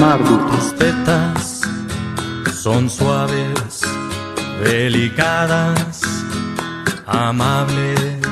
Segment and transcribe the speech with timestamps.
[0.00, 1.60] Tus tetas
[2.54, 3.82] son suaves,
[4.64, 6.00] delicadas,
[7.06, 8.26] amables.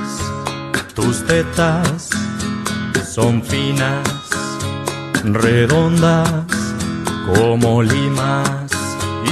[0.94, 2.08] Tus tetas
[3.06, 4.08] son finas,
[5.24, 6.46] redondas
[7.34, 8.70] como limas.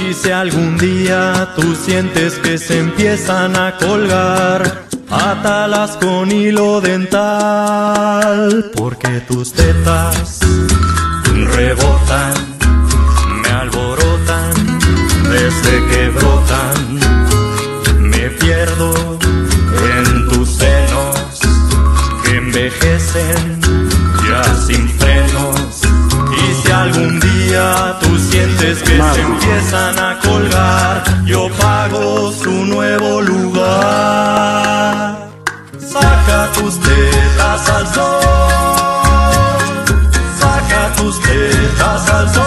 [0.07, 8.69] Y si algún día tú sientes que se empiezan a colgar, átalas con hilo dental,
[8.75, 10.41] porque tus tetas
[11.45, 12.33] rebotan,
[13.41, 14.53] me alborotan
[15.29, 16.99] desde que brotan.
[17.99, 18.93] Me pierdo
[19.97, 21.39] en tus senos
[22.23, 23.59] que envejecen
[24.27, 25.81] ya sin frenos.
[26.31, 33.21] Y si algún día tú sientes que se empiezan a colgar, yo pago su nuevo
[33.21, 33.67] lugar.
[35.79, 38.96] Saca tus tetas al sol
[40.95, 42.43] tus tetas al sol.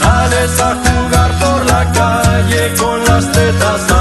[0.00, 3.97] Sales a jugar por la calle con las tetas al aire.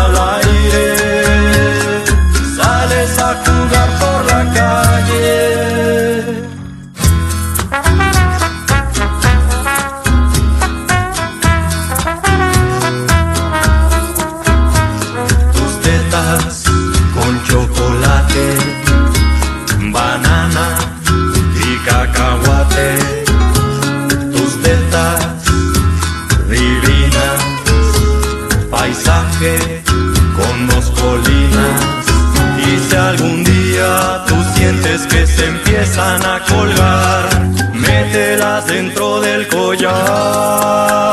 [35.88, 41.07] Empiezan a colgar, mételas dentro del collar.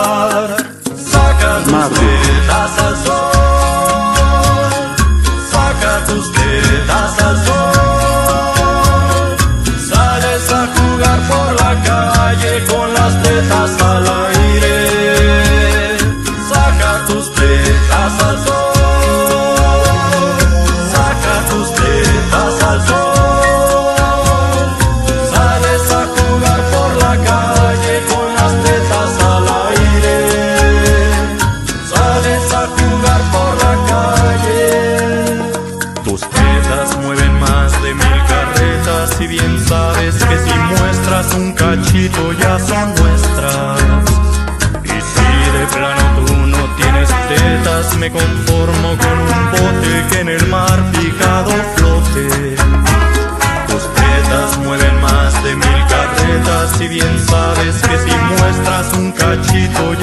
[59.24, 59.94] 같이 돌.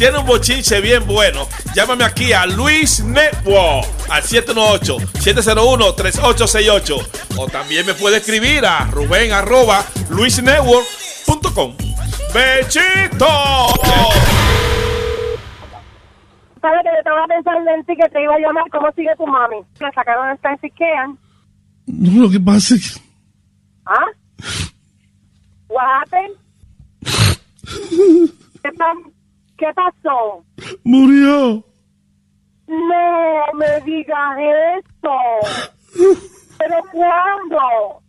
[0.00, 7.06] Tiene un bochinche bien bueno, llámame aquí a Luis Network al 718-701-3868.
[7.36, 11.76] O también me puede escribir a Rubén arroba luisnetwork.com.
[12.32, 13.26] ¡Bechito!
[16.62, 18.64] ¿Sabes que yo estaba pensando en ti que te iba a llamar?
[18.72, 19.56] ¿Cómo sigue tu mami?
[19.80, 21.18] Le sacaron esta en Siquean.
[21.86, 23.00] No, lo que pasa es que
[23.84, 24.06] ¿Ah?
[25.68, 26.32] What happened?
[28.62, 28.94] ¿Qué, pa-
[29.58, 30.44] ¿Qué pasó?
[30.90, 31.64] Murió.
[32.66, 34.36] No me digas
[34.78, 35.16] eso.
[36.58, 38.02] ¿Pero cuándo?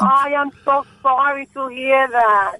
[0.00, 2.58] I am so sorry to hear that.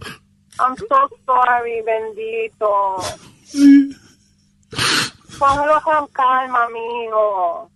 [0.59, 3.01] I'm so sorry, bendito.
[3.45, 3.97] Sí.
[5.39, 7.71] cógelo con calma, amigo.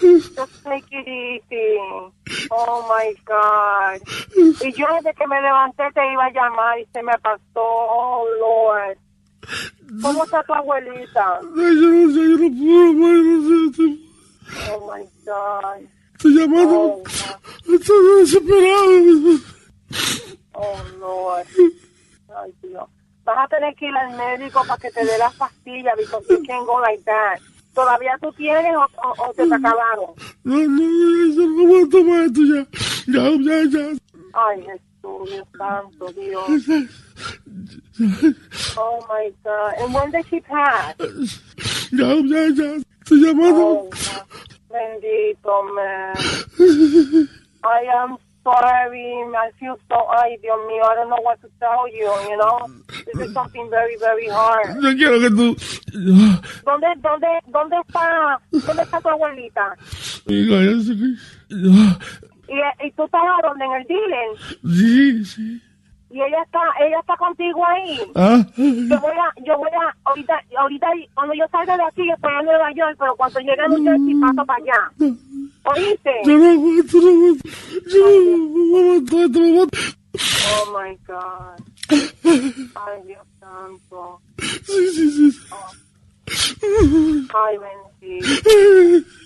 [0.00, 1.78] Just take it easy.
[2.50, 4.00] Oh my God.
[4.36, 7.40] Y yo desde que me levanté te iba a llamar y se me pasó.
[7.56, 8.98] Oh Lord.
[10.02, 11.38] ¿Cómo está tu abuelita?
[11.38, 14.04] Ay, yo no sé, yo no puedo, madre, no sé.
[14.70, 15.88] Oh my God.
[16.14, 16.80] estoy llamando.
[16.80, 17.02] Oh.
[17.72, 19.40] Estoy desesperado.
[20.52, 21.46] Oh Lord.
[22.36, 22.84] Ay, Dios.
[23.24, 26.42] Vas a tener que ir al médico para que te dé las pastillas because you
[26.46, 27.40] can't go like that.
[27.74, 30.10] ¿Todavía tú tienes o, o, o te te acabaron?
[30.44, 32.66] No, no, yo no puedo tomar esto ya.
[33.06, 33.98] Ya, ya, ya.
[34.34, 34.93] Ay, Jesús,
[35.24, 36.48] Dios santo, Dios.
[38.76, 39.74] Oh my God.
[39.78, 40.94] And when did she pass?
[41.92, 42.80] Ya, ya, ya.
[43.04, 43.60] Estoy llamando.
[43.60, 43.90] Oh,
[44.70, 46.16] bendito, man.
[47.62, 49.12] I am sorry.
[49.36, 52.66] I feel so, ay, Dios mío, I don't know what to tell you, you know?
[53.06, 54.82] This is something very, very hard.
[54.82, 55.56] Yo quiero que tú.
[56.64, 59.76] ¿Dónde, dónde, dónde está, dónde está tu abuelita?
[60.26, 61.16] Diga, ya sé que.
[62.48, 64.28] Y, y tú estás a dónde, en el dealer,
[64.62, 65.62] Sí, sí.
[66.10, 68.00] y ella está, ella está contigo ahí.
[68.14, 72.14] Ah, Yo voy a, yo voy a, ahorita, ahorita, cuando yo salga de aquí, yo
[72.14, 74.90] estoy en Nueva York, pero cuando llegue a New Jersey paso para allá.
[75.64, 76.10] ¿Oíste?
[76.24, 77.48] yo no aguanto, no aguanto.
[77.86, 79.78] Yo no aguanto no aguanto.
[80.46, 81.56] Oh my God.
[82.76, 84.20] Ay, Dios santo.
[84.38, 85.40] Sí, sí, sí.
[87.34, 88.26] Ay, bendito.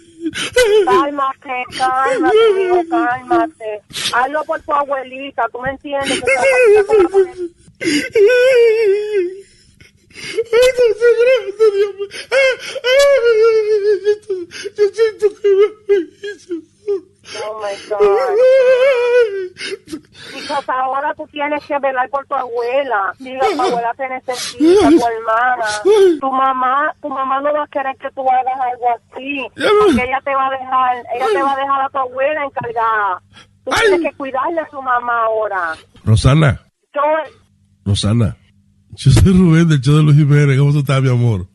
[0.85, 3.83] Cálmate, cálmate, cálmate.
[4.15, 6.23] Hazlo por tu abuelita, tú me entiendes.
[17.37, 17.99] Oh my God.
[20.35, 23.13] Because ahora tú tienes que velar por tu abuela.
[23.19, 25.67] Diga, tu abuela te necesita, tu hermana.
[26.21, 29.47] Tu mamá, tu mamá no va a querer que tú hagas algo así.
[29.55, 33.23] Porque ella te va a dejar, ella te va a dejar a tu abuela encargada.
[33.65, 35.75] Tú tienes que cuidarle a su mamá ahora.
[36.05, 36.61] Rosana,
[36.95, 37.03] Yo,
[37.85, 38.37] Rosana.
[38.97, 40.59] Yo soy Rubén del show de Luis Jiménez.
[40.59, 41.47] ¿Cómo tú estás, mi amor?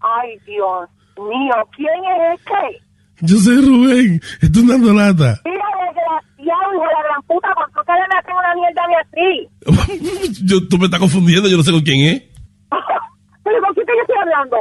[0.00, 0.88] ay Dios
[1.18, 2.85] mío, ¿quién es este?
[3.20, 4.20] Yo soy Rubén.
[4.40, 5.40] Estoy dando lata.
[5.44, 8.96] Mira, desgraciado, hijo de la gran puta, ¿por qué ustedes me hacen una mierda de
[9.02, 10.42] así?
[10.46, 11.48] Yo, tú me estás confundiendo.
[11.48, 12.22] Yo no sé con quién es.
[13.44, 14.56] ¿Pero con quién te estoy hablando?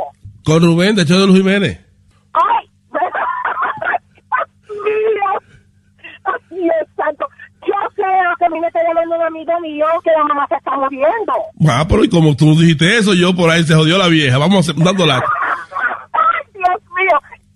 [0.45, 1.79] Con Rubén del show de Luis Jiménez.
[2.33, 2.69] ¡Ay!
[4.85, 5.43] Dios,
[6.49, 7.25] Dios santo.
[7.67, 8.03] Yo sé
[8.39, 11.33] que a mí me está llamando un amigo mío que la mamá se está muriendo.
[11.67, 14.37] Ah, pero y como tú dijiste eso, yo por ahí se jodió la vieja.
[14.37, 15.25] Vamos a hacer- dando lata.
[16.13, 17.19] ¡Ay, Dios mío!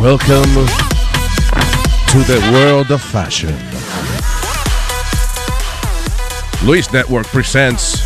[0.00, 0.54] Welcome
[2.06, 3.52] to the world of fashion.
[6.64, 7.98] Luis Network presents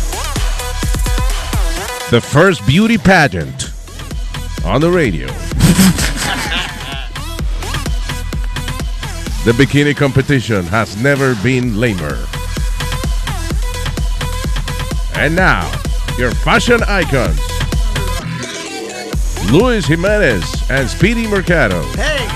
[2.09, 3.71] the first beauty pageant
[4.65, 5.27] on the radio.
[9.45, 12.25] the bikini competition has never been lamer.
[15.13, 15.71] And now,
[16.17, 17.52] your fashion icons.
[19.51, 21.81] Luis Jimenez and Speedy Mercado.
[21.93, 22.27] Hey!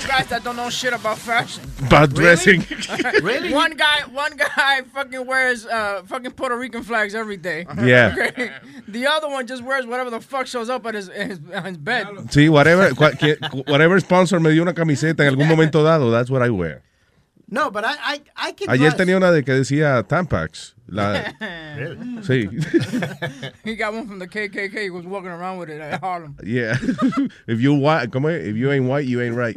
[0.00, 1.64] Two guys that don't know shit about fashion.
[1.86, 2.64] About dressing.
[3.22, 3.52] Really?
[3.52, 7.66] One guy, one guy fucking wears uh, fucking Puerto Rican flags every day.
[7.82, 8.14] Yeah.
[8.34, 8.50] Okay.
[8.88, 11.76] The other one just wears whatever the fuck shows up at his, his, on his
[11.78, 12.06] bed.
[12.30, 12.90] Sí, whatever,
[13.66, 16.82] whatever sponsor me dio una camiseta en algún momento dado, that's what I wear.
[17.54, 20.74] No, but I, I, I can Ayer tenía una de que decía Tampax.
[20.88, 21.22] La,
[22.22, 22.48] sí.
[23.64, 24.82] He got one from the KKK.
[24.82, 26.36] He was walking around with it at Harlem.
[26.42, 26.76] Yeah.
[27.46, 29.56] if you white, come on, if you ain't white, you ain't right.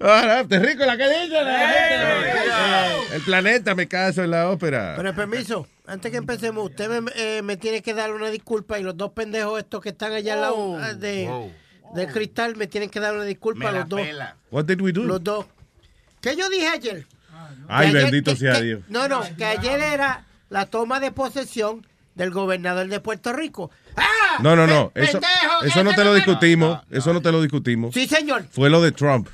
[0.00, 3.14] Ahora, te rico la que dice la gente.
[3.14, 4.94] El planeta me caso en la ópera.
[4.96, 8.82] Pero permiso, antes que empecemos, usted me, eh, me tiene que dar una disculpa y
[8.82, 10.76] los dos pendejos estos que están allá al lado Oh.
[10.78, 10.92] ah,
[11.94, 14.00] de, del cristal me tienen que dar una disculpa los dos.
[14.50, 15.04] What did we do?
[15.04, 15.46] Los dos.
[16.20, 17.06] ¿Qué yo dije ayer?
[17.68, 18.80] Ay, ayer- bendito que- sea que- Dios.
[18.88, 23.70] No, no, que ayer era la toma de posesión del gobernador de Puerto Rico.
[23.96, 24.38] ¡Ah!
[24.40, 24.90] No, no, no.
[24.94, 25.20] Eso,
[25.64, 26.80] eso no te lo no discutimos.
[26.90, 27.94] Eso no te lo discutimos.
[27.94, 28.44] Sí, señor.
[28.50, 29.28] Fue lo de Trump.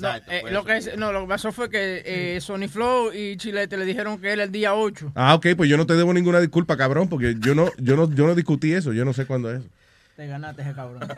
[0.00, 3.36] No, eh, lo, que, es- no, lo que pasó fue que eh, Sony Flow y
[3.36, 5.12] Chilete le dijeron que era el día 8.
[5.14, 8.10] Ah, ok, pues yo no te debo ninguna disculpa, cabrón, porque yo no, yo no,
[8.10, 8.92] yo no discutí eso.
[8.92, 9.62] Yo no sé cuándo es.
[10.16, 11.00] Te ganaste ese cabrón.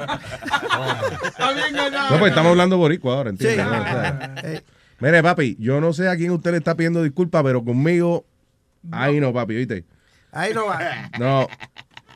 [2.11, 3.65] No, pues estamos hablando boricua ahora, ¿entiendes?
[3.65, 3.71] Sí.
[3.71, 4.63] No, o sea, Eh,
[5.01, 8.25] Mire, papi, yo no sé a quién usted le está pidiendo disculpas, pero conmigo,
[8.93, 9.85] ahí no, papi, ¿viste?
[10.33, 11.11] ahí no va.
[11.19, 11.49] No,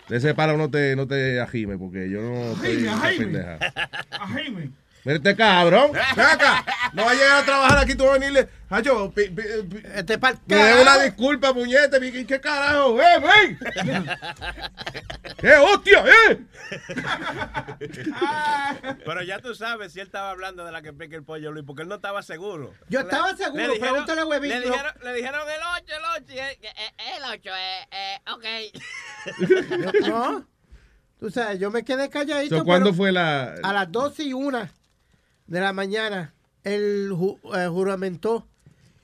[0.08, 3.44] de ese palo no te, no te ajime, porque yo no estoy Ajime, ajime.
[4.10, 4.70] Ajime.
[5.08, 8.48] Este cabrón, ven acá, no va a llegar a trabajar aquí, tú vas a venirle,
[8.68, 13.00] Hacho, pi- pi- pi- Este pa'l me debe una disculpa, puñete, ¿qué, carajo?
[13.00, 13.58] ¡Eh, ven!
[15.42, 16.44] ¡Eh, hostia, eh!
[19.06, 21.64] Pero ya tú sabes si él estaba hablando de la que pica el pollo, Luis,
[21.66, 22.74] porque él no estaba seguro.
[22.90, 26.38] Yo estaba seguro, pregúntale a Huevín, Le dijeron, le dijeron el 8, el 8, y
[26.38, 30.04] él, eh, el 8, eh, eh, ok.
[30.08, 30.46] No.
[31.18, 32.58] Tú sabes, yo me quedé calladito.
[32.58, 33.54] So, ¿Cuándo fue la...?
[33.62, 34.68] A las 12 y 1
[35.48, 36.32] de la mañana,
[36.64, 38.46] él ju- eh, juramentó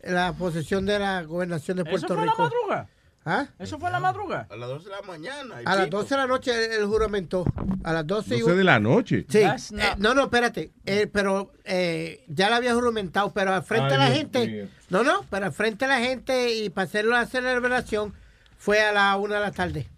[0.02, 2.42] la posesión de la gobernación de ¿Eso Puerto fue la Rico.
[2.42, 2.88] madruga?
[3.26, 3.46] ¿Ah?
[3.58, 4.46] ¿Eso fue la madruga?
[4.50, 5.54] A las 12 de la mañana.
[5.64, 7.46] A las 12 de la noche él, él juramentó.
[7.82, 8.58] A las 12 y 12 1.
[8.58, 9.24] de la noche.
[9.30, 9.38] Sí.
[9.38, 9.56] Eh,
[9.96, 10.72] no, no, espérate.
[10.84, 14.46] Eh, pero eh, ya la había juramentado, pero al frente de Ay, la Dios gente.
[14.46, 14.68] mío.
[14.90, 18.12] No, no, pero al frente de la gente y para hacer la celebración
[18.58, 19.88] fue a la 1 de la tarde.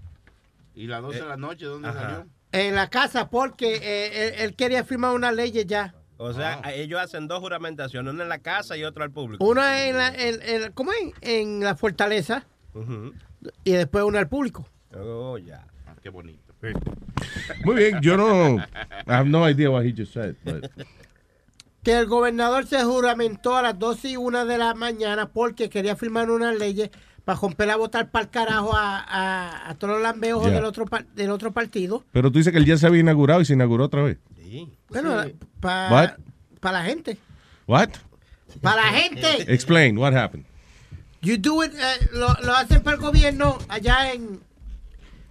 [0.77, 2.29] ¿Y las 12 de la noche dónde salió?
[2.53, 5.96] En la casa, porque eh, él, él quería firmar unas leyes ya.
[6.19, 9.45] O sea, ellos hacen dos juramentaciones, una en la casa y otra al público.
[9.45, 11.13] Una en la, en, en- ¿cómo es?
[11.21, 12.45] En la fortaleza
[13.65, 14.67] y después una al público.
[14.95, 15.67] Oh, ya.
[15.87, 16.55] Ah, qué bonito.
[17.65, 18.57] Muy bien, yo no...
[18.57, 18.63] I
[19.13, 20.65] have no idea what he just said, but...
[21.83, 25.95] Que el gobernador se juramentó a las 12 y 1 de la mañana porque quería
[25.95, 26.91] firmar unas leyes
[27.25, 30.55] para romper a votar para el carajo a, a, a todos los lambeojos Ya.
[30.55, 32.03] del, otro, del otro partido.
[32.11, 34.19] Pero tú dices que el día se había inaugurado y se inauguró otra vez.
[34.89, 35.25] Bueno,
[35.61, 36.09] para
[36.63, 37.19] la gente.
[37.67, 37.91] What?
[38.63, 39.53] Para la gente.
[39.53, 40.45] Explain, what happened?
[41.23, 44.41] You do it, eh, lo, lo hacen para el gobierno allá en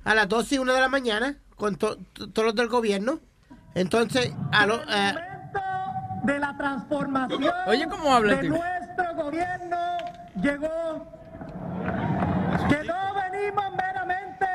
[0.04, 3.20] a las 12 y 1 de la mañana con to- to- todos los del gobierno.
[3.74, 5.14] Entonces, a lo, eh,
[6.24, 8.56] de la transformación Oye, ¿cómo habla de tipo?
[8.58, 9.78] nuestro gobierno
[10.42, 11.08] llegó
[12.70, 14.46] que no venimos meramente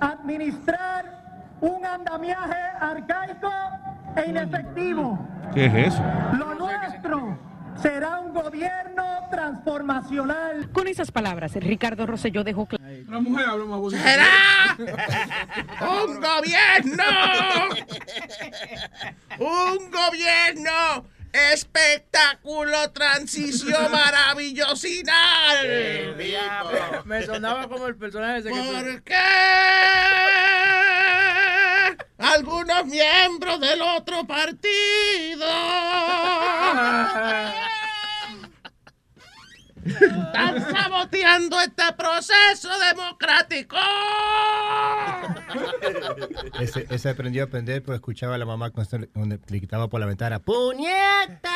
[0.00, 1.21] a administrar
[1.62, 3.50] un andamiaje arcaico
[4.16, 5.18] e inefectivo.
[5.54, 6.02] ¿Qué es eso?
[6.36, 7.38] Lo nuestro
[7.76, 10.70] será un gobierno transformacional.
[10.72, 12.84] Con esas palabras, Ricardo Rosselló dejó claro.
[13.08, 14.02] La mujer más bonito.
[15.80, 17.04] un gobierno,
[19.38, 25.64] un gobierno espectáculo, transición maravillosidad.
[27.04, 28.60] Me sonaba como el personaje ese que...
[28.60, 29.14] ¿Por qué
[32.18, 35.46] algunos miembros del otro partido
[39.84, 43.76] están saboteando este proceso democrático?
[46.60, 48.98] Ese, ese aprendió a aprender porque escuchaba a la mamá cuando,
[49.28, 50.38] le gritaba por la ventana.
[50.38, 51.50] ¡Puñeta!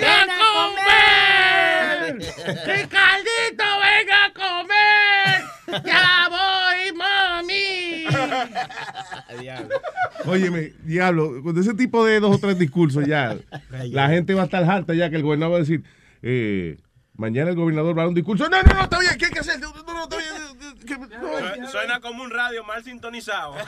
[0.00, 2.14] ¡Ven a comer!
[2.66, 5.44] ¡Ricardito, venga a comer!
[5.84, 8.06] ¡Ya voy, mami!
[10.24, 13.36] Óyeme, diablo, con ese tipo de dos o tres discursos ya,
[13.90, 15.82] la gente va a estar harta ya que el gobernador va a decir,
[16.22, 16.78] eh,
[17.14, 18.48] mañana el gobernador va a dar un discurso.
[18.48, 19.58] No, no, no, está bien, ¿qué hay que hacer?
[19.60, 20.32] No, no, no, está bien.
[20.86, 20.94] que-
[21.66, 23.54] Su- Suena como un radio mal sintonizado.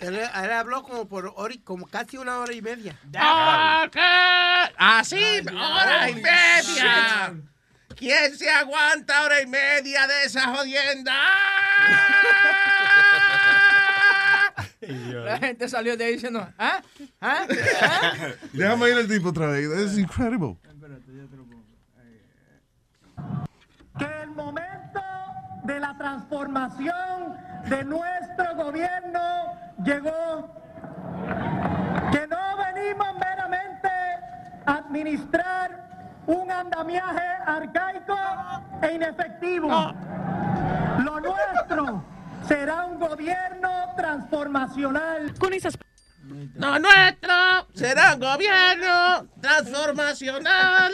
[0.00, 2.96] Él, él habló como por hora como casi una hora y media.
[4.76, 5.16] Así,
[5.50, 7.34] hora y media.
[7.96, 11.14] ¿Quién se aguanta hora y media de esa jodienda?
[14.80, 16.80] La gente salió de ahí diciendo, ¿ah?
[17.20, 17.46] ¿ah?
[17.82, 18.12] ¿ah?
[18.52, 19.68] Déjame ir el tipo otra vez.
[19.68, 20.56] Es incredible.
[24.38, 25.02] Momento
[25.64, 27.36] de la transformación
[27.68, 30.54] de nuestro gobierno llegó,
[32.12, 33.88] que no venimos meramente
[34.64, 38.16] a administrar un andamiaje arcaico
[38.80, 39.68] e inefectivo.
[41.04, 42.04] Lo nuestro
[42.46, 45.34] será un gobierno transformacional.
[45.36, 45.76] Con esas
[46.54, 47.34] Lo nuestro
[47.74, 50.92] será un gobierno transformacional.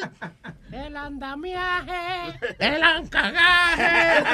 [0.74, 2.36] El andamiaje.
[2.58, 4.24] El ancagaje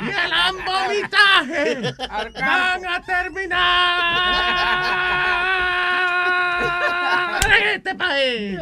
[0.00, 1.94] y el ambomitaje
[2.40, 3.60] van a terminar
[7.90, 8.58] este país.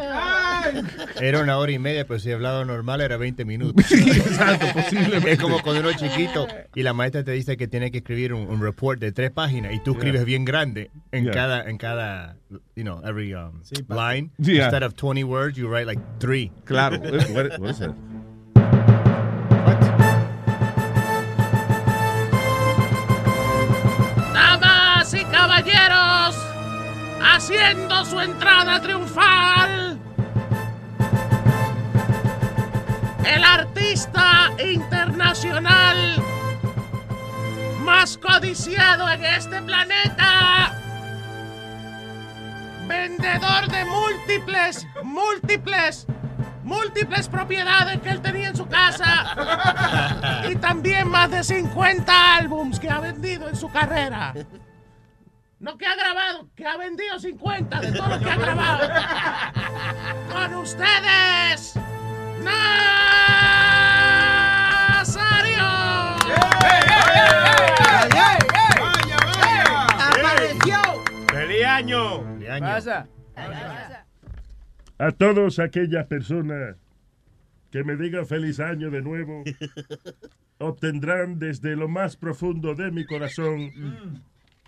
[1.21, 3.91] Era una hora y media, pero si hablaba normal era 20 minutos.
[3.91, 5.31] Exacto, posiblemente.
[5.33, 8.33] Es como cuando uno es chiquito y la maestra te dice que tiene que escribir
[8.33, 10.25] un, un report de tres páginas y tú escribes Yeah.
[10.25, 11.33] bien grande en Yeah.
[11.33, 12.35] cada, en cada,
[12.75, 14.31] you know, every um, line.
[14.37, 14.65] Yeah.
[14.65, 16.51] Instead of 20 words, you write like three.
[16.65, 16.97] Claro.
[16.99, 17.93] What- what is that?
[27.21, 29.99] Haciendo su entrada triunfal,
[33.25, 36.23] el artista internacional
[37.83, 40.73] más codiciado en este planeta,
[42.87, 46.07] vendedor de múltiples, múltiples,
[46.63, 50.45] múltiples propiedades que él tenía en su casa.
[50.49, 54.33] Y también más de 50 álbums que ha vendido en su carrera.
[55.59, 58.89] No que ha grabado, que ha vendido 50 de todo lo que ha grabado.
[60.31, 61.75] Con ustedes,
[62.41, 62.79] Nazario.
[69.99, 70.79] ¡Apareció!
[71.27, 72.39] ¡Feliz año!
[72.59, 73.07] Pasa.
[74.97, 76.77] A todos aquellas personas
[77.71, 79.43] que me digan feliz año de nuevo,
[80.57, 83.71] obtendrán desde lo más profundo de mi corazón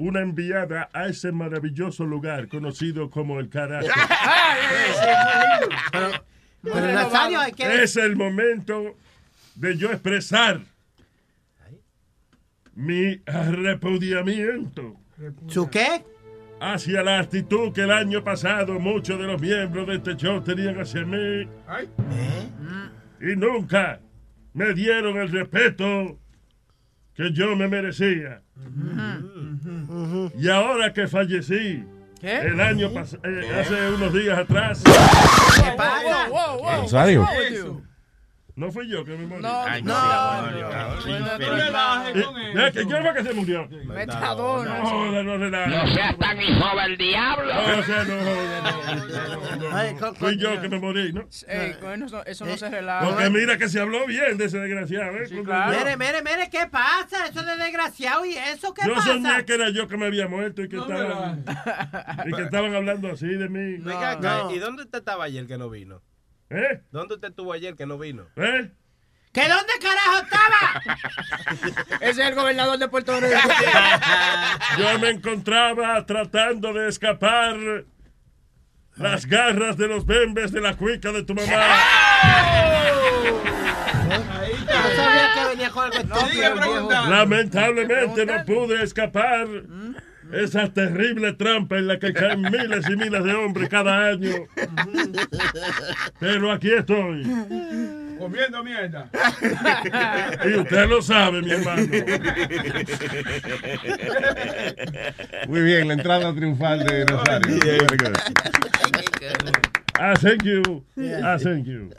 [0.02, 3.88] una enviada a ese maravilloso lugar conocido como el Carajo.
[6.64, 7.84] Pero Nazario, hay que...
[7.84, 8.96] Es el momento
[9.56, 10.62] de yo expresar
[12.74, 14.96] mi repudiamiento.
[15.48, 16.04] ¿Su qué?
[16.60, 20.80] Hacia la actitud que el año pasado muchos de los miembros de este show tenían
[20.80, 21.48] hacia mí.
[23.20, 24.00] Y nunca
[24.54, 26.18] me dieron el respeto
[27.22, 28.42] que yo me merecía.
[30.38, 31.84] Y ahora que fallecí,
[32.22, 34.82] el año pas- eh, hace unos días atrás.
[34.84, 36.30] ¿Qué pasa?
[36.30, 37.22] Wow, wow, Rosario.
[37.22, 37.84] what's wrong with you?
[38.62, 39.42] No fui yo que me morí.
[39.42, 39.92] No, Ay, no.
[39.92, 40.50] no.
[40.52, 40.66] Eh,
[42.68, 43.68] eh, ¿Quién fue que se murió?
[43.86, 44.78] Metadona.
[44.78, 45.68] No no relaja.
[45.68, 47.52] No seas tan hijo del diablo.
[47.56, 48.24] No, o sea, no no,
[49.58, 50.14] no, no, no.
[50.14, 51.22] Fui yo que me morí, ¿no?
[51.28, 53.04] Eso, eso no se relaja.
[53.08, 55.28] Porque mira que se habló bien de ese desgraciado, ¿eh?
[55.28, 57.26] Yo- Mire, mire, mire, ¿qué pasa?
[57.32, 59.08] Eso de desgraciado y eso, ¿qué Yo pasa?
[59.08, 61.44] soñé que era yo que me había muerto y que, estaban,
[62.28, 63.80] y que estaban hablando así de mí.
[63.80, 64.52] No.
[64.52, 66.04] ¿y dónde usted estaba ayer que no vino?
[66.52, 66.82] ¿Eh?
[66.92, 68.28] ¿Dónde usted estuvo ayer que no vino?
[68.36, 68.70] ¿Eh?
[69.32, 71.98] ¿Que dónde carajo estaba?
[72.02, 73.38] Ese es el gobernador de Puerto Rico.
[74.78, 77.56] Yo me encontraba tratando de escapar
[78.98, 81.48] las garras de los bembes de la cuica de tu mamá.
[84.68, 86.48] No sabía que venía con algo estúpido.
[86.48, 86.90] el viejo.
[87.10, 89.48] Lamentablemente no pude escapar
[90.34, 94.48] esa terrible trampa en la que caen miles y miles de hombres cada año.
[96.20, 97.24] Pero aquí estoy.
[98.20, 99.10] Comiendo mierda.
[100.46, 101.88] Y usted lo sabe, mi hermano.
[105.48, 107.60] Muy bien, la entrada triunfal de Rosario.
[107.60, 108.18] Very good.
[110.00, 110.84] Ah, thank you.
[111.24, 111.90] Ah, thank you.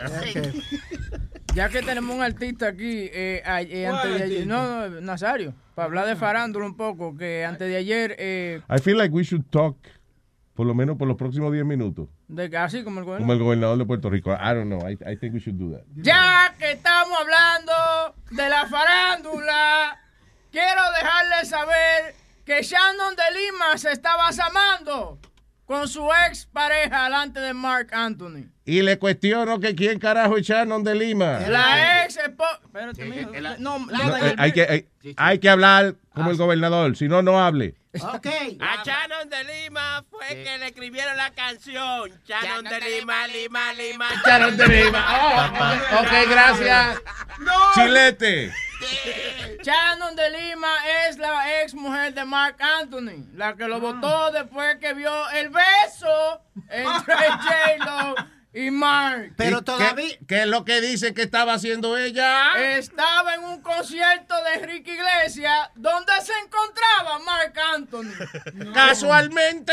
[1.55, 5.01] Ya que tenemos un artista aquí, eh, a- eh, ¿Cuál antes de ayer, no, no,
[5.03, 9.15] Nazario, para hablar de farándula un poco, que antes de ayer, eh, I feel like
[9.15, 9.77] we should talk
[10.55, 12.09] por lo menos por los próximos 10 minutos.
[12.29, 13.25] de, así como el gobierno.
[13.27, 14.33] Como el gobernador de Puerto Rico.
[14.33, 14.81] I don't know.
[14.89, 15.83] I, I think we should do that.
[15.97, 17.73] Ya que estamos hablando
[18.31, 19.99] de la farándula,
[20.51, 22.15] quiero dejarles saber
[22.47, 25.19] que Shannon de Lima se estaba amando
[25.73, 28.45] con su ex pareja delante de Mark Anthony.
[28.67, 31.41] Y le cuestiono que quién carajo es Shannon de Lima.
[31.49, 32.61] La ex esposa.
[32.63, 33.31] Espérate, mijo.
[33.59, 37.23] No, No, no, eh, hay, que, hay, hay que hablar como el gobernador, si no,
[37.23, 37.75] no hable.
[38.01, 38.27] Ok.
[38.59, 42.11] A Shannon de Lima fue que le escribieron la canción.
[42.25, 44.07] Shannon de Lima, Lima, Lima.
[44.25, 45.07] Shannon de Lima.
[45.21, 47.03] Oh, ok, gracias.
[47.75, 48.53] Chilete.
[49.63, 50.75] Shannon de Lima
[51.07, 55.51] es la ex mujer de Mark Anthony, la que lo votó después que vio el
[55.51, 58.15] beso entre J-Lo
[58.55, 59.35] y Mark.
[59.37, 60.09] Pero ¿Y todavía...
[60.19, 62.77] ¿Qué, qué es lo que dice que estaba haciendo ella?
[62.77, 68.73] Estaba en un concierto de Ricky Iglesias donde se encontraba Mark Anthony.
[68.75, 69.73] Casualmente.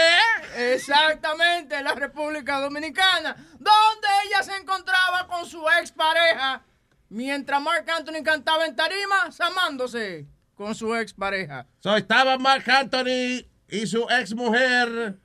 [0.56, 6.64] Exactamente, en la República Dominicana, donde ella se encontraba con su ex pareja
[7.10, 11.66] mientras Mark Anthony cantaba en tarima, amándose con su ex pareja.
[11.80, 15.18] So, estaba Mark Anthony y su ex mujer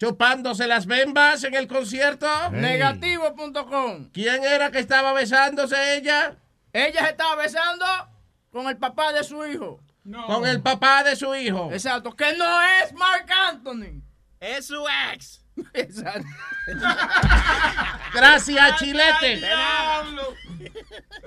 [0.00, 2.26] chupándose las bembas en el concierto.
[2.52, 4.10] Negativo.com.
[4.12, 6.36] ¿Quién era que estaba besándose ella?
[6.72, 7.84] Ella se estaba besando
[8.50, 9.80] con el papá de su hijo.
[10.26, 11.70] Con el papá de su hijo.
[11.70, 14.02] Exacto, que no es Mark Anthony.
[14.40, 14.82] Es su
[15.12, 15.44] ex.
[15.74, 16.26] Exacto.
[18.14, 19.42] Gracias, Chilete.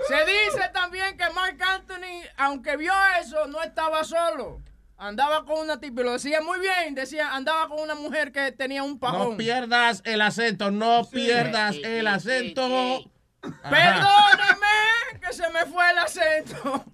[0.08, 4.62] Se dice también que Mark Anthony, aunque vio eso, no estaba solo.
[5.04, 8.54] Andaba con una tipa, y lo decía muy bien, decía, andaba con una mujer que
[8.54, 9.32] tenía un pajón.
[9.32, 13.04] No pierdas el acento, no pierdas el acento.
[13.42, 16.86] Perdóname que se me fue el acento.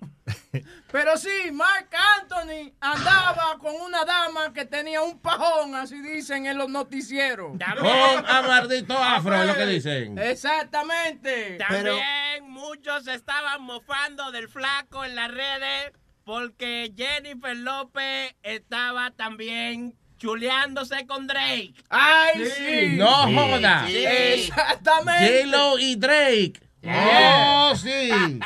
[0.92, 1.88] Pero sí, Mark
[2.20, 7.52] Anthony andaba con una dama que tenía un pajón, así dicen en los noticieros.
[7.60, 10.18] Con amardito afro, es lo que dicen.
[10.18, 11.60] Exactamente.
[11.60, 15.92] También muchos estaban mofando del flaco en las redes
[16.30, 21.74] porque Jennifer López estaba también chuleándose con Drake.
[21.90, 22.98] ¡Ay, sí!
[22.98, 23.88] No joda.
[23.88, 24.06] Sí.
[24.06, 25.46] Exactamente.
[25.46, 26.54] J-Lo y Drake.
[26.82, 27.72] Yeah.
[27.72, 28.12] Oh, sí.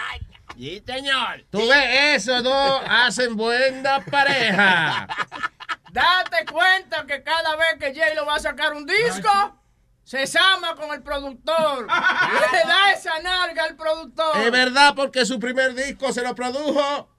[0.55, 1.43] Sí, señor.
[1.49, 5.07] Tú ves, esos dos hacen buena pareja.
[5.91, 9.59] Date cuenta que cada vez que J-Lo va a sacar un disco,
[10.05, 11.87] se llama con el productor.
[12.51, 14.37] Le da esa narga al productor.
[14.37, 17.09] Es verdad, porque su primer disco se lo produjo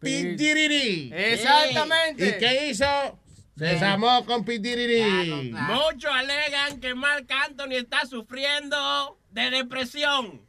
[0.00, 1.10] Pitiriri.
[1.14, 2.28] Exactamente.
[2.28, 3.18] ¿Y qué hizo?
[3.56, 5.50] Se llamó con Pitiriri.
[5.52, 10.46] Muchos alegan que Mark Anthony está sufriendo de depresión.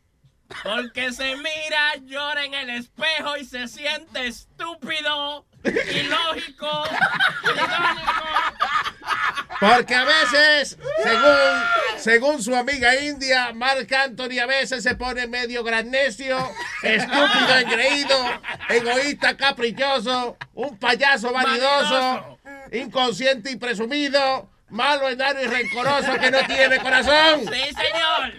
[0.64, 6.84] Porque se mira, llora en el espejo y se siente estúpido, ilógico.
[9.60, 11.38] Porque a veces, según,
[11.98, 16.38] según su amiga india, Mark Anthony a veces se pone medio gran necio,
[16.84, 22.38] estúpido, engreído, egoísta, caprichoso, un payaso vanidoso,
[22.72, 27.42] inconsciente y presumido, malo, enano y rencoroso que no tiene corazón.
[27.42, 28.34] Sí, señor.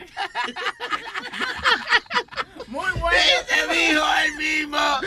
[2.69, 3.17] Muy bueno.
[3.19, 5.01] Ese dijo él mismo,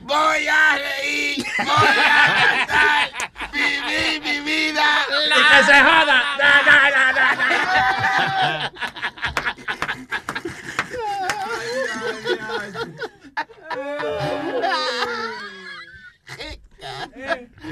[0.00, 3.10] voy a reír, voy a cantar,
[3.52, 4.84] vivir mi vida.
[5.28, 6.24] Y que se joda.
[6.38, 8.72] Da, da, da, da, da.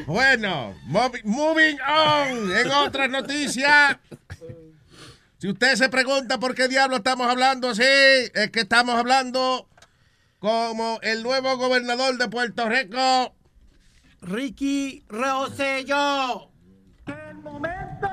[0.07, 2.57] Bueno, movi- moving on.
[2.57, 3.96] En otras noticias.
[5.42, 9.68] Si usted se pregunta por qué diablo estamos hablando así, es que estamos hablando
[10.38, 13.35] como el nuevo gobernador de Puerto Rico,
[14.20, 16.48] Ricky Rosselló.
[17.09, 18.09] El momento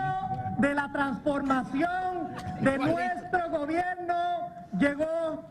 [0.58, 5.46] de la transformación de nuestro gobierno llegó.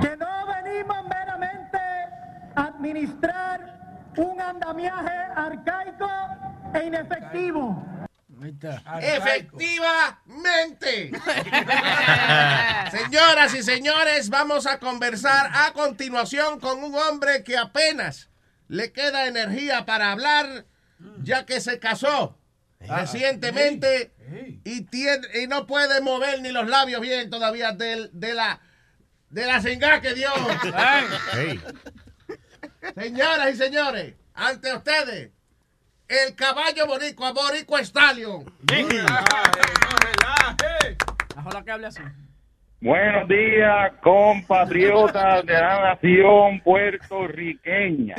[0.00, 1.78] Que no venimos meramente
[2.54, 6.08] a administrar un andamiaje arcaico
[6.72, 7.84] e inefectivo.
[9.00, 11.10] Efectivamente.
[12.90, 18.28] Señoras y señores, vamos a conversar a continuación con un hombre que apenas
[18.68, 20.66] le queda energía para hablar,
[21.22, 22.38] ya que se casó
[22.80, 24.12] recientemente
[24.64, 28.60] y, tiene, y no puede mover ni los labios bien todavía del- de, la
[29.30, 30.30] de la que dio.
[32.94, 35.30] Señoras y señores, ante ustedes,
[36.08, 38.44] el caballo boricua, boricua Stallion.
[41.36, 42.02] Ojalá que hable así.
[42.80, 48.16] Buenos días, compatriotas de la nación puertorriqueña.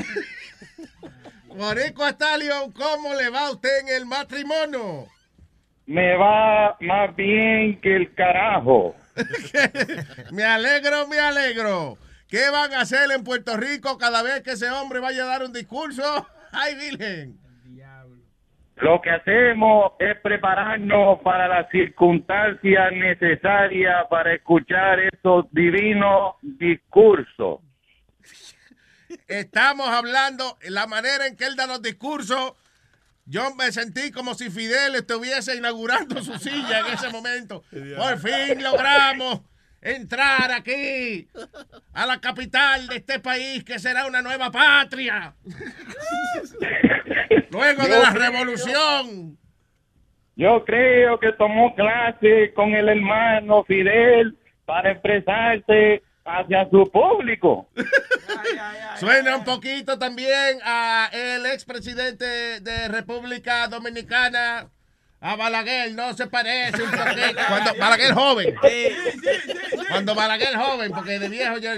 [1.48, 5.08] Boricua Stallion, ¿cómo le va a usted en el matrimonio?
[5.86, 8.96] Me va más bien que el carajo.
[10.32, 11.98] me alegro, me alegro.
[12.28, 15.44] ¿Qué van a hacer en Puerto Rico cada vez que ese hombre vaya a dar
[15.44, 16.28] un discurso?
[16.52, 17.45] ¡Ay, Virgen!
[18.78, 27.60] Lo que hacemos es prepararnos para las circunstancias necesarias para escuchar estos divinos discursos.
[29.28, 32.54] Estamos hablando, la manera en que él da los discursos.
[33.26, 37.64] Yo me sentí como si Fidel estuviese inaugurando su silla en ese momento.
[37.98, 39.42] Por fin logramos
[39.86, 41.28] entrar aquí
[41.94, 45.36] a la capital de este país que será una nueva patria.
[47.52, 49.38] Luego de la revolución.
[50.36, 57.70] Yo creo que tomó clase con el hermano Fidel para expresarse hacia su público.
[58.98, 64.68] Suena un poquito también a el expresidente de República Dominicana,
[65.26, 67.42] a Balaguer, no se parece un poquito.
[67.48, 68.56] Cuando Balaguer joven.
[69.90, 71.76] Cuando Balaguer joven, porque de viejo ya...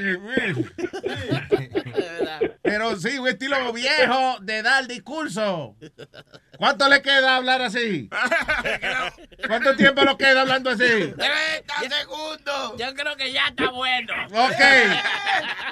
[2.62, 5.78] Pero sí, un estilo viejo de dar discurso.
[6.58, 8.10] ¿Cuánto le queda hablar así?
[9.48, 11.14] ¿Cuánto tiempo nos queda hablando así?
[11.18, 11.18] 30
[12.02, 12.74] segundos.
[12.78, 14.14] Yo creo que ya está bueno.
[14.34, 14.62] Ok.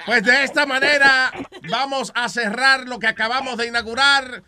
[0.06, 1.32] Pues de esta manera
[1.70, 4.44] vamos a cerrar lo que acabamos de inaugurar,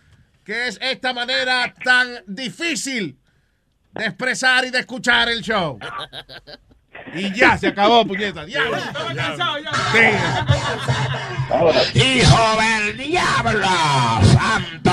[0.48, 3.18] que es esta manera tan difícil
[3.92, 5.78] de expresar y de escuchar el show.
[7.14, 8.46] Y ya, se acabó, puñeta.
[8.46, 8.78] Diablo.
[11.94, 13.68] ¡Hijo del diablo!
[14.24, 14.92] ¡Santo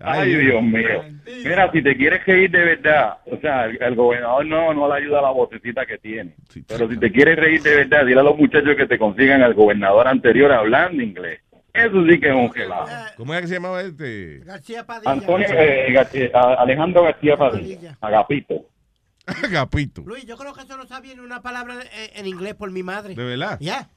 [0.00, 1.02] Ay, Dios mío.
[1.44, 5.02] Mira, si te quieres reír de verdad, o sea, el, el gobernador no, no le
[5.02, 6.34] ayuda a la vocecita que tiene.
[6.68, 9.54] Pero si te quieres reír de verdad, dile a los muchachos que te consigan al
[9.54, 11.40] gobernador anterior hablando inglés.
[11.76, 12.86] Eso sí que es un gelado.
[13.16, 14.38] ¿Cómo es que se llamaba este?
[14.44, 15.12] García Padilla.
[15.12, 18.54] Antonio, eh, García- Alejandro García Padilla, Agapito.
[19.26, 20.02] Agapito.
[20.06, 22.82] Luis, yo creo que eso no sabía ni una palabra en, en inglés por mi
[22.82, 23.14] madre.
[23.14, 23.58] ¿De verdad?
[23.60, 23.90] Ya.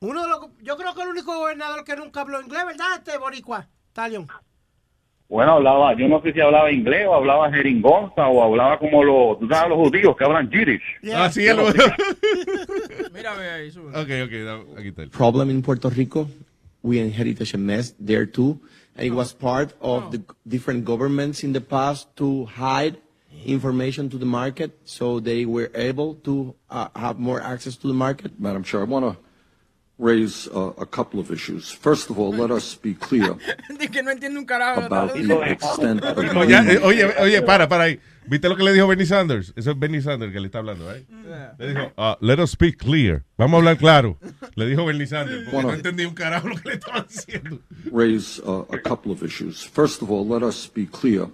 [0.00, 2.86] Uno de los, yo creo que el único gobernador que nunca habló inglés, ¿verdad?
[2.96, 4.26] Este boricua, Talion.
[5.30, 9.38] Bueno, hablaba, yo no sé si hablaba inglés o hablaba jeringonza o hablaba como los,
[9.38, 10.82] tú sabes, los judíos que hablan Yiddish.
[11.14, 11.56] Ah, sí, el...
[11.56, 11.78] Yo no sé.
[13.14, 13.90] Mira, ve ahí, sube.
[13.90, 15.10] Ok, ok, aquí está el...
[15.10, 16.28] problem in Puerto Rico.
[16.82, 18.58] We inherited a mess there too.
[18.96, 22.98] And it was part of the different governments in the past to hide
[23.46, 27.94] information to the market so they were able to uh, have more access to the
[27.94, 28.32] market.
[28.40, 29.16] Madam Chair, I want to
[30.00, 31.70] raise uh, a couple of issues.
[31.70, 33.32] First of all, let us be clear
[33.68, 38.00] about the extent of No, ya, eh, oye, oye, para, para ahí.
[38.26, 39.52] ¿Viste lo que le dijo Bernie Sanders?
[39.56, 41.04] Eso es Bernie Sanders que le está hablando, ¿eh?
[41.58, 43.24] Le dijo, ah, let us speak clear.
[43.36, 44.18] Vamos a hablar claro.
[44.54, 45.68] Le dijo Bernie Sanders, porque Bueno.
[45.70, 47.58] no entendí un carajo lo que le estaban diciendo.
[47.92, 49.64] raise uh, a couple of issues.
[49.64, 51.28] First of all, let us be clear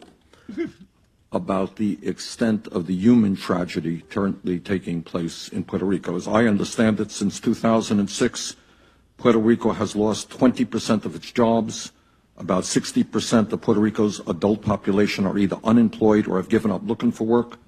[1.36, 6.16] about the extent of the human tragedy currently taking place in Puerto Rico.
[6.16, 8.56] As I understand it, since 2006,
[9.18, 11.92] Puerto Rico has lost 20% of its jobs.
[12.38, 17.10] About 60% of Puerto Rico's adult population are either unemployed or have given up looking
[17.12, 17.58] for work.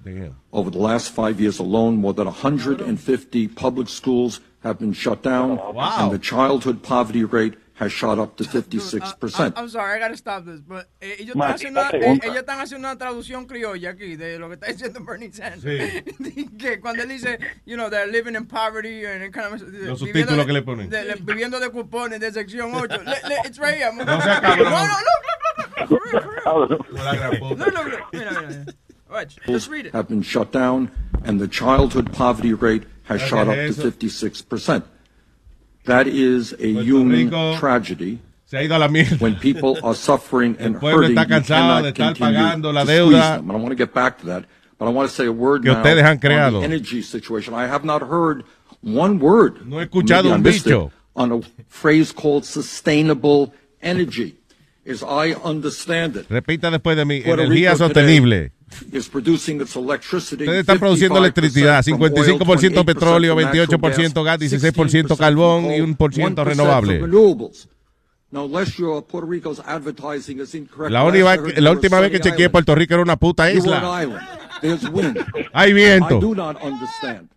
[0.53, 5.57] Over the last five years alone, more than 150 public schools have been shut down,
[5.57, 5.95] Wow.
[6.03, 9.53] and the childhood poverty rate has shot up to 56%.
[9.55, 12.59] I'm sorry, I gotta stop this, but eh, ellos, están Maldita haciendo, eh, ellos están
[12.59, 15.63] haciendo una traducción criolla aquí de lo que está diciendo Bernie Sanders.
[16.59, 20.35] que cuando él dice, you know, they're living in poverty and kind of, Los viviendo
[20.35, 20.89] subtítulos que le ponen.
[20.89, 22.97] de- de- viviendo de cupones de sección 8.
[23.03, 23.91] Le- le- it's right here.
[23.93, 24.69] No sea cabrón.
[24.69, 26.77] No, no.
[26.91, 28.13] La gran Look, look, look.
[28.13, 28.65] Mira, mira, mira.
[29.09, 29.93] Watch, just read it.
[29.93, 30.91] have been shut down,
[31.23, 33.89] and the childhood poverty rate has Okay, shot up eso.
[33.89, 34.83] to 56%.
[35.85, 38.19] That is a human tragedy.
[38.45, 39.19] Se ha ido a la mierda.
[39.21, 43.49] When people are suffering and pueblo hurting, está cansado de estar pagando la deuda them.
[43.49, 44.45] And I want to get back to that,
[44.77, 46.59] but I want to say a word Que now ustedes han creado.
[46.59, 47.53] the energy situation.
[47.53, 48.43] I have not heard
[48.81, 49.67] one word.
[49.67, 50.91] No he escuchado un bicho.
[51.15, 54.35] on a phrase called sustainable energy.
[54.85, 58.51] As I understand it, Repita después de mí, energía sostenible.
[58.91, 65.79] Is producing its electricity Ustedes están produciendo electricidad, 55% petróleo, 28% gas, 16% carbón y
[65.79, 66.99] 1% renovable.
[70.53, 73.81] Incorrect, La, única- la última vez que chequeé Puerto Rico era una puta isla.
[75.53, 76.19] Hay viento.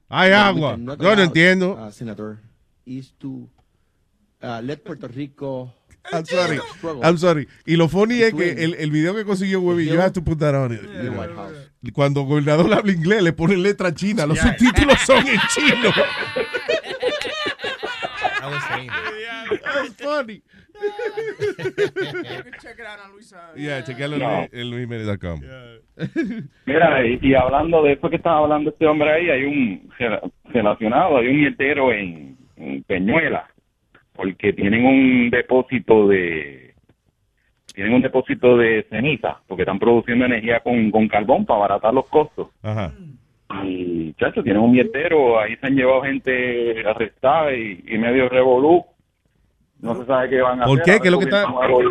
[0.09, 0.77] Hay agua.
[0.77, 1.73] Yo no entiendo.
[1.73, 2.39] uh, Senator,
[2.85, 3.49] is to
[4.43, 5.73] uh, let Puerto Rico.
[6.11, 6.59] I'm sorry.
[7.03, 7.49] I'm sorry.
[7.67, 10.39] Y lo funny es que el, el video que consiguió Webby, you have to put
[10.41, 10.81] that on it.
[10.81, 11.71] the White House.
[11.93, 14.27] Cuando el gobernador habla inglés, le ponen letra china.
[14.27, 15.91] Los subtítulos son en chino.
[18.41, 19.61] I was saying that.
[19.63, 20.43] That's funny.
[22.61, 23.53] Check it out on Luisa.
[23.57, 24.49] Yeah, chequealo No.
[24.53, 25.41] en luisjimenez.com.
[26.67, 30.33] Mira, y, y hablando de eso que estaba hablando este hombre ahí, hay un rela-
[30.47, 33.49] relacionado, hay un nietero en, en Peñuela,
[34.15, 36.75] porque tienen un depósito de
[37.75, 42.07] tienen un depósito de ceniza, porque están produciendo energía con, con carbón para abaratar los
[42.07, 42.49] costos.
[42.63, 42.93] Ajá.
[43.65, 48.85] Y, chacho, tienen un mietero, ahí se han llevado gente arrestada y, y medio revolú.
[49.81, 50.95] No se sabe qué van a ¿Por hacer.
[50.97, 51.01] qué?
[51.01, 51.47] ¿Qué es lo que está-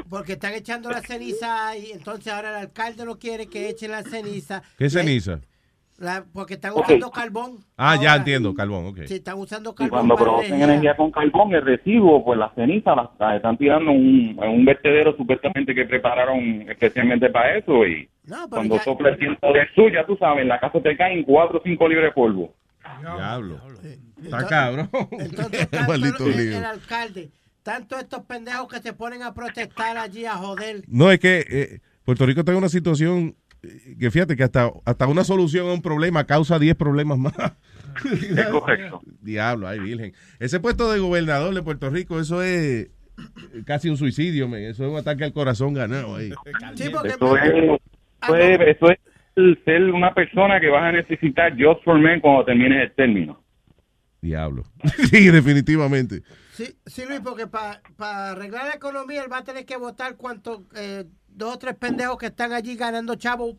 [0.10, 4.04] Porque están echando la ceniza y entonces ahora el alcalde no quiere que echen la
[4.04, 4.62] ceniza.
[4.78, 5.42] ¿Qué ceniza?
[6.02, 7.60] La- porque están usando carbón.
[7.78, 9.02] Ah, ya entiendo, carbón, ok.
[9.06, 9.90] Sí, están usando Y carbón.
[9.92, 10.74] cuando para producen energía.
[10.74, 14.50] energía con carbón, el residuo, pues las cenizas las, las están tirando en un, en
[14.50, 17.86] un vertedero supuestamente que prepararon especialmente para eso.
[17.86, 20.82] Y No, cuando ya- sopla el viento de sur, ya tú sabes, en la casa
[20.82, 22.54] te caen 4 o 5 libres de polvo.
[23.00, 23.60] Diablo.
[24.24, 24.90] Está cabrón.
[25.12, 25.94] Entonces, tanto
[26.26, 27.30] el, el alcalde,
[27.64, 30.82] tanto estos pendejos que se ponen a protestar allí a joder.
[30.88, 33.41] No, es que eh, Puerto Rico está en una situación eh,
[34.00, 37.34] que fíjate que hasta, hasta una solución a un problema causa 10 problemas más.
[38.04, 39.02] Es correcto.
[39.22, 40.14] Diablo, ay virgen.
[40.40, 42.90] Ese puesto de gobernador de Puerto Rico, eso es
[43.66, 44.46] casi un suicidio.
[44.56, 46.32] Eso es un ataque al corazón ganado ahí.
[46.76, 47.54] Sí, porque Eso es,
[48.24, 49.00] eso es, eso es
[49.36, 53.44] el ser una persona que vas a necesitar just for men cuando termines el término.
[54.22, 54.64] Diablo.
[55.10, 56.22] sí, definitivamente.
[56.52, 60.68] Sí, sí Luis, porque para arreglar la economía él va a tener que votar cuanto
[60.76, 63.56] eh, dos o tres pendejos que están allí ganando chavos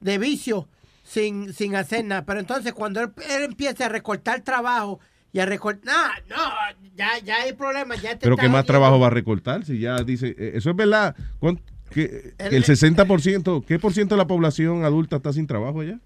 [0.00, 0.68] de vicio
[1.04, 2.24] sin, sin hacer nada.
[2.24, 5.00] Pero entonces cuando él, él empiece a recortar trabajo
[5.32, 5.84] y a recortar...
[6.28, 6.52] No, no,
[6.94, 8.02] ya, ya hay problemas.
[8.02, 9.64] Ya te Pero ¿qué más trabajo va a recortar?
[9.64, 11.14] Si ya dice, eh, eso es verdad.
[11.38, 15.46] ¿Cuán- que, El- que el 60%, ¿qué por ciento de la población adulta está sin
[15.46, 15.98] trabajo allá?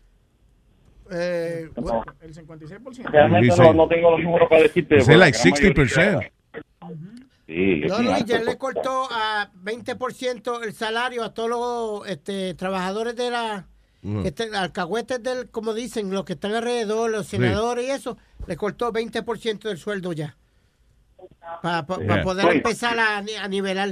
[1.10, 1.68] Eh,
[2.20, 3.04] El 56%.
[3.10, 4.96] Realmente no, no tengo los números para decirte.
[5.06, 6.30] Pero like la gran 60%.
[7.46, 8.26] Sí, alto.
[8.26, 13.66] ya le cortó a 20% el salario a todos los este, trabajadores de la...
[14.02, 17.36] Que estén- alcahuetes del, como dicen, los que están alrededor, los Sí.
[17.38, 20.36] senadores y eso, le cortó 20% del sueldo ya.
[21.62, 22.22] Para Yeah.
[22.22, 22.56] poder Sí.
[22.58, 23.90] empezar a, a nivelar.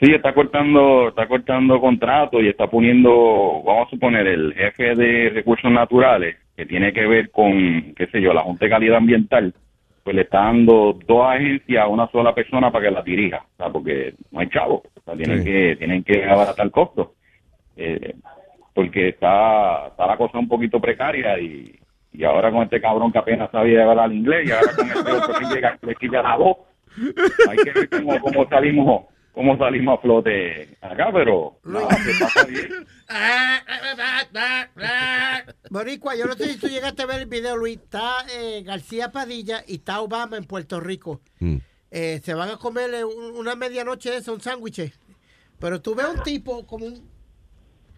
[0.00, 3.10] Sí, está cortando, está cortando contratos y está poniendo,
[3.64, 8.20] vamos a suponer, el jefe de recursos naturales, que tiene que ver con, qué sé
[8.20, 9.54] yo, la Junta de Calidad Ambiental,
[10.02, 13.56] pues le está dando dos agencias a una sola persona para que la dirija, o
[13.56, 15.44] sea, porque no hay chavo, o sea, tienen Sí.
[15.44, 17.08] que, tienen que abaratar costos,
[17.76, 18.14] eh,
[18.74, 21.78] porque está, está la cosa un poquito precaria y,
[22.12, 25.34] y ahora con este cabrón que apenas sabía hablar inglés y ahora con este otro
[25.38, 26.56] que llega, le quilla la voz,
[27.48, 32.44] hay que ver cómo, cómo salimos cómo salimos a flote acá, pero nada, se pasa
[32.44, 32.86] bien.
[35.70, 37.76] Boricua, yo no sé si tú llegaste a ver el video, Luis.
[37.78, 41.20] Está eh, García Padilla y está Obama en Puerto Rico.
[41.40, 41.56] Mm.
[41.90, 44.92] Eh, se van a comer un- una medianoche de eso, un sándwich.
[45.58, 47.08] Pero tú ves un tipo como un,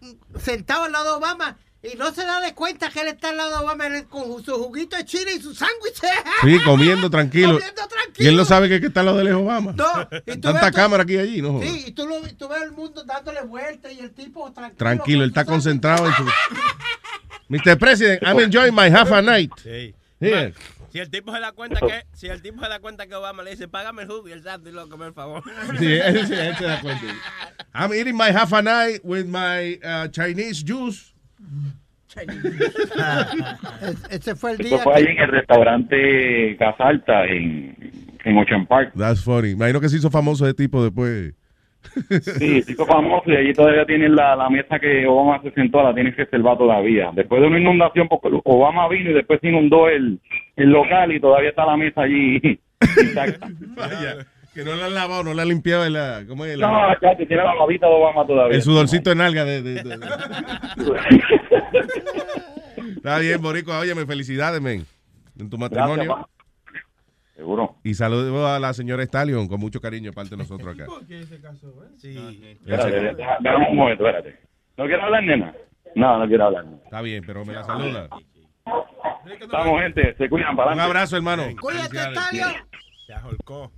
[0.01, 1.57] un- sentado al lado de Obama
[1.91, 4.53] y no se da de cuenta que él está al lado de Obama con su
[4.63, 6.01] juguito de chile y su sándwich.
[6.41, 7.59] Sí, comiendo tranquilo.
[7.59, 7.81] Comiendo
[8.17, 9.73] Y él no sabe que, que está lo de lejos Obama.
[9.73, 9.85] No,
[10.25, 11.69] y tú Tanta ves- cámara aquí y allí, no jodas.
[11.69, 14.77] Sí, y tú, lo, tú ves el mundo dándole vueltas y el tipo tranquilo.
[14.77, 16.25] Tranquilo, él está concentrado en su...
[17.47, 17.77] Mr.
[17.77, 19.51] President, I'm enjoying my half a night.
[19.61, 19.93] Sí.
[20.19, 20.53] Here.
[20.91, 23.43] Si el tipo se da cuenta que, si el tipo se da cuenta que Obama
[23.43, 25.43] le dice, págame el jugo y el santo y lo come, por favor.
[25.77, 27.03] Sí, él, sí, él se da cuenta.
[27.73, 31.13] I'm eating my half a night with my uh, Chinese juice.
[32.15, 34.83] Es- Ese fue el Esto día.
[34.83, 37.75] fue que- ahí en el restaurante Casalta en,
[38.23, 38.93] en Ocean Park.
[38.97, 39.51] That's funny.
[39.51, 41.33] Imagino que se hizo famoso ese tipo después.
[42.39, 45.93] Sí, chico famoso y allí todavía tienen la, la mesa que Obama se sentó, la
[45.93, 47.11] tienen reservada todavía.
[47.13, 50.19] Después de una inundación, porque Obama vino y después se inundó el,
[50.55, 52.41] el local y todavía está la mesa allí.
[53.01, 53.47] intacta.
[53.75, 54.25] Vaya,
[54.55, 55.87] que no la han lavado, no la han limpiado.
[55.89, 56.57] La, ¿Cómo es?
[56.57, 58.55] No, La- ya tiene la babita de Obama todavía.
[58.55, 59.61] el sudorcito de nalga de...
[59.61, 59.99] de- de-
[62.97, 63.79] Está bien, Boricua.
[63.79, 64.85] Óyeme, felicidades, men.
[65.39, 66.05] En tu matrimonio.
[66.05, 66.25] Gracias.
[67.35, 67.75] Seguro.
[67.83, 70.85] Y saludos a la señora Stallion con mucho cariño de parte de nosotros acá.
[71.97, 72.57] Sí.
[72.61, 74.39] Espérate, deja- déjame un momento, espérate.
[74.77, 75.53] ¿No quiero hablar, nena?
[75.95, 76.65] No, no quiero hablar.
[76.85, 78.07] Está bien, pero me la saluda.
[79.41, 80.15] Estamos, gente.
[80.17, 80.97] Se cuidan para Un adelante.
[80.97, 81.43] abrazo, hermano.
[81.59, 82.13] Cuídate.
[82.13, 82.45] Talio.
[83.07, 83.71] Ya holcó.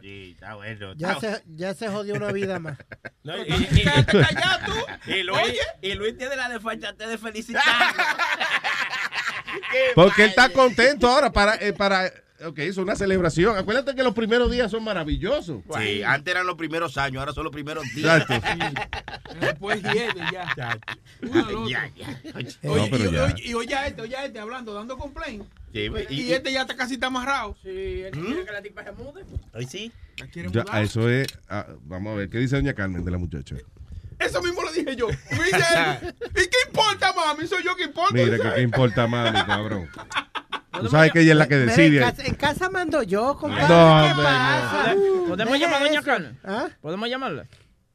[0.00, 0.94] Sí, está bueno.
[0.96, 2.78] Ya está- se, ya se jodió una vida más.
[3.22, 3.84] No, y, y-
[5.06, 7.62] y- y Luis, y Luis tiene la desfachate de felicitar.
[9.94, 12.10] Porque él está contento ahora para, eh, para
[12.46, 13.56] ok, es una celebración.
[13.56, 15.62] Acuérdate que los primeros días son maravillosos.
[15.78, 18.22] Sí, antes eran los primeros años, ahora son los primeros días.
[18.28, 18.80] Exacto.
[19.40, 20.54] Después hiede ya.
[20.54, 20.78] Ya,
[21.96, 22.20] ya.
[22.62, 23.24] No, Oye, pero y, ya.
[23.24, 25.44] oye, y oye a este, oye a este hablando, dando complaint.
[25.72, 27.56] Sí, Y, y- este ya está casi está amarrado.
[27.62, 27.68] Sí,
[28.02, 29.24] él quiere que la tipa se mude.
[29.52, 29.92] Ay, sí.
[30.18, 30.82] La quiere Ya, mudar.
[30.82, 31.28] eso es.
[31.48, 33.54] ah, vamos a ver, ¿qué dice doña Carmen de la muchacha?
[34.18, 35.08] Eso mismo lo dije yo.
[35.08, 35.14] ¿Y
[36.34, 37.46] qué importa, mami?
[37.46, 38.12] Soy yo que importa.
[38.12, 39.88] Mira, qué importa mami, cabrón.
[40.72, 41.96] Tú sabes que ella es la que decide.
[41.98, 43.62] En casa, en casa mando yo, compadre.
[43.62, 44.94] No, ¿Qué hombre, pasa?
[44.94, 45.24] no.
[45.28, 46.02] ¿Podemos Deje llamar a doña.
[46.02, 46.38] Carmen?
[46.44, 46.68] ¿Ah?
[46.80, 47.46] ¿Podemos llamarla?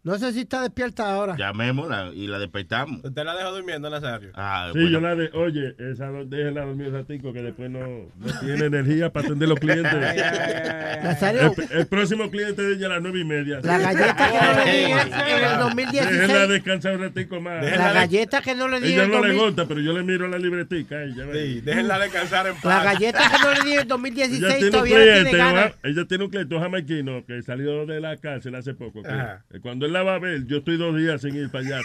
[0.05, 1.35] No sé si está despierta ahora.
[1.35, 3.03] Llamémosla y la despertamos.
[3.03, 4.29] Usted la dejó durmiendo, Nazario.
[4.35, 4.91] Ah, Sí, bueno.
[4.91, 9.11] yo la de, oye, esa déjela dormir un ratico que después no, no tiene energía
[9.11, 9.91] para atender los clientes.
[11.03, 13.59] Nazario, El, el próximo cliente de ella a las nueve y media.
[13.63, 16.49] la galleta que no le di en, el Déjela 2016.
[16.49, 17.65] descansar un ratico más.
[17.65, 19.91] La galleta que no le di en Ella el no le 2000 gusta, pero yo
[19.93, 21.01] le miro la libretica.
[21.03, 22.63] Ella, Sí, déjenla descansar en paz.
[22.65, 25.19] La galleta que no le di en el ella 2016 tiene un todavía no tiene
[25.21, 25.73] cliente, ganas.
[25.83, 29.01] ella tiene un cliente un jamaiquino que salió de la cárcel hace poco.
[29.01, 29.43] que, Ajá.
[29.63, 31.79] cuando él la va a ver, yo estoy dos días sin ir para allá.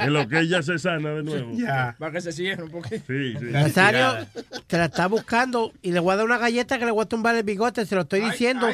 [0.00, 1.52] en lo que ella se sana de nuevo.
[1.54, 1.96] Ya.
[1.98, 3.02] Para que se cierre un poquito.
[3.06, 3.46] Sí, sí.
[3.50, 4.26] Nazario
[4.66, 7.08] te la está buscando y le voy a dar una galleta que le voy a
[7.08, 8.68] tumbar el bigote, se lo estoy diciendo.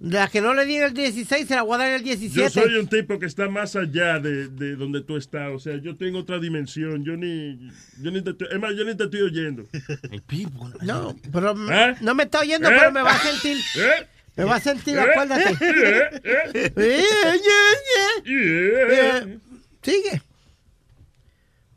[0.00, 2.00] La que no le di en el 16 se la voy a dar en el
[2.00, 2.50] Yo 17.
[2.50, 5.50] soy un tipo que está más allá de, de donde tú estás.
[5.52, 7.04] O sea, yo tengo otra dimensión.
[7.04, 9.64] Yo ni, yo ni te estoy, es más, yo ni te estoy oyendo.
[10.82, 11.94] No, pero ¿Eh?
[12.00, 12.74] no me está oyendo, ¿Eh?
[12.78, 13.56] pero me va a sentir.
[13.76, 14.06] ¿Eh?
[14.36, 15.00] Me va a sentir, ¿Eh?
[15.00, 15.50] acuérdate.
[15.64, 16.20] ¿Eh?
[16.24, 16.72] ¿Eh?
[16.76, 17.04] Eh.
[18.26, 19.38] Eh,
[19.82, 20.22] Sigue.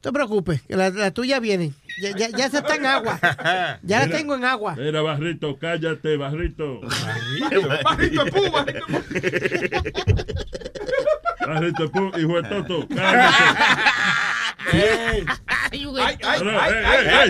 [0.02, 1.74] te preocupes, que la, la tuya viene.
[2.02, 3.20] Ya, ya, ya se está en agua.
[3.84, 4.18] Ya la Mira.
[4.18, 4.76] tengo en agua.
[4.76, 6.82] Mira, Barrito, cállate, Barrito.
[7.84, 8.86] Barrito Pú, Barrito
[11.46, 13.36] Barrito, pu, hijo de Toto, cállate.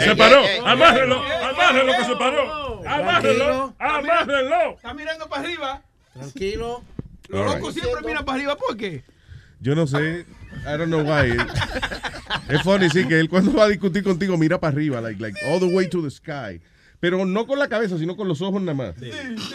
[0.03, 0.43] Se paró.
[0.65, 2.87] Amárrelo, amárrelo que se paró.
[2.87, 4.75] Amárrelo, amárrelo.
[4.75, 5.81] Está mirando para arriba.
[6.13, 6.83] Tranquilo.
[7.27, 7.83] Los locos right.
[7.83, 8.55] siempre miran para arriba.
[8.55, 9.03] ¿Por qué?
[9.59, 10.25] Yo no sé.
[10.65, 11.37] I don't know why.
[12.49, 15.37] es funny, sí, que él cuando va a discutir contigo mira para arriba, like, like
[15.45, 16.59] all the way to the sky.
[17.01, 18.93] Pero no con la cabeza, sino con los ojos nada más.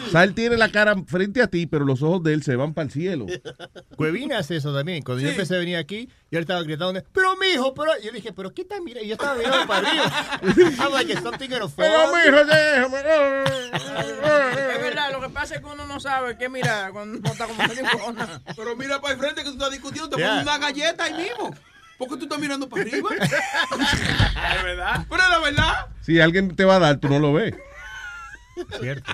[0.07, 2.57] O sea, él tiene la cara frente a ti, pero los ojos de él se
[2.57, 3.26] van para el cielo.
[3.97, 5.03] Cuevina hace eso también.
[5.03, 5.34] Cuando yo Sí.
[5.34, 7.92] empecé a venir aquí, yo estaba gritando, pero mijo, pero.
[8.03, 9.05] Yo dije, pero ¿qué está mirando?
[9.05, 10.40] Y yo estaba mirando para arriba.
[10.84, 11.84] I'm like, something gonna fall?
[11.84, 12.99] Pero, mijo, déjame.
[14.74, 17.47] Es verdad, lo que pasa es que uno no sabe qué mirar cuando no está
[17.47, 17.62] como.
[18.57, 20.09] Pero mira para el frente que tú estás discutiendo.
[20.11, 20.28] Te Yeah.
[20.30, 21.55] pones una galleta ahí mismo.
[21.99, 23.09] ¿Por qué tú estás mirando para arriba?
[24.57, 25.07] Es verdad.
[25.09, 25.86] Pero es la verdad.
[26.03, 27.55] Si alguien te va a dar, tú no lo ves.
[28.80, 29.12] Cierto.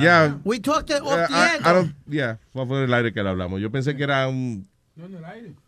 [0.00, 0.38] Ya.
[0.44, 1.60] We talked off Uh, the I- air.
[1.60, 3.60] I don't- yeah, fue por el aire que le hablamos.
[3.60, 4.66] Yo pensé que era un,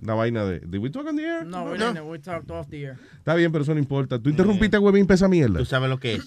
[0.01, 0.61] una vaina de.
[0.61, 1.45] ¿Did we talk on the air?
[1.45, 2.01] No, we didn't.
[2.09, 2.97] We talked off the air.
[3.19, 4.19] Está bien, pero eso no importa.
[4.19, 5.59] Tú interrumpiste a Webin para esa mierda.
[5.59, 6.25] Tú sabes lo que es.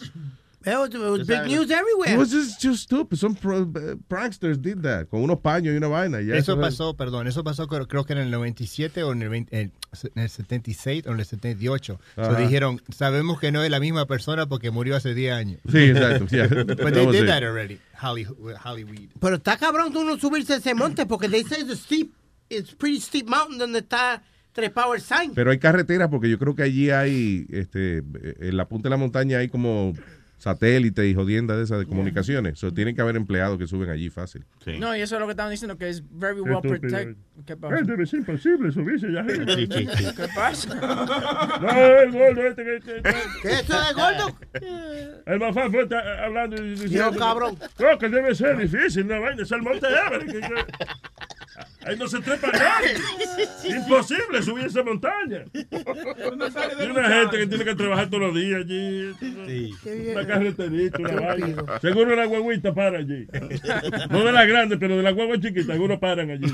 [0.67, 1.47] It was, it was big sabes.
[1.47, 2.13] news everywhere.
[2.13, 3.17] It was just, just stupid.
[3.17, 5.07] Some uh, pranksters did that.
[5.09, 6.21] Con unos paños y una vaina.
[6.21, 9.21] Ya Eso es- pasó, perdón, eso pasó creo, creo que en el 97 o en
[9.21, 9.71] el, 20 en
[10.15, 11.99] el 76 o en el 78.
[12.15, 15.61] So dijeron, sabemos que no es la misma persona porque murió hace 10 años.
[15.71, 16.47] Sí, exacto, yeah.
[16.65, 17.27] But they did it.
[17.27, 17.79] that already.
[18.01, 18.55] Hollywood.
[18.63, 19.09] Hollywood.
[19.19, 22.11] Pero está cabrón tú no subirse ese monte porque they say the steep,
[22.49, 24.21] it's pretty steep mountain donde está
[24.57, 25.33] el sign.
[25.33, 28.97] Pero hay carreteras porque yo creo que allí hay, este, en la punta de la
[28.97, 29.93] montaña hay como
[30.37, 32.59] satélites y jodiendas de esas de comunicaciones.
[32.59, 34.45] So, tienen que haber empleados que suben allí fácil.
[34.79, 37.15] No, y eso es lo que estaban diciendo, que es very well protected.
[37.45, 37.75] ¿Qué pasa?
[37.83, 39.07] debe ser imposible subirse.
[39.07, 40.05] Sí, sí, sí.
[40.15, 40.75] ¿Qué pasa?
[41.61, 42.79] No, el gordo este que...
[42.79, 44.37] que- que- ¿Qué es eso de gordo?
[45.25, 45.87] El mafá fue
[46.23, 47.11] hablando y diciendo...
[47.11, 47.57] Dios, cabrón.
[47.79, 50.35] No, que debe ser difícil, la vaina, es el monte Everest.
[51.87, 52.95] Ahí no se trepa nadie.
[53.77, 55.45] Imposible subir esa montaña.
[55.53, 60.11] Hay una gente que tiene que trabajar todos los días allí.
[60.11, 61.63] Una carreterita, una vaina.
[61.81, 63.27] Seguro la guaguita para allí.
[64.09, 66.45] No de la grande, pero de la guagua chiquita, algunos paran allí.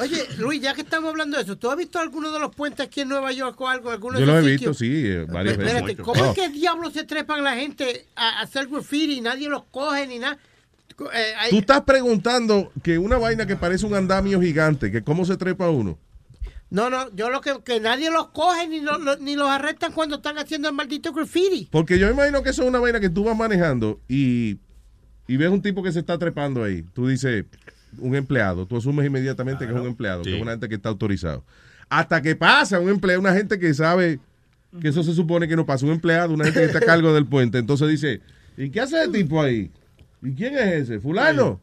[0.00, 2.84] Oye, Luis, ya que estamos hablando de eso, ¿tú has visto alguno de los puentes
[2.86, 3.90] aquí en Nueva York o algo?
[3.90, 5.74] ¿Alguno Yo de los he visto, sí, eh, varias veces.
[5.74, 6.30] Espérate, ¿cómo Oh.
[6.30, 10.06] es que diablos se trepan la gente a, a hacer graffiti y nadie los coge
[10.06, 10.36] ni nada?
[11.00, 15.24] Eh, hay- Tú estás preguntando que una vaina que parece un andamio gigante, que cómo
[15.24, 15.98] se trepa uno.
[16.70, 19.92] No, no, yo lo que, que nadie los coge ni, lo- lo- ni los arrestan
[19.92, 21.68] cuando están haciendo el maldito graffiti.
[21.70, 24.58] Porque yo imagino que eso es una vaina que tú vas manejando y,
[25.26, 26.84] y ves un tipo que se está trepando ahí.
[26.94, 27.46] Tú dices,
[27.98, 28.66] un empleado.
[28.66, 31.42] Tú asumes inmediatamente que es un empleado, que es una gente que está autorizado.
[31.88, 34.20] Hasta que pasa un empleado, una gente que sabe
[34.82, 35.86] que eso se supone que no pasa.
[35.86, 37.56] Un empleado, una gente que está a cargo del puente.
[37.56, 38.20] Entonces dice,
[38.58, 39.70] ¿y qué hace el tipo ahí?
[40.22, 41.00] ¿Y quién es ese?
[41.00, 41.60] ¿Fulano?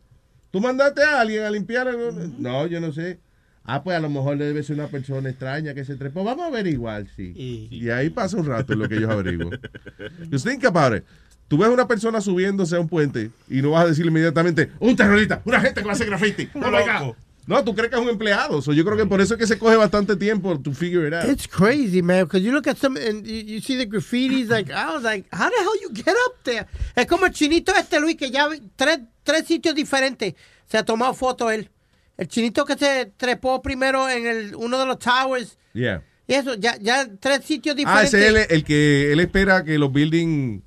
[0.51, 1.87] ¿Tú mandaste a alguien a limpiar?
[1.87, 3.19] el- No, yo no sé.
[3.63, 6.23] Ah, pues a lo mejor debe ser una persona extraña que se trepó.
[6.23, 7.33] Vamos a averiguar, sí.
[7.71, 9.59] Y ahí pasa un rato lo que ellos averiguan.
[10.31, 11.03] Just think about it.
[11.47, 14.95] Tú ves una persona subiéndose a un puente y no vas a decir inmediatamente, un
[14.95, 16.47] terrorista, una gente que va a hacer graffiti.
[16.55, 16.65] Oh my
[17.05, 17.15] God.
[17.47, 18.61] No, tú crees que es un empleado.
[18.61, 21.13] So, yo creo que por eso es que se coge bastante tiempo to figure it
[21.13, 21.29] out.
[21.29, 24.71] It's crazy, man, because you look at some and you, you see the graffiti, like,
[24.71, 26.65] I was like, how the hell you get up there?
[26.95, 30.33] Es como el chinito este, Luis, que ya tres, tres sitios diferentes
[30.67, 31.69] se ha tomado foto él.
[32.17, 35.57] El chinito que se trepó primero en el, uno de los towers.
[35.73, 36.01] Yeah.
[36.27, 38.13] Y eso, ya, ya tres sitios Ah, diferentes.
[38.15, 40.63] ese es el, el que él espera que los buildings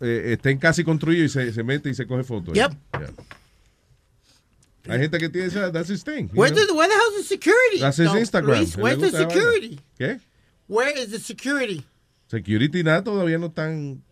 [0.00, 2.54] eh, estén casi construidos y se, se mete y se coge fotos.
[2.54, 2.70] Yep.
[2.92, 3.10] Yeah.
[4.88, 6.28] Hay gente que tiene esa, that's his thing.
[6.32, 7.80] Where's the, where the hell's the security?
[7.80, 8.58] That's his No, Instagram.
[8.58, 9.80] Luis, where's the security?
[9.98, 10.20] ¿Qué?
[10.68, 11.84] Where is the security?
[12.28, 14.02] Security nada todavía no están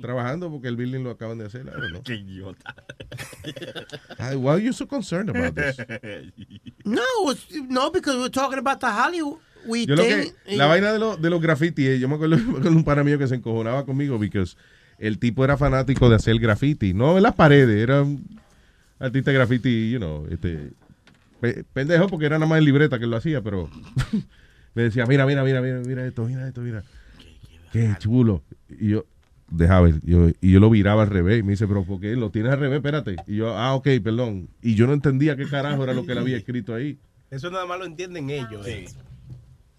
[0.00, 1.64] trabajando porque el building lo acaban de hacer.
[1.64, 2.02] Know.
[2.04, 2.74] Qué idiota.
[4.18, 5.76] Ay, why are you so concerned about this?
[6.84, 7.02] No,
[7.68, 11.20] no, because we're talking about the Hollywood we Yo lo que, la vaina de, los
[11.20, 13.84] de los graffiti, eh, yo me acuerdo, me acuerdo un pana mío que se encojonaba
[13.84, 14.44] conmigo porque
[14.98, 18.40] el tipo era fanático de hacer graffiti, no en las paredes, era un
[18.98, 20.70] artista de graffiti, you know, este,
[21.40, 23.68] pe- pendejo porque era nada más en libreta que lo hacía, pero
[24.74, 26.82] me decía, mira, mira, mira, mira, mira esto, mira esto, mira.
[27.72, 28.42] qué chulo.
[28.68, 29.04] Y yo,
[29.50, 31.40] deja ver, yo, y yo lo viraba al revés.
[31.40, 32.76] Y me dice, pero ¿por qué lo tienes al revés?
[32.78, 33.16] Espérate.
[33.26, 34.48] Y yo, ah, ok, perdón.
[34.62, 36.98] Y yo no entendía qué carajo era lo que él había escrito ahí.
[37.30, 38.66] Eso nada más lo entienden ellos.
[38.66, 38.86] eh.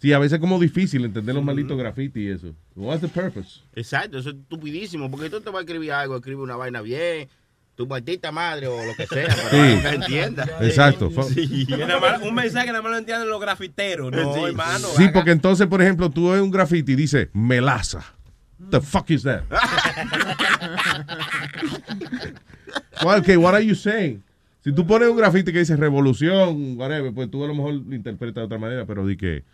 [0.01, 2.55] Sí, a veces es como difícil entender los malditos graffiti y eso.
[2.73, 3.59] What's the purpose?
[3.75, 5.11] Exacto, eso es estupidísimo.
[5.11, 7.27] Porque tú te vas a escribir algo, escribe una vaina bien,
[7.79, 9.81] tu maldita madre o lo que sea, pero Sí.
[9.81, 10.43] que entienda.
[10.59, 11.09] Exacto.
[11.33, 11.65] Sí.
[12.23, 14.11] Un mensaje que nada más lo entienden los grafiteros.
[14.11, 14.41] No, Sí.
[14.47, 14.87] hermano.
[14.97, 18.03] Sí, porque entonces, por ejemplo, tú ves un graffiti y dice melaza.
[18.69, 19.43] The fuck is that?
[23.05, 24.21] well, okay, what are you saying?
[24.61, 27.95] Si tú pones un graffiti que dice revolución, whatever, pues tú a lo mejor lo
[27.95, 29.45] interpretas de otra manera, pero di que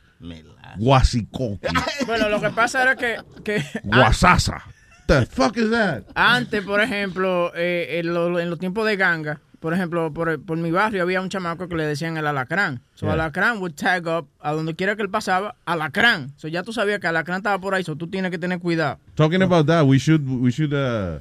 [0.78, 1.60] guasicoqui,
[2.08, 4.64] Bueno, lo que pasa era que, que guasasa.
[5.08, 6.04] The fuck is that?
[6.16, 10.58] antes, por ejemplo, eh, en, lo- en los tiempos de ganga, por ejemplo, por, por
[10.58, 12.82] mi barrio había un chamaco que le decían el alacrán.
[12.96, 13.14] So, Yeah.
[13.14, 16.34] alacrán would tag up a donde quiera que él pasaba, alacrán.
[16.38, 19.00] So, ya tú sabías que alacrán estaba por ahí, so tú tienes que tener cuidado.
[19.16, 21.20] Talking about that, we should, we should, uh,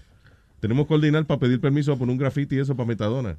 [0.61, 3.37] tenemos que coordinar para pedir permiso a poner un graffiti y eso para Metadona.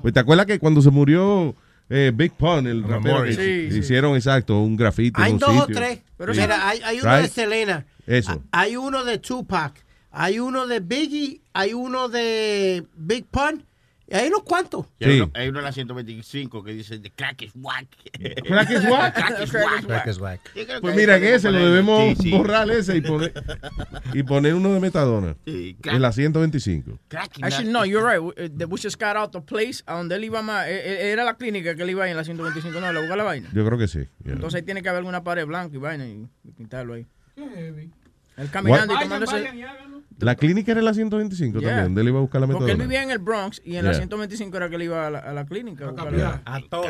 [0.00, 1.54] Pues te acuerdas que cuando se murió
[1.88, 3.78] eh, Big Pun, el rapero, que Sí, sí.
[3.78, 6.00] hicieron exacto un graffiti en Hay un dos o tres.
[6.16, 7.28] Pero Mira, hay, hay uno de?
[7.28, 7.86] Selena.
[8.06, 8.42] Eso.
[8.52, 9.84] Hay uno de Tupac.
[10.10, 11.40] Hay uno de Biggie.
[11.52, 13.64] Hay uno de Big Pun.
[14.12, 14.86] Hay unos cuantos.
[14.98, 17.86] Y Hay, uno, hay uno en la 125 que dice, the crack is whack.
[18.46, 19.14] ¿Crack is whack?
[19.14, 19.86] Crack is whack.
[19.86, 20.40] Crack is whack.
[20.80, 22.30] Pues mira, en ese lo debemos Sí, sí.
[22.30, 23.32] borrar ese y poner,
[24.12, 25.36] y poner uno de Metadona.
[25.46, 26.98] Sí, en la 125.
[27.42, 28.20] Actually, no, you're right.
[28.20, 30.66] We, just got out the place a donde él iba más.
[30.68, 32.80] eh, eh, Era la clínica que él iba ahí en la 125.
[32.80, 33.48] No, le busca la vaina.
[33.52, 34.00] Yo creo que sí.
[34.24, 34.34] yeah.
[34.34, 37.06] Entonces ahí tiene que haber alguna pared blanca y vaina y, pintarlo ahí.
[38.36, 39.48] Él caminando y tomándose.
[40.18, 41.68] La clínica era la 125 Yeah.
[41.68, 42.84] también, donde él iba a buscar la Porque él Metadona.
[42.84, 44.00] vivía en el Bronx y en la Yeah.
[44.00, 45.84] 125 era que él iba a la, a la clínica.
[45.86, 46.42] a buscar la-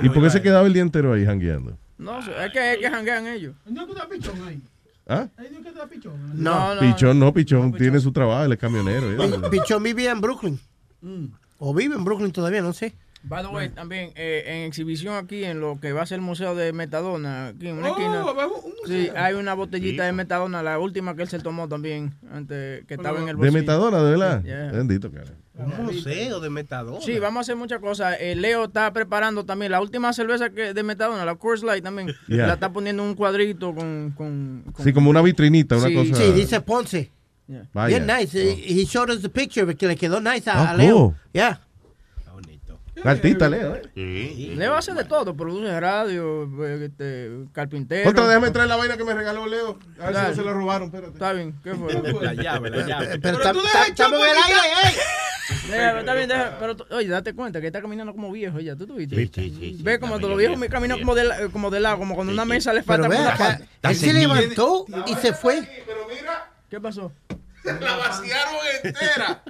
[0.02, 1.76] ¿Y por qué se quedaba el día entero ahí jangueando?
[1.98, 3.54] No, es que es que janguean ellos.
[3.66, 4.60] ¿No está pichón ahí?
[5.08, 5.28] ¿Ah?
[5.36, 6.14] ¿Ahí no que está pichón?
[6.42, 6.80] No, no.
[6.80, 9.14] Pichón no, Pichón tiene su trabajo, él es camionero.
[9.16, 9.50] Yeah.
[9.50, 10.58] Pichón vivía en Brooklyn.
[11.58, 12.94] O vive en Brooklyn todavía, no sé.
[13.24, 16.22] By the way, también eh, en exhibición aquí en lo que va a ser el
[16.22, 18.24] museo de Metadona, aquí en una Oh, esquina.
[18.24, 18.72] un.
[18.88, 22.94] Sí, hay una botellita de Metadona, la última que él se tomó también, antes que
[22.94, 23.58] estaba en el De bolsillo.
[23.60, 24.42] Metadona, de verdad.
[24.42, 24.72] Yeah.
[24.72, 25.30] Bendito, cara.
[25.54, 27.00] Un museo de metadona.
[27.00, 28.16] Sí, vamos a hacer muchas cosas.
[28.20, 32.08] Eh, Leo está preparando también la última cerveza que de Metadona, la Coors Light también.
[32.26, 32.46] Yeah.
[32.48, 34.12] La está poniendo en un cuadrito con...
[34.16, 35.94] con, con- Sí, como una vitrinita, una Sí.
[35.94, 36.14] cosa.
[36.16, 37.10] Sí, dice Ponce.
[37.74, 37.98] Vaya.
[37.98, 38.36] Bien nice.
[38.38, 40.96] He he showed us the picture que le quedó nice a, Oh, a Leo.
[40.96, 41.14] cool.
[41.34, 41.60] Yeah.
[43.04, 44.52] Artista, Leo, ¿eh?
[44.54, 48.04] Leo hace de todo, produce radio, eh, este, carpintero.
[48.04, 49.78] Contra, déjame traer la vaina que me regaló Leo.
[50.00, 51.12] A ver si no se la robaron, espérate.
[51.14, 51.92] Está bien, ¿qué fue?
[52.22, 53.18] La llave, la llave.
[53.18, 54.96] Pero estamos en el aire, eh.
[55.70, 58.76] Deja, está bien, deja, pero tú- oye, date cuenta que está caminando como viejo ella,
[58.76, 59.16] ¿tú tuviste?
[59.16, 61.70] Sí, sí, sí, sí, Ve como todos los viejos me caminan como de, la- como
[61.70, 63.58] de lado, como cuando una mesa le Pero falta acá.
[63.80, 63.90] pata.
[63.90, 65.62] Él se levantó y se fue.
[66.70, 67.12] ¿Qué pasó?
[67.64, 69.42] La vaciaron entera.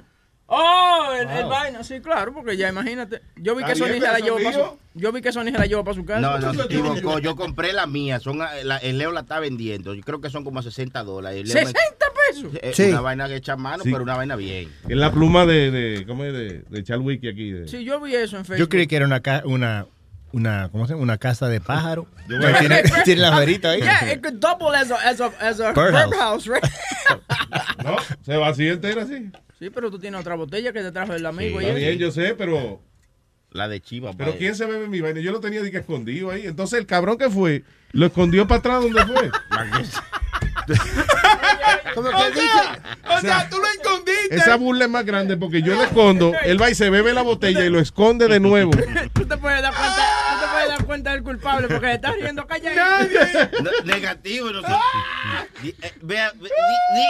[0.55, 3.21] Oh, el, el vaina, sí, claro, porque ya imagínate.
[3.37, 5.45] Yo vi que Está Sony bien, se la llevó para su, yo vi que Sony
[5.45, 6.19] se la llevó para su casa.
[6.19, 7.19] No, no, se equivocó.
[7.19, 8.19] Yo compré la mía.
[8.19, 9.93] Son, a- la- el Leo la está vendiendo.
[9.95, 11.47] Yo creo que son como a 60 dólares.
[11.47, 12.51] Leo me- 60 pesos.
[12.61, 12.83] Es Sí.
[12.89, 13.91] una vaina que echa mano, Sí.
[13.91, 14.71] pero una vaina bien.
[14.87, 16.33] Es la pluma de, de ¿cómo es?
[16.33, 17.51] De, de Chalwiki aquí.
[17.51, 18.59] De, Sí, yo vi eso en Facebook.
[18.59, 19.85] Yo creí que era una, una,
[20.33, 21.03] una, ¿cómo se llama?
[21.03, 22.05] Una casa de pájaro.
[22.27, 23.81] Tiene, tiene la verita ahí.
[23.81, 26.09] Yeah, it could double as a, as a, as a Birdhouse.
[26.09, 26.63] birdhouse, right?
[27.83, 29.29] No, se vacía entera así.
[29.63, 31.61] Sí, pero tú tienes otra botella que te trajo el amigo.
[31.61, 31.87] y Está eso.
[31.87, 32.81] bien, yo sé, pero.
[33.49, 34.11] La de Chiva.
[34.11, 34.39] Pero padre.
[34.39, 35.21] ¿quién se bebe mi vaina?
[35.21, 36.47] Yo lo tenía de que escondido ahí.
[36.47, 39.31] Entonces el cabrón que fue, lo escondió para atrás donde fue.
[41.95, 42.47] Como que él dice.
[43.09, 44.35] O sea, tú lo escondiste.
[44.35, 47.21] Esa burla es más grande porque yo lo escondo, él va y se bebe la
[47.21, 48.71] botella y lo esconde de nuevo.
[49.13, 49.95] Tú te puedes dar cuenta,
[50.85, 53.07] cuenta del culpable porque se está riendo callado.
[53.63, 54.51] No, negativo.
[54.51, 54.67] No, sé.
[55.61, 56.31] Di- eh, vea,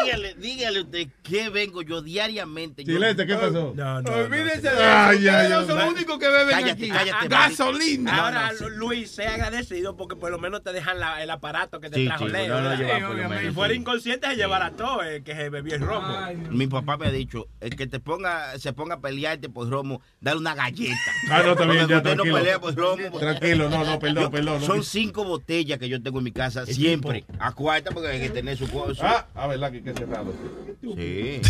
[0.05, 2.83] dígale, dígale usted que vengo yo diariamente.
[2.83, 3.73] yo- Chilete, ¿qué pasó?
[3.75, 4.11] No, no.
[4.11, 4.83] Olvídense de Ay, eso.
[4.83, 5.85] ay, Ustedes no ay, son ay.
[5.85, 6.89] los únicos que beben Cállate, aquí.
[6.89, 8.25] cállate, Gasolina.
[8.25, 11.95] Ahora, Luis, sea agradecido porque por lo menos te dejan la- el aparato que te
[11.97, 12.55] Sí, trajo chico, Leo.
[12.55, 12.77] no lo ¿verdad?
[12.85, 13.35] lleva Sí, por lo obviamente.
[13.41, 16.17] menos, Si fuera inconsciente, se llevara todo, el que se bebió el romo.
[16.49, 20.01] Mi papá me ha dicho, el que te ponga, se ponga a pelearte por romo,
[20.21, 20.93] dale una galleta.
[21.31, 23.19] Ah, no, Porque ya, usted no pelea por romo.
[23.19, 24.59] Tranquilo, no, no, perdón, Yo- perdón.
[24.61, 24.65] no.
[24.65, 27.25] Son cinco botellas que yo tengo en mi casa siempre.
[27.39, 29.27] A cuarta porque hay que tener su cosa.
[29.35, 30.33] Ah, a verdad que hay que cerrarlo.
[30.81, 31.41] Sí.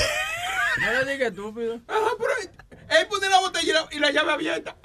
[0.81, 1.75] No le digas estúpido.
[1.87, 2.31] Ajá, pero
[2.99, 4.75] él pone la botella y la, y la llave abierta.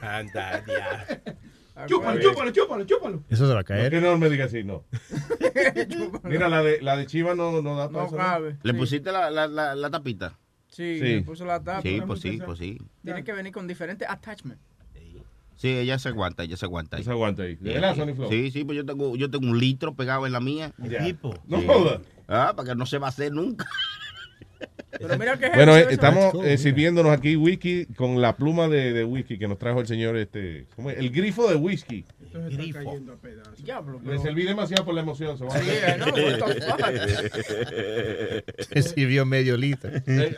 [0.00, 1.86] Anda, ya.
[1.86, 3.24] Chúpalo, chúpalo, chúpalo, chúpalo.
[3.28, 3.90] Eso se va a No, caer.
[3.90, 4.84] que no me diga así, no.
[6.24, 8.16] Mira, la de, la de Chiva no, no da No eso.
[8.16, 8.56] cabe.
[8.62, 8.78] ¿Le Sí.
[8.78, 10.38] pusiste la, la, la, la tapita?
[10.68, 11.04] Sí, Sí.
[11.16, 11.82] le puso la tapa.
[11.82, 12.78] Sí, pues sí, pues sí.
[13.04, 14.62] Tiene que venir con diferentes attachments.
[15.56, 16.96] Sí, ella se aguanta, ella se aguanta.
[16.96, 17.04] ahí.
[17.04, 17.54] Se aguanta ahí.
[17.56, 17.74] ¿De Sí.
[17.74, 18.28] verdad, Sony Flow?
[18.28, 20.72] Sí, sí, pues yo tengo, yo tengo un litro pegado en la mía.
[20.78, 21.00] Ya.
[21.46, 21.66] No Sí.
[21.66, 22.00] joda.
[22.26, 23.66] Ah, para que no se va a hacer nunca.
[24.98, 29.04] Pero mira que Bueno, eh, estamos eh, sirviéndonos aquí whisky con la pluma de, de
[29.04, 30.98] whisky que nos trajo el señor, este, ¿cómo es?
[30.98, 32.04] el grifo de whisky.
[32.50, 32.98] Grifo.
[33.58, 35.38] Diablo, Me serví demasiado por la emoción.
[35.38, 35.44] se
[38.82, 39.90] Sí, sirvió medio litro.
[40.06, 40.34] Eh,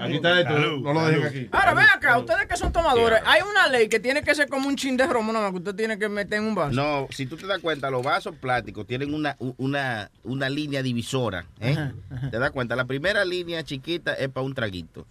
[0.00, 1.48] Aquí está esto, no lo dejen aquí.
[1.50, 4.68] Ahora, ven acá, ustedes que son tomadores, hay una ley que tiene que ser como
[4.68, 6.74] un chin de romo, nada más que usted tiene que meter en un vaso.
[6.74, 11.44] No, si tú te das cuenta, los vasos plásticos tienen una, una, una línea divisora.
[11.60, 11.72] ¿eh?
[11.72, 12.30] Ajá, ajá.
[12.30, 12.76] ¿Te das cuenta?
[12.76, 15.06] La primera línea chiquita es para un traguito.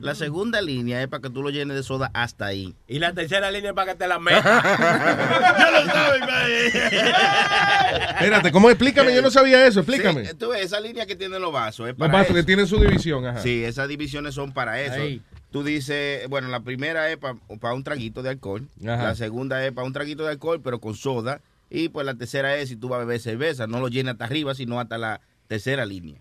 [0.00, 2.76] La segunda línea es para que tú lo llenes de soda hasta ahí.
[2.86, 4.44] Y la tercera línea es para que te la metas.
[4.44, 6.74] ya lo sabes,
[8.10, 8.70] Espérate, ¿cómo?
[8.70, 10.26] Explícame, yo no sabía eso, explícame.
[10.26, 12.34] Sí, tú ves, esa línea que tienen los vasos es Los para vasos eso.
[12.36, 13.40] que tienen su división, ajá.
[13.40, 14.94] Sí, esas divisiones son para eso.
[14.94, 15.20] Ahí.
[15.50, 18.68] Tú dices, bueno, la primera es para un traguito de alcohol.
[18.82, 19.02] Ajá.
[19.02, 21.40] La segunda es para un traguito de alcohol, pero con soda.
[21.68, 23.66] Y pues la tercera es si tú vas a beber cerveza.
[23.66, 26.20] No lo llenas hasta arriba, sino hasta la tercera línea.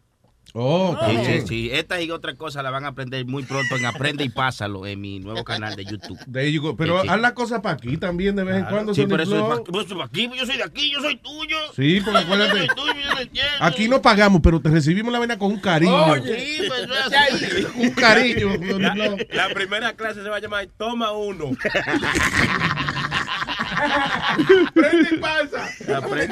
[0.56, 1.70] Oh, Sí, sí, sí.
[1.72, 5.02] Estas y otras cosas la van a aprender muy pronto en Aprende y Pásalo en
[5.02, 6.20] mi nuevo canal de YouTube.
[6.32, 6.76] There you go.
[6.76, 7.14] Pero Sí, sí.
[7.14, 8.94] haz la cosa para aquí también de vez en cuando.
[8.94, 9.64] Sí, pero eso es Flow.
[9.64, 11.58] pa- pues, aquí, yo soy de aquí, yo soy tuyo.
[11.76, 12.52] Sí, porque acuérdate.
[12.52, 13.42] Yo soy tuyo, yo soy tuyo.
[13.62, 16.16] Aquí no pagamos, pero te recibimos la vena con un cariño.
[16.24, 16.88] Sí, pues
[17.76, 18.50] un cariño.
[18.80, 18.96] La,
[19.32, 21.46] la primera clase se va a llamar Toma uno.
[24.74, 25.70] Prende y pasa.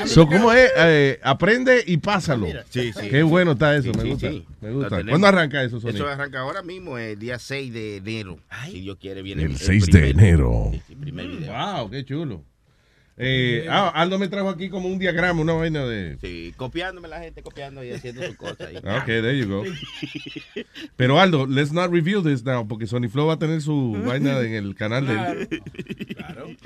[0.07, 0.71] So, ¿Cómo es?
[0.77, 2.47] Eh, aprende y pásalo.
[2.69, 3.09] Sí, sí.
[3.09, 4.29] Qué bueno está eso, Sí, me sí, gusta.
[4.29, 4.45] sí.
[4.61, 5.03] Me gusta.
[5.07, 5.95] ¿Cuándo arranca eso, Sonic?
[5.95, 8.39] Eso arranca ahora mismo, el día 6 de enero.
[8.65, 10.69] Si Dios quiere, viene El 6 de primer- enero.
[10.71, 11.51] Sí, sí, primer video.
[11.53, 12.43] Wow, qué chulo.
[13.23, 16.17] Eh, ah, Aldo me trajo aquí como un diagrama, una vaina de.
[16.21, 18.77] Sí, copiándome la gente, copiando y haciendo su cosa ahí.
[18.77, 19.63] Ok, there you go.
[20.95, 24.39] Pero Aldo, let's not review this now, porque Sony Flow va a tener su vaina
[24.39, 25.61] en el canal de él.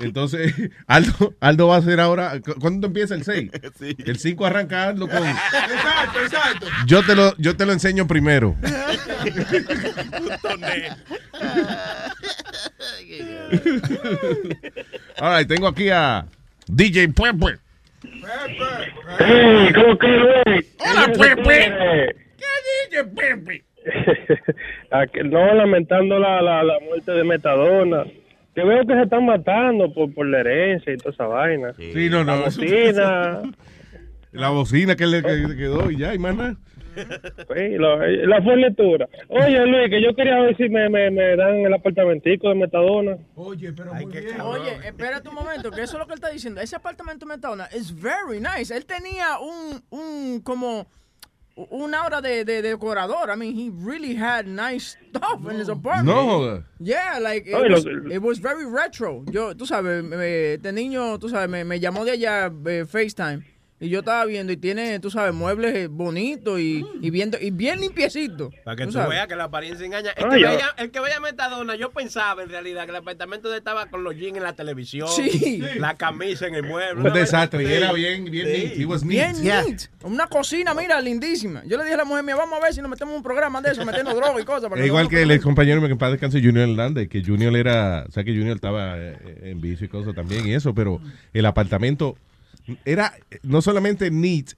[0.00, 0.54] Entonces,
[0.86, 2.40] Aldo, Aldo va a hacer ahora.
[2.40, 3.50] ¿cu- ¿Cuándo empieza el 6?
[4.06, 5.18] El 5 arranca Aldo con.
[5.26, 6.66] Exacto, exacto.
[6.86, 8.56] Yo te lo, yo te lo enseño primero.
[15.18, 16.26] All right, tengo aquí a
[16.68, 17.58] DJ Puepue.
[19.18, 20.06] Hey, ¿cómo que?
[20.78, 22.16] Hola, Pepe.
[22.36, 23.64] ¿Qué dice Pepe?
[25.24, 28.04] no, lamentando la, la, la muerte de Metadona.
[28.54, 31.74] Que veo que se están matando por, por la herencia y toda esa vaina.
[31.78, 32.36] Sí, no, no.
[32.36, 33.42] La bocina.
[34.32, 36.56] La bocina que le que le quedó y ya, y más nada.
[36.96, 39.08] Sí, lo- la fornitura.
[39.28, 43.18] Oye, Luis, que yo quería ver si me, me, me dan el apartamentico de Metadona.
[43.34, 44.40] Oye, pero muy bien.
[44.40, 46.60] Oye, espérate un momento, que eso es lo que él está diciendo.
[46.60, 48.74] Ese apartamento de Metadona es very nice.
[48.74, 50.86] Él tenía un, un como
[51.70, 53.30] una hora de, de decorador.
[53.30, 56.06] I mean, he really had nice stuff in his apartment.
[56.06, 56.66] No joda.
[56.78, 59.24] Yeah, like, it, Oye, was, lo- it was very retro.
[59.30, 63.42] Yo, tú sabes, me- este niño, tú sabes, me, me llamó de allá eh, FaceTime.
[63.78, 67.50] Y yo estaba viendo y tiene, tú sabes, muebles eh, bonitos y, y, viendo, y
[67.50, 68.54] bien limpiecitos.
[68.64, 70.12] Para que tú, veas que la apariencia engaña.
[70.12, 70.50] El, que ya.
[70.50, 74.02] veía, el que veía Metadona, yo pensaba en realidad que el apartamento de estaba con
[74.02, 75.62] los jeans en la televisión, Sí.
[75.76, 76.94] la camisa en el mueble.
[76.94, 77.64] Un una desastre.
[77.64, 78.64] Y era bien, bien Sí.
[78.64, 78.78] neat.
[78.78, 79.66] He was Bien neat.
[79.66, 79.80] neat.
[80.04, 81.62] Una cocina, mira, lindísima.
[81.66, 83.22] Yo le dije a la mujer mía, vamos a ver si nos metemos en un
[83.22, 84.70] programa de eso, metiendo droga y cosas.
[84.70, 87.54] para Es igual que el ex compañero que en paz descanse Junior Hernández, que Junior
[87.54, 90.98] era, o sea que Junior estaba eh, en vicio y cosas también y eso, pero
[91.34, 92.16] el apartamento
[92.84, 94.52] era no solamente neat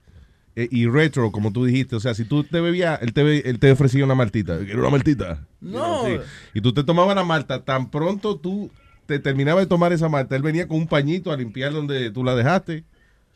[0.55, 3.59] eh, y retro, como tú dijiste, o sea, si tú te bebías, él te, él
[3.59, 5.47] te ofrecía una maltita, ¿quieres una maltita?
[5.61, 6.05] No.
[6.05, 6.17] Sí.
[6.53, 8.71] Y tú te tomabas la malta, tan pronto tú
[9.05, 12.23] te terminabas de tomar esa malta, él venía con un pañito a limpiar donde tú
[12.23, 12.83] la dejaste.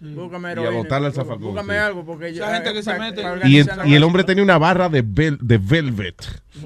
[0.04, 1.80] Búscame Y a botarla al zafacón, Búscame sí.
[1.80, 4.58] algo porque yo- gente eh, que se mete- Y el, y el hombre tenía una
[4.58, 6.16] barra de, vel- de velvet.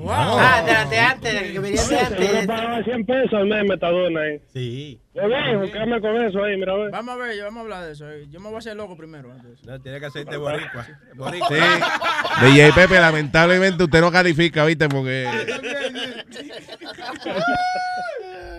[0.09, 2.33] Ah, de, de antes, de que venía de antes.
[2.33, 4.41] me pagaba 100 pesos al mes Metadona ahí.
[4.51, 4.99] Sí.
[5.13, 6.91] Yo bien, quédame con eso ahí, mira, a ver.
[6.91, 8.09] Vamos a ver, vamos a hablar de eso.
[8.11, 8.25] eh.
[8.29, 9.31] Yo me voy a hacer loco primero.
[9.31, 9.63] antes.
[9.63, 10.87] No, tiene que hacerte boricua.
[11.15, 11.47] boricua.
[11.49, 12.45] Sí.
[12.45, 14.89] DJ Pepe, lamentablemente usted no califica, ¿viste?
[14.89, 15.25] Porque.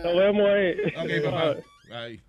[0.04, 0.74] Nos vemos ahí.
[0.96, 1.54] Ok, papá.
[1.88, 2.20] Bye.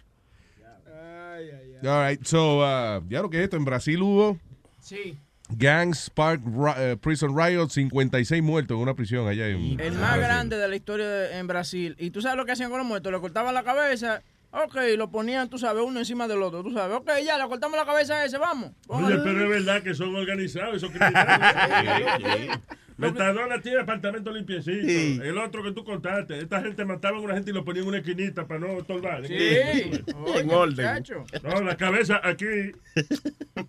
[1.83, 4.37] All right, so, uh, ya lo que es esto, en Brasil hubo
[4.81, 5.17] Sí.
[5.49, 9.93] Gang Spark Ri- eh, Prison Riot, 56 muertos en una prisión allá en El en
[9.99, 10.21] más Brasil.
[10.21, 11.95] grande de la historia de- en Brasil.
[11.97, 13.11] Y tú sabes lo que hacían con los muertos.
[13.11, 14.21] Le cortaban la cabeza.
[14.51, 16.63] Ok, lo ponían, tú sabes, uno encima del otro.
[16.63, 18.71] Tú sabes, ok, ya, le cortamos la cabeza a ese, vamos.
[18.87, 22.59] Oye, pero es verdad que son organizados esos criminales.
[22.99, 24.87] Metadona tiene apartamento limpiecito.
[24.87, 25.19] Sí.
[25.23, 26.39] El otro que tú contaste.
[26.39, 29.25] Esta gente mataba a una gente y lo ponía en una esquinita para no estorbar.
[29.25, 29.33] Sí.
[29.37, 30.75] En Oye, orden.
[30.75, 31.23] muchacho.
[31.43, 32.45] No, la cabeza aquí.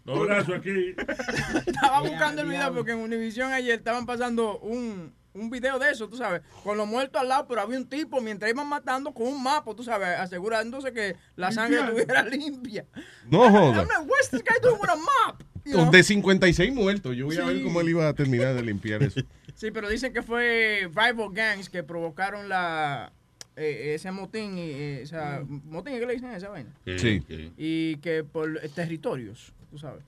[0.04, 0.94] Los brazos aquí.
[1.66, 6.08] Estaba buscando el video porque en Univision ayer estaban pasando un, un video de eso,
[6.08, 9.28] tú sabes, con los muertos al lado, pero había un tipo mientras iban matando con
[9.28, 12.84] un mapa, tú sabes, asegurándose que la sangre estuviera limpia.
[13.28, 13.82] No joda.
[13.82, 15.42] I'm like, what's this guy doing with a mop?
[15.64, 15.90] No.
[15.90, 17.16] De 56 muertos.
[17.16, 19.20] Yo voy a ver cómo él iba a terminar de limpiar eso.
[19.56, 23.12] Sí, pero dicen que fue rival gangs que provocaron la
[23.56, 26.70] eh, ese motín y eh, o sea, motín ¿qué le dicen a esa vaina?
[26.96, 27.22] Sí.
[27.58, 30.02] Y que por eh, territorios, tú sabes.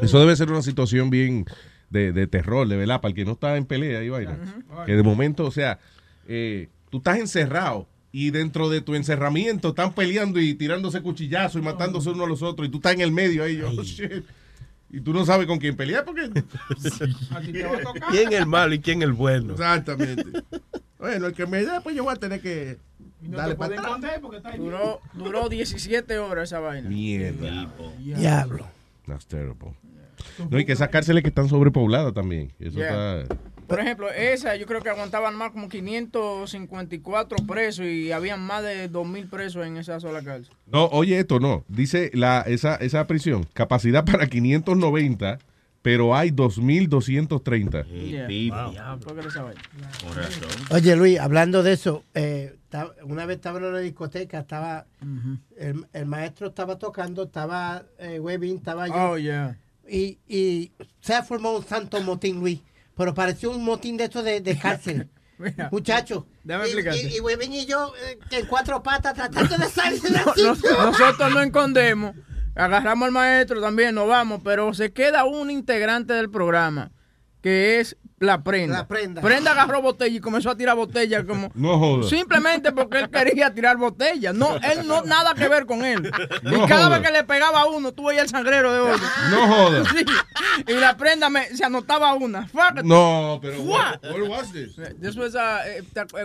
[0.00, 1.44] Eso debe ser una situación bien
[1.90, 4.38] de, de terror, de verdad, para el que no está en pelea y vaina.
[4.86, 5.78] Que de momento, o sea,
[6.26, 11.64] eh, tú estás encerrado y dentro de tu encerramiento están peleando y tirándose cuchillazos y
[11.64, 13.60] matándose uno a los otros y tú estás en el medio ahí.
[13.60, 14.24] oh, shit.
[14.92, 16.30] Y tú no sabes con quién pelear porque...
[18.10, 19.52] ¿Quién es el malo y quién es el bueno?
[19.52, 20.24] Exactamente.
[20.98, 22.76] Bueno, el que me dé, pues yo voy a tener que
[23.22, 24.20] darle para atrás.
[24.58, 26.90] Duró, duró 17 horas esa vaina.
[26.90, 27.72] Mierda.
[27.96, 28.66] Diablo.
[29.06, 29.72] That's terrible.
[30.50, 32.52] No, y que esas cárceles que están sobrepobladas también.
[32.60, 33.20] Eso Yeah.
[33.22, 33.34] está...
[33.70, 38.90] Por ejemplo, esa yo creo que aguantaban más como 554 presos y habían más de
[38.90, 40.52] 2.000 presos en esa sola cárcel.
[40.66, 41.64] No, oye esto, no.
[41.68, 45.38] Dice la, esa, esa prisión, capacidad para 590,
[45.82, 47.86] pero hay 2.230.
[47.86, 48.98] Yeah.
[48.98, 49.62] ¿Por qué no esa vaina?
[50.70, 52.56] Oye, Luis, hablando de eso, eh,
[53.04, 54.86] una vez estaba en una discoteca, estaba
[55.56, 58.94] el, el maestro estaba tocando, estaba eh, Webin, estaba yo.
[58.94, 59.56] Oh, yeah.
[59.88, 62.60] Y, y se formó un santo motín, Luis.
[63.00, 65.08] Pero pareció un motín de estos de, de cárcel.
[65.38, 66.26] Mira, Muchacho.
[66.44, 67.02] déjame y, explicarte.
[67.02, 70.84] y, y Webin y yo eh, en cuatro patas tratando de salir de la No-
[70.90, 72.14] nosotros no escondemos,
[72.54, 76.90] agarramos al maestro también, nos vamos, pero se queda un integrante del programa
[77.40, 78.78] que es la prenda.
[78.78, 79.22] La prenda.
[79.22, 82.10] Prenda agarró botella y comenzó a tirar botella como No jodas.
[82.10, 84.32] simplemente porque él quería tirar botella.
[84.34, 86.02] No, él no nada que ver con él.
[86.42, 86.98] No y cada joda.
[86.98, 89.06] vez que le pegaba a uno, tú veías el sangrero de otro.
[89.30, 89.84] No joda.
[89.96, 90.04] Sí.
[90.66, 92.46] Y la prenda me, se anotaba una.
[92.48, 92.82] Fuck.
[92.84, 94.74] No, pero what, what was this?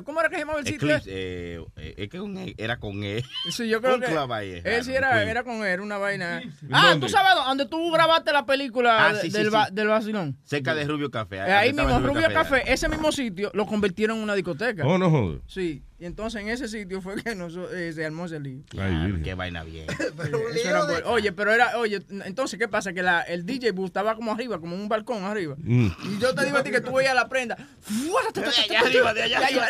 [0.04, 0.98] ¿Cómo era que se llamaba el sitio?
[1.06, 3.24] Eh, eh, es que un- era con E.
[3.52, 4.08] Sí, yo creo Un que.
[4.08, 6.42] club ahí, Él sí un era, era con él, era una vaina.
[6.72, 7.06] Ah, ¿Dónde?
[7.08, 9.58] tú sabes dónde tú grabaste la película Ah, sí, del, sí.
[9.72, 10.38] del vacilón.
[10.44, 11.38] Cerca de Rubio Café.
[11.38, 14.86] Eh, ahí Rubio Café, ese mismo sitio lo convirtieron en una discoteca.
[14.86, 15.42] Oh, no jodas.
[15.48, 18.64] Sí, y entonces en ese sitio fue que nos, eh, se armó ese lío.
[18.70, 19.88] Qué vaina bien.
[20.66, 20.84] Era.
[21.06, 22.94] Oye, pero era, oye, entonces, ¿qué pasa?
[22.94, 25.56] Que la, el DJ booth estaba como arriba, como un balcón arriba.
[25.58, 25.88] Mm.
[25.88, 27.56] Y yo te digo a ti que tú veías la prenda.
[27.56, 29.68] De allá arriba, de allá arriba.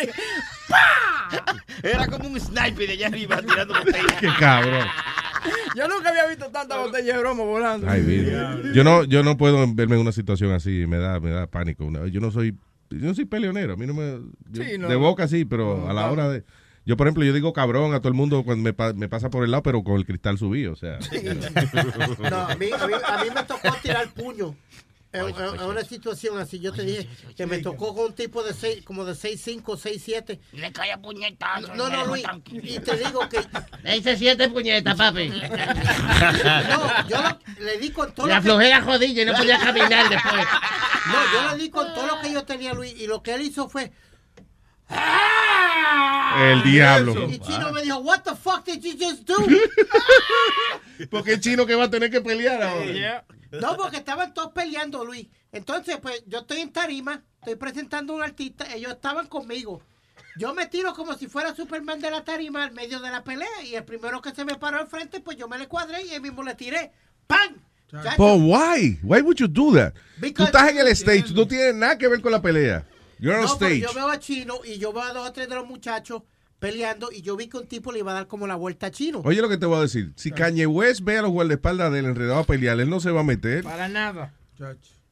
[1.84, 4.14] Era como un sniper de allá arriba tirando botellas.
[4.20, 4.88] Qué cabrón.
[5.76, 7.88] Yo nunca había visto tanta botella de broma volando.
[7.90, 8.32] Ay.
[8.74, 11.90] Yo no, yo no puedo verme en una situación así, me da, me da pánico.
[12.08, 12.58] Yo no soy,
[12.90, 14.20] yo no soy peleonero, a mí no me,
[14.52, 14.88] yo- Sí, no.
[14.88, 16.14] de boca sí, pero No, a la claro.
[16.14, 16.44] hora de,
[16.86, 19.30] yo por ejemplo, yo digo cabrón a todo el mundo cuando me, pa- me pasa
[19.30, 21.00] por el lado, pero con el cristal subido, o sea.
[22.30, 24.56] No, a mí, a, mí, a mí me tocó tirar puño.
[25.16, 28.54] En- en una situación así, yo te dije que me tocó con un tipo de
[28.54, 30.40] seis, como de 6'5, 6'7.
[30.54, 31.74] Le cae a puñetazo.
[31.76, 32.24] No, no, Luis.
[32.52, 33.40] Y te digo que.
[33.84, 35.30] Le hice siete puñetas, papi.
[36.70, 39.60] No, yo lo- le di con todo La lo que- flojera jodilla y no podía
[39.60, 40.46] caminar después.
[41.06, 42.92] No, yo le di con todo lo que yo tenía, Luis.
[43.00, 43.92] Y lo que él hizo fue.
[44.90, 47.30] El diablo.
[47.30, 49.36] Y Chino me dijo, What the fuck did you just do?
[51.10, 53.26] Porque el chino que va a tener que pelear ahora.
[53.52, 55.28] No, porque estaban todos peleando, Luis.
[55.52, 59.82] Entonces, pues yo estoy en tarima, estoy presentando a un artista, ellos estaban conmigo.
[60.38, 63.64] Yo me tiro como si fuera Superman de la tarima al medio de la pelea
[63.64, 66.14] y el primero que se me paró al frente, pues yo me le cuadré y
[66.14, 66.92] él mismo le tiré.
[67.28, 67.56] ¡Pam!
[68.18, 69.00] But why?
[69.04, 69.94] Why would you do that?
[69.94, 72.86] Tú Because- estás en el stage, tú no tienes nada que ver con la pelea.
[73.20, 73.82] You're on No, pero stage.
[73.82, 76.24] yo veo a Chino y yo veo a dos o tres de los muchachos
[76.60, 78.92] peleando y yo vi que un tipo le iba a dar como la vuelta a
[78.92, 79.22] Chino.
[79.24, 80.14] Oye lo que te voy a decir.
[80.16, 83.22] Si Kanye West ve a los guardaespaldas del enredado a pelear, él no se va
[83.22, 83.64] a meter.
[83.64, 84.34] Para nada.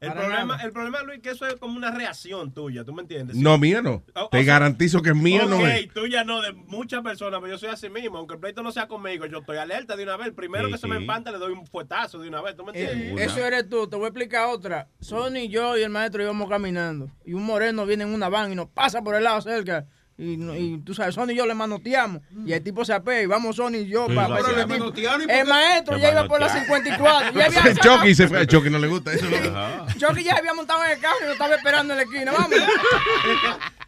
[0.03, 0.63] El Para problema, nada.
[0.67, 3.35] el problema, Luis, que eso es como una reacción tuya, ¿tú me entiendes?
[3.37, 4.03] No, mía no.
[4.15, 5.93] O- o Te sea- garantizo que mía no Ok, es.
[5.93, 8.17] tuya no, de muchas personas, pero yo soy así mismo.
[8.17, 10.27] Aunque el pleito no sea conmigo, yo estoy alerta de una vez.
[10.27, 12.65] El primero Sí, que se me empanta le doy un fuetazo de una vez, ¿tú
[12.65, 13.27] me Eh, entiendes?
[13.27, 14.89] eso eres tú, te voy a explicar otra.
[14.99, 17.09] Sony, yo y el maestro íbamos caminando.
[17.25, 19.85] Y un moreno viene en una van y nos pasa por el lado cerca.
[20.15, 22.21] Y, no- y tú sabes, Sony y yo le manoteamos.
[22.45, 24.57] Y el tipo se apea y vamos Sony y yo Sí, para lo para hacía.
[24.59, 24.79] ese tipo.
[24.79, 26.83] ¿Manotearon y por El maestro ya iba por la manotearon.
[26.83, 27.39] 54.
[27.39, 28.39] Ya había Chucky se fue.
[28.39, 29.25] A Chucky no le gusta eso.
[29.29, 29.87] ¿no?
[29.97, 32.31] Chucky ya había montado en el carro y lo estaba esperando en la esquina.
[32.31, 32.49] Vamos.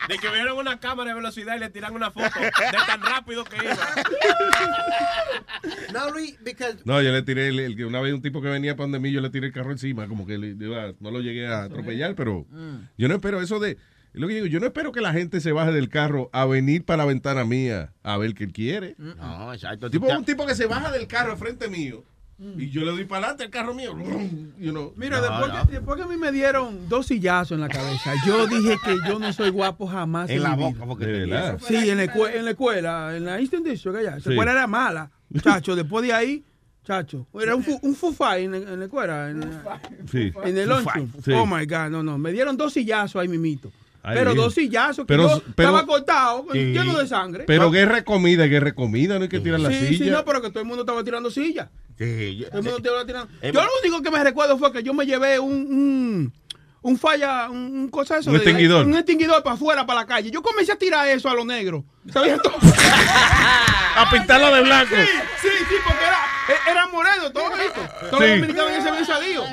[0.10, 2.52] De que vieron una cámara de velocidad y le tiran una foto de
[2.86, 3.76] tan rápido que iba.
[5.94, 8.48] No, Luis, because No, yo le tiré, el, el que una vez un tipo que
[8.50, 10.54] venía para donde mí, yo le tiré el carro encima, como que le-
[11.00, 12.88] no lo llegué a atropellar, pero Mm.
[12.98, 13.78] yo no espero eso de,
[14.20, 16.84] lo que digo, yo no espero que la gente se baje del carro a venir
[16.86, 18.96] para la ventana mía a ver qué quiere.
[18.98, 19.90] No, exacto.
[19.90, 22.04] Tipo, un tipo que se baja del carro al frente mío
[22.58, 23.96] y yo le doy para adelante el carro mío.
[24.60, 24.94] You know.
[24.98, 28.48] Mira, después, Que, después que a mí me dieron dos sillazos en la cabeza, yo
[28.48, 30.30] dije que yo no soy guapo jamás.
[30.30, 30.86] En la mi boca, vida.
[30.86, 31.60] porque De te verdad.
[31.66, 34.12] Sí, en la, escue- en la escuela, en la Eastern District allá.
[34.18, 34.30] Esa Sí.
[34.32, 35.12] escuela era mala.
[35.30, 36.44] Muchacho, después de ahí,
[36.86, 39.42] Chacho, era un, fu- un fufá en, en la escuela, en,
[40.12, 40.32] Sí.
[40.44, 41.00] en el Fufá.
[41.00, 41.12] lunch.
[41.24, 41.32] Sí.
[41.32, 42.18] Oh my God, no, no.
[42.20, 43.72] Me dieron dos sillazos ahí mimito.
[44.06, 46.60] Ay, pero dos sillazos que Pero- yo pero- estaba cortado, Sí.
[46.74, 47.44] lleno de sangre.
[47.48, 50.12] Pero guerra de comida, guerra de comida, no hay que tirar la sí, sí, silla.
[50.12, 51.70] no, pero que todo el mundo estaba tirando sillas.
[51.98, 53.34] Sí, yo- Todo el mundo estaba tirando.
[53.42, 56.34] Eh, Yo lo único que me recuerdo fue que yo me llevé un, un,
[56.88, 58.30] un falla, un, un cosa eso.
[58.30, 58.86] Un de- extinguidor.
[58.86, 60.30] Un extinguidor para afuera, para la calle.
[60.30, 61.84] Yo comencé a tirar eso a los negros.
[62.14, 62.54] ¿Sabías todo?
[63.96, 64.96] a pintarlo de blanco.
[64.96, 65.02] Sí,
[65.42, 66.18] sí, sí, porque era,
[66.50, 67.82] e- era moreno, todo esto.
[68.10, 68.30] Todos Sí.
[68.30, 69.46] los dominicanos ya se habían salido.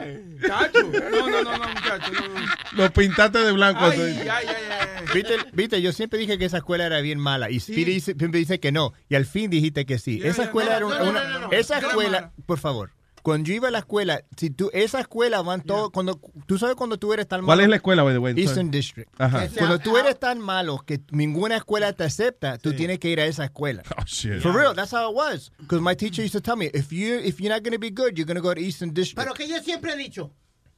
[0.47, 0.83] Chacho.
[0.83, 2.13] No, no, no, no, muchacho.
[2.13, 2.47] No, no.
[2.73, 3.81] Lo pintaste de blanco.
[3.85, 4.29] Ay, así.
[4.29, 5.05] ay, ay, ay.
[5.15, 8.41] ¿Viste, viste, yo siempre dije que esa escuela era bien mala y Speedy dice- siempre
[8.41, 10.21] dice que no y al fin dijiste que sí.
[10.23, 11.53] esa escuela era una, no, no, una- no, no, no.
[11.53, 12.91] esa escuela, por favor.
[13.23, 16.75] Cuando yo iba a la escuela, si tú esa escuela van todos cuando tú sabes
[16.77, 17.47] cuando tú eres tan malo.
[17.47, 18.35] ¿Cuál es la escuela, by the way?
[18.37, 19.09] Eastern District.
[19.19, 19.49] Ajá.
[19.57, 23.27] Cuando tú eres tan malo que ninguna escuela te acepta, tú tienes que ir a
[23.27, 23.83] esa escuela.
[23.97, 24.41] Oh, shit.
[24.41, 25.53] For real, that's how it was.
[25.59, 27.91] Because my teacher used to tell me, if you if you're not going to be
[27.91, 29.17] good, you're going to go to Eastern District.
[29.17, 30.31] Pero que yo siempre he dicho.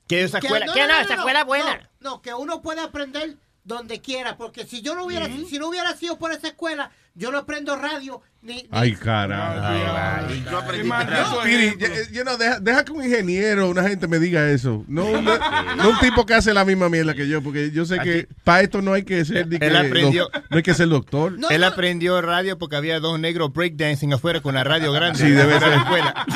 [0.07, 1.91] que esa escuela, que no, esa escuela es buena.
[2.01, 5.69] No, no, que uno puede aprender donde quiera, porque si yo no hubiera, si no
[5.69, 10.33] hubiera sido por esa escuela, yo no aprendo radio ni, ni- Ay, carajo.
[10.35, 11.29] Y tú aprendiste Qué nada.
[11.31, 14.85] mal- Speedy, ya- you know, deja, deja que un ingeniero, una gente me diga eso.
[14.89, 18.01] No, un- no un tipo que hace la misma mierda que yo, porque yo sé
[18.01, 20.25] que para esto no hay que ser ni que Él aprendió.
[20.25, 21.39] doc- no hay que ser doctor.
[21.39, 21.67] No, Él no.
[21.69, 25.21] aprendió radio porque había dos negros breakdancing afuera con la radio grande.
[25.21, 25.69] Sí, debe ser.
[25.69, 26.27] la escuela.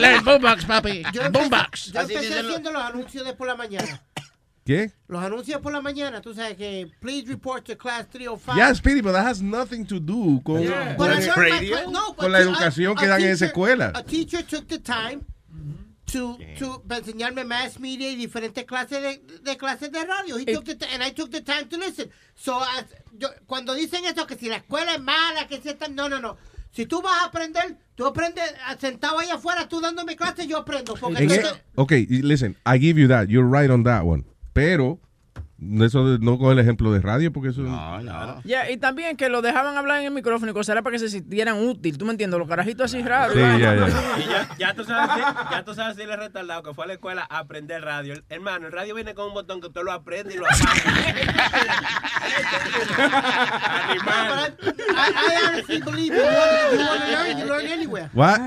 [0.00, 1.02] El boombox, papi.
[1.12, 1.92] yo empecé, Boombox.
[1.92, 4.00] yo empecé haciendo los anuncios de por la mañana.
[4.64, 4.92] ¿Qué?
[5.08, 8.54] Los anuncios por la mañana, tú sabes que please report to class 305.
[8.56, 10.96] Yeah, Speedy, but that has nothing to do con, Yeah.
[10.96, 13.92] con, cla- no, con la a- educación a que dan en esa teacher- escuela.
[13.94, 15.22] A teacher took the time
[16.12, 20.38] to, to para enseñarme mass media y diferentes clases de, de clases de radio.
[20.38, 22.10] He took the and I took the time to listen.
[22.36, 22.86] So, as-
[23.18, 26.20] yo, cuando dicen eso, que si la escuela es mala, que si está, no, no,
[26.20, 26.36] no.
[26.70, 30.58] Si tú vas a aprender, tú aprendes ah, sentado ahí afuera, tú dándome clases, yo
[30.58, 30.94] aprendo.
[30.94, 31.42] Porque e-
[31.74, 31.92] ok,
[32.22, 33.26] listen, I give you that.
[33.28, 34.24] You're right on that one.
[34.52, 35.00] Pero,
[35.82, 37.62] eso de- no coge el ejemplo de radio porque eso...
[37.62, 38.42] No, no.
[38.44, 40.98] Ya, y también que lo dejaban hablar en el micrófono y cosas era para que
[41.00, 41.98] se sintieran útil.
[41.98, 42.38] ¿Tú me entiendes?
[42.38, 43.34] Los carajitos así raros.
[43.34, 43.86] Sí, ya, ya.
[44.18, 45.20] Y ya, ya tú sabes, si-
[45.52, 48.14] ya tú sabes si le retardado que fue a la escuela a aprender radio.
[48.28, 50.82] Hermano, el radio viene con un botón que usted lo aprende y lo apaga.
[53.90, 54.56] Animal.
[54.94, 58.10] I, I honestly believe if you want, if you want to learn, you learn anywhere.
[58.12, 58.40] What?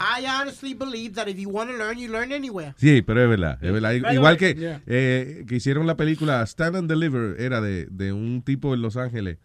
[0.00, 2.74] I honestly believe that if you want to learn, you learn anywhere.
[2.78, 3.92] Sí, pero es verdad, es verdad.
[4.12, 4.80] Igual que, yeah.
[4.86, 8.96] eh, que hicieron la película Stand and Deliver, era de, de un tipo en Los
[8.96, 9.38] Ángeles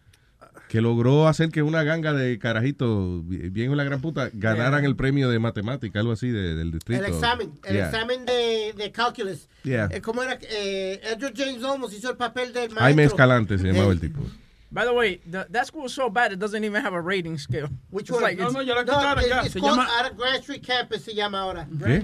[0.68, 4.84] que logró hacer que una ganga de carajitos bi- bien en la gran puta ganaran
[4.84, 7.04] el premio de matemática, algo así de- del distrito.
[7.04, 7.86] El examen, el Yeah.
[7.86, 9.48] examen de, de calculus.
[9.62, 9.88] Yeah.
[9.92, 10.36] Eh, ¿Cómo era?
[10.42, 12.80] Eh, Edward James Olmos hizo el papel del maestro.
[12.80, 14.20] Jaime Escalante se llamaba Eh, el tipo.
[14.68, 17.38] By the way, the, that school is so bad it doesn't even have a rating
[17.38, 17.68] scale.
[17.92, 18.22] Which It's one?
[18.24, 19.42] like No, no, ya la No, quitaron it- ya.
[19.44, 21.68] it's Se called llama, Grant Street Campus se llama ahora.
[21.84, 22.02] ¿Qué?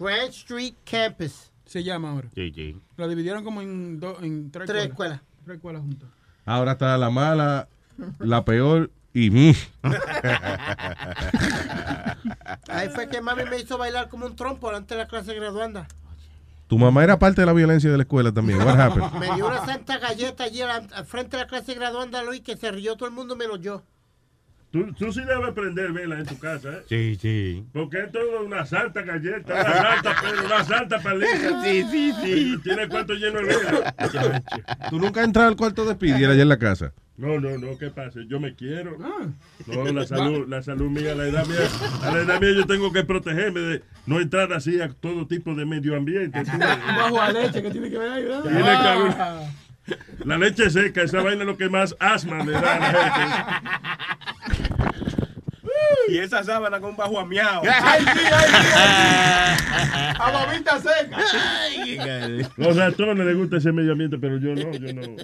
[0.00, 1.52] Grant Street Campus.
[1.66, 2.28] Se llama ahora.
[2.34, 2.80] Sí, sí.
[2.96, 5.16] La dividieron como en, dos en tres, Tres escuelas.
[5.18, 5.44] escuelas.
[5.44, 6.08] Tres escuelas juntas.
[6.44, 7.68] Ahora está la mala,
[8.18, 9.30] la peor y...
[9.30, 9.54] mm.
[12.68, 15.86] Ahí fue que mami me hizo bailar como un trompo delante de la clase graduanda.
[16.68, 18.58] Tu mamá era parte de la violencia de la escuela también.
[18.58, 19.12] What happened?
[19.20, 22.72] Me dio una santa galleta allí al frente de la clase graduanda, Luis, que se
[22.72, 23.82] rió todo el mundo menos yo.
[24.76, 26.82] Tú, tú sí debes aprender vela en tu casa, ¿eh?
[26.86, 27.64] Sí, sí.
[27.72, 29.64] Porque es todo una santa galleta, una
[29.94, 31.62] santa, pero una santa paliza.
[31.64, 32.56] Sí, sí, sí.
[32.62, 33.94] Tiene el cuarto lleno de vela.
[34.90, 36.92] ¿Tú nunca has entrado al cuarto de Speedy allá en la casa?
[37.16, 38.20] No, no, no, ¿qué pasa?
[38.28, 38.98] Yo me quiero.
[38.98, 41.56] No, la salud, la salud mía, la edad mía,
[42.02, 45.54] a la edad mía yo tengo que protegerme de no entrar así a todo tipo
[45.54, 46.42] de medio ambiente.
[46.44, 48.42] Bajo a leche que tiene que ver ahí, ¿verdad?
[48.42, 49.16] Tiene que haber-
[50.26, 53.62] La leche seca, esa vaina es lo que más asma le da a la
[56.08, 57.62] Y esa sábana con un bajo amiao.
[57.64, 58.72] ¡Ay, sí, ay, sí!
[58.76, 59.64] ay, sí!
[60.20, 61.18] ¡A babita seca!
[61.84, 62.48] gente.
[62.56, 65.16] Los ratones les gusta ese medio ambiente, pero yo no, yo no.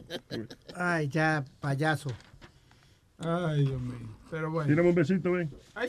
[0.76, 2.10] Ay, ya, payaso.
[3.18, 4.08] Ay, Dios mío.
[4.30, 4.68] Pero bueno.
[4.68, 5.50] Tírame un besito, ven.
[5.74, 5.88] Ay,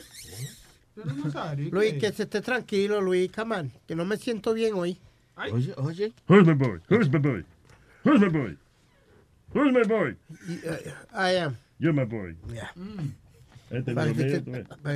[0.94, 4.74] pero no Luis, que se esté tranquilo, Luis, come on, que no me siento bien
[4.74, 4.96] hoy.
[5.36, 6.12] Oye, oye.
[6.28, 6.78] Who's my boy?
[6.88, 7.44] Who's my boy?
[8.04, 8.56] Who's my boy?
[9.52, 10.16] Who's my boy?
[10.48, 11.56] Y, eh, I am.
[11.78, 12.36] You're my boy.
[12.52, 12.70] Yeah.
[13.76, 13.98] Este el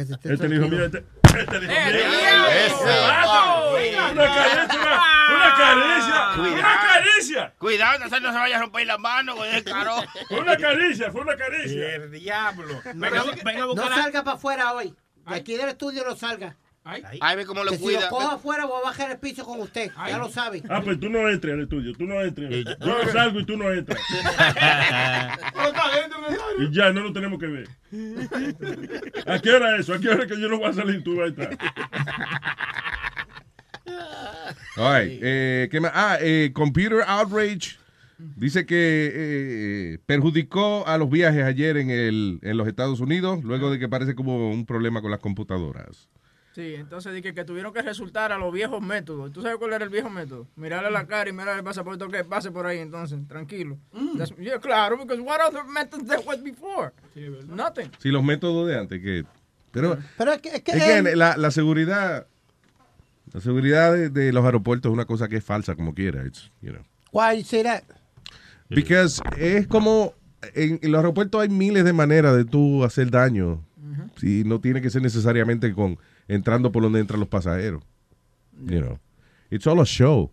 [0.00, 0.68] Este es el hijo tranquilo.
[0.68, 0.84] mío.
[0.84, 2.46] Este este es el hijo mío.
[2.66, 3.98] Eso.
[4.08, 4.88] Una caricia,
[5.34, 6.30] una, caricia.
[6.38, 7.54] Una caricia.
[7.58, 9.96] Cuidado, no se, no vaya a romper la mano, güey, claro.
[10.28, 11.94] Fue una caricia, fue una caricia.
[11.96, 12.80] El diablo.
[12.94, 14.94] No, Venga, no, venga a no buscar a- salga para afuera hoy.
[15.28, 16.56] De aquí del estudio no salga.
[17.20, 18.01] Ay, ve cómo lo Que si cuida.
[18.03, 19.91] lo cojo afuera voy a bajar el piso con usted.
[20.07, 20.62] Ya lo sabe.
[20.70, 22.64] Ah, pues tú no entres al estudio, tú no entres.
[22.80, 24.01] Yo salgo y tú no entras.
[26.59, 27.68] Y ya, no lo tenemos que ver.
[29.26, 29.95] ¿A qué hora es eso?
[29.95, 31.59] ¿A qué hora que yo no voy a salir y tú vas a entrar?
[34.76, 35.93] All right, eh, ¿qué más?
[35.95, 37.78] Ah, eh, Computer Outrage
[38.18, 43.70] dice que eh, perjudicó a los viajes ayer en, el, en los Estados Unidos, luego
[43.70, 46.09] de que parece como un problema con las computadoras.
[46.59, 49.30] Sí, entonces dije que tuvieron que resultar a los viejos métodos.
[49.32, 50.48] ¿Tú sabes cuál era el viejo método?
[50.56, 53.78] Mirarle la cara y mirarle el pasaporte que pase por ahí entonces, tranquilo.
[54.16, 56.90] That's- yeah, claro, because what other methods there was before?
[57.46, 57.92] Nothing.
[58.00, 59.24] Sí, los métodos de antes que...
[59.70, 62.26] Pero, Pero es que, es que es que él- la, la seguridad...
[63.32, 66.26] La seguridad de, de los aeropuertos es una cosa que es falsa como quiera.
[66.26, 66.82] It's, you know.
[67.12, 67.84] Why you say that?
[68.68, 70.12] Because es como
[70.54, 73.64] en, en los aeropuertos hay miles de maneras de tú hacer daño.
[74.16, 75.98] Sí, no tiene que ser necesariamente con
[76.28, 77.82] entrando por donde entran los pasajeros.
[78.64, 78.98] You know.
[79.50, 80.30] It's all a show.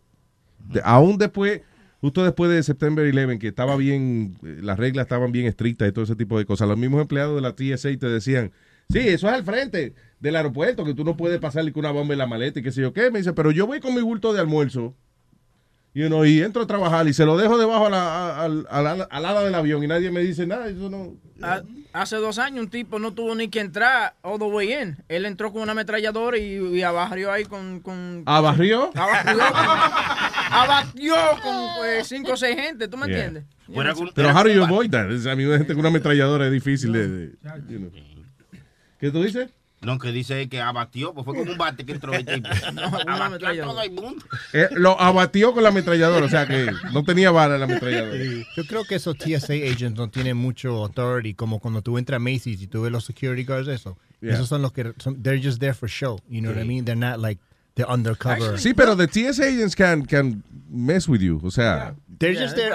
[0.69, 1.61] De- aún después,
[2.01, 5.91] justo después de September 11, que estaba bien, eh, las reglas estaban bien estrictas y
[5.91, 6.67] todo ese tipo de cosas.
[6.67, 8.51] Los mismos empleados de la TSA te decían,
[8.89, 12.13] sí, eso es al frente del aeropuerto, que tú no puedes pasarle con una bomba
[12.13, 13.11] en la maleta y qué sé yo qué.
[13.11, 14.95] Me dice, pero yo voy con mi bulto de almuerzo
[15.95, 18.67] you know, y entro a trabajar y se lo dejo debajo a la, a- al-
[18.69, 20.67] al ala- al ala del avión y nadie me dice nada.
[20.67, 21.15] Eso no.
[21.41, 24.97] Ha- Hace dos años un tipo no tuvo ni que entrar all the way in.
[25.07, 27.79] Él entró con una ametralladora y, y abarrió ahí con...
[27.79, 28.91] con ¿Abarrió?
[28.93, 29.55] Abarrió con,
[30.51, 31.55] abatió con
[31.87, 33.25] eh, cinco o seis gente, ¿tú me Yeah.
[33.25, 33.45] entiendes?
[34.13, 35.05] Pero how do you avoid that?
[35.27, 37.07] A mí una gente con una ametralladora es difícil de...
[37.07, 37.31] de-
[37.69, 37.91] you know.
[38.99, 39.49] ¿Qué tú dices?
[39.85, 42.49] No, que dice que abatió, pues fue como un bate que entró el tipo.
[43.07, 44.25] abatió a todo el mundo.
[44.51, 48.17] Eh, lo abatió con la ametralladora, o sea que no tenía bala la ametralladora.
[48.55, 52.19] Yo creo que esos TSA agents no tienen mucho authority, como cuando tú entras a
[52.19, 53.97] Macy's y tú ves los security guards, eso.
[54.21, 54.33] Yeah.
[54.33, 56.85] Esos son los que, son, they're just there for show, you know what I mean?
[56.85, 57.39] They're not like,
[57.75, 58.57] they're undercover.
[58.57, 61.93] Sí, pero the TSA agents can, can mess with you, o sea...
[62.17, 62.73] They're just there,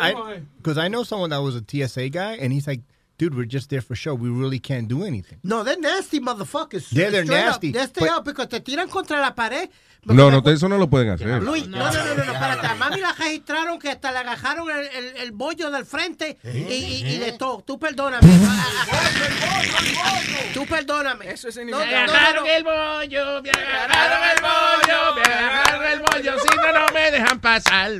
[0.58, 2.82] because I, know someone that was a TSA guy, and he's like,
[3.20, 4.14] dude, we're just there for show.
[4.14, 5.38] We really can't do anything.
[5.44, 6.90] No, they're nasty motherfuckers.
[6.90, 7.28] Yeah, they're up.
[7.28, 9.68] nasty, They're straight but- up because te tiran contra la pared.
[10.02, 11.42] No, no, eso no lo pueden hacer.
[11.42, 12.66] Luis, no, no, no, no, no, espérate.
[12.66, 16.48] A mami la registraron que hasta le agajaron el, el, el bollo del frente y,
[16.48, 17.62] y, y de todo.
[17.66, 18.26] Tú perdóname.
[20.54, 21.30] Tú perdóname.
[21.30, 22.50] Eso es no, Me agarraron no.
[22.50, 27.38] el bollo, me agarraron el bollo, me agarraron el bollo, si no, no me dejan
[27.38, 27.90] pasar.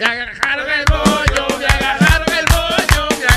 [0.00, 3.33] Me agarraron el bollo, me agarraron el bollo, me agarraron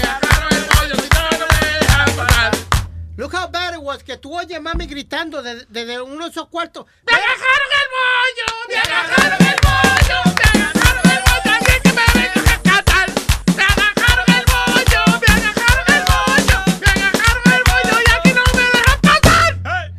[3.17, 6.85] Look how bad it was que tú oyes mami gritando desde, uno de esos cuartos.
[7.03, 12.05] Me agarraron el bollo, me agarraron el bollo, me agarraron el bollo, alguien que me
[12.13, 13.09] venga a rescatar.
[13.57, 18.43] Me agarraron el bollo, me agarraron el bollo, me agarraron el bollo y aquí no
[18.53, 19.91] me dejan pasar.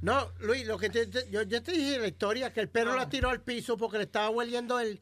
[0.00, 2.96] No, Luis, lo que te- te- yo, yo te dije la historia que el perro
[2.96, 4.98] la tiró al piso porque le estaba hueliendo el,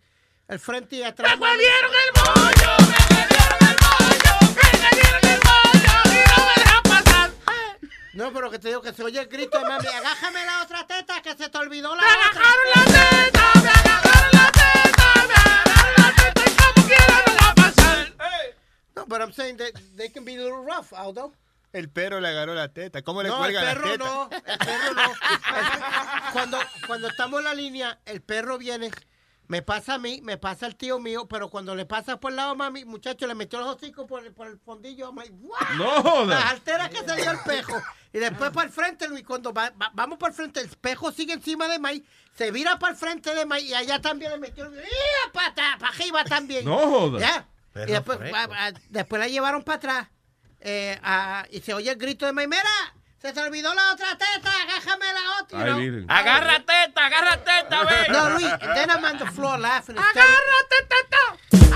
[0.49, 1.39] el frente y atrás.
[1.39, 5.90] Me huelieron el bollo, me huelieron el bollo, me huelieron el bollo
[8.13, 10.87] No, pero que te digo que se oye el grito de mami, agájame la otra
[10.87, 12.29] teta que se te olvidó la Me otra.
[12.31, 17.33] agarraron la teta, me agarraron la teta, me agarraron la teta y como quiera no
[17.37, 18.15] va a pasar.
[18.97, 21.33] No, but I'm saying that they can be a little rough, Aldo.
[21.73, 23.03] El perro le agarró la teta.
[23.03, 24.05] ¿Cómo le No, el cuelga la perro teta?
[24.05, 25.13] no, el perro no.
[26.33, 26.59] Cuando,
[26.89, 28.91] cuando estamos en la línea, el perro viene,
[29.51, 32.37] me pasa a mí, me pasa al tío mío, pero cuando le pasa por el
[32.37, 35.29] lado a mami, muchacho, le metió los hocicos por, el- por el fondillo a mami.
[35.31, 35.61] ¡Guau!
[35.77, 36.29] No jodas.
[36.29, 37.83] Las alteras que se dio el espejo.
[38.13, 41.11] Y después para el frente, Luis, cuando va- va- vamos para el frente, el espejo
[41.11, 42.05] sigue encima de May,
[42.37, 44.71] se vira para el frente de May y allá también le metió
[45.33, 46.65] para para arriba también.
[46.65, 47.21] No jodas.
[47.21, 47.49] Ya.
[47.89, 50.09] Y después, la llevaron para atrás
[50.61, 52.63] eh, a- y se oye el grito de May, mira,
[53.21, 55.59] se te olvidó la otra teta, agájame la otra.
[55.59, 55.79] you Ay, know.
[55.79, 56.11] miren.
[56.11, 57.85] Agarra teta, agarra teta.
[58.09, 59.97] No, Luis, then I'm on the floor laughing.
[59.99, 61.19] Agárrate, teta,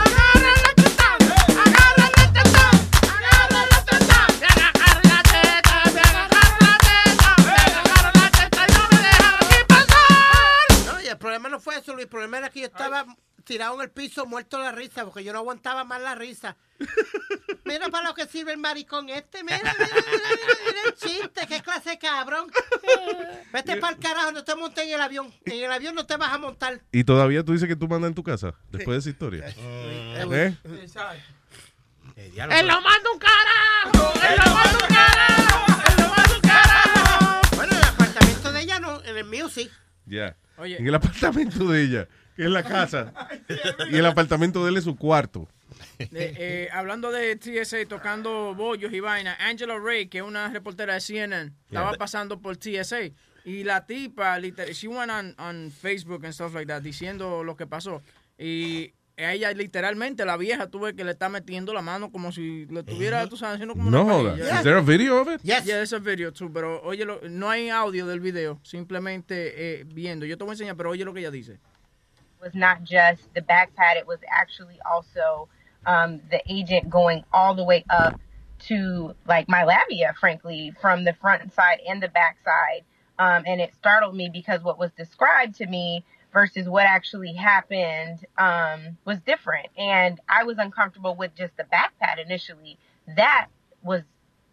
[0.01, 1.17] agarra la teta,
[1.65, 2.71] agarra la teta,
[3.13, 8.67] agarra la teta, me agarraron la teta, me agarraron la teta, me agarraron la teta
[8.67, 10.95] y no me dejan aquí pasar.
[10.95, 12.05] No, y el problema no fue eso, Luis.
[12.05, 13.05] El problema era que yo estaba
[13.45, 16.57] tirado en el piso, muerto la risa, porque yo no aguantaba más la risa.
[17.65, 19.43] Mira para lo que sirve el maricón este.
[19.43, 21.47] Mira, mira, mira, mira, mira el chiste.
[21.47, 22.51] Qué clase de cabrón.
[23.53, 25.33] Vete para el carajo, no te montes en el avión.
[25.45, 26.83] En el avión no te vas a montar.
[26.93, 29.55] Y todavía tú dices que tú mandas en tu casa, después de esa historia.
[29.57, 30.57] ¿Eh?
[32.17, 37.57] Él lo manda un carajo, él lo manda un carajo, él lo manda un carajo.
[37.57, 39.71] Bueno, en el apartamento de ella no, en el mío sí.
[40.07, 40.37] Ya.
[40.57, 40.77] Oye.
[40.79, 43.13] En el apartamento de ella, que es la casa.
[43.91, 45.49] y el apartamento de él es su cuarto.
[45.99, 50.95] Eh, eh, hablando de TSA tocando bollos y vaina, Angela Ray, que es una reportera
[50.95, 53.11] de CNN, estaba pasando por TSA.
[53.45, 57.57] Y la tipa, literal, she went on, on Facebook and stuff like that, diciendo lo
[57.57, 58.03] que pasó.
[58.39, 62.81] Y ella literalmente, la vieja, tuve que le está metiendo la mano como si le
[62.81, 64.35] estuviera, tú sabes, haciendo como No una.
[64.35, 65.41] Is there a video of it?
[65.43, 69.85] Yeah, there's a video too, pero oye, lo- no hay audio del video, simplemente eh,
[69.85, 70.25] viendo.
[70.27, 71.59] Yo te voy a enseñar, pero oye lo que ella dice.
[72.45, 75.49] Was not just the back pad, it was actually also
[75.87, 78.21] um, the agent going all the way up
[78.67, 82.85] to like my labia, frankly, from the front side and the back side.
[83.19, 88.27] Um, and it startled me because what was described to me versus what actually happened
[88.39, 89.69] um, was different.
[89.79, 92.79] And I was uncomfortable with just the back pad initially.
[93.17, 93.47] That
[93.83, 94.03] was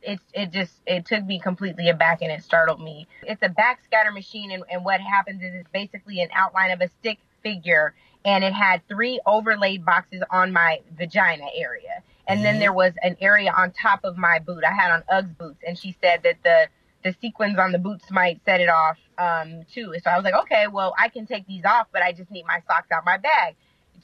[0.01, 3.07] it it just it took me completely aback and it startled me.
[3.23, 6.89] It's a backscatter machine and, and what happens is it's basically an outline of a
[6.99, 12.03] stick figure and it had three overlaid boxes on my vagina area.
[12.27, 14.63] And then there was an area on top of my boot.
[14.63, 16.67] I had on Uggs boots and she said that the
[17.03, 19.93] the sequins on the boots might set it off um too.
[20.03, 22.45] So I was like, okay, well I can take these off, but I just need
[22.45, 23.55] my socks out my bag.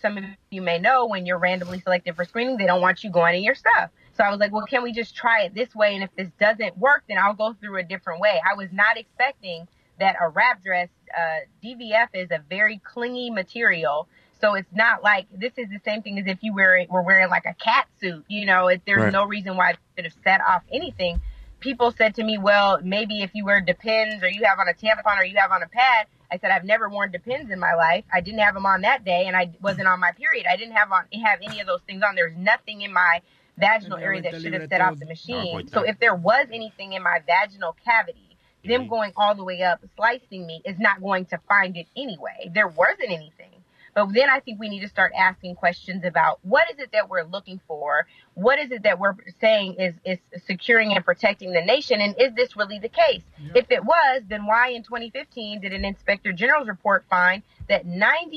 [0.01, 3.09] Some of you may know when you're randomly selected for screening, they don't want you
[3.09, 3.91] going in your stuff.
[4.17, 5.93] So I was like, well, can we just try it this way?
[5.93, 8.41] And if this doesn't work, then I'll go through a different way.
[8.43, 9.67] I was not expecting
[9.99, 14.07] that a wrap dress, uh, DVF is a very clingy material.
[14.39, 17.29] So it's not like this is the same thing as if you were were wearing
[17.29, 18.23] like a cat suit.
[18.27, 19.13] You know, if there's Right.
[19.13, 21.21] no reason why it should have set off anything.
[21.59, 24.73] People said to me, well, maybe if you wear Depends or you have on a
[24.73, 26.05] tampon or you have on a pad.
[26.31, 28.03] I said I've never worn Depends in my life.
[28.13, 30.45] I didn't have them on that day, and I wasn't on my period.
[30.45, 32.15] I didn't have on have any of those things on.
[32.15, 33.21] There's nothing in my
[33.57, 35.67] vaginal area that should have set off the machine.
[35.69, 38.26] So if there was anything in my vaginal cavity,
[38.67, 38.89] them mm-hmm.
[38.89, 42.51] going all the way up, slicing me, is not going to find it anyway.
[42.53, 43.57] There wasn't anything.
[43.97, 47.09] But then I think we need to start asking questions about what is it that
[47.09, 48.05] we're looking for?
[48.35, 51.99] What is it that we're saying is, is securing and protecting the nation?
[51.99, 53.23] And is this really the case?
[53.55, 58.29] If it was, then why in 2015 did an inspector general's report find that 95%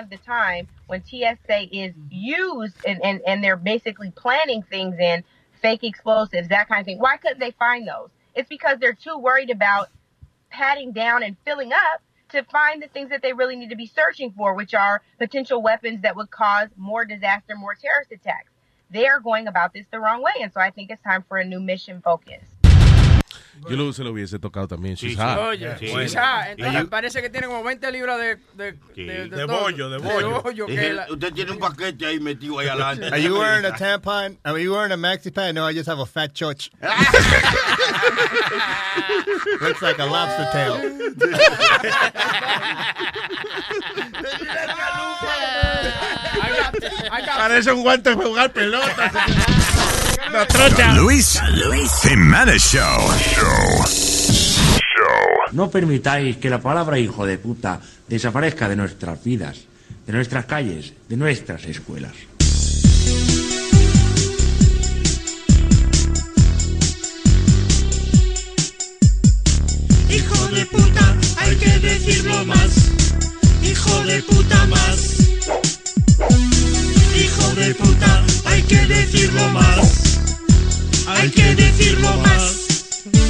[0.00, 2.06] of the time when TSA is mm-hmm.
[2.10, 5.24] used and, and, and they're basically planning things in
[5.60, 8.10] fake explosives, that kind of thing, why couldn't they find those?
[8.36, 9.88] It's because they're too worried about
[10.50, 13.86] patting down and filling up to find the things that they really need to be
[13.86, 18.50] searching for, which are potential weapons that would cause more disaster, more terrorist attacks.
[18.90, 20.32] They are going about this the wrong way.
[20.40, 22.44] And so I think it's time for a new mission focus.
[23.68, 24.96] Yo lo, se lo hubiese tocado también.
[24.96, 29.60] Sí, Oye, quizá, entonces parece que tiene como 20 libras de, de, de, De todo.
[29.60, 30.66] bollo, de bollo.
[30.66, 33.06] que Dije, la- Usted tiene un paquete ahí metido ahí adelante.
[33.06, 34.38] Are you wearing a tampon?
[34.44, 35.54] Are you wearing a maxi pad?
[35.54, 36.70] No, I just have a fat church.
[39.60, 40.76] Looks like a lobster tail.
[47.36, 49.10] Parece un guante de jugar pelota.
[50.94, 53.00] Luis, Luis Jiménez Show.
[55.52, 59.58] No permitáis que la palabra hijo de puta desaparezca de nuestras vidas,
[60.06, 62.12] de nuestras calles, de nuestras escuelas.
[70.08, 72.90] Hijo de puta, hay que decirlo más.
[73.62, 75.20] Hijo de puta más.
[77.16, 78.25] Hijo de puta,
[78.56, 80.18] hay que decirlo más.
[81.06, 82.56] Hay que decirlo más.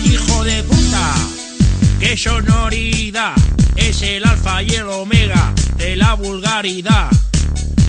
[0.05, 1.15] Hijo de puta,
[1.99, 3.35] qué sonoridad.
[3.75, 7.11] Es el alfa y el omega de la vulgaridad.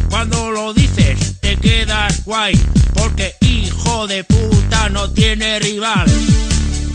[0.10, 2.60] Cuando lo dices te quedas guay,
[2.96, 6.08] porque hijo de puta no tiene rival.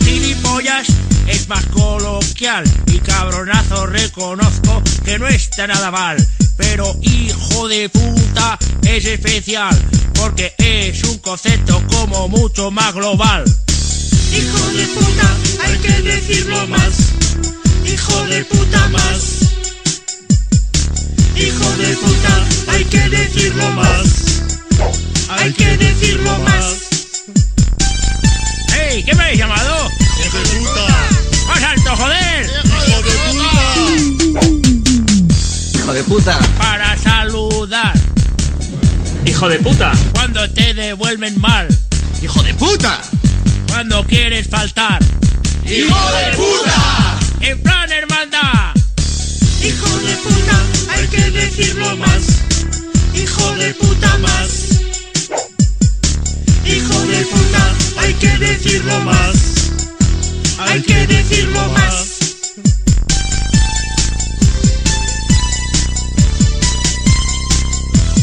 [0.03, 0.87] Gilipollas
[1.27, 6.17] es más coloquial y cabronazo reconozco que no está nada mal.
[6.57, 9.77] Pero hijo de puta es especial,
[10.13, 13.43] porque es un concepto como mucho más global.
[14.35, 16.93] Hijo de puta, hay que decirlo más.
[17.85, 19.39] Hijo de puta más.
[21.35, 24.07] Hijo de puta, hay que decirlo más.
[25.29, 26.75] Hay que decirlo más.
[28.77, 29.03] ¡Ey!
[29.03, 30.02] ¿Qué me habéis llamado?
[30.25, 30.87] ¡Hijo de puta!
[31.47, 32.49] ¡Más alto, joder!
[32.65, 33.49] ¡Hijo de puta!
[35.75, 36.39] Hijo de puta.
[36.57, 37.93] Para saludar.
[39.25, 39.91] Hijo de puta.
[40.13, 41.67] Cuando te devuelven mal.
[42.21, 43.01] Hijo de puta.
[43.67, 45.01] Cuando quieres faltar.
[45.65, 47.19] ¡Hijo de puta!
[47.41, 48.73] En plan hermandad.
[49.63, 50.57] Hijo de puta,
[50.89, 52.23] hay que decirlo más.
[53.13, 54.49] Hijo de puta más.
[56.65, 59.62] Hijo de puta, hay que decirlo más.
[60.67, 62.19] Hay que decirlo más.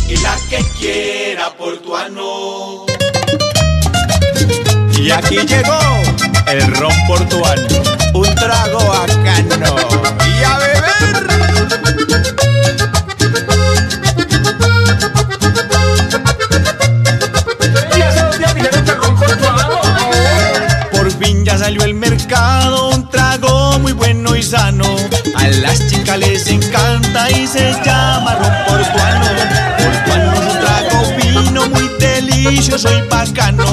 [0.08, 2.86] Y la que quiera por tu ano.
[5.00, 5.78] Y aquí llegó
[6.46, 7.66] el ron portuano,
[8.14, 9.76] un trago bacano.
[10.26, 10.58] Y a
[20.92, 21.94] Por fin ya salió el
[22.32, 24.84] un trago muy bueno y sano.
[25.34, 29.26] A las chicas les encanta y se llama ron portuano.
[29.78, 33.66] Portuano es un trago fino, muy delicioso y bacano.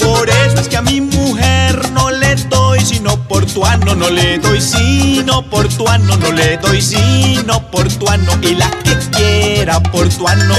[0.00, 4.60] Por eso es que a mi mujer no le doy sino portuano, no le doy
[4.60, 8.32] sino portuano, no le doy sino portuano.
[8.42, 10.56] Y la que quiera portuano,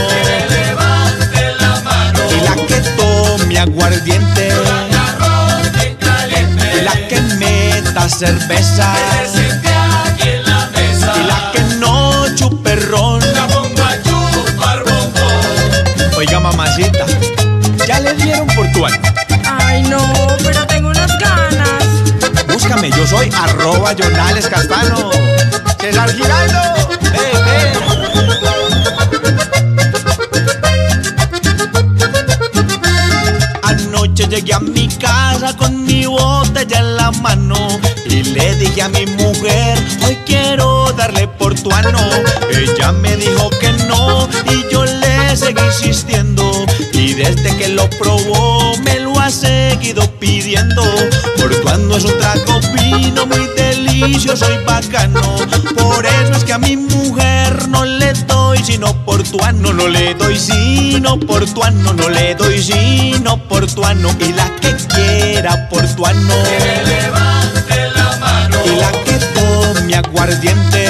[2.29, 4.51] y la que tome aguardiente,
[7.91, 8.93] meta cerveza,
[11.15, 13.22] y la que no chupe ron.
[16.15, 17.05] Oiga mamacita,
[17.85, 18.95] ya le dieron portuano.
[19.59, 20.13] Ay, no,
[20.43, 21.84] pero tengo unas ganas.
[22.47, 25.09] Búscame, yo soy arroba Jonales Castano.
[25.80, 26.59] César Giraldo.
[27.11, 27.73] Ve.
[33.63, 36.05] Anoche llegué a mi casa con mi
[36.51, 37.55] botella en la mano
[38.05, 41.99] y le dije a mi mujer, hoy quiero darle portuano.
[42.53, 46.51] Ella me dijo que no y yo le seguí insistiendo
[46.93, 50.83] y desde que lo probó me lo ha seguido pidiendo.
[51.37, 55.21] Portuano es un trago fino muy delicioso y bacano.
[55.77, 57.30] Por eso es que a mi mujer
[58.61, 64.09] doy sino portuano, no le doy sino portuano, no le doy sino portuano.
[64.19, 66.35] Y la que quiera portuano,
[68.65, 70.85] y la que tome aguardiente,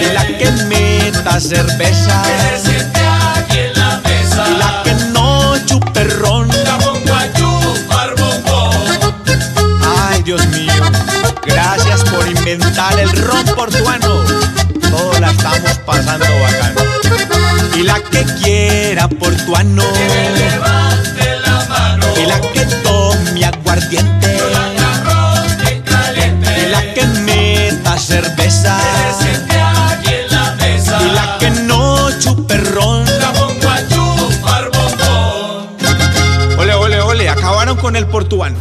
[0.00, 2.22] y la que meta cerveza,
[4.48, 6.50] y la que no chupe ron.
[9.98, 10.72] Ay, Dios mío,
[11.46, 14.45] gracias por inventar el ron portuano.
[15.46, 16.80] La estamos pasando bacano.
[17.76, 19.84] Y la que quiera portuano,
[22.16, 24.38] y la que tome aguardiente,
[26.56, 28.76] y la que meta cerveza,
[31.00, 33.04] y la que no chupe ron.
[36.58, 38.56] Ole, ole, ole, acabaron con el portuano.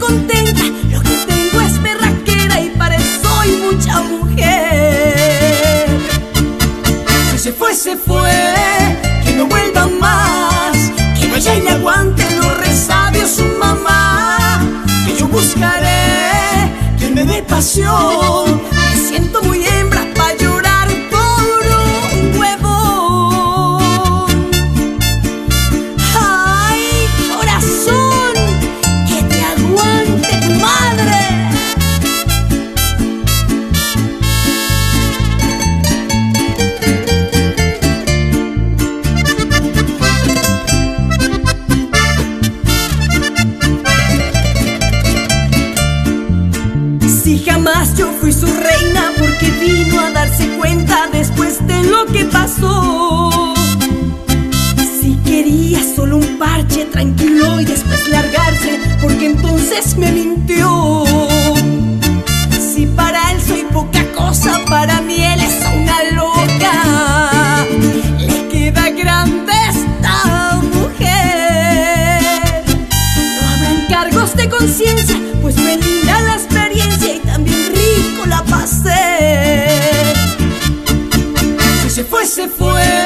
[0.00, 5.86] Lo que tengo es berraquera y para eso soy mucha mujer.
[7.32, 8.30] Si se fue, se fue,
[9.24, 10.76] que no vuelva más,
[11.18, 14.60] que vaya y le aguante los resabios su mamá,
[15.06, 18.71] que yo buscaré que me dé pasión.
[56.72, 61.04] Un parche tranquilo y después largarse porque entonces me mintió.
[62.50, 67.66] Si para él soy poca cosa, para mí él es una loca.
[68.18, 72.22] Le queda grande esta mujer.
[73.40, 80.14] No habrán cargos de conciencia, pues me linda la experiencia y también rico la pasé.
[81.82, 83.01] Si se fue, se fue,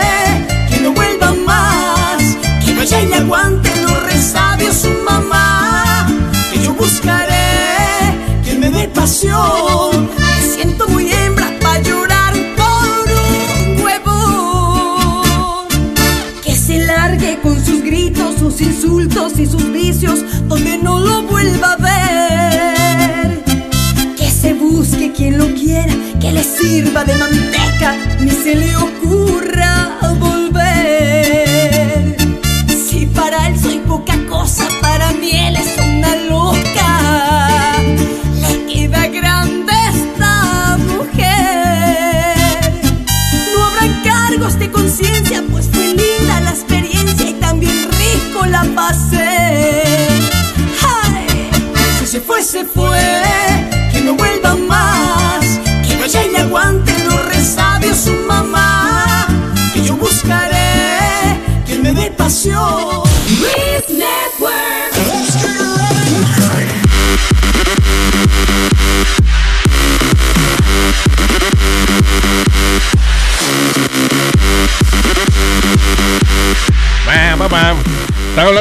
[3.16, 3.65] que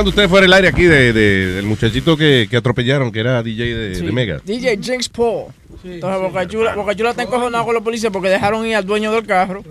[0.06, 3.42] hablando ustedes fuera del aire aquí de, de- del muchachito que, que atropellaron, que era
[3.42, 4.40] DJ de, de Mega.
[4.44, 5.46] DJ Jinx Paul.
[5.84, 9.12] Entonces Boca Chula, Boca Chula está encojonado con los policías porque dejaron ir al dueño
[9.12, 9.64] del carro.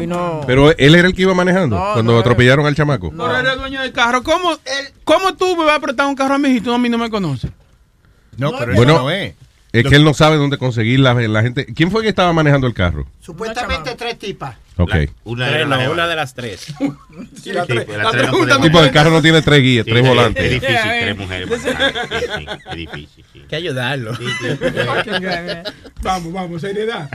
[0.00, 0.40] Y no.
[0.46, 3.10] Pero él era el que iba manejando No, cuando no, atropellaron al chamaco.
[3.12, 4.22] No eres dueño del carro.
[4.22, 4.58] ¿Cómo,
[5.04, 6.98] ¿Cómo tú me vas a prestar un carro a mí si tú a mí no
[6.98, 7.50] me conoces?
[8.36, 9.34] No, pero Bueno, eso no es.
[9.72, 11.66] Es que él no sabe dónde conseguir la, la gente.
[11.66, 13.06] ¿Quién fue que estaba manejando el carro?
[13.20, 14.56] Supuestamente tres tipas.
[14.76, 14.94] Ok.
[15.24, 16.66] Una Tres, de no, las una de las tres.
[17.42, 20.44] Sí, la tres no Tipo, el carro no tiene tres guías, Sí, tres es- volantes.
[20.44, 21.14] Es difícil, Yeah, tres eh.
[21.14, 21.48] mujeres.
[21.62, 21.68] Sí,
[22.70, 23.24] es difícil.
[23.34, 24.12] Hay que ayudarlo.
[26.02, 27.10] vamos, vamos, seriedad.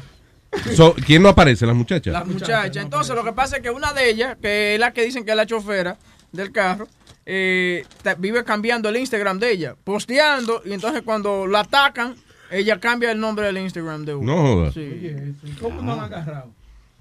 [0.76, 1.66] So, ¿Quién no aparece?
[1.66, 2.14] ¿Las muchachas?
[2.14, 2.76] Las muchachas.
[2.78, 5.32] Entonces, lo que pasa es que una de ellas, que es la que dicen que
[5.32, 5.98] es la chofera
[6.32, 6.88] del carro,
[7.26, 7.86] eh,
[8.18, 12.16] vive cambiando el Instagram de ella, posteando, y entonces cuando la atacan,
[12.52, 14.36] ella cambia el nombre del Instagram de uno.
[14.36, 14.72] No joda.
[14.72, 15.14] Sí.
[15.62, 16.52] ¿Cómo no han agarrado?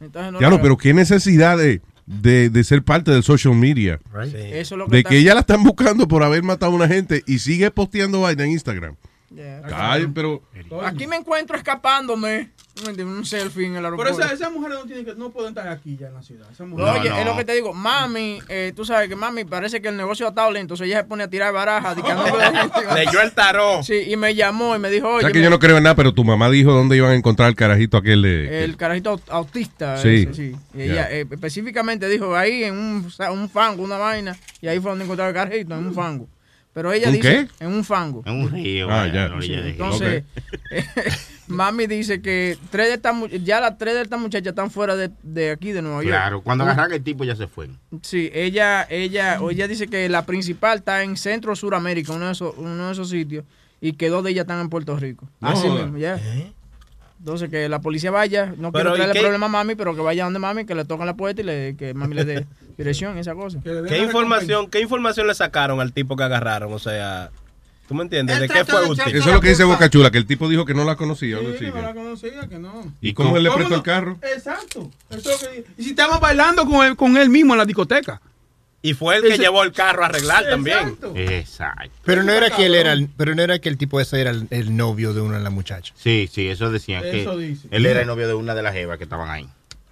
[0.01, 3.55] Entonces, no Ya no, la- pero qué necesidad de, de, de ser parte del social
[3.55, 3.99] media.
[4.25, 4.37] Sí.
[4.37, 6.75] Eso es lo que De está- que ella la están buscando por haber matado a
[6.75, 8.97] una gente y sigue posteando vaina en Instagram.
[9.35, 9.63] Yeah.
[9.73, 10.43] Ay, pero
[10.85, 12.51] Aquí me encuentro escapándome.
[12.85, 13.17] ¿Me entiendes?
[13.19, 14.21] Un selfie en el Pero aeropuerto.
[14.21, 16.47] esas esas mujeres no, tienen que, no pueden estar aquí ya en la ciudad.
[16.61, 19.97] Oye, es lo que te digo, mami, eh, tú sabes que mami parece que el
[19.97, 21.97] negocio ha estado lento, entonces ella se pone a tirar barajas.
[22.95, 23.83] Leyó el tarot.
[23.83, 25.77] Sí, y me llamó y me dijo, o oye, sea que me- yo no creo
[25.79, 28.65] en nada, pero tu mamá dijo dónde iban a encontrar el carajito aquel de...
[28.65, 29.97] el carajito aut- autista.
[29.99, 30.27] Sí.
[30.31, 30.57] ese, sí.
[30.75, 34.91] Y ella eh, específicamente dijo ahí en un, un fango, una vaina, y ahí fue
[34.91, 36.29] donde encontraron el carajito, en un fango.
[36.77, 37.65] Pero ella ¿Un dice, qué?
[37.65, 38.23] en un fango.
[38.27, 38.85] En un río.
[38.91, 39.41] Ah, vaya, ya.
[39.41, 40.25] Sí, entonces,
[41.47, 45.11] mami dice que tres de estas, ya las tres de estas muchachas están fuera de,
[45.23, 46.13] de aquí, de Nueva York.
[46.15, 47.71] Claro, cuando Uh, agarran el tipo ya se fue.
[48.03, 52.33] Sí, ella, ella, o ella dice que la principal está en Centro Suramérica, uno de
[52.33, 53.47] esos, uno de esos sitios,
[53.81, 55.27] y que dos de ellas están en Puerto Rico.
[55.41, 55.83] No Así joda.
[55.85, 56.21] mismo, ya.
[57.27, 59.97] Entonces que la policía vaya, no Pero, quiero ¿y traerle qué- problema a mami, pero
[59.97, 62.47] que vaya donde mami, que le toquen la puerta y le, que mami le dé
[62.79, 63.59] dirección esa cosa.
[63.65, 66.73] ¿Qué información, ¿Qué información le sacaron al tipo que agarraron?
[66.73, 67.31] O sea,
[67.89, 68.39] ¿tú me entiendes?
[68.39, 69.03] ¿De qué fue útil?
[69.09, 71.39] Eso es lo que dice Boca Chula, que el tipo dijo que no la conocía.
[71.41, 72.93] Sí, que- no la conocía, que no.
[73.01, 74.19] ¿Y cómo él le prestó el carro?
[74.23, 74.89] Exacto.
[75.11, 77.65] Eso es lo que- y si estaba bailando con él, con él mismo en la
[77.65, 78.21] discoteca.
[78.87, 80.79] Y fue el que Ese- llevó el carro a arreglar también.
[80.79, 81.13] Exacto.
[81.17, 81.91] Exacto.
[82.05, 84.31] Pero no era que él era, el- pero no era que el tipo ese era
[84.31, 85.97] el, el novio de una de las muchachas.
[85.99, 87.69] Sí, sí, eso decían Eso que dice.
[87.71, 89.49] él era el novio de una de las jevas que estaban ahí.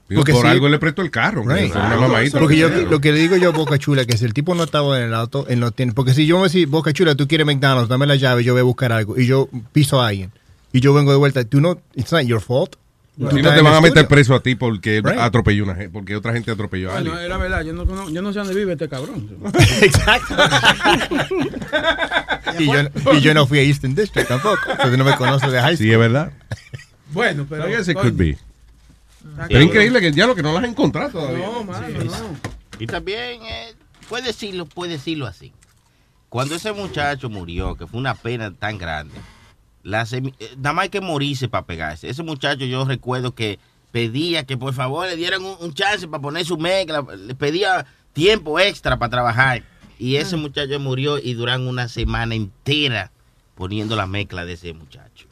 [0.08, 1.42] Digo, Porque por sí- algo le prestó el carro.
[1.42, 1.72] Right.
[1.74, 2.38] hombre, una mamadita.
[2.38, 4.64] Porque yo, lo que le digo yo a Boca Chula, que si el tipo no
[4.64, 5.92] estaba en el auto, él no tiene.
[5.92, 8.60] Porque si yo me decís, Boca Chula, tú quieres McDonald's, dame la llave, yo voy
[8.60, 9.18] a buscar algo.
[9.18, 10.30] Y yo piso a alguien.
[10.72, 11.42] Y yo vengo de vuelta.
[11.44, 12.76] Tú no, it's not your fault.
[13.16, 14.08] No te van a meter estudio.
[14.08, 15.18] preso a ti porque Right.
[15.20, 17.26] atropelló una gente, porque otra gente atropelló a Bueno, alguien.
[17.26, 19.28] era verdad, yo no, conozco- yo no sé dónde vive este cabrón.
[19.82, 20.34] Exacto.
[22.58, 24.58] y, yo, y yo no fui a Eastern District tampoco.
[24.70, 25.86] Entonces no me conoce de high school.
[25.86, 26.32] Sí, es verdad.
[27.12, 27.68] Bueno, pero.
[27.68, 28.10] I guess it coño.
[28.10, 28.38] could be.
[29.48, 31.46] Pero es increíble que ya lo que no las has encontrado todavía.
[31.46, 32.08] No, mano, Sí.
[32.08, 32.36] no.
[32.78, 33.72] Y también, eh,
[34.08, 35.52] puede decirlo, puede decirlo así.
[36.28, 39.14] Cuando ese muchacho murió, que fue una pena tan grande,
[39.84, 42.08] la semi- eh, nada más hay que morirse para pegarse.
[42.08, 43.60] Ese muchacho yo recuerdo que
[43.92, 47.86] pedía que por favor le dieran un, un chance para poner su mezcla, le pedía
[48.12, 49.62] tiempo extra para trabajar.
[49.98, 53.12] Y ese muchacho murió y duran una semana entera
[53.54, 55.26] poniendo la mezcla de ese muchacho.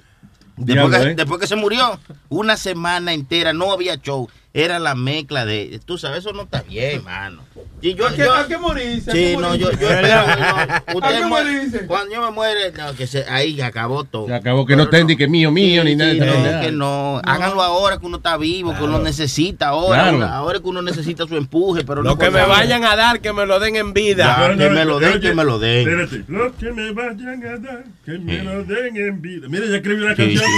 [0.57, 1.15] Después, Diablo, que, ¿eh?
[1.16, 1.99] después que se murió,
[2.29, 5.81] una semana entera, no había show, era la mezcla de...
[5.85, 7.43] Tú sabes, eso no está bien, mano.
[7.81, 9.11] Y yo, ¿A qué- yo- a qué morirse?
[9.11, 9.85] ¿A Sí, qué no, yo, morirse?
[9.87, 9.91] yo
[10.93, 10.99] no.
[10.99, 11.87] Usted ¿A qué muere- morirse?
[11.87, 14.27] cuando yo me muere, no, que se, ahí acabó todo.
[14.29, 16.12] Se acabó que no estén ni que mío, mío, ni nada.
[16.12, 16.61] Sí, de esa no, pendeja.
[16.61, 17.20] que no.
[17.24, 20.11] Háganlo ahora que uno está vivo, que uno necesita ahora.
[20.11, 20.24] Claro.
[20.27, 23.33] ahora que uno necesita su empuje, pero Lo no que me vayan a dar, que
[23.33, 24.49] me lo den en vida.
[24.49, 25.89] Ya, que me lo den, que me lo den.
[25.89, 26.24] Espérate.
[26.33, 29.49] Lo que me vayan a dar, que me lo den en vida.
[29.49, 30.39] Mira, ya escribí una canción.
[30.45, 30.51] sí.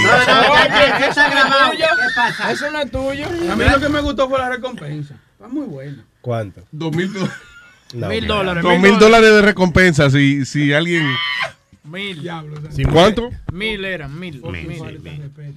[0.99, 1.71] ¿Qué está grabado?
[1.71, 1.83] ¿Qué
[2.15, 2.51] pasa?
[2.51, 3.25] Eso no es tuyo.
[3.51, 5.15] A mí lo que me gustó fue la recompensa.
[5.33, 6.05] Está muy buena.
[6.21, 6.63] ¿Cuánto?
[6.71, 7.35] Dos mil dólares.
[7.93, 8.35] No, Mil mira.
[8.35, 8.63] dólares.
[8.63, 11.05] Dos mil dólares de recompensa si, si alguien...
[11.83, 12.19] Mil.
[12.19, 12.55] Diablo.
[12.57, 13.29] o sea, Sí, ¿Cuánto?
[13.53, 14.41] Mil eran, mil.
[14.41, 14.99] Mil, Mil.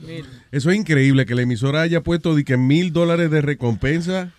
[0.07, 0.27] mil.
[0.53, 4.31] Eso es increíble que la emisora haya puesto de que mil dólares de recompensa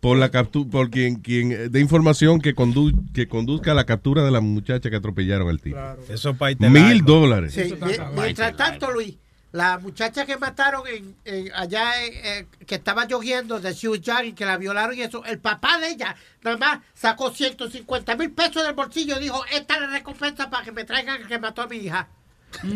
[0.00, 4.24] por la captura, por quien, quien de información que, condu que conduzca a la captura
[4.24, 5.78] de la muchacha que atropellaron al tipo.
[6.08, 7.52] Eso para irte Mil dólares.
[7.54, 9.14] Sí, mi- mientras tanto, Luis,
[9.52, 14.32] la muchacha que mataron en, en- allá, en- eh, que estaba lloviendo de Sioux y
[14.34, 18.62] que la violaron y eso, el papá de ella nada más sacó 150 mil pesos
[18.64, 21.62] del bolsillo y dijo, esta es la recompensa para que me traigan al que mató
[21.62, 22.08] a mi hija.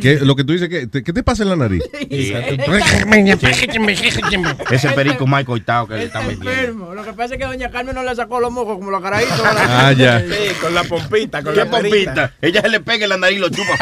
[0.03, 1.83] ¿Qué, lo que tú dices, ¿qué, te- ¿qué te pasa en la nariz?
[4.71, 6.95] Ese perico mal coitado que le están metiendo.
[6.95, 9.41] Lo que pasa es que doña Carmen no le sacó los mojos como los carajitos.
[9.45, 10.21] Ah, ya.
[10.21, 12.35] Sí, con la pompita, con ¿Qué la pompita?
[12.43, 13.73] Ella se le pega en la nariz y lo chupa.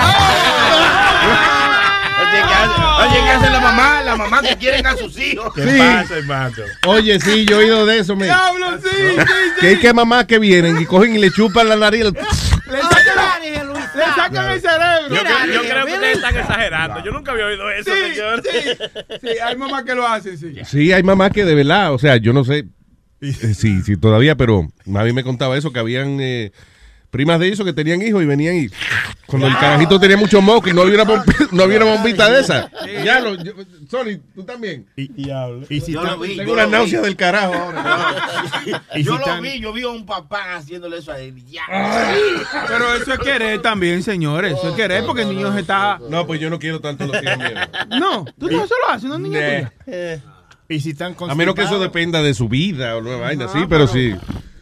[2.31, 4.03] Oye, ¿qué hace, oye, ¿qué hace la mamá?
[4.03, 5.53] La mamá que quieren a sus hijos.
[5.55, 5.79] ¿Qué Sí.
[5.79, 6.57] pasa, hermano?
[6.87, 8.27] Oye, sí, yo he oído de eso, me.
[8.27, 9.25] Diablo, sí, sí,
[9.61, 12.05] Que hay que mamás que vienen y cogen y le chupan la nariz.
[12.05, 12.13] Le
[12.83, 13.43] sacan,
[13.97, 15.09] le sacan el cerebro.
[15.09, 17.05] Yo, creo- yo creo que ustedes están exagerando.
[17.05, 18.43] Yo nunca había oído eso, Sí, señor.
[19.21, 20.55] Sí, hay mamás que lo hacen, sí.
[20.65, 22.67] Sí, hay mamás que de verdad, o sea, yo no sé
[23.23, 26.53] eh, sí, sí, todavía, pero a mí me contaba eso, que habían eh,
[27.11, 28.69] primas de eso que tenían hijos y venían y
[29.27, 32.31] cuando el carajito tenía mucho moco y no había una, bombi- no había una bombita
[32.31, 32.71] de esa.
[33.05, 33.53] Ya lo, yo-
[33.89, 34.87] Sony, tú también.
[34.97, 35.67] Diablo.
[35.69, 37.05] Y si Yo está- lo vi, tengo yo una lo náusea vi.
[37.07, 38.15] del carajo ahora.
[38.95, 41.19] Y Y yo si lo tan- vi, yo vi a un papá haciéndole eso a
[41.21, 41.35] él.
[41.47, 41.63] Ya.
[42.69, 44.55] Pero eso es querer también, señores.
[44.59, 45.99] Eso es querer porque el niño se está.
[46.09, 47.37] No, pues yo no quiero tanto los hijos.
[48.01, 49.41] No, tú no se lo haces, una niña
[49.87, 50.23] tuya.
[50.69, 53.59] Y si están A menos que eso dependa de su vida o una vaina, sí,
[53.69, 54.15] pero sí.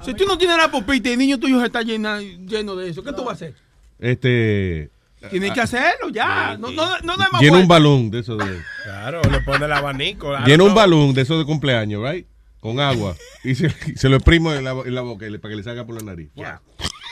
[0.04, 2.90] Si tú no tienes la popita y el niño tuyo se está llena- lleno de
[2.90, 3.54] eso, ¿qué tú vas a hacer?
[3.98, 4.90] Este.
[5.30, 6.56] Tienes que hacerlo ya.
[6.58, 8.62] No, no, no más Llena un balón de eso de.
[8.84, 10.28] Claro, le pone el abanico.
[10.28, 12.26] claro, Llena un balón de eso de cumpleaños, right?
[12.60, 13.16] Con agua.
[13.44, 15.62] Y se, se lo exprimo en la, en la boca y le- para que le
[15.64, 16.30] salga por la nariz.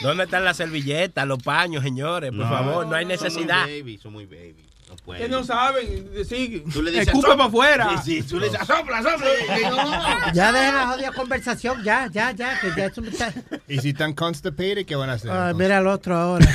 [0.02, 2.30] ¿Dónde están las servilletas, los paños, señores?
[2.30, 2.48] Por No.
[2.48, 3.62] favor, no hay necesidad.
[3.62, 4.65] Son muy baby, son muy baby.
[4.88, 5.22] No pueden.
[5.22, 6.64] Que no saben decir.
[6.72, 8.02] Tú le dices, escupe para afuera.
[8.02, 10.32] Sí, sí, tú le dices, sopla, sopla.
[10.32, 13.32] Ya dejen la jodida conversación, ya, ya, ya, que ya me está...
[13.66, 15.30] Y si están constipated, ¿qué van a hacer?
[15.30, 16.46] Ay, mira al otro ahora.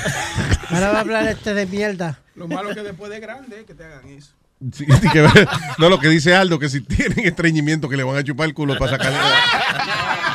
[0.69, 2.19] Ahora va a hablar este de mierda.
[2.35, 4.31] Lo malo es que después de grande es que te hagan eso.
[4.73, 5.47] Sí, sí, que-
[5.77, 8.53] no, lo que dice Aldo, que si tienen estreñimiento que le van a chupar el
[8.53, 9.19] culo para sacarle.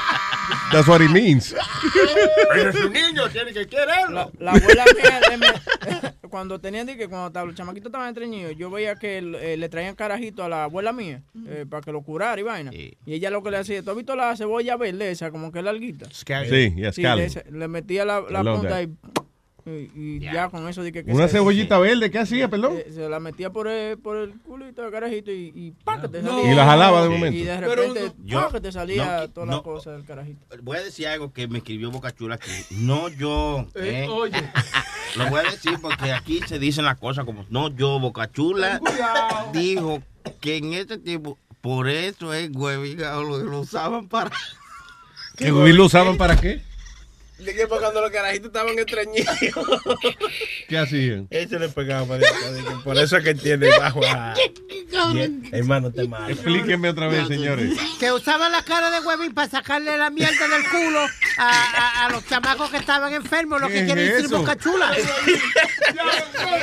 [0.73, 1.55] That's what it means.
[2.53, 4.33] Pero es un niño, tiene que quererlo.
[4.39, 9.57] La abuela mía, cuando tenían que cuando los chamaquitos estaban estreñidos, yo veía que eh,
[9.57, 12.73] le traían carajito a la abuela mía eh, para que lo curara y vaina.
[12.75, 15.61] Y ella lo que le hacía, ¿tú has visto la cebolla verde esa, como que
[15.61, 16.07] es larguita?
[16.11, 17.29] Sí, yeah, Sí, le,
[17.59, 18.83] le metía la, la I love punta that.
[18.83, 18.89] y,
[19.71, 22.79] y- y ya con eso dije que Una se- cebollita verde, ¿qué hacía, perdón?
[22.93, 26.01] se la metía por el, por el culito del carajito y, y ¡pam!
[26.03, 26.31] que te No.
[26.37, 26.53] salía.
[26.53, 27.37] Y la jalaba de momento.
[27.39, 29.57] Y de repente, yo- que te salía no, toda no.
[29.57, 30.45] la cosa del carajito.
[30.63, 33.67] Voy a decir algo que me escribió Boca Chula que no yo.
[33.75, 34.09] Eh, ¿eh?
[34.09, 34.37] oye.
[35.17, 38.79] Lo voy a decir porque aquí se dicen las cosas como no yo, Boca Chula
[38.81, 39.51] Cuidado.
[39.53, 40.03] dijo
[40.41, 44.31] que en este tiempo, por eso es hueviga lo, lo usaban para.
[45.37, 46.63] ¿Que lo usaban para qué?
[47.39, 49.37] De que cuando los carajitos estaban estreñidos.
[50.69, 51.27] ¿Qué hacían?
[51.31, 52.23] Ese le pegaba para
[52.83, 54.35] Por eso es que entiende bajo a...
[55.53, 56.29] Hermano, te malo.
[56.31, 57.79] Explíquenme otra vez, señores.
[58.01, 61.01] Que usaban la cara de huevín para sacarle la mierda del culo
[61.39, 64.57] a, a- a los chamacos que estaban enfermos, lo ¿Qué que es quiere decir boca
[64.57, 64.97] chula.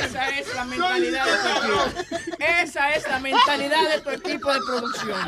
[0.04, 2.44] Esa es la mentalidad de tu equipo.
[2.62, 5.18] Esa es la mentalidad de tu equipo de producción.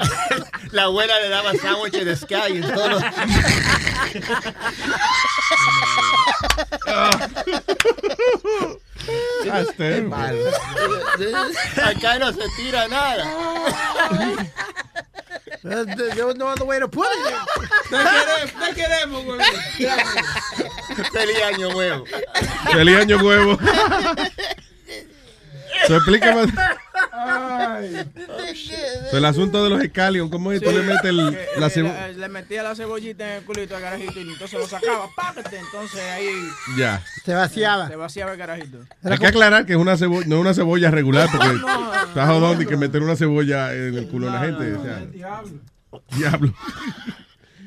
[0.72, 3.00] La abuela le daba sándwiches de Sky y todo.
[9.50, 10.36] Hasta Mal.
[11.84, 13.24] Acá no se tira nada.
[15.62, 17.34] There was no other way to put it.
[17.90, 19.40] Te queremos, te queremos, güey.
[21.12, 22.04] Feliz año nuevo.
[22.72, 23.58] Feliz año nuevo.
[25.86, 26.00] So,
[26.96, 28.36] explícame.
[29.10, 30.60] So, el asunto de los escalion, ¿cómo es?
[30.60, 33.76] Tú le metes el, la eh, cebo- la- le metía la cebollita en el culito
[33.76, 36.28] al carajito y entonces lo sacaba, págate, entonces ahí
[36.76, 37.02] Ya.
[37.24, 37.88] Se vaciaba.
[37.88, 38.78] se vaciaba el carajito.
[39.04, 41.48] Hay que aclarar que es una cebolla, no es una cebolla regular, porque
[42.08, 44.74] está jodón de que meter una cebolla en el culo de la gente.
[44.74, 45.02] o sea,
[46.16, 46.52] diablo.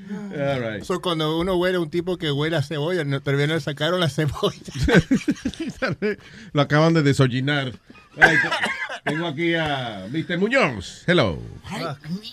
[0.09, 0.83] All right.
[0.83, 3.59] So, cuando uno huele a un tipo que huele a cebolla, no, todavía no le
[3.59, 4.59] sacaron la cebolla.
[6.53, 7.73] Lo acaban de desollinar.
[8.19, 8.35] Ay,
[9.05, 10.37] Tengo aquí a Mr.
[10.37, 11.03] Muñoz.
[11.07, 11.39] Hello.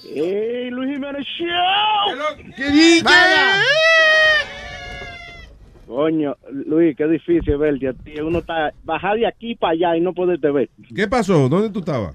[0.03, 2.55] ¡Hey, Luis Jiménez Show!
[2.57, 3.05] ¿Qué dice?
[5.87, 8.21] Coño, Luis, qué difícil verte a ti.
[8.21, 10.69] Uno está bajar de aquí para allá y no poderte ver.
[10.95, 11.49] ¿Qué pasó?
[11.49, 12.15] ¿Dónde tú estabas?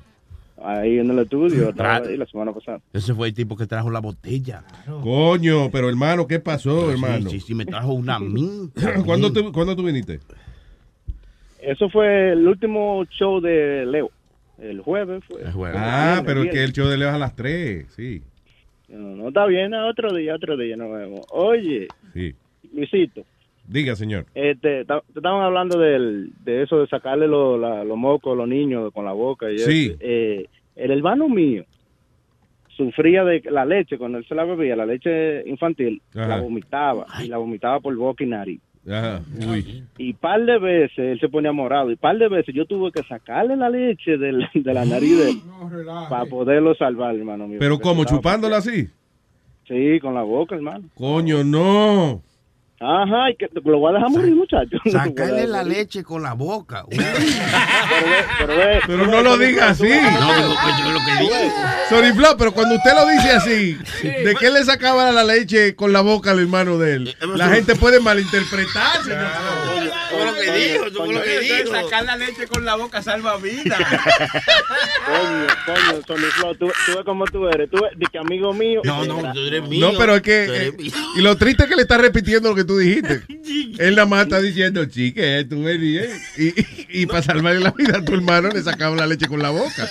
[0.63, 2.79] Ahí en el estudio, estaba Tra- ahí la semana pasada.
[2.93, 4.63] Ese fue el tipo que trajo la botella.
[5.01, 7.29] Coño, pero hermano, ¿qué pasó, hermano?
[7.29, 9.01] Sí, sí, sí, me trajo una minta.
[9.03, 10.19] ¿Cuándo, tú, ¿Cuándo tú viniste?
[11.61, 14.09] Eso fue el último show de Leo.
[14.59, 15.41] El jueves fue.
[15.75, 18.21] Ah, El pero es que el show de Leo es a las 3, sí.
[18.89, 21.21] No, no está bien, otro día, otro día nos vemos.
[21.31, 22.35] Oye, Sí.
[22.73, 23.23] Luisito,
[23.71, 24.25] Diga, señor.
[24.35, 28.47] este, ta- te estaban hablando del, de eso de sacarle lo- los mocos a los
[28.47, 29.49] niños con la boca.
[29.49, 29.95] Y Sí.
[29.99, 30.45] Eh,
[30.75, 31.63] el hermano mío
[32.75, 36.27] sufría de la leche, cuando él se la bebía, la leche infantil, Ajá.
[36.27, 38.59] la vomitaba y la vomitaba por boca y nariz.
[38.89, 39.21] Ajá.
[39.49, 39.83] Uy.
[39.97, 41.91] Y par de veces él se ponía morado.
[41.91, 44.31] Y par de veces yo tuve que sacarle la leche de
[44.73, 45.37] la nariz de él
[46.09, 47.57] para poderlo salvar, hermano mío.
[47.59, 48.87] Pero como chupándola así.
[49.67, 50.85] Sí, con la boca, hermano.
[50.95, 52.21] Coño, no.
[52.83, 54.77] Ajá, y que lo voy a dejar morir, muchacho.
[54.91, 56.83] Sacarle la leche con la boca.
[56.89, 59.83] Pero, ve, Pero no lo diga así.
[59.83, 61.35] No, digo, pues, yo lo que digo.
[61.89, 65.93] Sorry, Flo, pero cuando usted lo dice así, ¿de qué le sacaba la leche con
[65.93, 67.15] la boca al hermano de él?
[67.35, 69.29] La gente puede malinterpretar, señor.
[70.41, 71.81] Que dijo, eso fue lo que Entonces, dijo.
[71.81, 73.79] Sacar la leche con la boca salva vidas.
[75.05, 77.69] Coño, coño, Sony Flow, tú, tú ves cómo tú eres.
[77.69, 78.81] Tú ves, de que amigo mío.
[78.83, 79.91] No, no, tú eres mío.
[79.91, 80.67] No, pero es que.
[80.67, 80.73] Eh,
[81.15, 83.23] y lo triste es que le está repitiendo lo que tú dijiste.
[83.79, 86.07] Él nada más está diciendo, chique, tú venías.
[86.37, 89.41] Y, y, y para salvarle la vida a tu hermano le sacaba la leche con
[89.41, 89.87] la boca.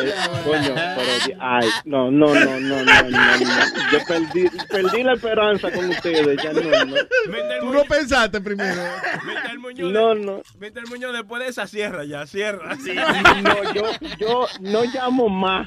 [0.00, 0.12] Eh,
[0.44, 1.36] coño, pero.
[1.40, 3.10] Ay, no, no, no, no, no, no.
[3.10, 3.38] no.
[3.92, 6.42] Yo perdí, perdí la esperanza con ustedes.
[6.42, 6.96] Ya no, no.
[7.60, 8.80] Tú no pensaste primero.
[9.24, 9.58] Mr.
[9.58, 10.42] Muñoz, No, no.
[10.58, 10.88] Mr.
[10.88, 12.76] Muñoz, después de esa sierra ya, cierra.
[12.76, 12.94] Sí.
[13.42, 13.84] No, yo,
[14.18, 15.66] yo no llamo más.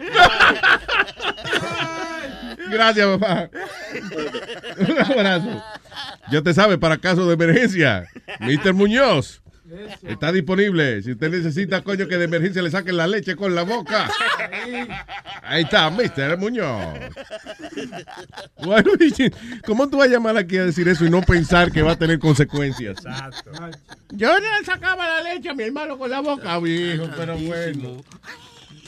[2.69, 3.49] Gracias, papá.
[4.77, 5.63] Un abrazo.
[6.31, 8.07] Ya te sabe, para caso de emergencia,
[8.39, 8.73] Mr.
[8.73, 9.41] Muñoz
[10.03, 11.01] está disponible.
[11.01, 14.09] Si usted necesita, coño, que de emergencia le saquen la leche con la boca.
[15.43, 16.37] Ahí está, Mr.
[16.37, 16.99] Muñoz.
[18.63, 18.91] Bueno,
[19.65, 21.95] ¿Cómo tú vas a llamar aquí a decir eso y no pensar que va a
[21.97, 22.97] tener consecuencias?
[24.11, 27.97] Yo no le sacaba la leche a mi hermano con la boca, viejo, pero bueno.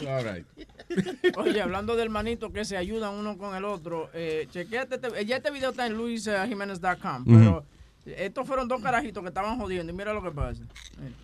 [0.08, 0.46] All right.
[1.38, 5.38] Oye, hablando del manito que se ayudan uno con el otro, eh, chequeate, este- ya
[5.38, 7.66] este video está en luisjiménez.com, pero
[8.18, 10.64] estos fueron dos carajitos que estaban jodiendo y mira lo que pasa.
[11.00, 11.16] Mira.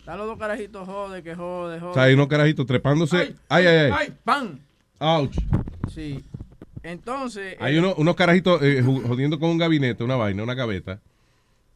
[0.00, 1.90] Están los dos carajitos jode, que jode, jode.
[1.90, 3.34] O sea, hay unos carajitos trepándose.
[3.48, 4.14] Ay, ay, ay.
[4.24, 4.58] ¡Pam!
[5.00, 5.36] Ouch.
[5.92, 6.24] Sí.
[6.82, 7.56] Entonces...
[7.60, 11.00] Hay eh, uno- unos carajitos eh, jodiendo con un gabinete, una vaina, una gaveta.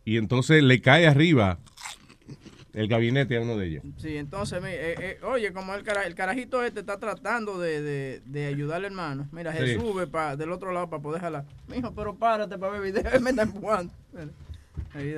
[0.04, 1.58] Y entonces le cae arriba
[2.74, 3.84] el gabinete a uno de ellos.
[3.98, 7.82] Sí, entonces, mi- eh, eh, oye, como el, cara- el carajito este está tratando de,
[7.82, 9.28] de, de ayudar al hermano.
[9.32, 9.80] Mira, se Sí.
[9.80, 11.44] sube pa, del otro lado para poder jalar.
[11.68, 13.20] Mijo, pero párate para ver video.
[13.20, 13.92] Me está empujando.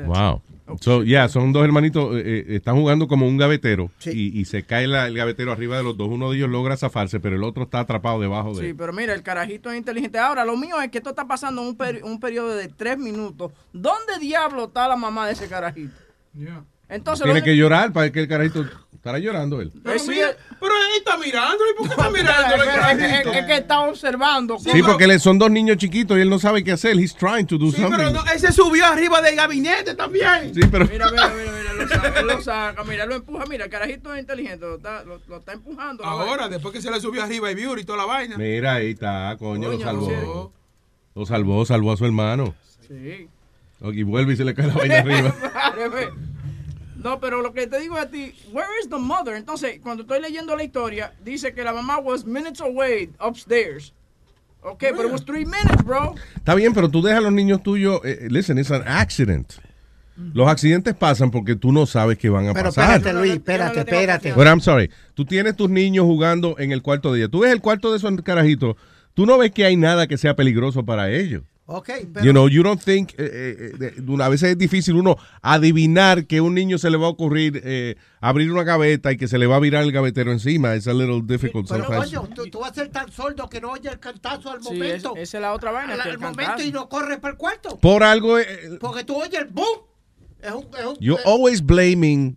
[0.07, 0.41] Wow.
[0.81, 4.63] So, yeah, son dos hermanitos, eh, eh, están jugando como un gavetero y, y se
[4.63, 6.09] cae la- el gavetero arriba de los dos.
[6.09, 8.77] Uno de ellos logra zafarse, pero el otro está atrapado debajo de Sí, él.
[8.77, 10.19] pero mira, el carajito es inteligente.
[10.19, 12.99] Ahora, lo mío es que esto está pasando en un, peri- un periodo de tres
[12.99, 13.53] minutos.
[13.73, 15.95] ¿Dónde diablo está la mamá de ese carajito?
[16.95, 18.65] Entonces, Tiene lo- que llorar para que el carajito
[18.95, 19.71] estará llorando él.
[19.99, 20.29] Sí, mira,
[20.61, 21.71] pero él está mirándolo.
[21.71, 23.31] ¿Y por qué está espera, es, carajito?
[23.33, 24.59] es- es que está observando.
[24.59, 26.97] Sí, porque son dos niños chiquitos y él no sabe qué hacer.
[26.99, 27.97] He's trying to do Sí, something.
[27.99, 30.55] pero no, él se subió arriba del gabinete también.
[30.55, 33.65] Sí, pero Mira, mira, mira, mira, lo saca, él lo saca, mira, lo empuja, mira,
[33.65, 36.05] el carajito es inteligente, lo está, lo, lo está empujando.
[36.05, 38.39] Ahora, después que se le subió arriba el Beauty y toda la vaina.
[38.39, 40.53] mira, ahí está, coño, lo salvó.
[41.15, 42.55] Lo salvó, salvó a su hermano.
[42.89, 43.29] Sí.
[43.93, 45.35] Y vuelve y se le cae la vaina arriba.
[47.05, 49.37] No, pero lo que te digo a ti, where is the mother?
[49.37, 53.93] Entonces, cuando estoy leyendo la historia, dice que la mamá was minutes away upstairs.
[54.63, 56.15] Ok, pero it was three minutes, bro.
[56.35, 58.01] Está bien, pero tú dejas a los niños tuyos.
[58.05, 59.53] eh, listen, it's an accident.
[60.33, 62.97] Los accidentes pasan porque tú no sabes que van a Pero pasar.
[62.97, 64.33] espérate, Luis, espérate, espérate.
[64.33, 64.91] But I'm sorry.
[65.13, 67.29] Tú tienes tus niños jugando en el cuarto de ella.
[67.29, 68.77] Tú ves el cuarto de esos carajitos.
[69.13, 71.43] Tú no ves que hay nada que sea peligroso para ellos.
[71.67, 74.97] Ok, You pero know, you don't think, eh, eh, eh, de- a veces es difícil
[74.97, 79.11] uno adivinar que a un niño se le va a ocurrir eh, abrir una gaveta
[79.13, 80.77] y que se le va a virar el gavetero encima.
[80.77, 82.13] It's a little difficult Pero sometimes.
[82.13, 84.75] coño, tú, tú vas a ser tan sordo que no oye el cantazo al Sí,
[84.75, 85.15] momento.
[85.17, 87.33] es- esa es la otra vaina, Al, que el al momento y no corre para
[87.33, 87.79] el cuarto.
[87.81, 89.79] Por algo, eh, Porque tú oyes el boom.
[90.43, 92.37] Es un, es un- You're eh, always blaming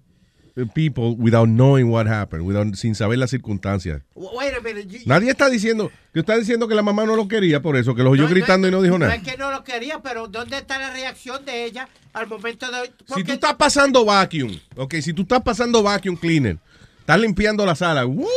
[0.65, 4.01] people without knowing what happened, without, sin saber las circunstancias.
[4.15, 7.27] wait a minute, you- Nadie está diciendo que está diciendo que la mamá no lo
[7.27, 9.15] quería por eso, que lo oyó no, gritando y no dijo No nada.
[9.15, 12.91] es que no lo quería, pero ¿dónde está la reacción de ella al momento de...
[13.15, 16.57] Si tú estás pasando vacuum, ok, si tú estás pasando vacuum cleaner,
[16.99, 18.27] estás limpiando la sala, ¡woo!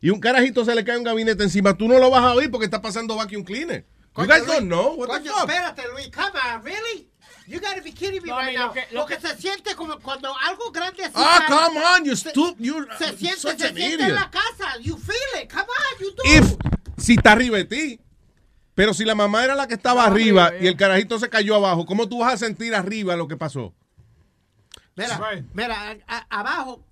[0.00, 2.50] y un carajito se le cae un gabinete encima, tú no lo vas a oír
[2.50, 3.84] porque está pasando vacuum cleaner.
[4.16, 5.48] You guys don't know what the coño, fuck?
[5.48, 7.08] espérate, Luis, come on, really?
[7.46, 8.66] You gotta be kidding me No, right mira, now.
[8.68, 12.04] lo que- lo Porque se siente como cuando algo grande así Ah, cae, come on,
[12.04, 14.08] you stu- you're Se siente, such se an siente idiot.
[14.10, 14.78] en la casa.
[14.80, 15.50] You feel it.
[15.52, 16.22] Come on, you do.
[16.24, 16.56] If,
[16.98, 18.00] si está arriba de ti.
[18.74, 21.84] Pero si la mamá era la que estaba arriba y el carajito se cayó abajo,
[21.84, 23.74] ¿cómo tú vas a sentir arriba lo que pasó?
[24.96, 26.82] Mira, mira, a- a- abajo,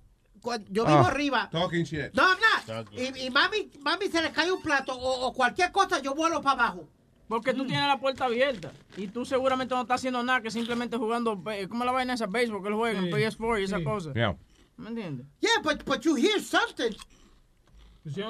[0.69, 1.49] yo vivo Ah, arriba.
[1.51, 2.13] Talking shit.
[2.13, 2.37] No, I'm
[2.67, 2.87] not.
[2.93, 6.41] Y, y mami, mami se le cae un plato o, o cualquier cosa, yo vuelo
[6.41, 6.87] para abajo.
[7.31, 10.97] Porque tú tienes la puerta abierta y tú seguramente no estás haciendo nada que simplemente
[10.97, 14.13] jugando, eh, ¿cómo la vaina esa béisbol que él juega en PS4 y esa cosa?
[14.13, 14.35] Yeah.
[14.75, 15.25] ¿Me entiendes?
[15.39, 16.93] Yeah, but, but you hear something.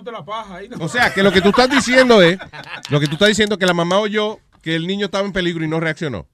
[0.06, 0.70] La paja ahí.
[0.80, 2.38] O sea, que lo que tú estás diciendo es,
[2.92, 5.34] lo que tú estás diciendo es que la mamá oyó que el niño estaba en
[5.34, 6.28] peligro y no reaccionó.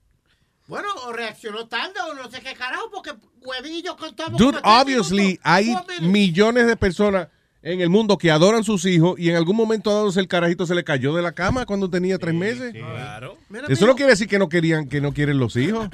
[0.68, 3.14] Bueno, o reaccionó tarde o no sé qué carajo, porque
[3.46, 4.38] huevillo contamos.
[4.38, 7.30] Dude, obviously hay millones de personas
[7.74, 10.74] en el mundo que adoran sus hijos y en algún momento dado el carajito se
[10.74, 12.74] le cayó de la cama cuando tenía tres meses.
[12.74, 13.38] Claro.
[13.68, 15.90] Eso no quiere decir que no querían, que no quieren los hijos.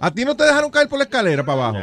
[0.00, 1.78] A ti no te dejaron caer por la escalera para abajo.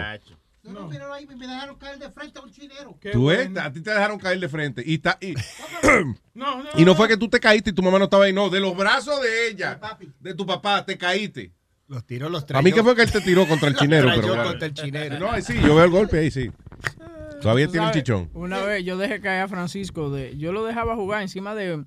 [0.64, 2.98] No, no, ahí, me dejaron caer de frente a un chinero.
[3.12, 4.82] Tú ves, a ti te dejaron caer de frente.
[4.86, 5.34] Y, ta- y,
[6.78, 8.34] y no fue que tú te caíste y tu mamá no estaba ahí.
[8.34, 9.78] No, de los brazos de ella,
[10.22, 11.52] de tu papá, te caíste.
[11.90, 14.08] Los tiró los A mí que fue que él te tiró contra el chinero.
[14.16, 15.20] Pero trayó contra el chinero.
[15.20, 16.50] No, ahí sí, yo veo el golpe ahí, sí.
[17.44, 18.30] Todavía tiene el sabes, chichón.
[18.34, 21.84] Una vez yo dejé caer a Francisco, de, yo lo dejaba jugar encima de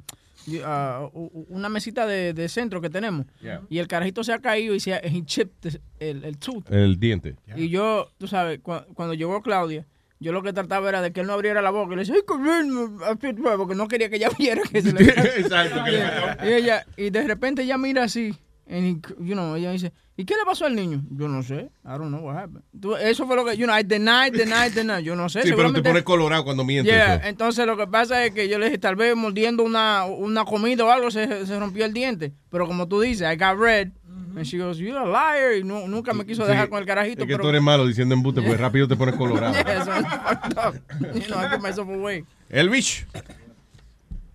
[0.65, 3.27] ah, u- u- una mesita de, de centro que tenemos.
[3.41, 3.63] Yeah.
[3.69, 6.71] Y el carajito se ha caído y se ha he chipped el, el tooth.
[6.71, 7.37] El diente.
[7.57, 9.87] Y yo, tú sabes, cua- cuando llegó Claudia,
[10.19, 11.93] yo lo que trataba era de que él no abriera la boca.
[11.93, 15.05] Y le decía, ay, coño, así, porque no quería que ella viera que se le...
[15.41, 18.35] Exacto, que le y, ella, y de repente ella mira así,
[18.69, 21.03] and he- you know, ella dice, ¿y qué le pasó al niño?
[21.11, 22.63] Yo no sé, I don't know what happened.
[22.81, 25.43] Tú- eso fue lo que, you know, I deny, deny, deny, yo no sé.
[25.43, 26.93] Sí, pero te pones colorado cuando mientes.
[26.93, 30.45] Yeah, entonces lo que pasa es que yo le dije, tal vez mordiendo una, una
[30.45, 32.33] comida o algo se, se rompió el diente.
[32.51, 33.89] Pero como tú dices, I got red.
[34.37, 35.57] And she goes, you're a liar.
[35.59, 37.23] Y nu- nunca me quiso dejar Sí, con el carajito.
[37.23, 39.55] Es que pero, tú eres malo diciendo embute, porque rápido te pones colorado.
[39.67, 41.15] Yeah, so it's fucked up.
[41.15, 42.25] You know, I myself away.
[42.51, 43.07] El bicho.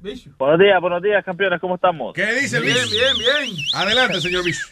[0.02, 2.16] Buenos días, buenos días, campeones, ¿cómo estamos?
[2.16, 2.96] ¿Qué dice el Bien, bicho?
[2.96, 3.56] bien, bien.
[3.76, 4.66] Adelante, señor bicho.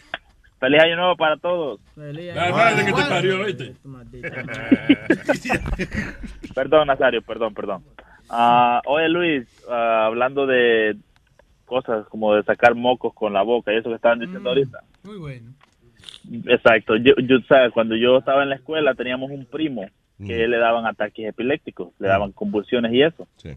[0.58, 1.80] Feliz año nuevo para todos.
[1.94, 3.76] La madre que te parió, ¿viste?
[6.54, 7.84] Perdón, Nazario, perdón, perdón.
[8.28, 10.96] Ah, oye, Luis, ah, hablando de
[11.64, 14.80] cosas como de sacar mocos con la boca y eso que estaban diciendo ahorita.
[15.04, 15.52] Muy bueno.
[16.46, 16.96] Exacto.
[16.96, 17.70] Yo, yo, ¿sabes?
[17.72, 19.86] Cuando yo estaba en la escuela teníamos un primo
[20.18, 23.28] que le daban ataques epilépticos, le daban convulsiones y eso.
[23.36, 23.50] Sí.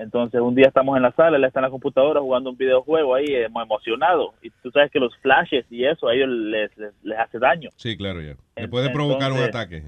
[0.00, 3.14] Entonces un día estamos en la sala, él está en la computadora jugando un videojuego
[3.14, 4.32] ahí, eh, emocionado.
[4.42, 7.68] Y tú sabes que los flashes y eso a ellos les, les, les hace daño.
[7.76, 8.34] Sí, claro, ya.
[8.56, 9.82] Le puede provocar un ataque.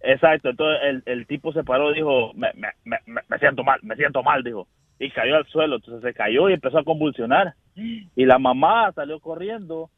[0.00, 3.80] Exacto, entonces el, el tipo se paró y dijo, me, me, me, me- siento mal,
[3.82, 4.68] me siento mal, dijo.
[4.98, 7.54] Y cayó al suelo, entonces se cayó y empezó a convulsionar.
[7.74, 9.90] Y la mamá salió corriendo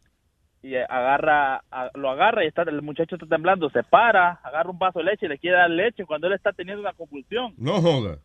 [0.62, 4.70] y eh, agarra, a- lo agarra y está, el muchacho está temblando, se para, agarra
[4.70, 7.53] un vaso de leche y le quiere dar leche cuando él está teniendo una convulsión.
[7.59, 8.19] No joda.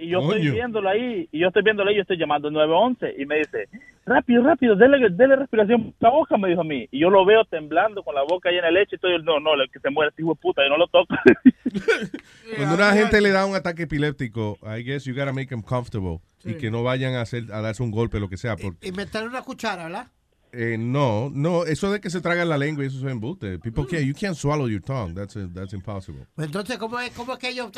[0.00, 3.26] Y yo estoy viéndolo ahí, y yo estoy viéndolo ahí, yo estoy llamando 911 y
[3.26, 3.68] me dice,
[4.06, 6.86] rápido, rápido, dele, dele respiración por la boca, me dijo a mí.
[6.92, 9.54] Y yo lo veo temblando con la boca llena de leche y estoy, no, no,
[9.54, 11.16] el que se muere este hijo de puta, yo no lo toco.
[12.56, 16.20] Cuando una gente le da un ataque epiléptico, I guess you gotta make them comfortable.
[16.44, 18.56] Y que no vayan a hacer a darse un golpe, lo que sea.
[18.56, 20.06] Porque, Y meterle una cuchara, ¿verdad?
[20.52, 23.58] eh, no, no, eso de que se tragan la lengua y eso es embuste.
[23.58, 25.14] People can't, you can't swallow your tongue.
[25.14, 26.26] That's, that's impossible.
[26.34, 27.70] Pues entonces, ¿cómo es, cómo es que ellos...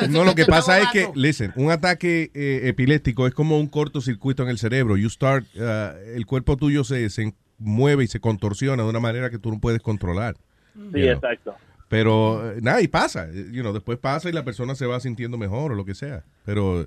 [0.00, 3.66] Que No, lo que pasa es que, listen, un ataque eh, epiléptico es como un
[3.68, 4.96] cortocircuito en el cerebro.
[4.96, 9.30] You start, uh, el cuerpo tuyo se, se mueve y se contorsiona de una manera
[9.30, 10.36] que tú no puedes controlar.
[10.74, 11.02] Sí, You know.
[11.12, 11.54] exacto.
[11.88, 13.28] Pero eh, nada, y pasa.
[13.32, 15.94] eh, You know, después pasa y la persona se va sintiendo mejor o lo que
[15.94, 16.24] sea.
[16.44, 16.86] Pero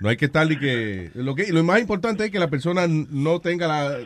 [0.00, 2.86] no hay que estar y que lo que lo más importante es que la persona
[2.88, 3.98] no tenga la,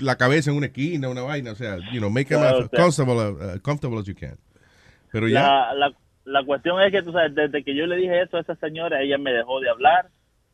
[0.00, 2.64] la cabeza en una esquina, una vaina, o sea, you know, make them Claro, as
[2.66, 2.78] o sea.
[2.80, 4.36] comfortable, uh, comfortable as you can.
[5.12, 5.92] Pero ya La,
[6.24, 9.02] la, cuestión es que, tú sabes, desde que yo le dije eso a esa señora,
[9.02, 10.08] ella me dejó de hablar,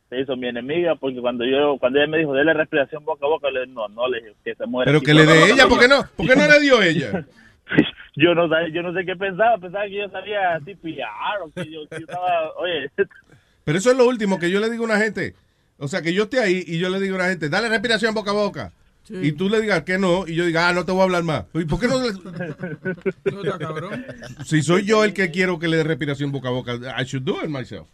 [0.09, 3.29] se hizo mi enemiga, porque cuando yo cuando ella me dijo, dele respiración boca a
[3.29, 4.89] boca, le dije, no, no, le dije, que se muere.
[4.89, 5.05] pero aquí".
[5.05, 6.03] que le dé ella, ¿por qué no?
[6.15, 7.25] ¿Por qué no le dio ella?
[8.17, 11.07] Yo no, sé- yo no sé qué pensaba, pensaba que yo sabía así pillar,
[11.41, 12.91] o que yo, que yo estaba, oye,
[13.63, 15.33] Pero eso es lo último que yo le digo a una gente.
[15.77, 18.13] O sea, que yo esté ahí y yo le digo a una gente, dale respiración
[18.13, 18.73] boca a boca.
[19.21, 21.23] Y tú le digas que no, y yo diga, ah, no te voy a hablar
[21.23, 21.45] más.
[21.53, 22.01] ¿Y por qué no?
[22.01, 22.11] le-
[24.45, 27.23] Si soy yo el que quiero que le dé respiración boca a boca, I should
[27.25, 27.87] do it myself.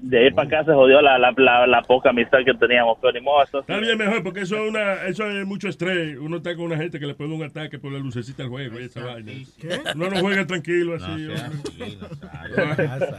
[0.00, 3.12] de ahí para acá se jodió la, la, la, la poca amistad que teníamos, pero
[3.12, 6.18] ni modo, eso- Está bien mejor, porque eso es, una, eso es mucho estrés.
[6.18, 8.80] Uno está con una gente que le pone un ataque por la lucecita del juego
[8.80, 9.32] y esa vaina.
[9.94, 11.28] Uno no juega tranquilo así.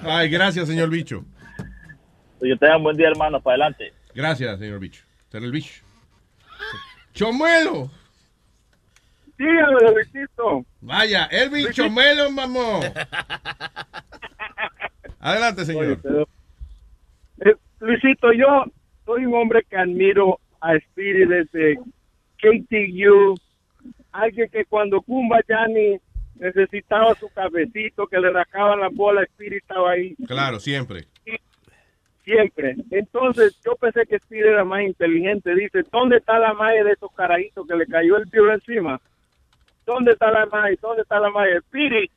[0.03, 1.23] Ay, gracias, señor bicho.
[2.41, 3.93] yo te un buen día, hermano, para adelante.
[4.13, 5.03] Gracias, señor bicho.
[5.31, 5.81] Ser el bicho.
[7.15, 7.89] Chomuelo.
[9.37, 10.65] Dígame, Luisito.
[10.81, 12.81] Vaya, el bicho melo, mamón.
[15.19, 15.99] Adelante, señor.
[16.03, 16.25] Oye,
[17.45, 18.65] Eh, Luisito, yo
[19.05, 21.77] soy un hombre que admiro a Spirit desde
[22.37, 23.35] KTU.
[24.11, 25.97] Alguien que cuando Kumba Yanni
[26.35, 31.07] necesitaba su cabecito, que le rascaban la bola, Spirit estaba ahí Claro, siempre.
[32.25, 32.75] Siempre.
[32.91, 35.55] Entonces yo pensé que Spirit era más inteligente.
[35.55, 38.99] Dice, ¿dónde está la madre de esos carajitos que le cayó el tiro encima?
[39.85, 40.77] ¿Dónde está la madre?
[40.81, 41.57] ¿Dónde está la madre?
[41.57, 42.11] Spirit,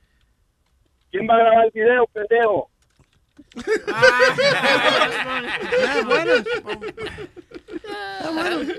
[1.11, 2.71] ¿quién va a grabar el video, pendejo?
[3.87, 4.03] Ah,
[6.07, 6.33] bueno.
[7.89, 8.73] Ah, bueno.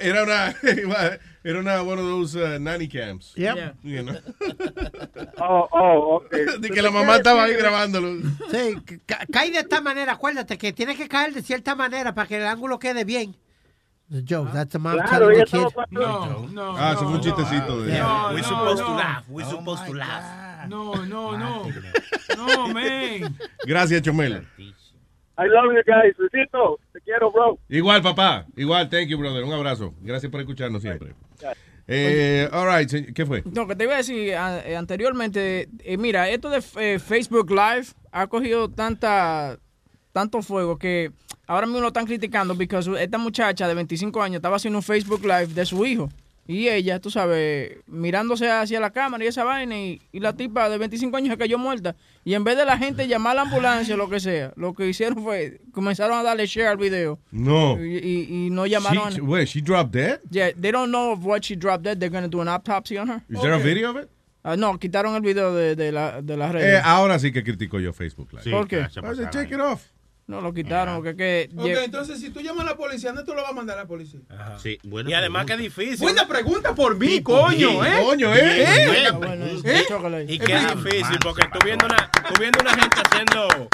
[0.00, 0.54] Era una,
[1.42, 2.88] era una one of those uh, nanny.
[2.88, 3.76] Yep.
[3.82, 4.18] You know.
[5.42, 6.22] Oh, oh.
[6.60, 8.20] De que la mamá estaba ahí grabándolo.
[8.50, 8.76] Sí,
[9.06, 12.36] ca- cae de esta manera, acuérdate que tienes que caer de cierta manera para que
[12.36, 13.34] el ángulo quede bien.
[14.10, 15.66] The joke, that's the mom Claro, telling the kid.
[15.90, 16.76] No, no.
[16.76, 17.82] Ah, eso fue un chistecito.
[17.82, 18.96] De, No, We no, supposed to no.
[18.98, 19.24] laugh.
[19.28, 20.68] We supposed to laugh.
[20.68, 21.66] No, no, no.
[22.36, 23.38] No, man.
[23.64, 24.46] Gracias, Chomel.
[25.40, 26.14] I love you guys.
[26.18, 27.58] Luisito, te quiero, bro.
[27.70, 28.44] Igual, papá.
[28.56, 29.42] Igual, thank you, brother.
[29.42, 29.94] Un abrazo.
[30.02, 31.14] Gracias por escucharnos siempre.
[31.88, 33.42] Eh, all right, ¿qué fue?
[33.46, 37.86] No, que te iba a decir eh, anteriormente, eh, mira, esto de eh, Facebook Live
[38.12, 39.58] ha cogido tanta
[40.12, 41.10] tanto fuego que
[41.46, 45.22] ahora mismo lo están criticando porque esta muchacha de 25 años estaba haciendo un Facebook
[45.22, 46.10] Live de su hijo
[46.52, 50.68] y ella, tú sabes, mirándose hacia la cámara y esa vaina y, y la tipa
[50.68, 51.94] de 25 años se cayó muerta
[52.24, 54.74] y en vez de la gente llamar a la ambulancia o lo que sea, lo
[54.74, 57.78] que hicieron fue comenzaron a darle share al video No.
[57.82, 60.20] y, y- y no llamaron She, wait, she dropped dead?
[60.30, 61.98] Yeah, they don't know of what she dropped dead.
[61.98, 63.22] They're going to do an autopsy on her.
[63.28, 64.08] Is there a video of it?
[64.42, 66.82] Ah, no, quitaron el video de, de, la, de las Eh, redes.
[66.84, 68.50] ahora sí que critico yo Facebook Live.
[68.50, 68.80] ¿Por qué?
[68.80, 69.82] I said, take it off.
[70.30, 71.50] No, lo quitaron porque que...
[71.56, 73.82] Ok, entonces si tú llamas a la policía, ¿dónde tú lo vas a mandar a
[73.82, 74.20] la policía?
[74.58, 75.98] Sí, Y además que es difícil.
[75.98, 78.00] Buena pregunta por mí, coño, ¿eh?
[78.04, 78.62] Coño, ¿eh?
[78.62, 79.08] ¿Eh?
[79.64, 80.26] ¿Eh?
[80.28, 83.68] Y que es difícil porque tú viendo una, tú viendo una gente haciendo,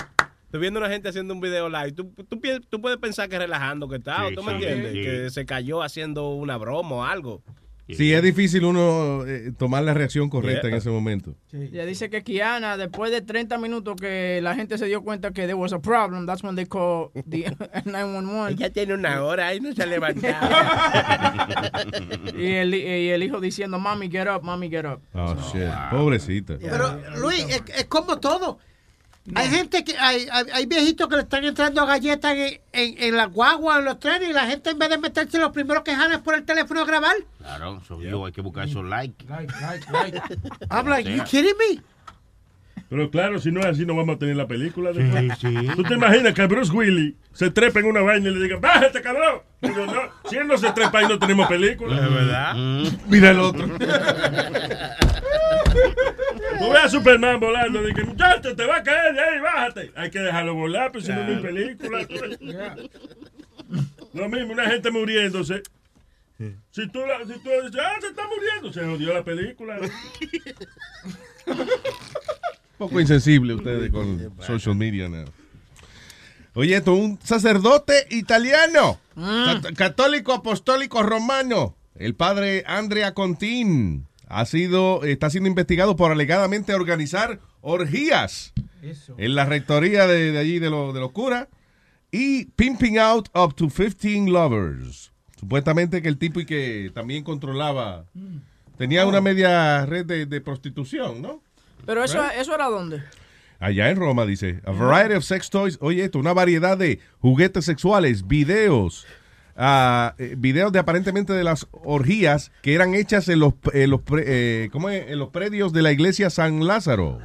[0.51, 3.87] tú viendo una gente haciendo un video live, tú, tú, tú puedes pensar que relajando
[3.87, 4.93] que está, Sí, ¿tú me entiendes?
[4.93, 5.03] sí.
[5.03, 7.43] Que se cayó haciendo una broma o algo.
[7.89, 10.71] Sí, es difícil uno eh, tomar la reacción correcta Yeah.
[10.71, 11.37] en ese momento.
[11.53, 15.43] Ya dice que Kiana, después de 30 minutos que la gente se dio cuenta que
[15.43, 17.45] there was a problem, that's when they call the
[17.85, 18.55] 911.
[18.55, 20.49] Ella tiene una hora y no se ha levantado.
[22.37, 25.01] y, el, y el hijo diciendo, mami, get up, mami, get up.
[25.15, 25.69] Oh, shit.
[25.91, 26.59] Pobrecita.
[26.61, 28.59] Pero, Luis, es, es como todo.
[29.35, 33.17] Hay gente que, hay, hay, hay viejitos que le están entrando galletas en, en, en
[33.17, 35.95] la guagua, en los trenes, y la gente en vez de meterse los primeros que
[35.95, 39.25] jalan por el teléfono a grabar, Claro, so yo hay que buscar esos likes.
[40.71, 41.81] I'm like, you kidding me?
[42.89, 44.93] Pero claro, si no es así, no vamos a tener la película.
[44.93, 45.39] después.
[45.75, 49.03] ¿Tú te imaginas que Bruce Willis se trepa en una vaina y le diga, bájate,
[49.03, 49.41] cabrón?
[49.61, 49.71] No,
[50.31, 51.97] si él no se trepa y no tenemos película.
[51.97, 52.55] Es verdad.
[53.09, 53.67] Mira el otro.
[56.59, 59.93] Tú ves a Superman volando, dice, muchacho, te va a caer de ahí, bájate.
[59.97, 62.07] Hay que dejarlo volar, pues si no es mi película.
[64.15, 65.63] Lo mismo, una gente muriéndose.
[66.71, 69.79] Si tú, la, si tú dices, ah, se está muriendo, se jodió la película.
[72.79, 75.25] poco insensible ustedes con social media now.
[76.55, 85.05] Oye, esto, un sacerdote italiano, cat- católico apostólico romano, el padre Andrea Contín, ha sido,
[85.05, 88.53] está siendo investigado por alegadamente organizar orgías
[89.19, 91.49] en la rectoría de, de allí de, lo- de los curas
[92.11, 95.13] y pimping out up to 15 lovers.
[95.39, 98.07] Supuestamente que el tipo y que también controlaba,
[98.79, 101.43] tenía una media red de, de prostitución, ¿no?
[101.85, 102.41] Pero eso, Right.
[102.41, 103.03] eso era dónde?
[103.59, 107.65] Allá en Roma dice, a variety of sex toys, oye esto, una variedad de juguetes
[107.65, 109.07] sexuales, videos,
[109.59, 114.25] eh, videos de aparentemente de las orgías que eran hechas en los, en los, pre-
[114.27, 115.09] eh, ¿cómo es?
[115.11, 117.21] en los predios de la iglesia San Lázaro.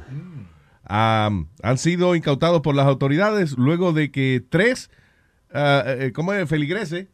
[0.84, 4.90] Am, han sido incautados por las autoridades luego de que tres,
[5.54, 6.48] ah, eh, ¿cómo es?
[6.48, 7.06] Feligreses,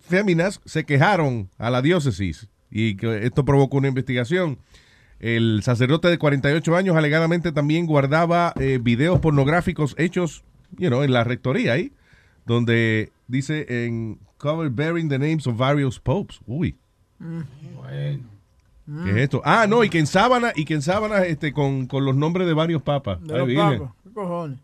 [0.00, 4.58] féminas, se quejaron a la diócesis y que esto provocó una investigación.
[5.18, 10.44] El sacerdote de 48 años alegadamente también guardaba eh, videos pornográficos hechos,
[10.78, 11.92] you know, en la rectoría ahí,
[12.46, 16.40] donde dice en cover bearing the names of various popes.
[16.46, 16.76] Uy,
[17.18, 18.24] Bueno.
[19.04, 19.42] ¿qué es esto?
[19.44, 22.46] Ah, no, y que en sábana, y que en sábana este, con, con los nombres
[22.48, 23.22] de varios papas.
[23.22, 23.94] De Ay, los papas.
[24.02, 24.58] ¿Qué cojones?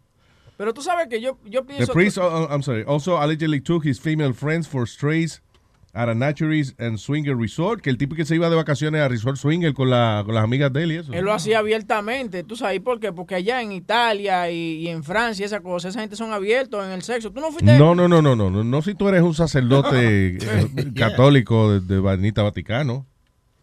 [0.57, 1.93] Pero tú sabes que yo, yo The pienso...
[1.93, 5.43] priest, oh, oh, I'm sorry, also allegedly took his female friends for strays
[5.97, 9.09] at a naturist and swinger resort, que el tipo que se iba de vacaciones a
[9.09, 11.13] resort swinger con, la, con las amigas de él y eso.
[11.13, 13.13] Él lo hacía abiertamente, ¿tú sabes por qué?
[13.13, 16.93] Porque allá en Italia y, y en Francia, esa cosa, esa gente son abiertos en
[16.93, 17.33] el sexo.
[17.33, 17.79] ¿Tú no fuiste?
[17.79, 21.81] No, no, no, no, no, no, no si tú eres un sacerdote eh, católico de,
[21.81, 23.07] de Vanita Vaticano.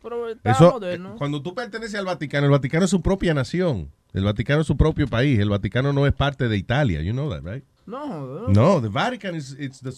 [0.01, 1.13] Pero está Eso, moderno.
[1.13, 3.89] eh, cuando tú perteneces al Vaticano, el Vaticano es su propia nación.
[4.13, 5.39] El Vaticano es su propio país.
[5.39, 7.01] El Vaticano no es parte de Italia.
[7.01, 7.63] You know that, right?
[7.85, 9.91] No, No, the Vatican is it's the,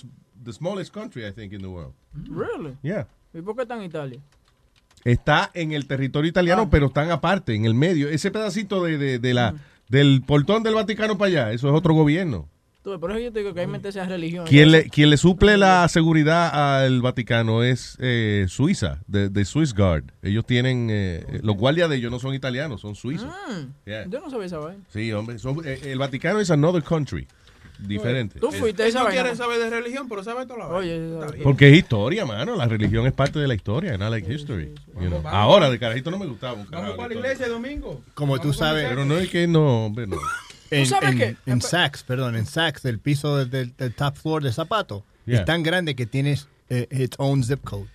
[0.45, 1.93] the smallest country, I think, in the world.
[2.13, 2.76] Really?
[2.81, 3.07] Yeah.
[3.34, 4.19] ¿Y por qué está en Italia?
[5.03, 6.67] Está en el territorio italiano, Ah.
[6.72, 8.09] pero están aparte, en el medio.
[8.09, 9.53] Ese pedacito de, de- de la,
[9.89, 12.47] del portón del Vaticano para allá, eso es otro gobierno.
[12.84, 14.45] Tú por eso yo te digo que hay meterse a religión.
[14.45, 19.73] Quien le, quien le suple la seguridad al Vaticano es eh, Suiza, de, de Swiss
[19.73, 20.03] Guard.
[20.22, 23.27] Ellos tienen, eh, los guardias de ellos no son italianos, son suizos.
[23.49, 24.05] Mm, Yeah.
[24.07, 24.84] Yo no sabía esa vaina.
[24.89, 25.39] Sí, hombre.
[25.39, 27.27] son- eh, el Vaticano es another country.
[27.80, 28.39] Diferente.
[28.39, 29.22] Tú fuiste Él esa no vaina.
[29.22, 31.27] quiere saber de religión, pero sabe toda la vaina.
[31.27, 32.56] Oye, Porque es historia, mano.
[32.56, 34.73] La religión es parte de la historia, no like history.
[34.99, 35.22] you know.
[35.26, 36.95] Ahora, de carajito no me gustaba un Vamos carajo.
[36.97, 38.02] para la iglesia domingo.
[38.14, 38.88] Como tú sabes.
[38.89, 40.18] Pero no es que no, hombre, no.
[40.72, 41.35] En, sabes en, qué?
[41.45, 45.39] en Saks, perdón, en Saks, el piso del, del- del top floor de zapato Yeah.
[45.39, 47.88] es tan grande que tienes eh, its own zip code.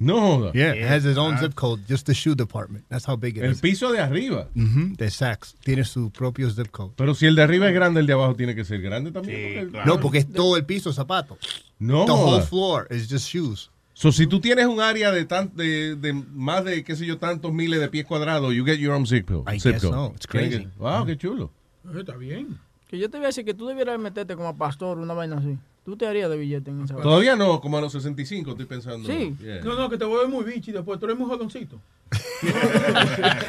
[0.00, 0.52] No joda.
[0.52, 1.38] Yeah, it has its own Ah.
[1.40, 2.84] zip code, just the shoe department.
[2.88, 3.60] That's how big it El is.
[3.60, 4.48] piso de arriba.
[4.54, 6.92] Ujú, de Saks tiene su propio zip code.
[6.96, 9.70] Pero si el de arriba es grande, el de abajo tiene que ser grande también.
[9.72, 11.36] porque- No, porque es todo el piso zapato.
[11.78, 12.04] No.
[12.04, 13.70] The whole floor is just shoes.
[13.94, 17.18] So, si tú tienes un área de, tan, de, de más de, qué sé yo,
[17.18, 19.52] tantos miles de pies cuadrados, you get your own zip code.
[19.52, 19.94] I zip guess code.
[19.94, 20.12] so.
[20.14, 20.58] It's crazy.
[20.58, 21.50] que- Wow, qué chulo.
[21.92, 22.58] Eh, Está bien.
[22.86, 25.58] Que yo te voy a decir que tú debieras meterte como pastor, una vaina así.
[25.88, 27.02] Tú te harías de billete en esa vaina.
[27.08, 29.08] Todavía no, como a los 65 estoy pensando.
[29.08, 29.34] Sí.
[29.40, 29.62] Yeah.
[29.64, 31.00] No, no, que te vuelves muy bichi después.
[31.00, 31.80] Tú eres muy jodoncito.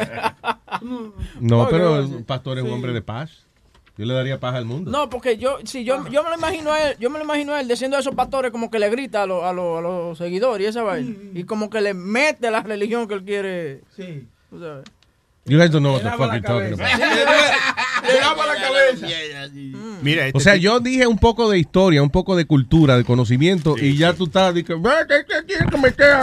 [1.42, 3.46] No, pero el pastor es un hombre de paz.
[3.98, 4.90] Yo le daría paz al mundo.
[4.90, 7.54] No, porque yo, si yo, yo me lo imagino a él, yo me lo imagino
[7.54, 9.82] a él diciendo a esos pastores como que le grita a, los- a, los- a
[9.82, 11.14] los seguidores y esa vaina.
[11.34, 13.82] Y como que le mete la religión que él quiere.
[13.98, 14.26] Sí.
[14.50, 14.86] tú sabes.
[15.46, 16.90] You guys don't know what the fuck you're talking about.
[18.08, 19.08] Le daba la cabeza.
[20.02, 23.76] Mira, O sea, yo dije un poco de historia, un poco de cultura, de conocimiento,
[23.78, 26.16] y ya tú estás diciendo, "Ve, ¿qué- qué quieres que me quede?"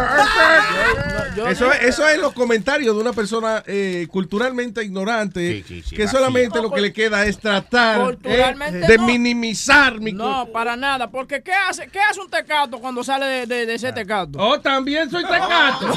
[1.36, 6.60] yo- eso, es, eso es los comentarios de una persona eh, culturalmente ignorante que solamente
[6.62, 8.44] lo que le queda es tratar eh,
[8.88, 9.06] de no.
[9.06, 11.10] minimizar mi No, para nada.
[11.10, 14.38] Porque ¿qué hace, qué hace un tecato cuando sale de, de, de ese tecato?
[14.38, 15.86] Oh, también soy tecato.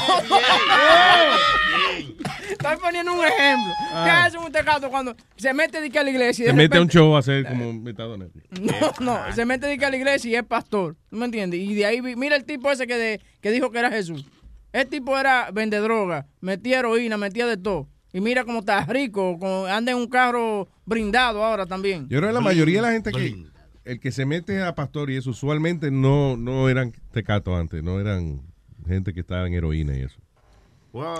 [2.50, 3.72] Estoy poniendo un ejemplo.
[3.90, 4.24] ¿Qué Ah.
[4.24, 6.78] hace un tecato cuando se mete de que a la iglesia y de Se mete
[6.78, 8.26] a un show a hacer como metadona.
[8.60, 10.96] No, no, se mete de que a la iglesia y es pastor.
[11.10, 11.60] ¿Tú me entiendes?
[11.60, 14.24] Y de ahí, vi- mira el tipo ese que, de- que dijo que era Jesús.
[14.72, 17.88] El tipo era vende droga, metía heroína, metía de todo.
[18.12, 22.08] Y mira cómo está rico, con- anda en un carro brindado ahora también.
[22.08, 23.44] Yo creo que la mayoría de la gente que
[23.84, 27.98] el que se mete a pastor y eso usualmente no, no eran tecatos antes, no
[28.00, 28.42] eran
[28.86, 30.18] gente que estaba en heroína y eso.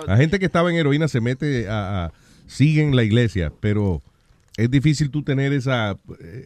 [0.05, 2.11] La gente que estaba en heroína se mete a, a
[2.45, 4.01] siguen la iglesia, pero
[4.57, 5.97] es difícil tú tener esa,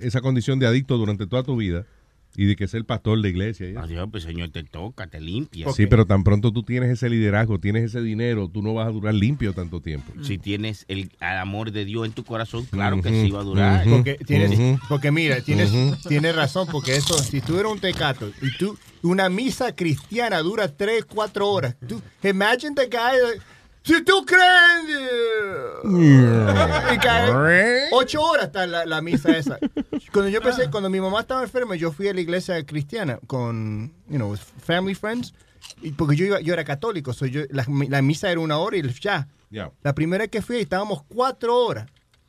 [0.01, 1.85] esa condición de adicto durante toda tu vida
[2.37, 3.67] y de que ser pastor de iglesia.
[3.67, 3.79] y eso.
[3.79, 5.71] Adiós, pues señor, te toca, te limpia.
[5.71, 8.91] Sí, pero tan pronto tú tienes ese liderazgo, tienes ese dinero, tú no vas a
[8.91, 10.11] durar limpio tanto tiempo.
[10.21, 13.43] Si tienes el, el amor de Dios en tu corazón, claro que sí va a
[13.43, 13.87] durar.
[13.89, 14.79] Porque, tienes, Ujú.
[14.89, 15.71] porque mira, tienes,
[16.07, 20.67] tienes razón, porque eso, si tú eres un tecato y tú, una misa cristiana dura
[20.67, 23.39] 3, 4 horas, tú, imagine the guy,
[23.85, 24.99] si tú crees,
[26.93, 27.31] y cae,
[27.91, 29.57] 8 horas está la, la misa esa.
[30.11, 33.93] Cuando yo empecé, cuando mi mamá estaba enferma, yo fui a la iglesia cristiana con,
[34.09, 35.33] you know, family friends,
[35.81, 38.77] y porque yo, iba- yo era católico, so yo, la, la misa era una hora
[38.77, 39.27] y ya.
[39.51, 39.71] Ya.
[39.83, 41.87] La primera que fui estábamos cuatro horas.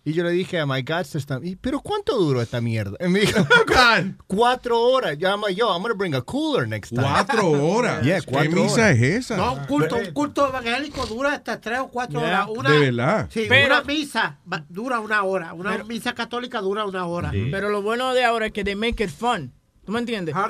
[0.09, 1.05] Y yo le dije a my God
[1.43, 2.97] "¿Y- ¿pero cuánto duró esta mierda?
[3.05, 3.41] Y me dijo,
[4.29, 5.19] cuatro horas.
[5.19, 7.03] Yo, I'm like, yo, I'm going to bring a cooler next time.
[7.03, 8.05] ¿Cuatro horas?
[8.05, 8.97] Yeah, ¿Qué cuatro misa horas.
[8.99, 9.37] es esa?
[9.37, 12.47] No, un culto, un culto evangélico dura hasta tres o cuatro Yeah.
[12.47, 12.57] horas.
[12.57, 13.29] Una, ¿De verdad?
[13.33, 14.39] Sí, Pero- una misa
[14.69, 15.53] dura una hora.
[15.55, 17.33] Una misa católica dura una hora.
[17.33, 19.53] Pero lo bueno de ahora es que they make it fun.
[19.87, 20.35] ¿Tú me entiendes?
[20.37, 20.49] Ah?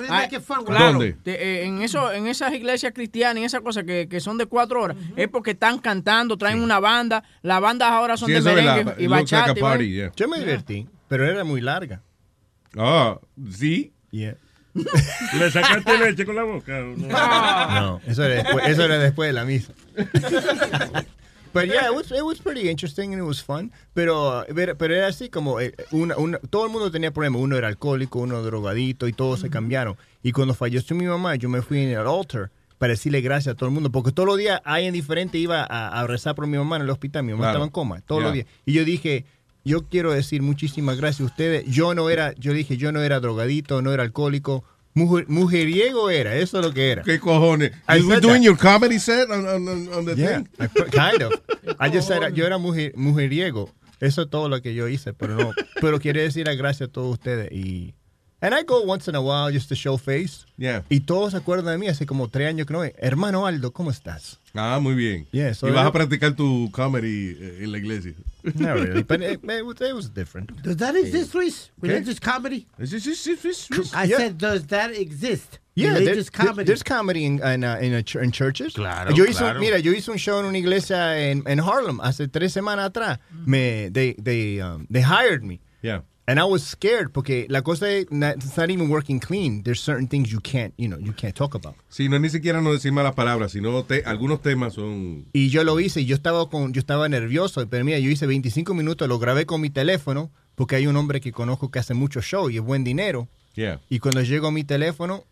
[0.65, 1.17] Claro, ¿Dónde?
[1.23, 4.47] de- eh, en, eso, en esas iglesias cristianas y esas cosas que, que son de
[4.47, 7.23] cuatro horas, es porque están cantando, traen una banda.
[7.43, 9.55] Las bandas ahora son Sí, de merengue y like bachata.
[9.55, 10.11] party, yeah.
[10.17, 12.03] Yo me divertí, pero era muy larga.
[12.79, 13.19] Ah,
[13.51, 13.93] ¿sí?
[14.11, 14.37] Yeah.
[15.39, 16.81] ¿Le sacaste leche con la boca?
[16.81, 19.73] No, eso era después, eso era después de la misa.
[21.53, 23.73] But yeah, it was, it was pretty interesting and it was fun.
[23.95, 27.41] Pero, pero, pero era así como, eh, una, una- todo el mundo tenía problemas.
[27.41, 29.97] Uno era alcohólico, uno drogadito y todos se cambiaron.
[30.23, 33.57] Y cuando falleció mi mamá, yo me fui en el altar para decirle gracias a
[33.57, 33.91] todo el mundo.
[33.91, 36.91] Porque todos los días alguien diferente iba a, a rezar por mi mamá en el
[36.91, 37.23] hospital.
[37.23, 37.53] Mi mamá Claro.
[37.55, 38.47] estaba en coma, todos los días.
[38.67, 39.25] Y yo dije,
[39.65, 41.65] yo quiero decir muchísimas gracias a ustedes.
[41.67, 44.63] Yo no era, yo dije, yo no era drogadito, no era alcohólico.
[44.97, 47.03] Mujer- mujeriego era, eso es lo que era.
[47.03, 47.71] ¿Qué cojones?
[47.89, 48.47] I You were doing that.
[48.47, 50.49] your comedy set on, on, on- the Yeah, thing?
[50.59, 51.33] I put- kind of.
[51.79, 53.71] I just said, yo era mujer, mujeriego.
[54.01, 55.53] Eso es todo lo que yo hice, pero no.
[55.81, 57.95] Pero quiero decir las gracias a todos ustedes y
[58.43, 60.45] And I go once in a while just to show face.
[60.59, 60.83] Yeah.
[60.91, 62.83] Y todos se acuerdan de mí hace como tres años que no.
[62.99, 64.37] Hermano Aldo, ¿cómo estás?
[64.55, 65.27] Ah, muy bien.
[65.33, 68.13] Yeah, so y vas a practicar tu comedy eh, en la iglesia.
[68.45, 70.63] Not really, but it, it was, it was different.
[70.63, 71.71] Does that exist, Luis?
[71.81, 72.67] Religious comedy?
[72.79, 74.19] Is this- is this- is this- I Yeah.
[74.19, 75.59] said, does that exist?
[75.75, 76.67] Yeah, Religious there- comedy.
[76.67, 78.75] there's comedy in, in, uh, in, a ch- in churches.
[78.75, 79.61] Claro, Yo hice, claro.
[79.61, 83.19] Mira, yo hice un show en una iglesia en, en Harlem hace tres semanas atrás.
[83.47, 85.61] Me, they, they, um, they hired me.
[85.83, 86.01] Yeah.
[86.29, 89.63] And I was scared porque la cosa es not, it's not even working clean.
[89.63, 91.77] There's certain things you can't, you know, you can't talk about.
[91.89, 95.27] Sí, no es ni siquiera no decir malas palabras, sino te- algunos temas son...
[95.33, 98.75] Y yo lo hice yo estaba con, yo estaba nervioso, pero mira, yo hice 25
[98.75, 102.21] minutos, lo grabé con mi teléfono, porque hay un hombre que conozco que hace mucho
[102.21, 103.29] show y es buen dinero.
[103.55, 103.81] Yeah.
[103.89, 105.23] Y cuando llegó mi teléfono,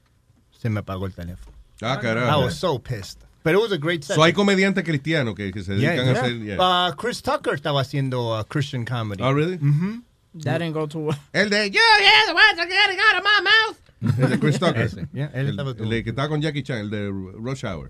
[0.56, 1.56] se me apagó el teléfono.
[1.82, 2.40] Ah, I carajo.
[2.44, 3.18] was so pissed.
[3.42, 4.14] But it was a great set.
[4.14, 6.14] So hay comediantes cristianos que, que se Yeah, dedican yeah.
[6.14, 6.38] a hacer.
[6.44, 6.88] yeah.
[6.90, 9.22] Uh, Chris Tucker estaba haciendo uh, Christian comedy.
[9.24, 9.58] Oh, really?
[9.58, 10.04] Mhm.
[10.42, 11.16] That didn't go too well.
[11.32, 14.18] El de Yeah, yeah, the words are getting out of my mouth.
[14.18, 14.82] El de Chris Tucker.
[14.82, 17.88] Ese, yeah, él el, de que estaba con Jackie Chan, el de Rush Hour.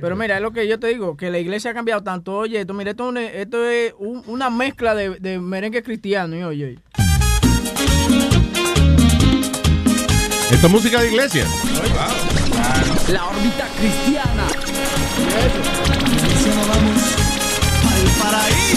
[0.00, 2.36] Pero mira, es lo que yo te digo, que la iglesia ha cambiado tanto.
[2.36, 6.36] Oye, esto, mira, esto, es una- esto es un- una mezcla de, de merengue cristiano.
[6.36, 6.78] Y oye,
[10.52, 11.44] Esto es música de iglesia.
[13.12, 14.46] La órbita cristiana.
[17.90, 18.69] al paraíso.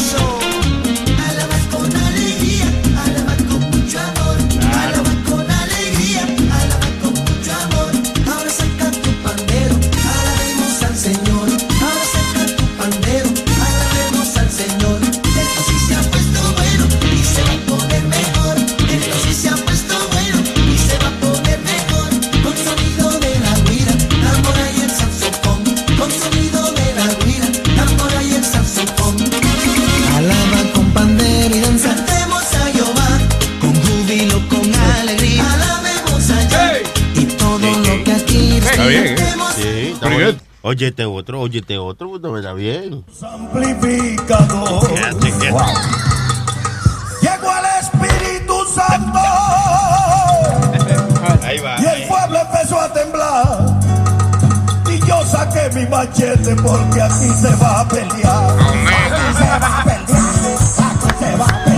[38.83, 39.15] Está bien, ¿eh?
[39.55, 40.41] Sí, está bien.
[40.61, 43.05] Óyete otro, óyete otro, pues, no está bien.
[43.21, 44.89] Amplificador.
[47.21, 49.19] Llegó el Espíritu Santo.
[51.43, 51.75] Ahí va.
[51.79, 53.79] Y el pueblo empezó a temblar.
[54.89, 58.09] Y yo saqué mi machete porque aquí se va a pelear.
[58.11, 60.07] Aquí se va a pelear.
[60.77, 61.73] Aquí se va a pelear.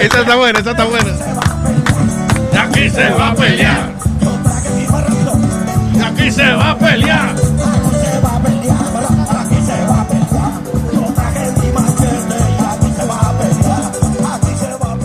[0.00, 1.57] Esa está buena, esa está buena.
[2.70, 3.92] Aquí se va a pelear.
[6.04, 7.34] Aquí se va a pelear.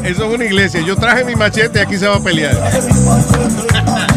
[0.03, 0.81] Eso es una iglesia.
[0.81, 2.55] Yo traje mi machete y aquí se va a pelear.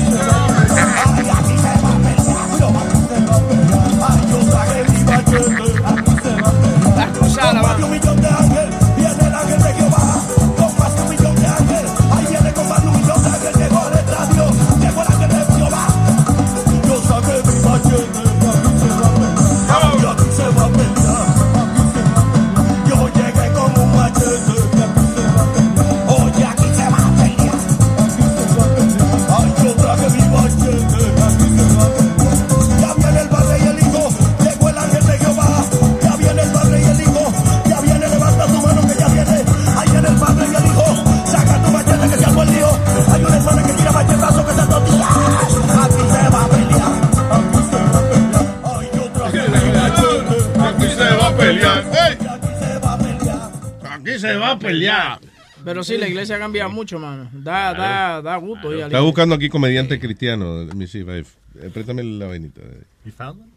[54.47, 55.21] va a pelear.
[55.65, 57.29] Pero sí, la iglesia ha cambiado mucho, mano.
[57.33, 58.73] Da, da, da gusto.
[58.73, 60.63] Está buscando aquí comediante cristiano.
[60.63, 62.61] Eh, Préstame la vainita.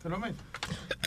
[0.02, 0.36] Te lo meto.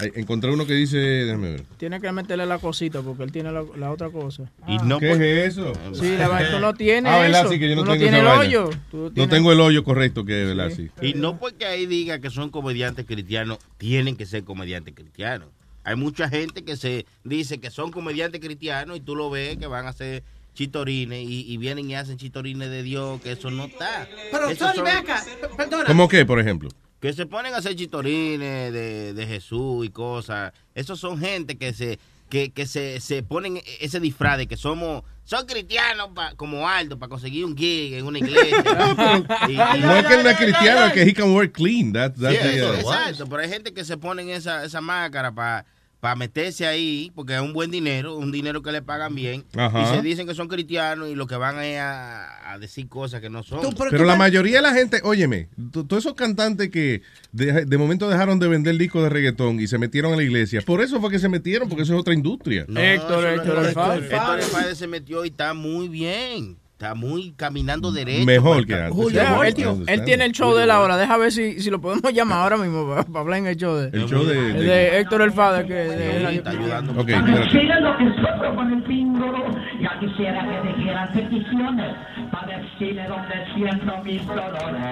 [0.01, 0.99] Ay, Encontré uno que dice.
[0.99, 1.63] Déjame ver.
[1.79, 4.51] Tiene que meterle la cosita porque él tiene la, la otra cosa.
[4.67, 5.73] Y no ¿Qué es eso?
[5.95, 6.69] Sí, la vaina, no
[7.09, 7.41] Ah, ¿verdad?
[7.41, 7.49] eso.
[7.51, 8.39] Sí, que yo no tengo esa el vaina.
[8.41, 8.71] hoyo.
[9.15, 10.71] No tengo el hoyo correcto que, ¿verdad?
[10.71, 10.91] Sí.
[11.01, 15.49] Y no porque ahí diga que son comediantes cristianos, tienen que ser comediantes cristianos.
[15.85, 19.67] Hay mucha gente que se dice que son comediantes cristianos y tú lo ves que
[19.67, 20.23] van a hacer
[20.55, 24.09] chitorines y, y vienen y hacen chitorines de Dios, que eso no está.
[24.31, 25.25] Pero, Sony, son- ve acá.
[25.57, 25.85] Perdona.
[25.87, 26.69] ¿Cómo qué, por ejemplo?
[27.01, 30.53] que se ponen a hacer chitorines de, de Jesús y cosas.
[30.73, 31.99] Esos son gente que se
[32.33, 36.99] que, que se, se ponen ese disfraz de que somos son cristianos pa- como Aldo
[36.99, 38.57] para conseguir un gig en una iglesia.
[39.49, 41.93] Y- y- No es que él no es cristiano, es que he can work clean.
[41.93, 44.81] That, that's Sí, the, eso, uh, exacto, pero hay gente que se ponen esa, esa
[44.81, 45.67] máscara para
[46.17, 49.83] meterse ahí, porque es un buen dinero, un dinero que le pagan bien, Ajá.
[49.83, 53.21] y se dicen que son cristianos y lo que van es a, a decir cosas
[53.21, 53.61] que no son.
[53.89, 58.41] Pero la mayoría de la gente, óyeme, todos esos cantantes que de, de momento dejaron
[58.41, 61.21] de vender discos de reggaetón y se metieron a la iglesia, por eso fue que
[61.21, 62.65] se metieron, porque eso es otra industria.
[62.67, 63.43] No, no es correcto.
[63.63, 66.57] Héctor El Father se metió y está muy bien.
[66.83, 68.27] Está muy caminando derecho.
[68.27, 69.13] Mejor para que antes.
[69.13, 70.97] Ya, él, Julio, él tiene el show de la hora.
[70.97, 73.77] Deja ver si, si lo podemos llamar ahora mismo para, para hablar en el show
[73.77, 75.65] de, El show de- el de- de Héctor El Father.
[75.65, 77.01] Que de- está ayudando.
[77.01, 77.57] Ok, espérate.
[77.57, 79.45] Mira lo que sufro con el píndolo.
[79.81, 81.97] Ya quisiera que dijeran peticiones
[82.33, 84.83] para decirle dónde siento mis dolores.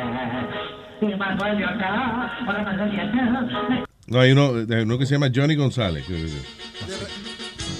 [1.02, 3.86] Y más duele acá, ahora más duele acá.
[4.06, 6.04] No, hay uno, hay uno que se llama Johnny González.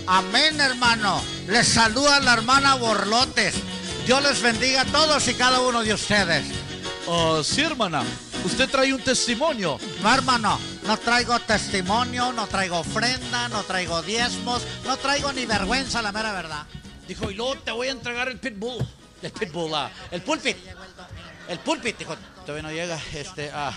[0.09, 1.20] Amén, hermano.
[1.49, 3.62] Les saluda la hermana Borlotes.
[4.11, 6.45] Dios les bendiga a todos y cada uno de ustedes.
[7.07, 8.03] Oh, sí, hermana.
[8.45, 9.78] Usted trae un testimonio.
[10.03, 10.59] No, hermano.
[10.85, 16.32] No traigo testimonio, no traigo ofrenda, no traigo diezmos, no traigo ni vergüenza, la mera
[16.32, 16.66] verdad.
[17.07, 18.85] Dijo, y luego te voy a entregar el pitbull.
[19.23, 20.57] El pitbull, ah, el pulpit.
[21.47, 23.01] El pulpit, dijo, todavía no llega.
[23.15, 23.73] Este, ah.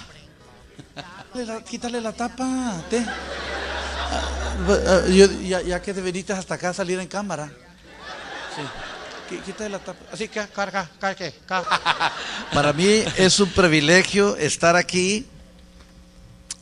[1.31, 2.81] Quítale la- Quítale la tapa.
[2.89, 3.05] te.
[3.05, 4.21] Ah,
[4.67, 7.51] ah, yo- ya, ya que te viniste hasta acá a salir en cámara.
[8.55, 8.63] Sí.
[9.29, 9.99] Qui- Quítale la tapa.
[10.11, 12.11] Así que, carga, carga, carga.
[12.53, 15.25] Para mí es un privilegio estar aquí,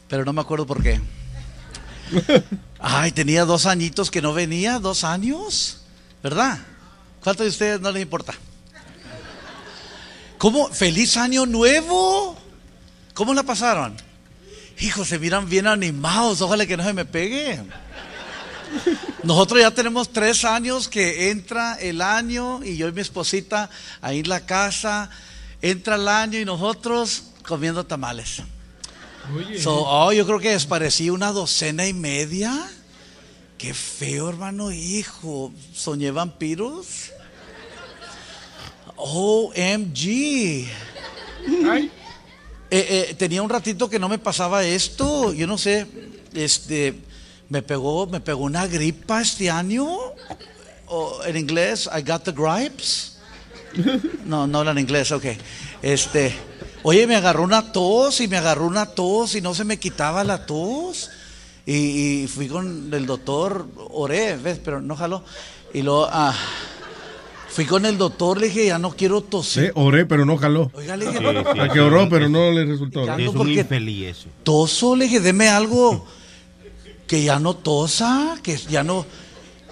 [0.08, 1.02] pero no me acuerdo por qué.
[2.80, 5.82] Ay, tenía dos añitos que no venía, dos años,
[6.22, 6.60] ¿verdad?
[7.24, 8.34] ¿Cuántos de ustedes no les importa?
[10.38, 10.70] ¿Cómo?
[10.70, 12.38] ¡Feliz año nuevo!
[13.14, 13.96] ¿Cómo la pasaron?
[14.80, 17.62] Hijos, se miran bien animados, ojalá que no se me pegue.
[19.23, 23.69] Nosotros ya tenemos tres años que entra el año y yo y mi esposita
[24.02, 25.10] ahí en la casa,
[25.61, 28.41] entra el año y nosotros comiendo tamales.
[29.60, 32.69] So, oh, yo creo que desparecí una docena y media.
[33.57, 35.53] Qué feo, hermano, hijo.
[35.73, 37.11] Soñé vampiros.
[38.95, 40.07] OMG.
[40.07, 40.68] Eh,
[42.72, 45.34] eh, tenía un ratito que no me pasaba esto.
[45.34, 45.88] Yo no sé,
[46.34, 46.95] este,
[47.52, 49.86] me pegó, me pegó una gripa este año.
[50.88, 53.18] O, en inglés, I got the gripes.
[54.26, 55.26] No, no hablan inglés, ok.
[55.82, 56.34] Este,
[56.84, 60.23] oye, me agarró una tos y me agarró una tos y no se me quitaba
[60.23, 61.10] la tos.
[61.65, 61.73] Y,
[62.23, 64.60] y fui con el doctor, oré, ¿ves?
[64.64, 65.26] Pero no jaló.
[65.73, 66.34] Y luego, ah,
[67.49, 69.65] fui con el doctor, le dije, ya no quiero toser.
[69.65, 70.72] Sí, oré, pero no jaló.
[70.78, 73.03] Sí, sí, A que oró, pero no le resultó.
[73.18, 74.30] Es un infeliz eso.
[74.44, 76.06] Toso, le dije, deme algo
[77.12, 79.06] que ya no tosa, que ya no.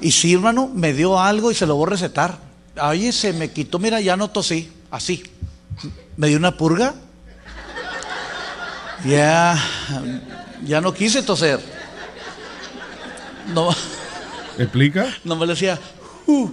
[0.01, 2.37] Y sí, hermano, me dio algo y se lo voy a recetar.
[2.81, 5.23] Oye, se me quitó, mira, ya no tosí, así.
[6.17, 6.95] Me dio una purga.
[9.05, 9.57] Ya,
[10.65, 11.61] ya no quise toser.
[13.53, 13.69] No,
[14.57, 15.07] ¿Explica?
[15.23, 15.79] no me decía,
[16.27, 16.49] "Uh".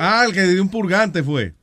[0.00, 1.54] Ah, el que dio un purgante fue.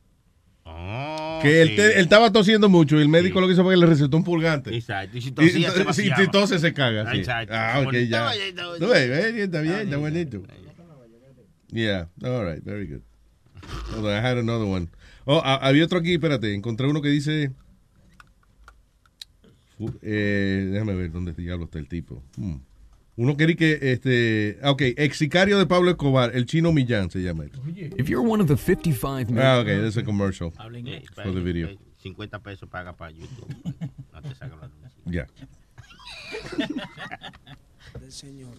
[1.42, 1.76] Que él, sí.
[1.76, 4.16] te- él estaba tosiendo mucho y el médico lo que hizo fue que le recetó
[4.16, 4.74] un purgante.
[4.74, 5.16] Exacto.
[5.16, 7.10] Y si Y, tosía, se si tose se caga.
[7.12, 7.18] sí.
[7.18, 7.52] Exacto.
[7.56, 8.30] Ah, ok, ya.
[8.78, 10.42] Tú ves, está bien, está bonito.
[11.70, 13.02] Yeah, all right, very good.
[13.94, 14.88] Hold on, I had another one.
[15.26, 17.52] Oh, ha- había otro aquí, espérate, encontré uno que dice...
[19.76, 22.22] Fu- eh, déjame ver dónde diablo está el tipo.
[22.36, 22.56] Hmm.
[23.18, 27.18] Uno quería que, este, ah, ok, ex sicario de Pablo Escobar, el chino Millán se
[27.20, 27.44] llama.
[27.44, 27.50] él.
[27.98, 29.44] If you're one of the 55 million.
[29.44, 30.52] Ah, ok, that's a commercial
[30.86, 31.68] Eh, for the video.
[32.00, 33.48] 50 pesos paga para YouTube.
[34.12, 34.92] No te sacan la luz.
[35.06, 35.26] Ya.
[38.00, 38.54] del Señor.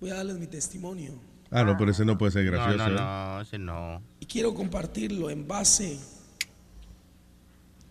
[0.00, 1.12] Voy a darles mi testimonio
[1.50, 2.76] Ah, no, pero ese no puede ser gracioso.
[2.78, 2.94] no, ¿eh?
[2.96, 4.02] no, ese no.
[4.20, 5.98] y quiero compartirlo en base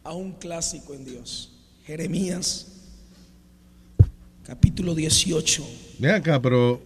[0.04, 1.58] a un clásico en Dios.
[1.86, 2.75] Jeremías,
[4.46, 5.64] capítulo 18.
[6.00, 6.82] Ven acá, pero...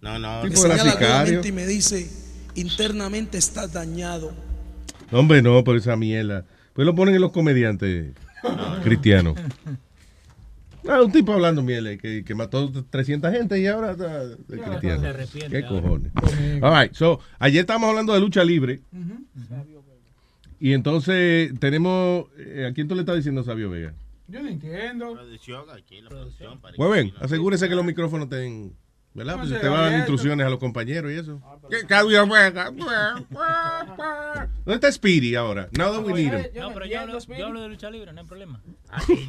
[0.00, 0.42] No, no.
[0.42, 0.96] Me Tipo sicario.
[0.98, 2.08] claramente y me dice,
[2.54, 4.32] internamente estás dañado.
[5.10, 6.44] Hombre, no, por esa miela.
[6.74, 8.12] Pues lo ponen en los comediantes
[8.84, 9.36] cristianos.
[10.88, 15.26] Ah, un tipo hablando miel que, que mató 300 gente y ahora está de cristiano.
[15.26, 16.10] Se ¿Qué cojones?
[16.62, 18.80] All right, so, ayer estábamos hablando de lucha libre
[20.58, 22.26] y entonces tenemos...
[22.38, 23.92] eh, ¿A quién tú le estás diciendo Sabio Vega?
[24.30, 25.12] Yo no entiendo.
[25.14, 26.60] Producción, aquí la producción.
[26.60, 28.74] para Pues ven, asegúrese que los micrófonos estén...
[29.12, 29.38] ¿Verdad?
[29.38, 31.40] Pues se usted va a dar instrucciones a los compañeros y eso.
[31.68, 32.70] ¿Qué Sabio Vega?
[34.64, 35.68] ¿Dónde está Speedy ahora?
[35.76, 36.44] Now that we need him.
[36.54, 38.60] No, pero yo hablo, yo hablo de lucha libre, no hay problema.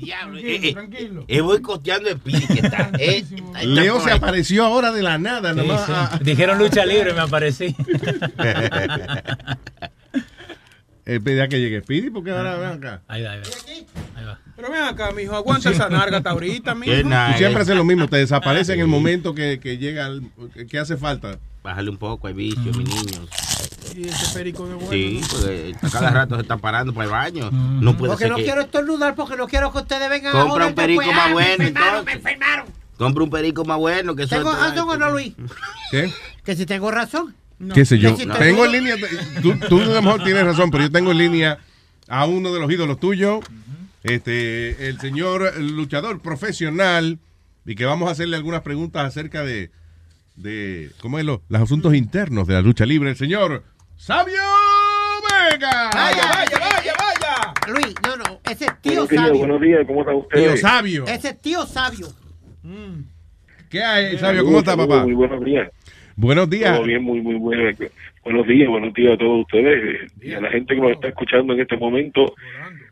[0.01, 0.39] diablo.
[0.39, 1.25] Tranquilo, eh, eh, tranquilo.
[1.27, 2.91] eh, voy costeando el pili que está.
[2.99, 3.25] eh,
[3.65, 5.85] Leo se apareció ahora de la nada, Sí, nomás.
[5.87, 5.91] sí.
[5.95, 7.75] ah, Dijeron lucha libre y me aparecí.
[11.11, 13.01] Eh, pedía que llegue Speedy porque ahora ven acá.
[13.07, 14.19] Ahí va, ahí va.
[14.19, 14.39] Ahí va.
[14.55, 16.91] Pero ven acá, mijo, aguanta esa narga hasta ahorita, mijo.
[16.93, 20.31] Qué Tú siempre haces lo mismo, te desaparece en el momento que, que llega, el-
[20.69, 21.37] que hace falta.
[21.63, 23.29] Bájale un poco, hay vicio, mis niños.
[23.95, 24.89] Y ese perico de bueno.
[24.91, 27.51] Sí, porque a cada rato se está parando para el baño.
[27.51, 28.43] No puede Porque ser no que...
[28.45, 31.17] quiero estornudar, porque no quiero que ustedes vengan a Compra un perico después.
[31.17, 32.05] más Ah, bueno, Me enfermaron, entonces.
[32.05, 32.65] me enfermaron.
[32.97, 34.35] Compra un perico más bueno que eso.
[34.37, 35.33] ¿Tengo razón o no, Luis?
[35.91, 36.09] ¿Qué?
[36.45, 37.35] Que si tengo razón.
[37.73, 38.15] ¿Qué sé yo?
[38.15, 38.95] Tengo en línea,
[39.41, 41.59] tú, tú a lo mejor tienes razón, pero yo tengo en línea
[42.07, 43.39] a uno de los ídolos tuyos,
[44.03, 47.19] este, el señor luchador profesional,
[47.65, 49.71] y que vamos a hacerle algunas preguntas acerca de,
[50.35, 51.41] de ¿cómo es lo?
[51.49, 53.63] Los asuntos internos de la lucha libre, el señor
[53.97, 54.41] Sabio
[55.51, 55.89] Vega.
[55.93, 57.53] Vaya, vaya, vaya, vaya.
[57.67, 59.39] Luis, no, no, ese es tío Buenos días, sabio.
[59.39, 60.53] buenos días, ¿cómo están ustedes?
[60.53, 61.05] Tío Sabio.
[61.07, 62.07] Ese es tío sabio.
[63.69, 64.43] ¿Qué hay, Sabio?
[64.43, 65.03] ¿Cómo está, papá?
[65.03, 65.69] Muy buenos días.
[66.21, 66.75] Buenos días.
[66.75, 67.63] Todo bien, muy, muy bueno.
[68.23, 71.53] Buenos días, buenos días a todos ustedes y a la gente que nos está escuchando
[71.53, 72.35] en este momento.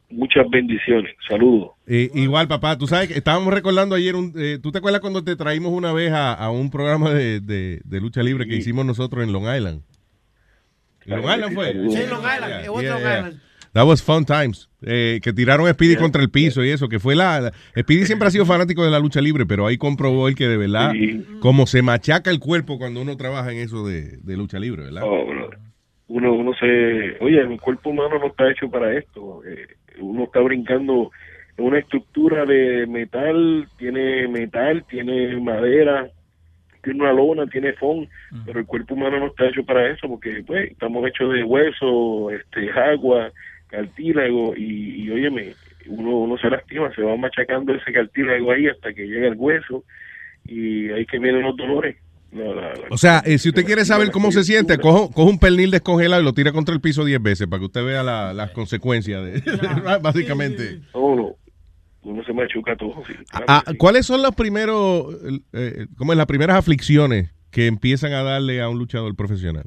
[0.10, 1.14] Muchas bendiciones.
[1.28, 1.70] Saludos.
[1.86, 5.24] Eh, igual, papá, tú sabes que estábamos recordando ayer, un, eh, ¿tú te acuerdas cuando
[5.24, 8.84] te traímos una vez a, a un programa de, de- de lucha libre que hicimos
[8.88, 9.84] nosotros en Long Island?
[11.06, 11.74] ¿En Long Island fue?
[11.74, 12.64] Sí, Long Island.
[12.64, 13.20] Yeah, yeah.
[13.20, 13.42] Island.
[13.74, 14.69] That was fun times.
[14.82, 18.06] Eh, que tiraron a Speedy contra el piso y eso, que fue la, la- Speedy
[18.06, 20.92] siempre ha sido fanático de la lucha libre, pero ahí comprobó él que de verdad,
[20.94, 21.26] Sí.
[21.42, 25.04] como se machaca el cuerpo cuando uno trabaja en eso de, de lucha libre, ¿verdad?
[25.06, 25.26] Oh,
[26.08, 27.18] uno, uno se...
[27.20, 29.42] Oye, el cuerpo humano no está hecho para esto.
[29.46, 29.68] Eh,
[30.00, 31.12] uno está brincando
[31.58, 36.10] en una estructura de metal, tiene metal, tiene madera,
[36.82, 38.08] tiene una lona, tiene foam,
[38.46, 42.32] pero el cuerpo humano no está hecho para eso porque pues estamos hechos de hueso,
[42.32, 43.30] este, agua,
[43.70, 45.54] cartílago y, y óyeme,
[45.88, 49.84] uno, uno se lastima, se va machacando ese cartílago ahí hasta que llega el hueso
[50.46, 51.96] y ahí que vienen los dolores.
[52.32, 55.30] La- la- la- O sea, eh, si usted quiere saber cómo se siente, cojo, cojo
[55.30, 58.04] un pernil descongelado y lo tira contra el piso 10 veces para que usted vea
[58.04, 59.42] la- las consecuencias, de,
[60.02, 60.80] básicamente.
[60.94, 61.36] No,
[62.04, 63.04] uno se machuca todo.
[63.08, 63.78] sí, claro Ah, sí.
[63.78, 65.16] ¿Cuáles son los primeros,
[65.54, 69.66] eh, como las primeras aflicciones que empiezan a darle a un luchador profesional?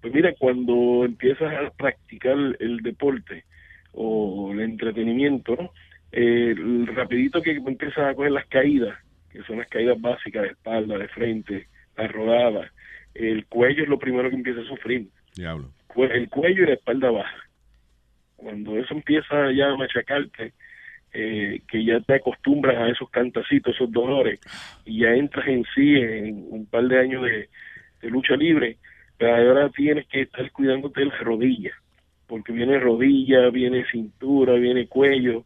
[0.00, 3.44] Pues mira, cuando empiezas a practicar el deporte
[3.92, 5.70] o el entretenimiento, ¿no?
[6.12, 6.54] Eh,
[6.94, 8.96] rapidito que empiezas a coger las caídas,
[9.30, 11.66] que son las caídas básicas de espalda, de frente,
[11.96, 12.70] las rodadas,
[13.14, 15.08] el cuello es lo primero que empieza a sufrir.
[15.34, 15.72] Diablo.
[15.88, 17.36] Cue- El cuello y la espalda baja.
[18.36, 20.52] Cuando eso empieza ya a machacarte,
[21.12, 24.38] eh, que ya te acostumbras a esos cantacitos, esos dolores,
[24.84, 27.48] y ya entras en sí en un par de años de,
[28.00, 28.76] de lucha libre,
[29.20, 31.74] ahora tienes que estar cuidándote de las rodillas,
[32.26, 35.44] porque viene rodilla, viene cintura, viene cuello,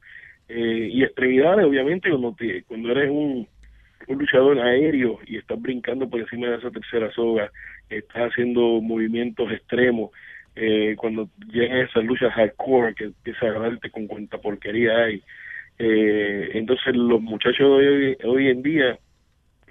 [0.49, 3.49] eh, y extremidades, obviamente, cuando, te- cuando eres un,
[4.09, 7.51] luchador aéreo y estás brincando por encima de esa tercera soga,
[7.89, 10.11] estás haciendo movimientos extremos,
[10.55, 15.23] eh, cuando llegan esas luchas hardcore que empieza a darte con cuánta porquería hay.
[15.79, 18.99] Eh, entonces los muchachos de hoy, hoy en día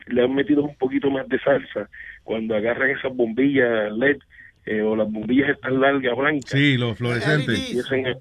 [0.07, 1.90] le han metido un poquito más de salsa
[2.23, 4.18] cuando agarran esas bombillas LED
[4.65, 6.49] eh, o las bombillas estas largas blancas.
[6.52, 7.60] Sí, los fluorescentes.
[7.69, 8.18] Empiezan a-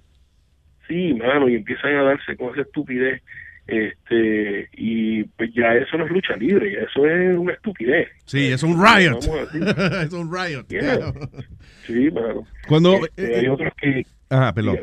[0.89, 3.23] sí, mano, y empiezan a darse con esa estupidez.
[3.67, 8.09] Este, y pues ya eso no es lucha libre, ya eso es una estupidez.
[8.25, 9.19] Sí, es un riot.
[10.05, 10.67] Es un riot.
[10.69, 11.13] Yeah.
[11.87, 12.47] Sí, mano.
[12.69, 14.79] Cuando, Este, eh, hay otros que Ajá, perdón.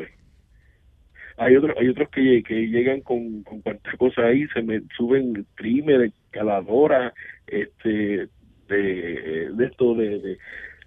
[1.37, 5.45] Hay otros hay otros que, que llegan con, con cuantas cosas ahí se me suben
[5.55, 7.13] trimmer caladora
[7.45, 8.27] este
[8.67, 10.37] de, de esto de de,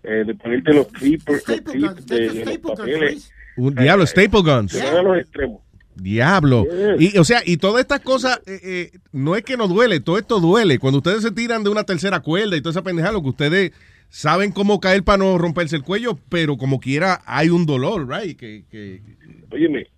[0.03, 4.73] eh, de ponerte los clippers los clips de, de los papeles Un diablo, staple guns.
[4.73, 5.63] se van a los extremos
[5.93, 6.65] Diablo.
[6.65, 7.15] Yes.
[7.15, 10.17] Y, o sea, y todas estas cosas, eh, eh, no es que no duele, todo
[10.17, 10.79] esto duele.
[10.79, 13.73] Cuando ustedes se tiran de una tercera cuerda y toda esa pendejada, lo que ustedes
[14.09, 18.39] saben cómo caer para no romperse el cuello, pero como quiera hay un dolor, right?
[18.39, 19.03] Que, que,
[19.51, 19.89] óyeme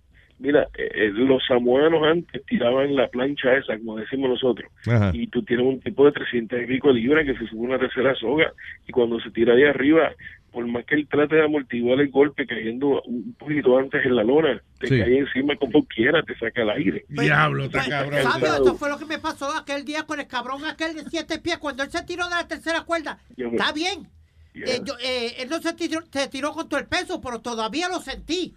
[0.43, 5.09] mira eh, eh, los samoanos antes tiraban la plancha esa como decimos nosotros Ajá.
[5.13, 7.79] y tú tienes un tipo de 300 y pico de libras que se sube una
[7.79, 8.51] tercera soga
[8.87, 10.11] y cuando se tira de arriba
[10.51, 14.23] por más que él trate de amortiguar el golpe cayendo un poquito antes en la
[14.23, 14.99] lona te Sí.
[14.99, 18.19] cae encima como quiera te saca el aire Diablo, está cabrón.
[18.21, 21.39] Fabio, esto fue lo que me pasó aquel día con el cabrón aquel de siete
[21.39, 21.57] pies.
[21.57, 24.07] Cuando él se tiró de la tercera cuerda, está bien.
[24.55, 27.87] Eh, yo, eh, él no se tiró, se tiró con todo el peso, pero todavía
[27.89, 28.53] lo sentí.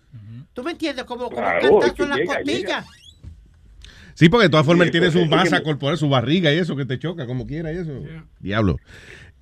[0.57, 1.05] ¿Tú me entiendes?
[1.05, 2.87] Como, como Claro, cantazo en las llega, costillas.
[4.15, 6.57] Sí, porque de todas formas Sí, él tiene su masa me- corporal, su barriga y
[6.57, 7.93] eso que te choca como quiera y eso.
[8.41, 8.79] Diablo.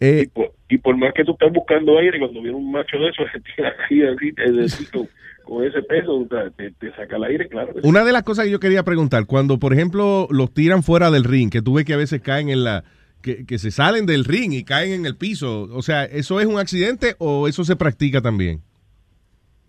[0.01, 0.28] Eh,
[0.69, 3.41] y por más que tú estés buscando aire cuando viene un macho de esos se
[3.41, 5.09] tira así, así, con,
[5.45, 7.73] con ese peso te, te- te saca el aire claro.
[7.85, 11.23] Una de las cosas que yo quería preguntar, cuando por ejemplo los tiran fuera del
[11.23, 12.82] ring, que tú ves que a veces caen en la,
[13.23, 16.47] que, que se salen del ring y caen en el piso, o sea, ¿eso es
[16.47, 18.61] un accidente o eso se practica también?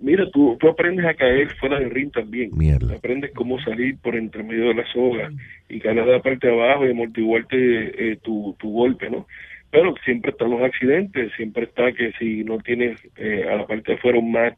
[0.05, 2.51] Mira, tú, tú aprendes a caer fuera del ring también.
[2.55, 2.95] Mierda.
[2.95, 5.31] Aprendes cómo salir por entre medio de la soga
[5.67, 9.25] y caer de la parte de abajo y amortiguarte eh, tu, tu golpe, ¿no?
[9.71, 13.93] Pero siempre están los accidentes, siempre está que si no tienes eh, a la parte
[13.93, 14.55] de afuera un mat,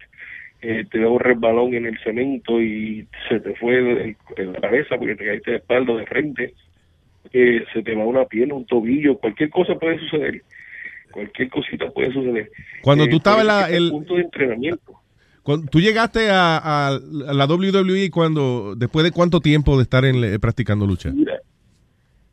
[0.62, 4.98] eh, te da un resbalón en el cemento y se te fue el- la cabeza
[4.98, 6.54] porque te caíste de espalda o de frente,
[7.32, 10.42] eh, se te va una pierna, un tobillo, cualquier cosa puede suceder.
[11.12, 12.50] Cualquier cosita puede suceder.
[12.82, 14.94] Cuando Eh, tú estabas en la- el- punto de entrenamiento.
[15.48, 20.04] Cuando, ¿Tú llegaste a, a- a la WWE cuando, después de cuánto tiempo de estar
[20.04, 21.10] en, eh, practicando lucha?
[21.10, 21.40] Mira,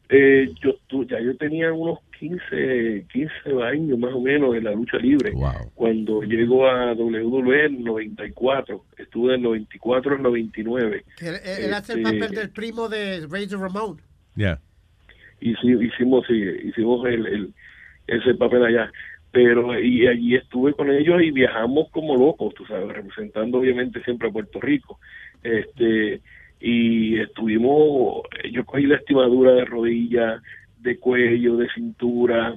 [0.08, 4.72] eh, yo tu- ya yo tenía unos 15, 15 años más o menos de la
[4.72, 5.32] lucha libre.
[5.76, 11.04] Cuando llego a WWE en 94, estuve del 94 al 99.
[11.16, 11.34] Que Él,
[11.66, 14.00] él hace el Este, papel del primo de Razor Ramón.
[14.34, 14.58] Ya.
[15.40, 16.34] sí, hicimos sí,
[16.64, 17.54] hicimos el, el-
[18.08, 18.90] ese papel allá
[19.34, 24.28] pero y allí estuve con ellos y viajamos como locos, tú sabes, representando obviamente siempre
[24.28, 25.00] a Puerto Rico.
[25.42, 26.20] Este
[26.60, 30.40] y estuvimos, yo cogí la estimadura de rodilla,
[30.78, 32.54] de cuello, de cintura,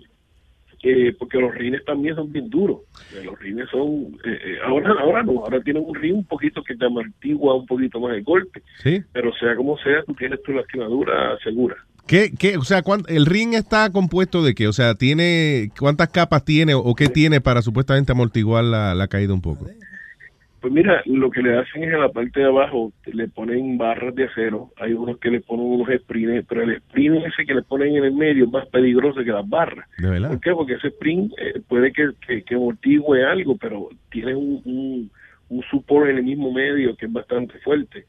[0.83, 2.81] eh, porque los rines también son bien duros.
[3.15, 6.63] Eh, Los rines son, eh, eh, ahora ahora no, ahora tienen un rin un poquito
[6.63, 9.01] que te amortigua un poquito más el golpe, Sí.
[9.11, 11.75] pero sea como sea, tú tienes tu lastimadura segura.
[12.07, 14.67] ¿Qué, qué, o sea, cuán- el ring está compuesto de qué?
[14.67, 19.33] O sea, tiene ¿cuántas capas tiene o qué tiene para supuestamente amortiguar la, la caída
[19.33, 19.67] un poco?
[20.59, 24.15] Pues mira, lo que le hacen es en la parte de abajo, le ponen barras
[24.15, 27.61] de acero, hay unos que le ponen unos springs, pero el sprint ese que le
[27.61, 29.87] ponen en el medio es más peligroso que las barras.
[29.99, 30.29] De verdad.
[30.29, 30.51] ¿Por qué?
[30.53, 35.11] Porque ese sprint eh, puede que, que, que amortigue algo, pero tiene un, un,
[35.49, 38.05] un support en el mismo medio que es bastante fuerte.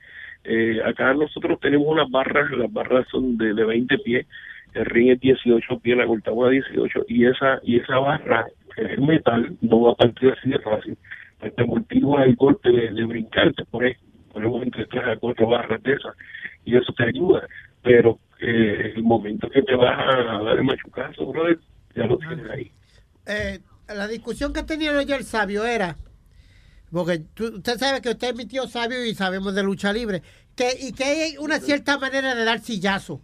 [0.50, 4.26] Eh, acá nosotros tenemos unas barras, las barras son de, de 20 pies,
[4.72, 8.46] el ring es 18 pies, la cortamos a 18, y esa, y esa barra
[8.76, 10.96] es metal, no va a partir así de fácil,
[11.38, 13.92] pues te amortigua el golpe de, de brincarte, por ahí,
[14.32, 16.14] ponemos entre 3 a 4 barras de esas,
[16.64, 17.46] y eso te ayuda,
[17.82, 21.58] pero eh, el momento que te vas a dar el machucazo, brother,
[21.94, 22.72] ya lo tienes ahí.
[23.26, 23.58] Eh,
[23.94, 25.96] la discusión que tenía yo el sabio era,
[26.92, 30.22] porque tú- usted sabe que usted es mi tío sabio y sabemos de lucha libre,
[30.56, 33.20] que, y que hay una cierta manera de dar sillazo.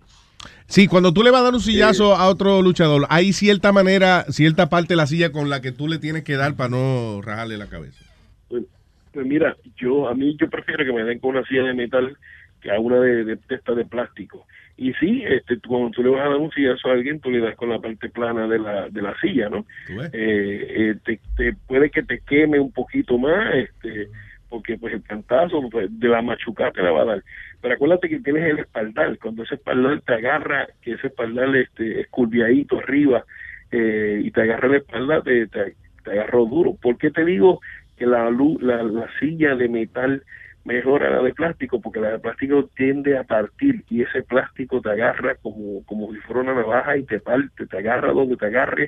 [0.66, 4.24] Sí, cuando tú le vas a dar un sillazo a otro luchador, hay cierta manera,
[4.28, 7.20] cierta parte de la silla con la que tú le tienes que dar para no
[7.22, 8.04] rajarle la cabeza.
[8.48, 8.64] Pues,
[9.12, 12.16] pues mira, yo a mí yo prefiero que me den con una silla de metal
[12.60, 14.46] que a una de, de, de esta de plástico.
[14.76, 17.30] Y sí, este, tú- cuando tú le vas a dar un sillazo a alguien, tú
[17.30, 19.64] le das con la parte plana de la, de la silla, ¿no?
[20.12, 24.08] Eh, eh, te, te- puede que te queme un poquito más, este,
[24.48, 27.24] porque pues el cantazo pues, de la machucada te la va a dar.
[27.60, 32.00] Pero acuérdate que tienes el espaldar, cuando ese espaldar te agarra, que ese espaldar este,
[32.00, 33.24] es curviadito arriba,
[33.70, 35.74] eh, y te agarra la espalda, te, te,
[36.04, 36.74] te agarró duro.
[36.80, 37.60] ¿Por qué te digo
[37.96, 40.22] que la, lu- la, la silla de metal
[40.64, 41.80] mejora la de plástico?
[41.80, 46.18] Porque la de plástico tiende a partir y ese plástico te agarra como, como si
[46.20, 48.84] fuera una navaja y te parte, te agarra donde te agarre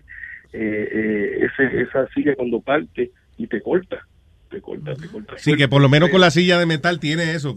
[0.53, 4.07] eh, eh, ese, esa silla cuando parte y te corta,
[4.51, 5.35] te corta, te corta.
[5.37, 7.55] Sí, que por lo menos con la silla de metal tiene eso.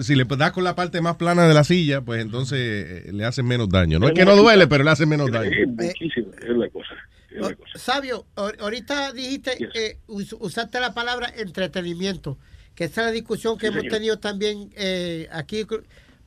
[0.00, 3.24] Si le das con la parte más plana de la silla, pues entonces eh, le
[3.24, 3.98] hacen menos daño.
[3.98, 5.50] No es que no duele, pero le hacen menos daño.
[5.68, 6.94] Muchísimo, es la cosa.
[7.30, 7.78] es la cosa.
[7.78, 12.38] Sabio, ahor- ahorita dijiste, eh, us- usaste la palabra entretenimiento,
[12.74, 13.92] que esa es la discusión que Sí, hemos señor.
[13.96, 15.66] tenido también eh, aquí.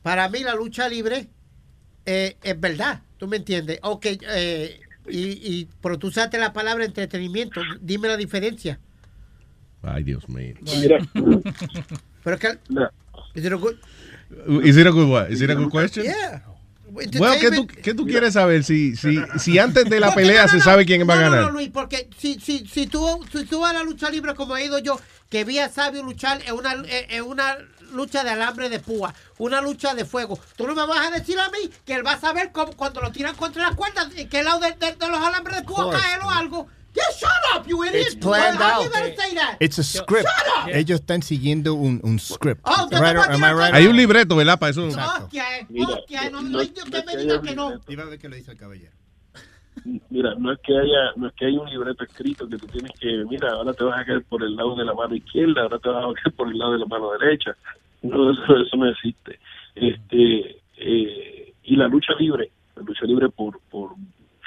[0.02, 1.28] Para mí la lucha libre
[2.04, 3.78] eh, es verdad, ¿tú me entiendes?
[3.82, 8.78] Ok, eh, y, y, pero tú usaste la palabra entretenimiento, dime la diferencia.
[9.82, 10.54] Ay, Dios mío.
[10.62, 10.98] Mira,
[12.24, 12.58] Pero que...
[13.34, 13.78] Is it a good-
[14.64, 15.30] Is it a good what?
[15.30, 16.04] Is it a good question?
[16.04, 16.42] Yeah.
[17.18, 18.64] Bueno, ¿qué tú, qué tú quieres saber?
[18.64, 21.16] Si, si, si antes de la Porque pelea no, se no, sabe quién va a
[21.16, 21.44] no, no, ganar.
[21.46, 24.56] No, Luis, porque si, si, si, tú, si tú vas a la lucha libre como
[24.56, 24.98] he ido yo,
[25.28, 27.56] que vi a Sabio luchar en una, en en una
[27.92, 31.38] lucha de alambre de púa, una lucha de fuego, tú no me vas a decir
[31.38, 34.28] a mí que él va a saber cómo, cuando lo tiran contra las cuerdas, en
[34.28, 36.68] qué lado de, de- de los alambres de púa cae o algo.
[36.96, 38.06] Yeah, shut up, you idiot.
[38.06, 38.92] It's planned How you out.
[38.92, 39.56] gonna say that?
[39.60, 40.26] It's a script.
[40.26, 40.74] Shut up.
[40.74, 42.62] Ellos están siguiendo un, un script.
[42.64, 43.74] Oh, ¿tú Right, am I right?
[43.74, 44.58] Hay un libreto, ¿verdad?
[44.58, 44.86] Para eso.
[44.86, 45.44] Hostia,
[45.86, 46.70] hostia, no, no, me
[47.42, 47.80] que no.
[47.88, 48.92] Iba a ver qué le dice el caballero.
[50.08, 52.90] Mira, no es que haya, no es que haya un libreto escrito que tú tienes
[52.98, 55.78] que, mira, ahora te vas a caer por el lado de la mano izquierda, ahora
[55.78, 57.54] te vas a caer por el lado de la mano derecha.
[58.02, 59.38] No, eso, eso no existe.
[59.74, 63.90] Este, eh, y la lucha libre, la lucha libre por, por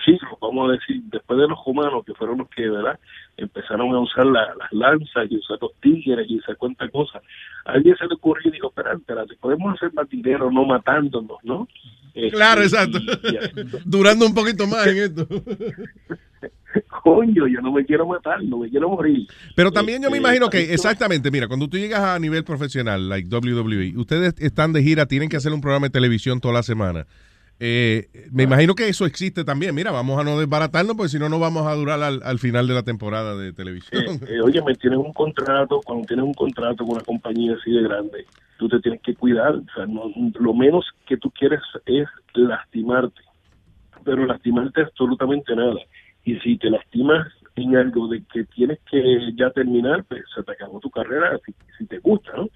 [0.06, 3.00] siglos, vamos a decir, después de los humanos, que fueron los que, ¿verdad?
[3.38, 7.22] Empezaron a usar la- las lanzas y usar los tigres y usar cuántas cosas.
[7.66, 11.38] A alguien se le ocurrió y dijo, espérate, espérate, podemos hacer más dinero no matándonos,
[11.44, 11.68] ¿no?
[12.14, 12.98] Este, Claro, exacto.
[13.00, 13.52] y- y así.
[13.86, 15.28] Durando un poquito más en esto.
[17.04, 19.28] Coño, yo no me quiero matar, no me quiero morir.
[19.56, 23.10] Pero también yo me Este, imagino que, exactamente, mira, cuando tú llegas a nivel profesional,
[23.10, 26.64] like WWE, ustedes están de gira, tienen que hacer un programa de televisión toda la
[26.64, 27.08] semana.
[27.60, 29.76] Eh, me imagino que eso existe también.
[29.76, 32.68] Mira, vamos a no desbaratarnos, porque si no, no vamos a durar al, al final
[32.68, 34.04] de la temporada de televisión.
[34.28, 37.72] Eh, eh, oye, me tienes un contrato, cuando tienes un contrato con una compañía así
[37.72, 38.26] de grande,
[38.58, 39.56] tú te tienes que cuidar.
[39.56, 43.22] O sea, no- lo menos que tú quieres es lastimarte,
[44.04, 45.76] pero lastimarte absolutamente nada.
[46.24, 50.52] Y si te lastimas en algo de que tienes que ya terminar, pues se te
[50.54, 52.48] acabó tu carrera, si, si te gusta, ¿no?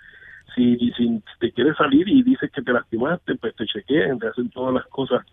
[0.55, 4.49] Si, si te quieres salir y dices que te lastimaste, pues te chequean, te hacen
[4.49, 5.25] todas las cosas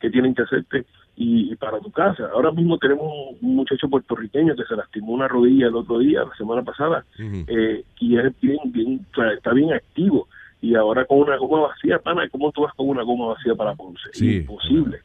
[0.00, 0.86] que tienen que hacerte
[1.16, 2.28] y, y para tu casa.
[2.32, 6.36] Ahora mismo tenemos un, muchacho puertorriqueño que se lastimó una rodilla el otro día, la
[6.36, 10.28] semana pasada, eh, y es bien, bien, o sea, está bien activo.
[10.60, 13.74] Y ahora con una goma vacía, pana, ¿cómo tú vas con una goma vacía para
[13.74, 14.08] Ponce?
[14.12, 14.36] Sí.
[14.36, 15.00] Imposible.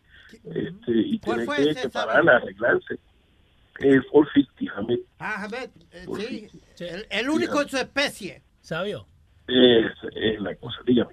[0.46, 2.08] Este, y ¿Cuál tiene que, ese, que Sabio?
[2.08, 2.94] parar, arreglarse.
[3.80, 5.00] Eh, 450, Hamid.
[5.20, 8.42] Ah, Ahmed, eh, sí, el, el único en su especie.
[8.62, 9.08] ¿Sabio?
[9.48, 11.12] Es, es la cosa, dígame.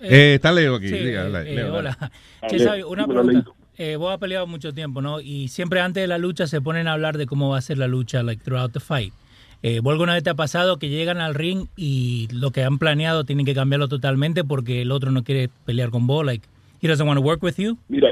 [0.00, 0.88] Eh, está Leo aquí.
[0.88, 2.10] Sí, diga, eh, Leo, eh, hola.
[2.48, 3.50] Che, una pregunta.
[3.78, 5.20] Eh, vos has peleado mucho tiempo, ¿no?
[5.20, 7.78] Y siempre antes de la lucha se ponen a hablar de cómo va a ser
[7.78, 9.14] la lucha, like, throughout the fight.
[9.62, 12.78] Eh, ¿Vos alguna vez te ha pasado que llegan al ring y lo que han
[12.78, 16.26] planeado tienen que cambiarlo totalmente porque el otro no quiere pelear con vos?
[16.26, 16.46] Like,
[16.82, 17.78] he doesn't want to work with you?
[17.88, 18.10] Mira,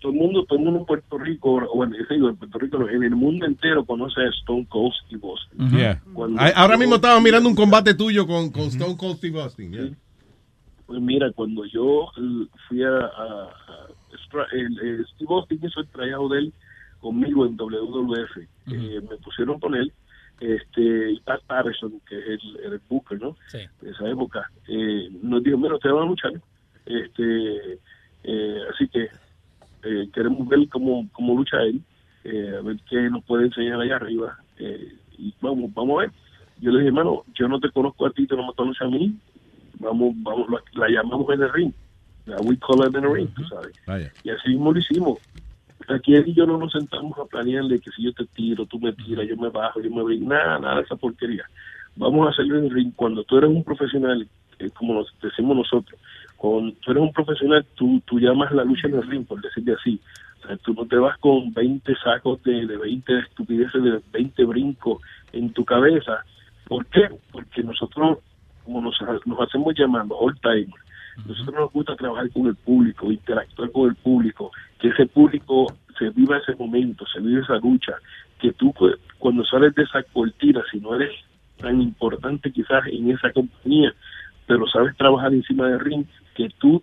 [0.00, 2.58] todo el mundo, todo el mundo en Puerto Rico, o bueno, yo digo, en Puerto
[2.58, 5.70] Rico, no, en el mundo entero conoce a Stone Cold y Boston.
[5.70, 6.02] Yeah.
[6.14, 9.72] Cuando- Ah, Ahora mismo estaba mirando un combate tuyo con, con Stone Cold Steve Austin.
[9.72, 9.90] yeah.
[10.86, 13.86] Pues mira, cuando yo eh, fui a, a- a
[14.26, 16.52] Stra- el, eh, Steve Austin hizo el trayado de él
[17.00, 18.36] conmigo en WWF,
[18.72, 19.92] eh, me pusieron con él,
[20.40, 23.36] este, y Pat Patterson, que es el, el Booker, ¿no?
[23.48, 23.58] Sí.
[23.82, 26.32] De esa época, eh, nos dijo, mira, ustedes van a luchar,
[26.86, 27.78] este,
[28.24, 29.08] eh, así que
[29.82, 31.80] eh, queremos ver cómo, cómo lucha él,
[32.24, 36.10] eh, a ver qué nos puede enseñar allá arriba, eh, y vamos, vamos a ver.
[36.60, 38.88] Yo le dije, hermano, yo no te conozco a ti, tú no me conoces a
[38.88, 39.14] mí,
[39.78, 41.72] vamos, vamos, la, la llamamos en el ring.
[42.44, 43.72] We call it in the ring, tú sabes.
[43.86, 44.12] Vaya.
[44.22, 45.18] Y así mismo lo hicimos.
[45.88, 48.78] Aquí él y yo no nos sentamos a planearle que si yo te tiro, tú
[48.78, 51.44] me tiras, yo me bajo, yo me brinco, nada, nada de esa porquería.
[51.96, 52.92] Vamos a hacerlo en el ring.
[52.94, 54.28] Cuando tú eres un profesional,
[54.74, 55.98] como nos decimos nosotros,
[56.40, 59.74] cuando tú eres un profesional, tú, tú llamas la lucha en el ring, por decirte
[59.74, 60.00] así.
[60.42, 64.44] O sea, tú no te vas con 20 sacos de, de 20 estupideces, de 20
[64.46, 65.02] brincos
[65.34, 66.24] en tu cabeza.
[66.66, 67.10] ¿Por qué?
[67.30, 68.20] Porque nosotros,
[68.64, 68.96] como nos,
[69.26, 70.72] nos hacemos llamando all time,
[71.26, 75.66] nosotros nos gusta trabajar con el público, interactuar con el público, que ese público
[75.98, 77.92] se viva ese momento, se vive esa lucha,
[78.38, 78.72] que tú
[79.18, 81.12] cuando sales de esa cortina, si no eres
[81.58, 83.92] tan importante quizás en esa compañía,
[84.46, 86.82] pero sabes trabajar encima del ring, que tú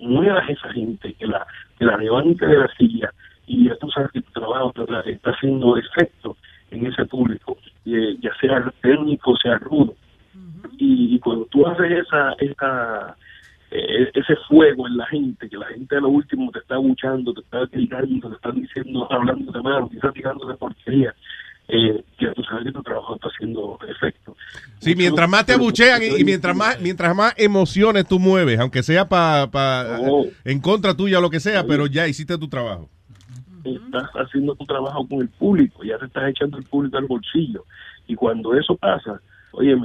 [0.00, 1.46] muevas a esa gente, que la,
[1.78, 3.12] que la levante de la silla
[3.46, 6.36] y ya tú sabes que tu trabajo está, está haciendo efecto
[6.70, 9.94] en ese público, eh, ya sea técnico, sea rudo.
[10.78, 13.16] Y, y cuando tú haces esa, esa
[13.72, 17.32] eh, ese fuego en la gente, que la gente a lo último te está buchando,
[17.32, 21.14] te está gritando, te están diciendo, hablando de mal, quizás tirando de porquería,
[21.72, 24.36] eh, que tú sabes que tu trabajo está haciendo efecto.
[24.78, 28.82] Sí, mientras más te abuchean y, y mientras más mientras más emociones tú mueves, aunque
[28.82, 30.26] sea para Oh.
[30.44, 32.88] en contra tuya o lo que sea, pero ya hiciste tu trabajo.
[33.64, 37.64] estás haciendo tu trabajo con el público, ya te estás echando el público al bolsillo.
[38.06, 39.20] Y cuando eso pasa,
[39.52, 39.76] oye,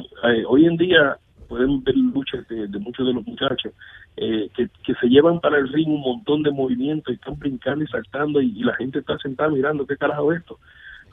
[0.47, 1.17] hoy en día
[1.47, 3.71] pueden ver luchas de, de muchos de los muchachos
[4.17, 7.83] eh, que, que se llevan para el ring un montón de movimientos y están brincando
[7.83, 10.57] y saltando y, y la gente está sentada mirando qué carajo es esto,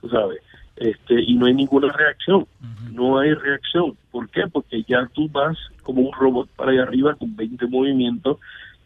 [0.01, 0.39] tú sabes.
[0.77, 2.47] Este, y no hay ninguna reacción,
[2.93, 3.97] no hay reacción.
[4.11, 4.43] ¿Por qué?
[4.51, 8.39] Porque ya tú vas como un robot para allá arriba con 20 movimientos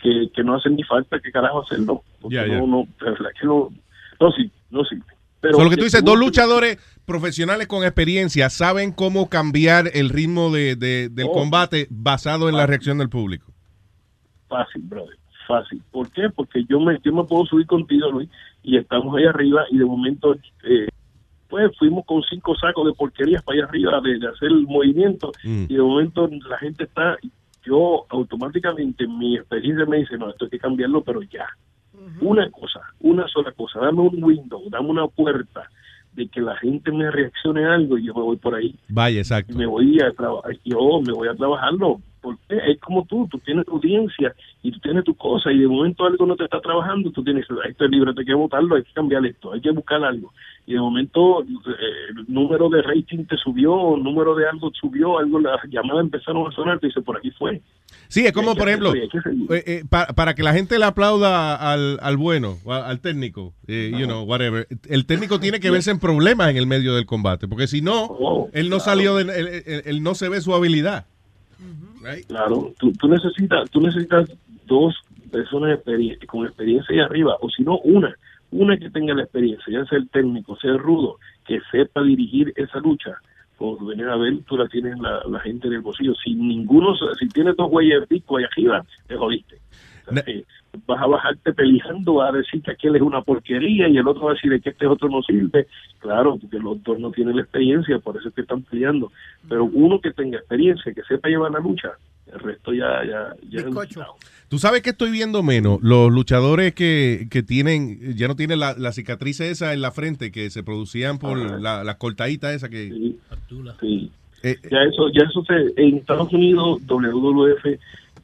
[0.03, 2.03] que, que no hacen ni falta, ¿qué carajo hacerlo?
[2.21, 3.71] Porque no, no, de verdad que no,
[4.21, 5.05] no sirve, no sirve.
[5.41, 10.09] Pero So, lo que tú dices, dos luchadores profesionales con experiencia saben cómo cambiar el
[10.09, 11.33] ritmo de, de- del Oh.
[11.33, 13.53] combate basado en la reacción del público.
[14.49, 15.83] Fácil, brother, fácil.
[15.91, 16.29] ¿Por qué?
[16.35, 18.29] Porque yo me, yo me puedo subir contigo, Luis,
[18.63, 20.35] y estamos ahí arriba y de momento,
[20.65, 20.89] eh,
[21.49, 25.33] pues fuimos con cinco sacos de porquerías para allá arriba de, de hacer el movimiento
[25.43, 27.17] y de momento la gente está,
[27.65, 31.47] yo automáticamente mi experiencia me dice, no, esto hay que cambiarlo, pero ya.
[32.21, 35.69] Una cosa, una sola cosa, dame un window, dame una puerta
[36.13, 39.17] de que la gente me reaccione a algo y yo me voy por ahí Vaya,
[39.17, 39.57] y exacto.
[39.57, 43.67] me voy a trabajar, yo me voy a trabajarlo, porque es como tú, tú tienes
[43.67, 47.11] tu audiencia y tú tienes tu cosa y de momento algo no te está trabajando,
[47.11, 50.03] tú tienes, esto es libre, hay que votarlo, hay que cambiar esto, hay que buscar
[50.03, 50.33] algo.
[50.69, 51.47] Y de momento eh,
[52.11, 56.51] el número de rating te subió, el número de algo subió, algo, las llamadas empezaron
[56.51, 57.61] a sonar, te dice, por aquí fue.
[58.09, 61.55] Sí, es como, por ejemplo, y eh, eh, pa- para que la gente le aplauda
[61.55, 66.01] al, al bueno, al técnico, eh, you know, whatever, el técnico tiene que verse en
[66.01, 69.31] problemas en el medio del combate, porque si no, Oh, él no salió, de, él,
[69.67, 71.07] él- él no se ve su habilidad.
[72.29, 74.31] Claro, tú, tú necesitas tú necesitas
[74.67, 74.95] dos
[75.33, 75.79] personas
[76.27, 78.15] con experiencia ahí arriba, o si no, una,
[78.57, 82.53] una que tenga la experiencia, ya sea el técnico, sea el rudo, que sepa dirigir
[82.57, 83.17] esa lucha.
[83.57, 86.15] Cuando venir a ver, tú la tienes la, la gente en el bolsillo.
[86.15, 89.57] Si ninguno, si tienes dos güeyes de pico ahí arriba, te jodiste.
[90.09, 90.45] O sea, eh,
[90.87, 94.25] vas a bajarte peleando, vas a decir que aquel es una porquería y el otro
[94.25, 95.67] va a decir que este otro no sirve.
[95.99, 99.11] Claro, porque los dos no tienen la experiencia, por eso es que están peleando.
[99.49, 101.93] Pero uno que tenga experiencia, que sepa llevar la lucha,
[102.33, 103.65] el resto ya, ya, ya
[104.49, 108.75] Tú sabes que estoy viendo menos los luchadores que, que tienen, ya no tienen la,
[108.79, 112.89] la cicatriz esa en la frente que se producían por la, la cortadita esa que...
[113.81, 114.11] Sí.
[114.71, 117.67] ya eso, ya eso se, en Estados Unidos, WWF,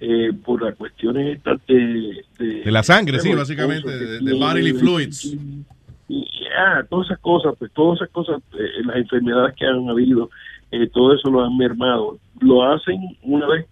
[0.00, 4.72] eh, por las cuestiones estas de, De la sangre, sí, de básicamente, de, de bodily
[4.74, 5.24] fluids.
[5.24, 6.26] y-
[6.56, 10.30] ah, todas esas cosas, pues todas esas cosas, eh, las enfermedades que han habido,
[10.70, 12.18] eh, todo eso lo han mermado.
[12.40, 13.66] Lo hacen una vez,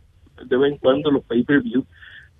[0.44, 1.84] de vez en cuando, los pay-per-view,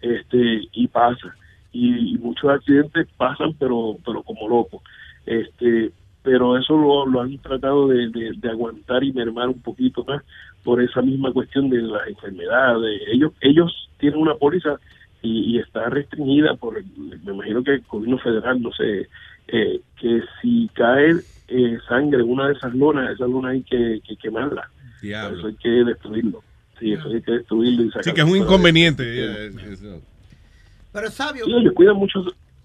[0.00, 1.36] este, y pasa.
[1.72, 4.82] Y, y muchos accidentes pasan, pero, pero como locos.
[5.26, 10.04] Este, pero eso lo, lo han tratado de, de- de aguantar y mermar un poquito
[10.04, 10.22] más
[10.62, 13.02] por esa misma cuestión de las enfermedades.
[13.08, 14.78] Ellos, ellos tienen una póliza
[15.22, 19.08] y, y está restringida por, me imagino que el gobierno federal, no sé,
[19.48, 21.14] eh, que si cae
[21.48, 24.70] eh, sangre en una de esas lonas, esa lona hay que, que quemarla.
[25.20, 26.44] Eso hay que destruirlo.
[26.80, 29.02] Sí, eso hay que destruirlo y Sí, sacarlo que es un inconveniente.
[29.04, 30.00] de- eso.
[30.92, 31.44] Pero sabio.
[31.44, 32.20] Sí, ellos cuidan mucho,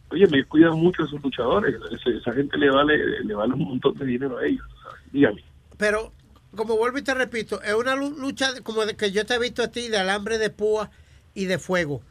[0.10, 1.76] oye, ellos cuidan mucho a sus luchadores.
[2.06, 4.66] Esa gente le vale, le vale un montón de dinero a ellos.
[4.84, 5.00] ¿sabes?
[5.12, 5.44] Dígame.
[5.78, 6.14] Pero,
[6.56, 9.40] como vuelvo y te repito, es una lu- lucha como de que yo te he
[9.40, 10.90] visto a ti de alambre de púa
[11.34, 12.02] y de fuego.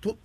[0.00, 0.16] Tú-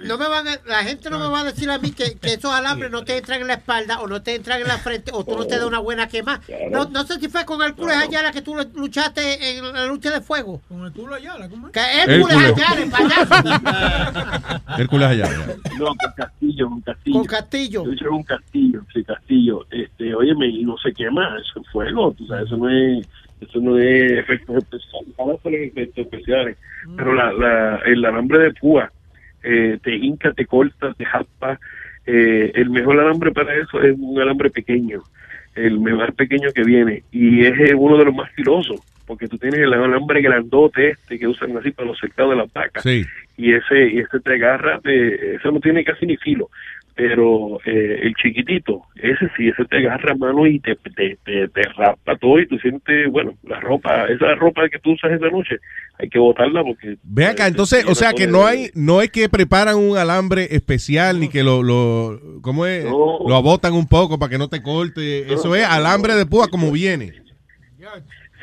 [0.00, 2.34] no me van a- la gente no me va a decir a mí que, que
[2.34, 5.10] esos alambres no te entran en la espalda o no te entran en la frente
[5.14, 6.40] o tú no te das una buena quema.
[6.70, 10.10] No, no sé si fue con el culo Ayala que tú luchaste en la lucha
[10.10, 10.60] de fuego.
[10.68, 11.72] Con el culo Ayala, ¿cómo es?
[11.72, 12.38] Que culo.
[12.38, 13.34] Ayala, el payaso.
[14.78, 15.24] Hércules allá.
[15.26, 15.46] ya.
[15.78, 17.16] No, con Castillo, con Castillo.
[17.18, 17.84] Con Castillo.
[17.84, 19.66] Yo hice con Castillo, sí, Castillo.
[19.70, 23.06] Este, óyeme, y no se quema, eso es fuego, tú sabes, eso no es,
[23.40, 26.56] eso no es efectos especiales, ahora son efectos especiales.
[26.96, 28.90] Pero la, la, el alambre de púa,
[29.48, 31.58] eh, te hinca, te corta, te jaspa.
[32.06, 35.02] Eh, el mejor alambre para eso es un alambre pequeño,
[35.54, 39.36] el más pequeño que viene, y es eh, uno de los más filosos, porque tú
[39.38, 43.04] tienes el alambre grandote este que usan así para los cercados de las vacas Sí.
[43.36, 46.48] y ese y ese te agarra, te- eso no tiene casi ni filo,
[46.98, 51.62] pero eh, el chiquitito, ese sí, ese te agarra mano y te, te, te, te
[51.76, 55.58] raspa todo y tú sientes, bueno, la ropa, esa ropa que tú usas esa noche,
[55.96, 56.96] hay que botarla porque...
[57.04, 61.20] Ve acá, entonces, o sea que no hay, no es que preparan un alambre especial
[61.20, 62.84] ni que lo, lo ¿cómo es?
[62.84, 65.32] Lo abotan un poco para que no te corte.
[65.32, 67.12] Eso es alambre de púa como viene.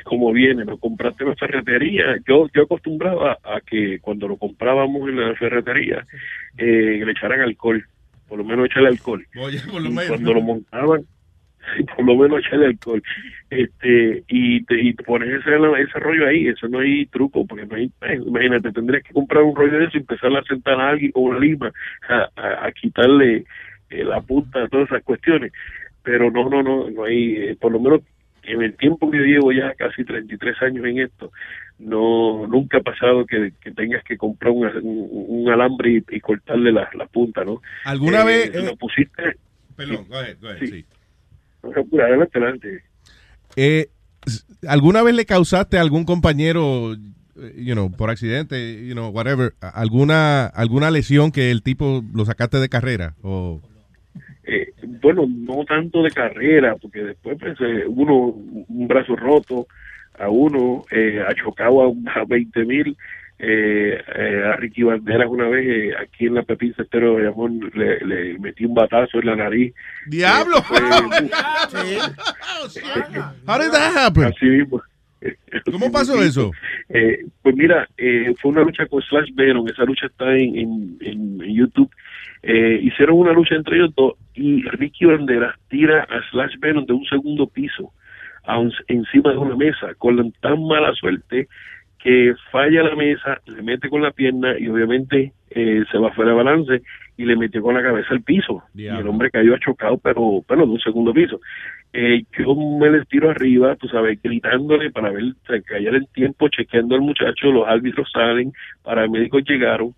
[0.06, 2.06] como viene, lo compraste en la ferretería.
[2.26, 6.06] Yo yo acostumbraba a que cuando lo comprábamos en la ferretería
[6.58, 7.86] eh, le echaran alcohol,
[8.28, 9.26] por lo menos echarle alcohol.
[9.38, 10.08] Oye, por lo menos.
[10.08, 11.02] cuando lo montaban,
[11.96, 13.02] por lo menos echarle alcohol.
[13.50, 17.66] Este, y te, y te pones ese, ese rollo ahí, eso no hay truco, porque
[17.66, 20.80] no hay, eh, imagínate, tendrías que comprar un rollo de eso y empezar a sentar
[20.80, 21.72] a alguien con una lima
[22.10, 23.46] a, a- a quitarle
[23.90, 25.52] eh, la punta a todas esas cuestiones.
[26.04, 28.02] Pero no, no, no, no hay, eh, por lo menos
[28.44, 31.32] en el tiempo que llevo ya casi 33 años en esto,
[31.80, 36.20] no nunca ha pasado que, que tengas que comprar un, un- un alambre y, y
[36.20, 37.62] cortarle la, la punta, ¿no?
[37.84, 39.24] ¿Alguna Eh, vez, Lo eh, pusiste...
[39.76, 40.86] Perdón, go ahead, go ahead, sí.
[41.64, 42.84] Adelante, adelante.
[43.56, 43.88] Eh,
[44.68, 49.54] ¿Alguna vez le causaste a algún compañero, eh, you know, por accidente, you know, whatever,
[49.74, 53.16] alguna alguna lesión que el tipo lo sacaste de carrera?
[53.22, 53.62] O
[54.46, 54.72] Eh,
[55.02, 59.68] bueno, no tanto de carrera, porque después pues, eh, uno, un brazo roto,
[60.20, 62.96] a uno eh, ha chocado a, un- a 20 mil.
[63.38, 67.52] Eh, eh, a Ricky Banderas una vez eh, aquí en la Pepín Cestero de Amor
[67.76, 69.74] le, le metí un batazo en la nariz.
[70.08, 70.56] ¡Diablo!
[73.48, 74.24] How did that happen?
[74.26, 74.82] Así mismo.
[75.72, 76.52] ¿Cómo pasó eso?
[76.90, 80.98] Eh, pues mira, eh, fue una lucha con Slash Venom, esa lucha está en, en,
[81.02, 81.90] en- en YouTube.
[82.44, 86.94] Eh, hicieron una lucha entre ellos dos y Ricky Banderas tira a Slash Venom de
[86.94, 87.92] un segundo piso
[88.46, 91.48] a un- encima de una mesa con tan mala suerte
[92.00, 96.32] que falla la mesa, le mete con la pierna y obviamente eh, se va fuera
[96.32, 96.82] de balance
[97.18, 98.62] y le metió con la cabeza al piso.
[98.98, 101.40] Y el hombre cayó chocado, pero, pero de un segundo piso.
[101.94, 105.24] Eh, yo me les tiro arriba, tú sabes, gritándole para ver,
[105.66, 108.52] callar el tiempo, chequeando al muchacho, los árbitros salen,
[108.84, 109.96] paramédicos llegaron.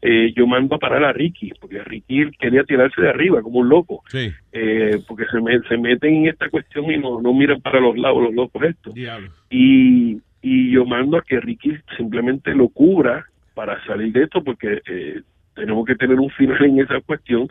[0.00, 3.68] Eh, yo mando a parar a Ricky, porque Ricky quería tirarse de arriba como un
[3.68, 4.30] loco, Sí.
[4.52, 7.98] eh, porque se, me- se meten en esta cuestión y no, no miran para los
[7.98, 9.28] lados, los locos estos Diablo.
[9.50, 14.80] y, y yo mando a que Ricky simplemente lo cubra para salir de esto porque
[14.88, 15.20] eh,
[15.56, 17.48] tenemos que tener un final en esa cuestión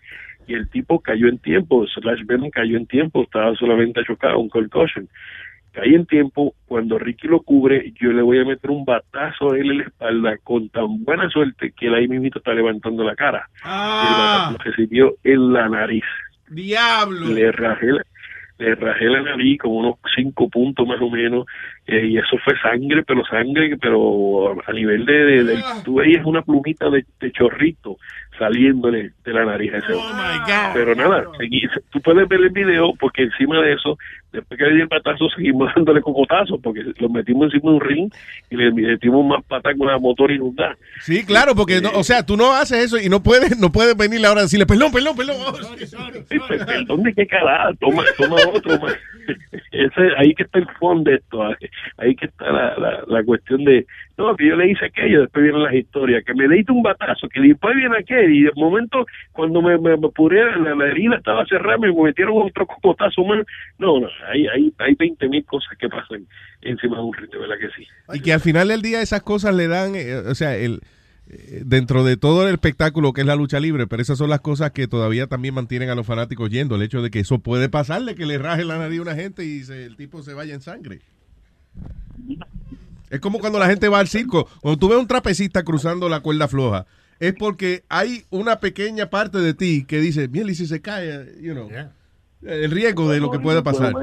[0.47, 4.47] y el tipo cayó en tiempo, Slash Venom cayó en tiempo, estaba solamente chocado, un
[4.47, 5.09] concussion.
[5.77, 9.57] Cae en tiempo, cuando Ricky lo cubre, yo le voy a meter un batazo a
[9.57, 13.15] él en la espalda con tan buena suerte que él ahí mismo está levantando la
[13.15, 13.47] cara.
[13.63, 14.49] Ah.
[14.49, 16.03] El recibió en la nariz
[16.49, 17.27] ¡Diablo!
[17.27, 18.01] le rajé la,
[18.57, 21.45] le rajé la nariz como unos cinco puntos más o menos
[21.87, 26.25] eh, y eso fue sangre, pero sangre, pero a nivel de, de, de- tú veías
[26.25, 27.97] una plumita de, de chorrito
[28.37, 30.23] saliéndole de la nariz a ese hombre.
[30.73, 33.97] Pero nada, seguí- tú puedes ver el video porque encima de eso,
[34.31, 37.81] después que le di el patazo, seguimos dándole cocotazos porque lo metimos encima de un
[37.81, 38.13] ring
[38.51, 40.77] y le metimos más patas con la motor inundada.
[41.01, 43.95] Sí, claro, porque, no- o sea, tú no haces eso y no puedes, no puedes
[43.97, 45.35] venirle ahora a decirle, perdón, perdón, perdón.
[46.65, 48.77] Perdón, de qué carajo, toma, toma otro.
[48.79, 48.93] ma.
[49.71, 51.55] Ese, ahí que está el fondo de esto, ahí,
[51.97, 53.85] ahí que está la, la, la cuestión de,
[54.17, 57.27] no, que yo le hice aquello, después vienen las historias, que me diste un batazo,
[57.29, 61.15] que después viene aquel, y de momento, cuando me, me, me apuré, la, la herida
[61.17, 63.45] estaba cerrada, me metieron otro cocotazo más.
[63.77, 66.25] No, no, hay, hay, hay 20 mil cosas que pasan
[66.61, 67.87] encima de un de verdad que sí.
[68.13, 70.79] Y que al final del día esas cosas le dan, eh, o sea, el
[71.29, 74.39] eh, dentro de todo el espectáculo que es la lucha libre, pero esas son las
[74.39, 77.67] cosas que todavía también mantienen a los fanáticos yendo, el hecho de que eso puede
[77.69, 80.53] pasarle, que le raje la nariz a una gente y se- el tipo se vaya
[80.53, 80.99] en sangre.
[83.09, 86.19] Es como cuando la gente va al circo, cuando tú ves un trapecista cruzando la
[86.19, 86.85] cuerda floja,
[87.19, 91.41] es porque hay una pequeña parte de ti que dice, bien, y si se cae,
[91.41, 91.69] you know,
[92.41, 93.93] el riesgo de lo que pueda pasar.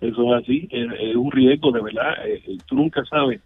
[0.00, 2.26] Eso es así, es, es un riesgo de verdad.
[2.26, 3.40] eh, eh, tú nunca sabes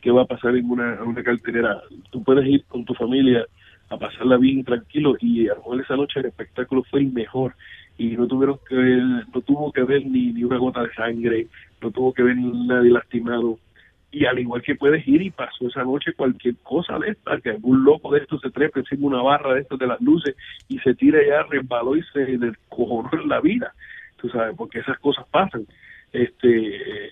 [0.00, 1.82] qué va a pasar en una, en una cartelera.
[2.10, 3.46] Tú puedes ir con tu familia
[3.90, 7.54] a pasarla bien tranquilo y a lo mejor esa noche el espectáculo fue el mejor
[7.98, 11.48] y no tuvieron que ver, no tuvo que ver ni, ni una gota de sangre,
[11.80, 13.58] no tuvo que ver ni nadie lastimado.
[14.12, 17.50] Y al igual que puedes ir y pasó esa noche cualquier cosa de esta, que
[17.50, 20.34] algún loco de estos se trepe encima una barra de estos de las luces
[20.68, 23.72] y se tira allá, resbaló y se descojonó en la vida,
[24.16, 25.64] tú sabes, porque esas cosas pasan.
[26.12, 27.10] Este, eh,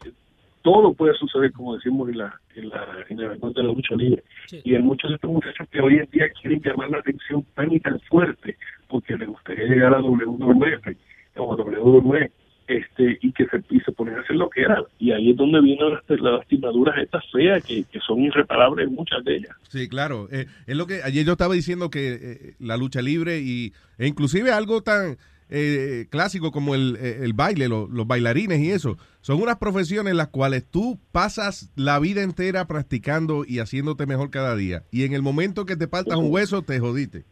[0.63, 4.25] todo puede suceder, como decimos en la, en la, en el de la lucha libre.
[4.51, 7.73] Y hay muchos de estos muchachos que hoy en día quieren llamar la atención tan
[7.73, 8.57] y tan fuerte
[8.89, 10.97] porque les gustaría llegar a WWF
[11.37, 12.33] o a WWE
[12.69, 14.83] este, y que se, y se ponen a hacer lo que era.
[14.99, 19.25] Y ahí es donde vienen las, las lastimaduras estas feas que, que son irreparables muchas
[19.25, 19.57] de ellas.
[19.69, 20.29] Sí, claro.
[20.31, 24.07] Eh, es lo que ayer yo estaba diciendo que eh, la lucha libre y e
[24.07, 25.17] inclusive algo tan
[25.51, 30.11] eh, clásico como el, eh, el baile, lo- los bailarines y eso, son unas profesiones
[30.11, 34.83] en las cuales tú pasas la vida entera practicando y haciéndote mejor cada día.
[34.91, 37.25] Y en el momento que te faltas un hueso, te jodiste.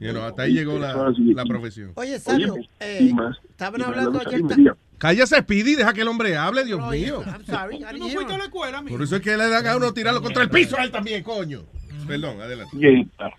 [0.00, 1.92] You know, hasta ahí llegó la, la profesión.
[1.96, 3.36] Oye, Sabio, eh, y más.
[3.48, 4.74] estaban hablando ayer.
[4.98, 7.22] Cállese, Speedy, deja que el hombre hable, Dios mío.
[7.24, 8.96] I'm sorry, I ¿Tú didn't no fuiste a la escuela, amigo?
[8.96, 11.22] Por eso es que le dan a uno tirarlo contra el piso a él también,
[11.22, 11.62] coño.
[12.06, 12.76] Perdón, adelante.
[12.80, 13.36] Sí, claro.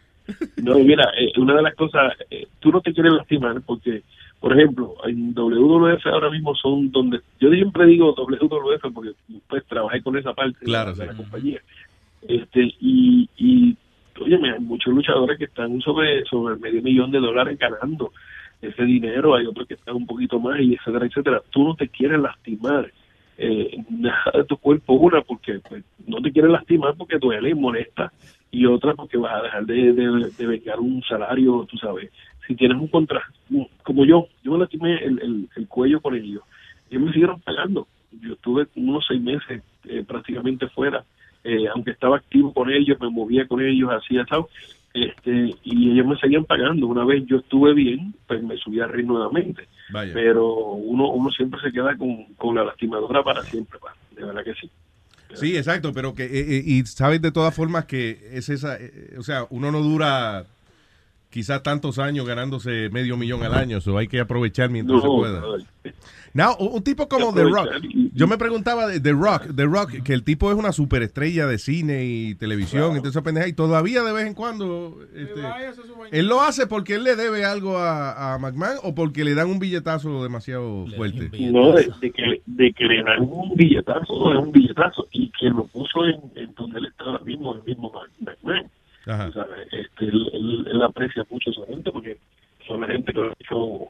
[0.58, 4.04] No, mira, eh, una de las cosas, eh, tú no te quieres lastimar porque,
[4.40, 9.12] por ejemplo, en WWF ahora mismo son donde, yo siempre digo WWF porque
[9.48, 11.08] pues trabajé con esa parte de la- Claro, de, sí.
[11.08, 11.62] la compañía.
[12.28, 13.76] Este, y, y
[14.22, 16.24] óyeme, hay muchos luchadores que están sobre,
[16.60, 18.12] medio millón de dólares ganando
[18.62, 21.42] ese dinero, hay otros que están un poquito más, y etcétera, etcétera.
[21.50, 22.92] Tú no te quieres lastimar
[23.38, 27.56] eh, nada de tu cuerpo, una porque pues, no te quieres lastimar porque duele y
[27.56, 28.12] molesta,
[28.52, 32.12] y otra porque vas a dejar de, de, vengar un salario, tú sabes.
[32.48, 33.32] Si tienes un contrato,
[33.84, 36.42] como yo, yo me lastimé el cuello con ellos,
[36.90, 37.88] ellos me siguieron pagando.
[38.12, 41.04] Yo estuve unos seis meses eh, prácticamente fuera,
[41.50, 44.46] eh, aunque estaba activo con ellos, me movía con ellos, hacía tal,
[44.94, 46.88] este, y ellos me seguían pagando.
[46.88, 49.68] Una vez yo estuve bien, pues me subí a ring nuevamente.
[49.92, 50.14] Vaya.
[50.14, 53.94] Pero uno, uno siempre se queda con, con la lastimadora para siempre, pa.
[54.16, 54.70] de verdad que sí.
[55.34, 59.16] Sí, exacto, pero que, eh, eh, y sabes de todas formas que es esa, eh,
[59.18, 60.46] o sea, uno no dura
[61.30, 65.08] quizás tantos años ganándose medio millón al año, eso hay que aprovechar mientras No, se
[65.08, 65.40] pueda.
[65.42, 65.58] no.
[66.32, 67.70] Now, un tipo como The Rock,
[68.14, 71.58] yo me preguntaba de The Rock, The Rock, que el tipo es una superestrella de
[71.58, 75.42] cine y televisión, entonces pendeja, y todavía de vez en cuando, este,
[76.12, 79.50] él lo hace porque él le debe algo a, a McMahon o porque le dan
[79.50, 81.32] un billetazo demasiado fuerte.
[81.52, 85.48] No, de, de que, de que le dan un billetazo, es un billetazo, y que
[85.50, 88.70] lo puso en, en donde él está ahora mismo, el mismo McMahon.
[89.34, 92.18] Sabes, este, él, aprecia mucho a esa gente porque
[92.68, 93.90] son gente que lo ha hecho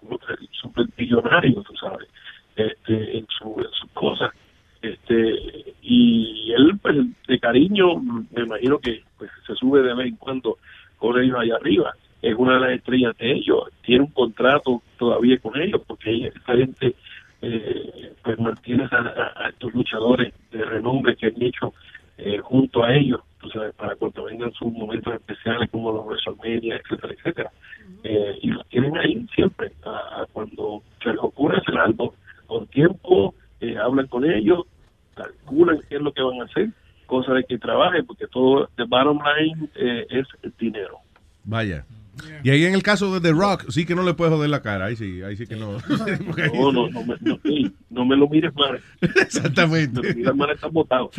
[0.61, 2.07] súper millonario, tú sabes,
[2.55, 4.31] este, en, su, en sus cosas.
[4.81, 6.95] Este, y él, pues,
[7.27, 10.57] de cariño, me imagino que pues, se sube de vez en cuando
[10.97, 11.93] con ellos allá arriba.
[12.21, 16.55] Es una de las estrellas de ellos, tiene un contrato todavía con ellos, porque esta
[16.55, 16.95] gente
[17.41, 21.73] eh, pues mantiene a- a estos luchadores de renombre que han hecho
[22.17, 26.77] eh, junto a ellos, tú sabes, para cuando vengan sus momentos especiales como los WrestleMania,
[26.77, 27.51] etcétera, etcétera.
[28.03, 29.71] Eh, y los tienen ahí siempre.
[29.85, 32.13] A, a cuando se les ocurre hacer algo
[32.47, 34.65] con tiempo, eh, hablan con ellos,
[35.15, 36.69] calculan qué es lo que van a hacer,
[37.05, 40.99] cosa de que trabajen, porque todo, the bottom line eh, es el dinero.
[41.43, 41.85] Vaya.
[42.43, 44.61] Y ahí en el caso de The Rock, sí que no le puedes joder la
[44.61, 44.85] cara.
[44.85, 45.77] Ahí sí, ahí sí que no.
[46.53, 47.39] No, no, no, me, no,
[47.89, 48.81] no me lo mires mal.
[49.01, 50.01] Exactamente.
[50.01, 51.11] No mires mal, está botado.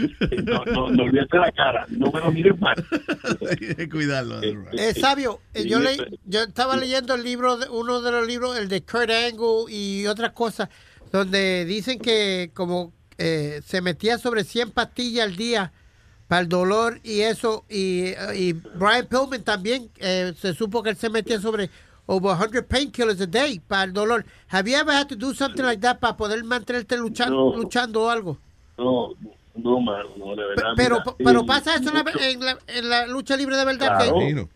[0.44, 1.86] No, no, no olvides la cara.
[1.90, 2.74] No me lo mires mal.
[3.90, 4.40] Cuidarlo.
[4.42, 8.10] Eh, sabio, eh, Sí, yo, le- este- yo estaba leyendo el libro, de- uno de
[8.12, 10.68] los libros, el de Kurt Angle y otras cosas,
[11.12, 15.72] donde dicen que como eh, se metía sobre 100 pastillas al día
[16.31, 20.97] para el dolor y eso, y, y Brian Pillman también, eh, se supo que él
[20.97, 21.68] se metía sobre
[22.07, 24.25] over 100 painkillers a day para el dolor.
[24.49, 27.57] Have you ever had to do something like that para poder mantenerte luchando, No.
[27.57, 28.39] luchando o algo?
[28.78, 29.09] No,
[29.57, 30.73] no, no, de verdad.
[30.76, 33.65] Pero, mira, pero eh, pasa eso en la, en la- en la lucha libre de
[33.65, 33.99] verdad.
[33.99, 34.15] Claro.
[34.20, 34.49] que-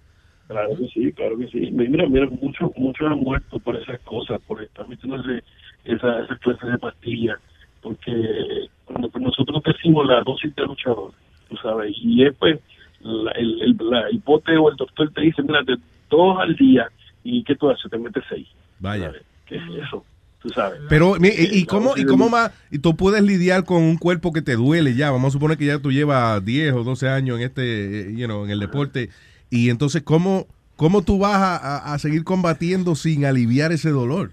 [0.47, 1.71] Claro que sí, claro que sí.
[1.73, 5.43] Mira, mira, muchos muchos han muerto por esas cosas, por estar metiéndose
[5.87, 7.39] esa, esa clase de pastillas,
[7.83, 11.11] porque cuando nosotros decimos la dosis de luchador,
[11.55, 12.59] tú sabes, y es pues
[13.01, 15.77] la, el, el, la hipote o el doctor te dice, mira, de
[16.11, 16.89] dos al día,
[17.23, 17.91] ¿y qué tú haces?
[17.91, 18.47] Te metes seis.
[18.79, 19.13] Vaya.
[19.47, 20.05] ¿Qué es eso?
[20.43, 20.81] Tú sabes.
[20.89, 22.53] Pero, ¿y, y La cómo, dosis y cómo más?
[22.71, 25.11] Y tú puedes lidiar con un cuerpo que te duele ya.
[25.11, 28.27] Vamos a suponer que ya tú llevas 10 o 12 años en este, eh, you
[28.27, 29.09] know, en el deporte.
[29.51, 34.31] Y entonces, ¿cómo, cómo tú vas a, a- a seguir combatiendo sin aliviar ese dolor?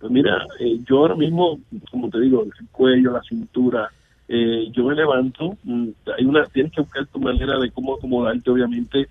[0.00, 3.88] Pues mira, eh, yo ahora mismo, como te digo, el cuello, la cintura,
[4.34, 8.50] eh, yo me levanto, mm, hay una, tienes que buscar tu manera de cómo acomodarte,
[8.50, 9.08] obviamente,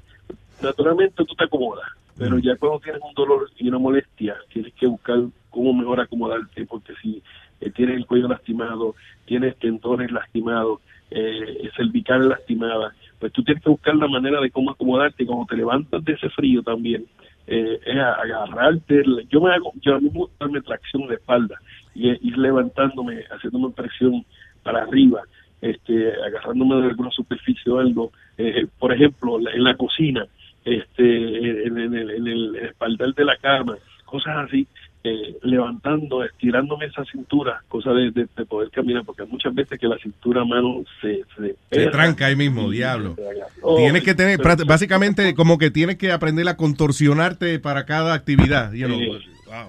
[0.64, 4.88] naturalmente tú te acomodas, pero ya cuando tienes un dolor y una molestia, tienes que
[4.88, 5.20] buscar
[5.52, 7.22] cómo mejor acomodarte, porque si
[7.60, 10.80] eh, tienes el cuello lastimado, tienes tendones lastimados,
[11.12, 15.28] eh, cervicales lastimadas, pues tú tienes que buscar la manera de cómo acomodarte.
[15.28, 17.06] Cuando te levantas de ese frío también,
[17.46, 21.62] eh, es agarrarte, yo me hago, yo a mí me gusta darme tracción de espalda
[21.94, 24.26] y ir levantándome, haciéndome presión
[24.64, 25.22] para arriba,
[25.62, 30.26] este, agarrándome de alguna superficie o algo, eh, por ejemplo, en la cocina,
[30.66, 33.76] este, en, en el, en el espaldar de la cama,
[34.06, 34.68] cosas así,
[35.04, 39.88] eh, levantando, estirándome esa cintura, cosa de, de- de poder caminar, porque muchas veces que
[39.88, 43.16] la cintura mano se, se, Se tranca ahí mismo, diablo.
[43.64, 48.14] Oh, tienes que tener, pero- básicamente, como que tienes que aprender a contorsionarte para cada
[48.14, 48.74] actividad.
[48.74, 48.88] you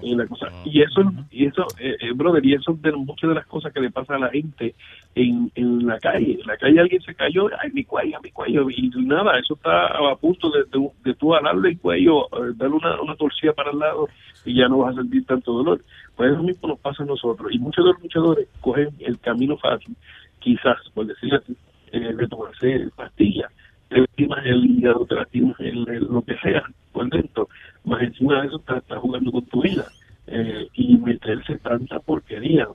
[0.01, 3.29] y la cosa- y eso, y eso eh, eh, brother, y eso es de muchas
[3.29, 4.75] de las cosas que le pasa a la gente
[5.15, 6.39] en, en la calle.
[6.41, 9.87] En la calle alguien se cayó, ay, mi cuello, mi cuello, y nada, eso está
[9.87, 13.71] a punto de, de, de tú alarle el cuello, eh, darle una, una torcida para
[13.71, 14.07] el lado
[14.45, 15.81] y ya no vas a sentir tanto dolor.
[16.15, 17.51] Pues eso mismo nos pasa a nosotros.
[17.53, 19.95] Y muchos de los luchadores cogen el camino fácil,
[20.39, 21.55] quizás, por decir así,
[21.91, 23.51] eh, de tomarse pastillas
[23.89, 26.63] te lastimas el hígado, te lastimas el, el- lo que sea
[26.93, 27.49] por dentro,
[27.83, 29.85] más encima de eso estás estás jugando con tu vida
[30.27, 32.67] eh, y meterse tanta porquería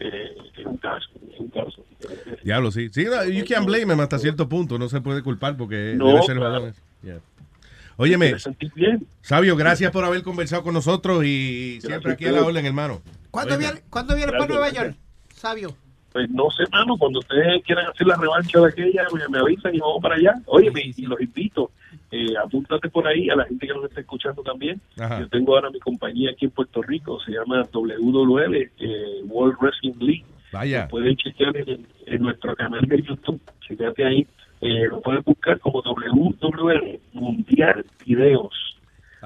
[0.00, 1.84] eh, es un caso, es un caso.
[2.42, 2.88] Diablo, sí.
[2.90, 4.78] Sí, no, you can't blame him hasta cierto punto.
[4.78, 6.72] No se puede culpar porque No, debe ser claro.
[7.02, 7.20] Yeah.
[7.96, 8.34] Óyeme.
[9.20, 13.02] Sabio, gracias por haber conversado con nosotros y siempre aquí a la orden, hermano.
[13.30, 13.70] ¿Cuándo Oiga.
[13.70, 14.70] viene, ¿cuándo viene para Nueva.
[14.70, 14.96] York?
[15.34, 15.76] Sabio.
[16.14, 19.74] Pues no sé, mano, cuando ustedes quieran hacer la revancha de aquella, me, me avisan
[19.74, 20.34] y vamos para allá.
[20.46, 21.72] Oye, y los invito,
[22.12, 24.80] eh, apúntate por ahí a la gente que nos está escuchando también.
[24.96, 25.18] Ajá.
[25.18, 29.94] Yo tengo ahora mi compañía aquí en Puerto Rico, se llama WWL, eh, World Wrestling
[29.98, 30.24] League.
[30.52, 30.82] Vaya.
[30.82, 33.40] Lo pueden chequear en, en nuestro canal de YouTube.
[33.66, 34.24] Chequete ahí.
[34.60, 38.73] Eh, lo pueden buscar como WWL Mundial Videos.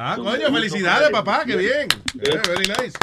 [0.01, 1.89] Ah, coño, felicidades, papá, qué bien.
[2.21, 2.97] Eh, very nice.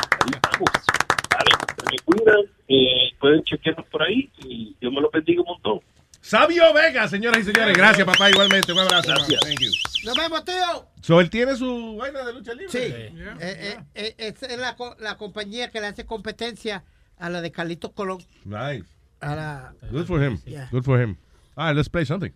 [1.91, 5.81] Me cuidan, eh, pueden chequearnos por ahí y Dios me lo bendiga un montón.
[6.21, 7.75] Sabio Vega, señoras y señores.
[7.77, 8.71] Gracias, papá, igualmente.
[8.71, 9.11] Un abrazo.
[9.11, 9.27] hermano.
[9.41, 9.71] Thank you.
[10.05, 10.87] Nos vemos, tío.
[11.01, 12.69] So, él tiene su vaina de lucha libre.
[12.69, 12.79] Sí.
[12.79, 16.85] Eh, eh, eh, esa es la, la compañía que le hace competencia
[17.19, 18.19] a la de Carlitos Colón.
[18.45, 18.85] Nice.
[19.19, 20.39] A la, Good for him.
[20.45, 20.69] Yeah.
[20.71, 21.17] Good for him.
[21.57, 22.33] All right, let's play something.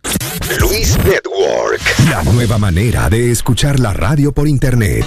[0.60, 1.82] Luis Network.
[2.08, 5.04] La nueva manera de escuchar la radio por internet.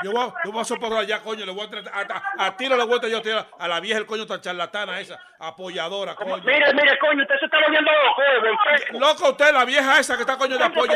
[0.03, 1.45] Yo voy, yo voy a soportar allá, coño.
[1.45, 3.21] Le voy a, tratar- a, a, a tiro le voy a yo
[3.59, 6.37] a la vieja el coño tan charlatana esa, apoyadora, coño.
[6.43, 8.99] Mire, mire, coño, usted se está volviendo loco, eh.
[8.99, 10.91] Loco usted, la vieja esa que está coño de apoyo.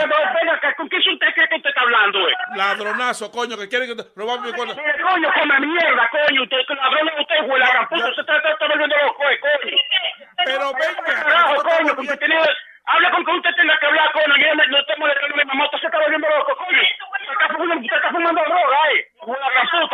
[0.78, 2.34] ¿con quién usted cree que usted está hablando, eh?
[2.56, 4.76] Ladronazo, coño, que quiere que te- robarme mi cuarto.
[4.76, 8.52] Mire, coño, come mierda, coño, usted, ladrón usted, güey, la gran puta, usted está, está,
[8.52, 9.78] está volviendo loco, eh, coño.
[10.46, 11.24] Pero venga.
[11.24, 12.36] Carajo, coño, porque tiene...
[12.88, 15.46] Habla con que usted tenga que hablar, coño, yo no, no estoy molestando a mi
[15.46, 16.82] mamá, usted se está volviendo loco, coño.
[16.82, 19.10] Usted está fumando, usted está fumando droga, eh,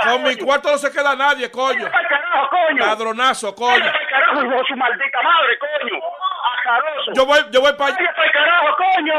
[0.03, 1.89] Con mi cuarto no se queda nadie, coño.
[1.89, 2.85] Carajo, coño.
[2.85, 3.91] Ladronazo, coño.
[4.09, 6.01] Carajo, su maldita madre, coño.
[6.41, 7.11] Azaroso.
[7.13, 9.13] Yo voy, yo voy para Vaya pa'l carajo, coño.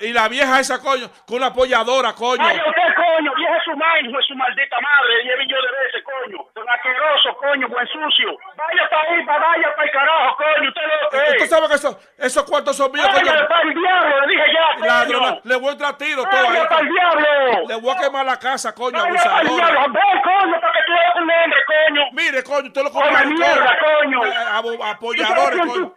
[0.00, 2.42] Y la vieja esa, coño, con una apoyadora, coño.
[2.44, 6.38] Vaya usted, coño, vieja su madre, su maldita madre, lleve yo de veces, coño.
[6.54, 8.36] Don asqueroso, coño, buen sucio.
[8.56, 11.50] Vaya para ahí, va, vaya para el carajo, coño, usted lo que Usted es.
[11.50, 13.32] sabe que eso- esos cuartos son míos, coño.
[13.32, 14.86] Vaya para el diablo, le dije ya, coño.
[14.86, 16.46] Ladrona, le voy a entrar tiro todo ahí.
[16.48, 17.68] Vaya para el diablo.
[17.68, 20.80] Le voy a quemar la casa, coño, Vaya para el diablo, ven, coño, para que
[20.86, 22.02] tú eres un hombre, coño.
[22.12, 22.90] Mire, coño, usted lo
[23.26, 24.24] mierda, coño.
[24.24, 25.94] Eh, abo- ¿Tú sabes, Apoyadores, quién, coño.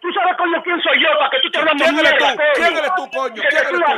[0.70, 2.26] Quién soy yo para que tú te hablando ¿Quién eres tú?
[2.54, 3.34] ¿Quién eres tú, coño?
[3.34, 3.94] ¿Qué ¿Quién eres tú?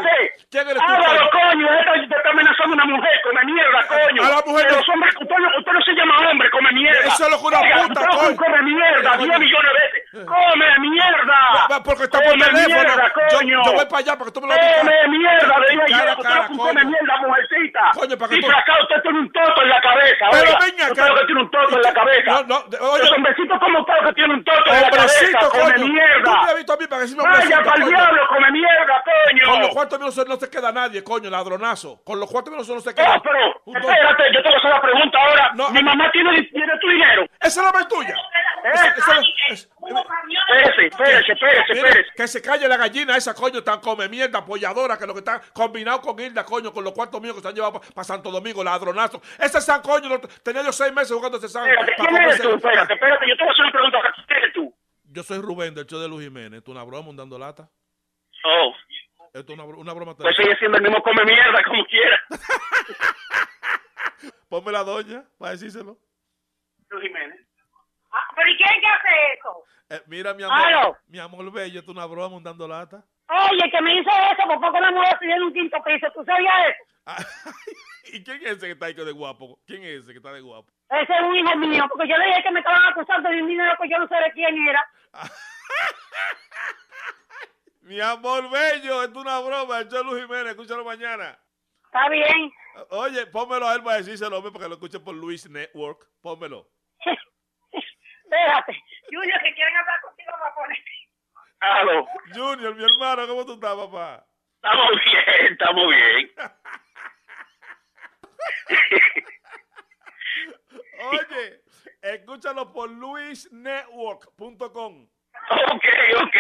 [0.49, 1.68] ¿Quién eres tú, Háblalo, coño?
[2.09, 4.20] te está amenazando una mujer, come mierda, coño.
[4.25, 7.01] A la mujer Que no- Los hombres, usted, no- se llama hombre, come mierda.
[7.12, 8.36] Eso es lo que una puta, coño.
[8.36, 9.25] come mierda, Coño.
[9.26, 10.01] 10 millones de veces.
[10.12, 11.81] ¡Come mierda!
[11.84, 12.68] Porque está por ¡Come teléfono.
[12.68, 13.62] mierda, Yo- coño!
[13.65, 14.76] yo voy para allá porque tú me lo dices.
[14.78, 15.58] ¡Come mierda!
[15.58, 17.81] Le dije Cara, yo, cara, come mierda, mujercita.
[17.94, 20.24] Coño, para que tú- Disfrazado, usted tiene un toto en la cabeza.
[20.31, 20.58] Pero oiga.
[20.60, 21.15] venga Yo acá.
[21.20, 22.31] que tiene un toto en la cabeza.
[22.31, 22.57] No, no,
[22.92, 23.02] oye.
[23.02, 25.39] Los hombrecito como usted que tiene un toto en la cabeza.
[25.49, 25.86] Come coño.
[25.89, 26.23] mierda.
[26.24, 27.89] Tú me has visto a mí para decirme Vaya hombrecito, pa'l coño.
[27.89, 29.44] diablo, come mierda, coño.
[29.50, 32.00] Con los cuartos míos no se, queda nadie, coño, ladronazo.
[32.05, 33.16] Con los cuartos míos no se queda.
[33.16, 33.39] No, pero,
[33.81, 35.50] espérate, yo te voy a hacer la pregunta ahora.
[35.55, 37.24] No, Mi eh, mamá tiene, tiene tu dinero.
[37.41, 38.15] Esa es la vez tuya.
[38.65, 39.70] Esa- esa es- es-
[40.02, 42.10] Espérese, espérese, espérese, espérese.
[42.16, 45.40] Que se calle la gallina esa, coño, tan come mierda, apoyadora, que lo que está
[45.52, 48.62] combinado con Hilda, coño, con los cuartos míos que se han llevado para Santo Domingo,
[48.64, 49.20] ladronazo.
[49.39, 51.68] Ese San, coño, lo- tenía yo seis meses jugando ese San.
[51.68, 52.50] Espérate, ¿quién eres tú?
[52.55, 53.98] Espérate, espérate, yo te voy a hacer una pregunta.
[54.26, 54.74] ¿Quién eres tú?
[55.05, 56.62] Yo soy Rubén del show de Luis Jiménez.
[56.64, 57.68] ¿Tú una broma un dando lata?
[58.44, 58.74] Oh,
[59.32, 60.16] Esto es una broma.
[60.16, 62.20] pues sigue siendo el mismo come mierda como quiera.
[64.48, 65.97] Ponme la doña para decírselo.
[66.90, 67.40] Luis Jiménez.
[68.35, 69.65] ¿Pero y quién que hace eso?
[69.91, 70.59] Eh, mira, mi amor.
[70.59, 70.97] Aló.
[71.07, 73.05] Mi amor bello, es una broma un dando lata.
[73.28, 76.07] Oye, que me hizo eso, por poco me a subir en un quinto piso.
[76.15, 76.85] ¿Tú sabías eso?
[78.12, 79.59] ¿Y quién es ese que está ahí de guapo?
[79.67, 80.70] ¿Quién es ese que está de guapo?
[80.91, 83.49] Ese es un hijo mío, porque yo le dije que me estaban acusando de un
[83.49, 84.86] dinero que yo no sé de quién era.
[87.81, 89.83] Mi amor bello, esto es una broma.
[89.85, 91.39] De Luis Jiménez, escúchalo mañana.
[91.86, 92.52] Está bien.
[92.91, 96.09] Oye, pónmelo a él para decírselo, hombre, para que lo escuche por Luis Network.
[96.20, 96.69] Pónmelo.
[98.33, 98.73] Espérate.
[99.11, 100.78] Junior, que quieren hablar contigo, va a poner.
[101.61, 102.07] Aló.
[102.35, 104.27] Junior, mi hermano, ¿cómo tú estás, papá?
[104.57, 106.33] Estamos bien, estamos bien.
[111.11, 111.61] Oye,
[112.01, 115.09] escúchalo por luisnetwork.com.
[115.51, 115.85] Ok,
[116.23, 116.36] ok.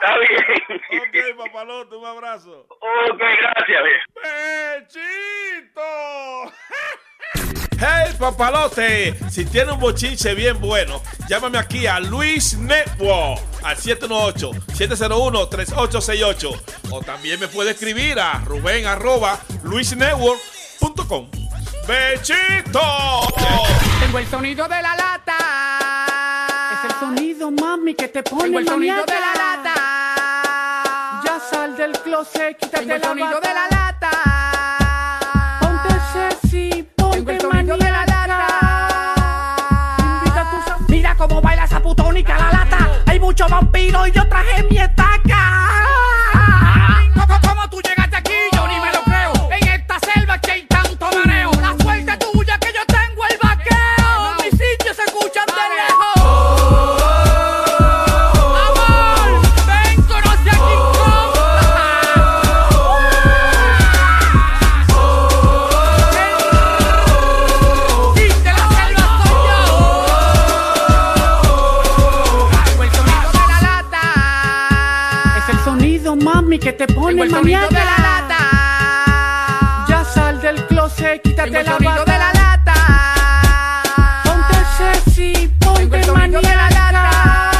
[0.00, 0.42] Está bien.
[1.00, 2.66] Ok, papalote, un abrazo.
[2.70, 4.00] Ok, gracias, bien.
[4.90, 6.50] ¡Pechito!
[7.78, 16.60] Hey, papalote, si tiene un bochinche bien bueno, llámame aquí a Luis Network al 718-701-3868.
[16.90, 21.28] O también me puede escribir a ruben arroba luisnetwork.com.
[21.86, 22.80] ¡Bechito!
[24.00, 25.36] Tengo el sonido de la lata.
[26.72, 29.74] Es el sonido, mami, que te pone Tengo el sonido de la lata.
[31.26, 33.75] Ya sal del closet, quítate Tengo el la sonido de la lata.
[43.06, 44.76] Hay mucho vampiro y yo traje mi.
[76.66, 78.38] Que te pone el sonido de la lata.
[79.88, 82.74] Ya sal del closet, quítate la sonido de la lata.
[84.24, 87.50] Ponte sexy, ponte el sonido de la lata.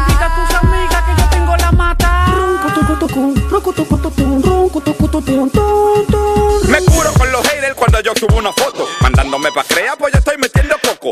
[0.00, 2.34] Invita a tus amigas que yo tengo la mata.
[6.68, 8.88] Me curo con los haters cuando yo subo una foto.
[9.00, 10.18] Mandándome pa' crear, pues yo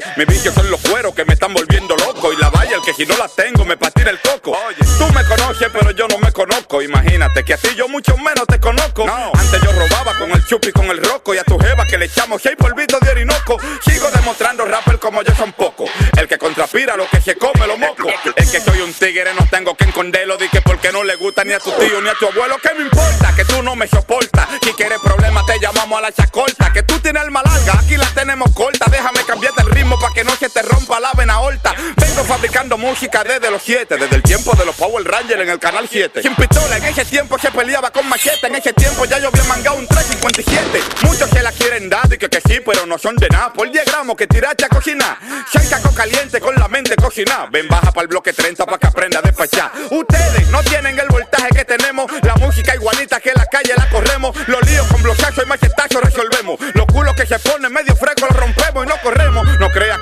[0.01, 0.07] coco.
[0.17, 2.33] Mis vicios son los cueros que me están volviendo loco.
[2.33, 4.53] Y la valla, el que si no la tengo, me patina el coco.
[4.53, 6.83] Oye, tú me conoces, pero yo no me conozco.
[6.83, 9.07] Imagínate que así yo mucho menos te conozco.
[9.09, 11.35] Antes yo robaba con el chupi con el roco.
[11.35, 13.59] Y a tu jeva que le echamos seis polvitos de orinoco.
[13.85, 15.85] Sigo demostrando rapper como yo son poco.
[16.17, 18.09] El que contrapira lo que se come lo moco.
[18.37, 20.37] Es que soy un tigre, no tengo que esconderlo.
[20.37, 22.57] Di que porque no le gusta ni a tu tío ni a tu abuelo.
[22.63, 23.35] ¿Qué me importa?
[23.35, 24.49] Que tú no me soportas.
[24.63, 26.73] Si quieres problemas, te llamamos a la chacorta.
[26.73, 28.87] Que tú tienes alma larga, aquí la tenemos corta.
[28.91, 29.74] Déjame cambiarte el
[30.15, 31.75] que no se te rompa la vena horta.
[31.97, 35.59] Vengo fabricando música desde los 7, desde el tiempo de los Power Rangers en el
[35.59, 36.23] canal 7.
[36.23, 38.47] Sin pistola, en ese tiempo se peleaba con machete.
[38.47, 40.81] En ese tiempo ya yo había mangado un 357.
[41.03, 43.53] Muchos se la quieren dar y que, que sí, pero no son de nada.
[43.53, 45.19] Por 10 gramos que tiraste a cocinar.
[45.53, 47.49] Seis caco caliente con la mente cocinada.
[47.51, 49.73] Ven, baja para el bloque 30 para que aprenda a despachar.
[49.91, 52.11] Ustedes no tienen el voltaje que tenemos.
[52.23, 54.37] La música igualita que la calle la corremos.
[54.47, 56.61] Los líos con bloqueazo y machetazo resolvemos.
[56.75, 59.34] Los culos que se ponen medio fresco los rompemos y no corremos.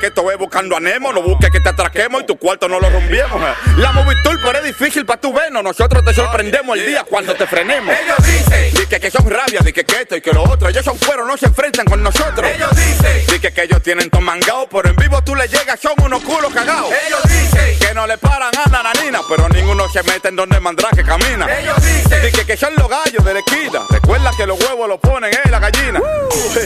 [0.03, 1.13] Que esto es buscando a Nemo.
[1.13, 3.41] No busques que te atraquemos y tu cuarto no lo rompiemos.
[3.41, 3.55] eh.
[3.77, 5.63] La movie tour pero es difícil para tu vernos.
[5.63, 7.95] Nosotros te sorprendemos el día cuando te frenemos.
[8.03, 10.69] Ellos dicen Dice que son rabia, di que, esto y que lo otro.
[10.69, 12.51] Ellos son cuero, no se enfrentan con nosotros.
[12.53, 15.93] Ellos dicen Dice que ellos tienen todo mangado, pero en vivo tú le llegas, son
[16.05, 16.93] unos culos cagados.
[17.07, 21.05] Ellos dicen que no le paran a Nananina, pero ninguno se mete en donde Mandrake
[21.05, 21.47] camina.
[21.61, 23.83] Ellos dicen Dice que son los gallos de la esquina.
[23.89, 26.03] Recuerda que los huevos los ponen en la gallina.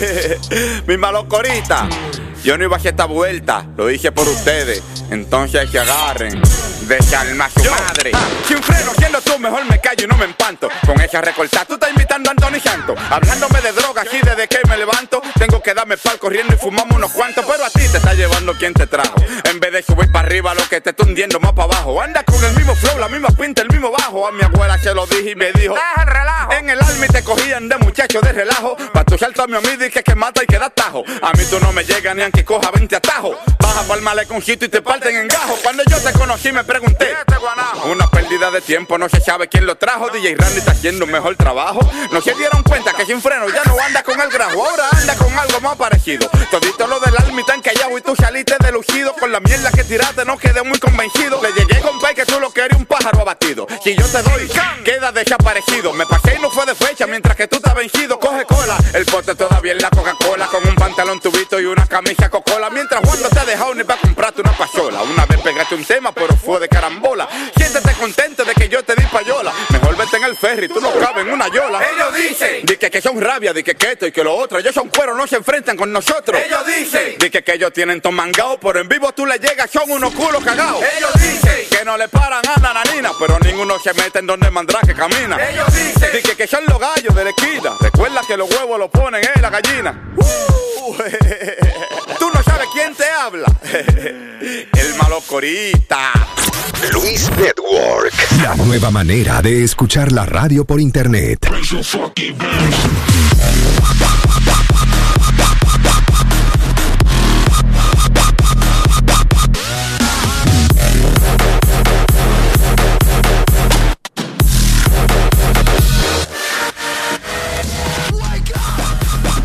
[0.86, 1.84] Mi malocoritas.
[2.47, 4.81] Yo no iba a hacer esta vuelta, lo dije por ustedes.
[5.10, 6.41] entonces que agarren
[6.86, 8.12] de alma su madre.
[8.47, 10.68] Sin freno, siendo tú, mejor me callo y no me empanto.
[10.86, 12.94] Con esa recortada, tú estás invitando a Anthony Santo.
[13.10, 15.20] Hablándome de droga aquí desde que me levanto.
[15.36, 17.45] Tengo que darme pal corriendo y fumamos unos cuantos.
[17.45, 19.17] Pero a ti te está llevando quien te trajo.
[19.51, 22.01] En vez de subir para arriba, lo que te está hundiendo más para abajo.
[22.01, 24.28] Anda con el mismo flow, la misma pinta, el mismo bajo.
[24.28, 26.53] A mi abuela se lo dije y me dijo: Deja el relajo.
[26.53, 28.77] En el alma y te cogían de muchacho de relajo.
[28.93, 31.03] Pa' tu salto a mi amigo dije que mata y que da tajo.
[31.20, 33.36] A mí tú no me llegas ni aunque coja 20 atajos.
[33.59, 35.59] Baja pa'l maleconcito y te parten en gajo.
[35.65, 37.12] Cuando yo te conocí me pregunté.
[37.86, 40.11] Una pérdida de tiempo, no se sabe quién lo trajo.
[40.11, 41.81] DJ Randy está haciendo un mejor trabajo.
[42.12, 44.65] No se dieron cuenta que sin freno ya no anda con el grajo.
[44.65, 46.28] Ahora anda con algo más parecido.
[46.51, 49.15] Todito lo del alma y tan callado y tú saliste delucido.
[49.15, 51.41] Con la mierda que tiraste no quedé muy convencido.
[51.43, 53.67] Le llegué con pay que tú lo querías un pájaro abatido.
[53.83, 54.49] Si yo te doy,
[54.85, 55.93] queda desaparecido.
[55.93, 58.18] Me pasé y no fue de fecha mientras que tú estás vencido.
[58.18, 60.47] Coge cola, el pote todavía en la Coca-Cola.
[60.47, 62.70] Con un pantalón tubito y una camisa cocola.
[62.70, 65.02] Mientras Juan no te ha dejado ni para comprarte una pasola.
[65.02, 67.28] Una vez pegaste un tema, pero fue de carambola.
[67.57, 69.45] Siéntete contento de que yo te di payola.
[70.07, 71.81] Mejor vete en el ferry, tú no cabes en una yola.
[71.85, 72.65] Ellos dicen.
[72.65, 74.59] Di que, que son rabia, di que, que esto y que lo otro.
[74.59, 76.41] Ellos son cuero, no se enfrentan con nosotros.
[76.44, 77.17] Ellos dicen.
[77.18, 80.44] Di que, que ellos tienen mangao, pero en vivo tú le llegas, son unos culos
[80.44, 80.83] cagados.
[80.97, 81.68] Ellos dicen.
[81.70, 84.94] Que no le paran a la nanina, pero ninguno se mete en donde mandrá que
[84.94, 85.36] camina.
[85.49, 86.12] Ellos dicen.
[86.12, 87.73] Di que, que son los gallos de la esquina.
[87.81, 90.12] Recuerda que los huevos los ponen en la gallina.
[90.17, 90.97] Uh,
[92.76, 93.46] quién te habla.
[94.40, 96.12] El malo corita.
[96.92, 98.12] Luis Network.
[98.42, 101.48] La nueva manera de escuchar la radio por internet.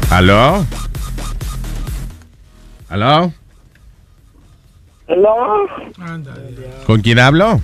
[0.10, 0.66] ¿Aló?
[2.92, 3.34] ¿Aló?
[5.08, 5.66] ¿Aló?
[6.86, 7.62] ¿Con quién hablo?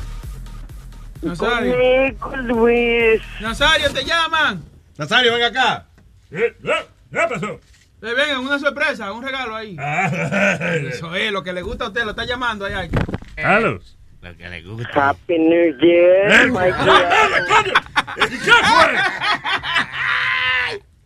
[1.21, 2.17] Nazario.
[2.17, 3.21] Con Luis.
[3.41, 4.63] Nazario, te llaman.
[4.97, 5.85] Nazario, venga acá.
[6.29, 6.55] ¿Qué
[7.11, 7.59] pasó?
[8.03, 9.75] Eh, venga, una sorpresa, un regalo ahí.
[10.87, 12.87] Eso es, lo que le gusta a usted, lo está llamando allá.
[13.35, 13.97] Carlos.
[14.21, 15.09] Lo que le gusta.
[15.09, 16.71] Happy New Year, my.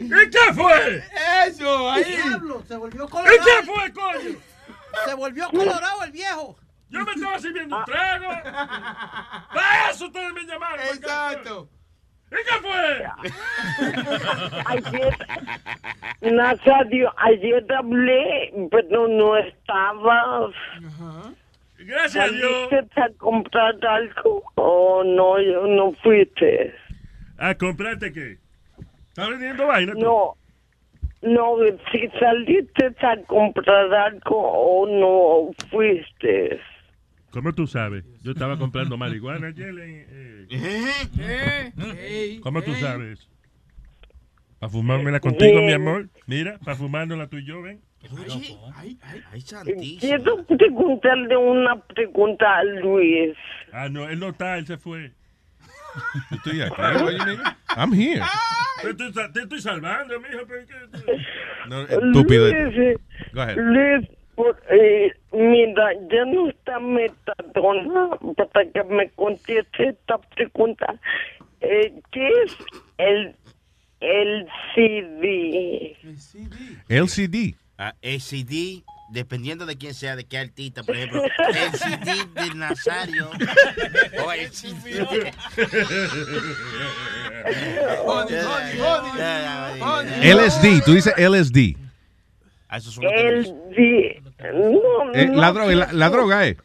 [0.06, 0.98] ¿Y qué fue?
[0.98, 1.50] ¿Y?
[1.50, 2.04] Eso, ahí.
[2.04, 3.38] Diablo, se volvió ¿Y colorado.
[3.46, 4.40] qué fue, coño?
[5.06, 6.58] Se volvió colorado el viejo.
[6.90, 8.28] Yo me estaba sirviendo un trago.
[9.54, 10.86] Para eso ustedes me llamaron.
[10.88, 11.70] Exacto.
[12.32, 13.06] ¿Y qué fue?
[14.66, 15.18] Ayer,
[16.22, 20.54] Nazario, ayer hablé, pero no estabas.
[21.78, 22.70] Gracias a Dios.
[22.70, 24.44] ¿Saliste a comprar algo?
[24.56, 26.74] Oh, no, yo no fuiste.
[27.38, 28.38] ¿A comprarte qué?
[29.22, 29.93] ¿Estás vendiendo vaina?
[29.93, 30.00] tú?
[30.00, 30.35] No,
[31.22, 31.58] no,
[31.91, 36.59] si saliste a comprar algo o no fuiste.
[37.30, 38.03] ¿Cómo tú sabes?
[38.24, 39.69] Yo estaba comprando marihuana ayer.
[39.69, 43.30] en, eh, ¿Cómo tú sabes?
[44.59, 46.09] Para fumármela contigo, mi amor.
[46.25, 47.80] Mira, para fumárnosla tú y yo, ven.
[48.75, 49.98] Ay, ay, ay.
[50.00, 53.35] Quiero preguntarle una pregunta a Luis.
[53.72, 55.14] Ah, no, él no está, él se fue.
[56.30, 56.82] Yo estoy aquí.
[57.26, 57.42] mean?
[57.78, 58.22] I'm here.
[58.82, 60.42] Te estoy, te estoy salvando, mijo.
[61.68, 62.48] No, estúpido.
[62.52, 62.98] Luis,
[63.34, 63.58] Go ahead.
[63.58, 68.10] Luis, por- eh, mira, ya no está metadona
[68.53, 70.95] para que me conteste esta pregunta.
[71.61, 72.58] Eh, ¿Qué es
[72.98, 73.36] el,
[74.00, 75.95] el CD?
[76.90, 77.56] LCD.
[77.78, 82.56] Ah, el CD, dependiendo de quién sea, de qué artista, por ejemplo, el CD de
[82.56, 83.30] Nazario
[84.25, 85.31] o el CD.
[90.23, 90.83] LSD.
[90.85, 91.75] Tú dices LSD.
[92.67, 93.43] Ah, eso es El
[93.75, 94.22] D.
[94.53, 96.57] No, Eh, no la, droga, la, la droga es.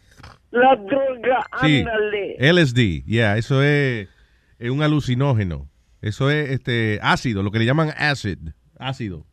[0.50, 1.80] La droga, Sí.
[1.80, 2.36] ándale.
[2.38, 3.04] LSD.
[3.04, 4.08] Yeah, eso es,
[4.58, 5.68] es un alucinógeno.
[6.00, 8.38] Eso es este ácido, lo que le llaman acid.
[8.78, 9.25] Ácido.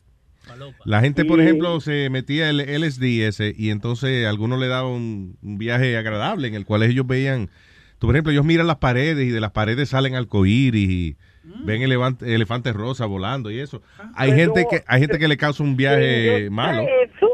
[0.84, 4.90] La gente, por ejemplo, se metía el LSD ese y entonces a algunos le daban
[4.92, 7.50] un, un viaje agradable en el cual ellos veían,
[7.98, 11.16] tú, por ejemplo, ellos miran las paredes y de las paredes salen arcoíris y
[11.64, 13.82] ven elefante- elefantes rosas volando y eso.
[14.14, 16.82] Hay Pero- gente que hay gente que le causa un viaje ¿Se malo.
[16.82, 17.28] Eso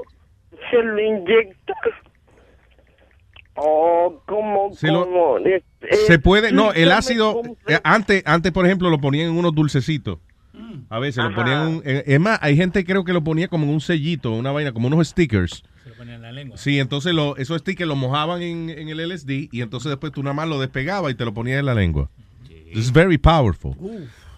[0.70, 1.74] se lo inyecta.
[3.62, 5.62] O como, Se lo- eh,
[6.06, 10.18] Se puede, no, el ácido, eh, antes, antes, por ejemplo, lo ponían en unos dulcecitos.
[10.88, 13.48] A veces lo ponían, en un- eh, es más, hay gente creo que lo ponía
[13.48, 15.62] como en un sellito, una vaina, como unos stickers.
[16.56, 20.22] Sí, entonces lo, esos stickers los mojaban en, en el LSD y entonces después tú
[20.22, 22.08] nada más lo despegabas y te lo ponías en la lengua.
[22.72, 23.74] It's very powerful.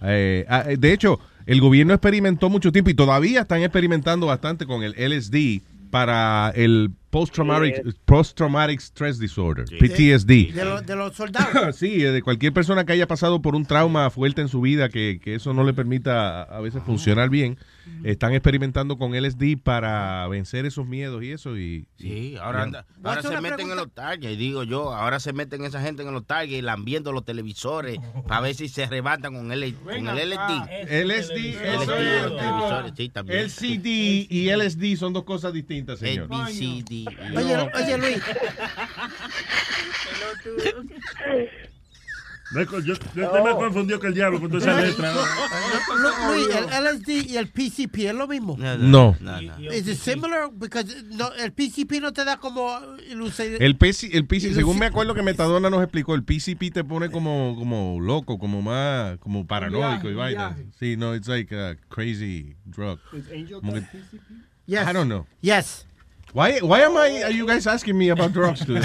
[0.03, 4.67] Eh, ah, eh, de hecho, el gobierno experimentó mucho tiempo y todavía están experimentando bastante
[4.67, 5.61] con el LSD
[5.93, 8.81] para el post-traumatic, Eh.
[8.81, 10.53] stress disorder, PTSD.
[10.55, 11.77] De, los- de los soldados.
[11.77, 15.21] Sí, de cualquier persona que haya pasado por un trauma fuerte en su vida que,
[15.23, 17.59] que eso no le permita a, a veces funcionar bien,
[18.05, 21.57] están experimentando con LSD para vencer esos miedos y eso.
[21.59, 25.21] Y, Sí, y- ahora, y- anda- ahora se meten en los targets, digo yo, ahora
[25.21, 29.35] se meten esa gente en los targets, lambiendo los televisores para ver si se arrebatan
[29.35, 31.05] con el, con el LSD.
[31.05, 33.39] LSD, eso LSD, es, los televisores, sí, también.
[33.41, 36.29] LCD y LSD son dos cosas distintas, señor.
[36.31, 36.85] Oye,
[37.75, 38.23] oye, Luis.
[42.55, 45.13] Me Yo, yo estoy más confundido que el diablo con toda esa letra.
[45.97, 48.57] Lu- Luis, el LSD y el PCP es lo mismo.
[48.59, 49.17] No.
[49.71, 50.51] ¿Es it similar?
[50.53, 52.79] Because no, el PCP no te da como
[53.59, 57.11] El PC, el PC según me acuerdo que Metadona nos explicó, el PCP te pone
[57.11, 60.57] como, como loco, como más, como paranoico y vaina.
[60.79, 62.99] Sí, no, it's like a crazy drug.
[63.61, 63.83] Como que-
[64.67, 64.89] Yes.
[64.89, 65.27] I don't know.
[65.41, 65.87] Yes.
[66.35, 68.81] Why, why am I, are you guys asking me about drugs today?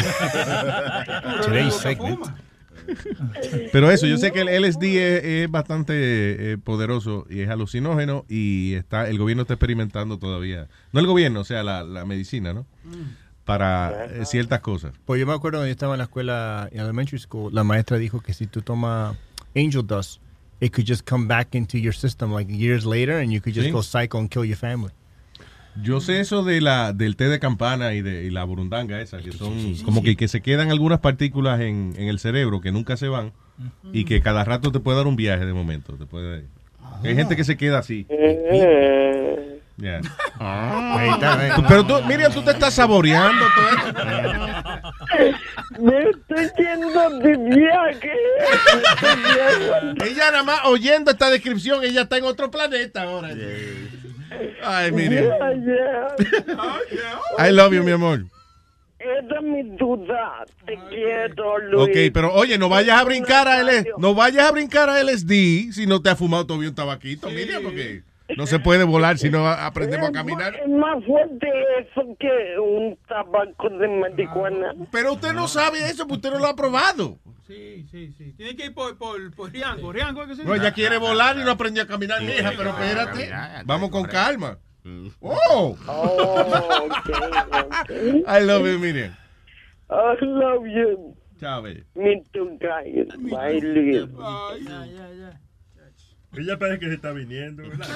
[1.44, 2.20] Today's segment.
[3.72, 5.94] Pero eso, yo sé que el LSD es, es bastante
[6.54, 10.68] eh, poderoso y es alucinógeno y está el gobierno está experimentando todavía.
[10.94, 12.66] No el gobierno, o sea, la, la medicina, ¿no?
[13.46, 14.94] Para eh, ciertas cosas.
[15.06, 17.98] Pues yo me acuerdo cuando yo estaba en la escuela, en elementary school, la maestra
[17.98, 19.16] dijo que si tú tomas
[19.56, 20.22] angel dust,
[20.60, 23.68] it could just come back into your system like years later and you could just
[23.68, 23.72] Sí.
[23.72, 24.92] go psycho and kill your family.
[25.82, 29.20] Yo sé eso de la del té de campana y de y la burundanga esa,
[29.20, 32.98] que son como que, que se quedan algunas partículas en, en el cerebro que nunca
[32.98, 33.34] se van
[33.92, 35.94] y que cada rato te puede dar un viaje de momento.
[35.94, 36.46] Te puede,
[37.04, 38.06] Hay gente que se queda así.
[39.78, 40.02] Yeah.
[40.40, 41.52] Ahí está, ahí.
[41.68, 43.94] Pero tú, Miriam, tú te estás saboreando todo esto.
[45.80, 48.12] Me estoy yendo de viaje.
[50.04, 53.30] Ella nada más oyendo esta descripción, ella está en otro planeta ahora.
[54.64, 55.24] Ay, Miriam.
[55.24, 56.16] Yeah,
[56.92, 57.20] yeah.
[57.38, 58.24] I love you, mi amor.
[59.00, 60.46] Esa es mi duda.
[60.66, 61.90] Te quiero, Luis.
[61.90, 65.72] Ok, pero oye, no vayas a brincar a L no vayas a brincar a LSD
[65.72, 68.02] si no te has fumado todavía un tabaquito, Miriam, porque
[68.36, 70.56] no se puede volar si no aprendemos a caminar.
[70.56, 71.48] Es más fuerte
[71.80, 74.74] eso que un tabaco de marihuana.
[74.92, 77.18] Pero usted no sabe eso, porque usted no lo ha probado.
[77.48, 78.34] Sí, sí, sí.
[78.34, 79.94] Tiene que ir por, por, por Riango.
[79.94, 82.52] Riango es que se No, ella quiere volar y no aprendió a caminar, mi hija,
[82.58, 83.32] pero espérate.
[83.66, 84.58] Vamos con calma.
[85.22, 85.78] Oh.
[88.28, 89.16] I love you, Miriam.
[89.90, 91.16] I love you.
[91.40, 91.84] Bella.
[91.96, 93.08] Me too, guys.
[93.20, 94.08] Bye, Luis.
[96.34, 97.88] Ella parece que se está viniendo, ¿verdad?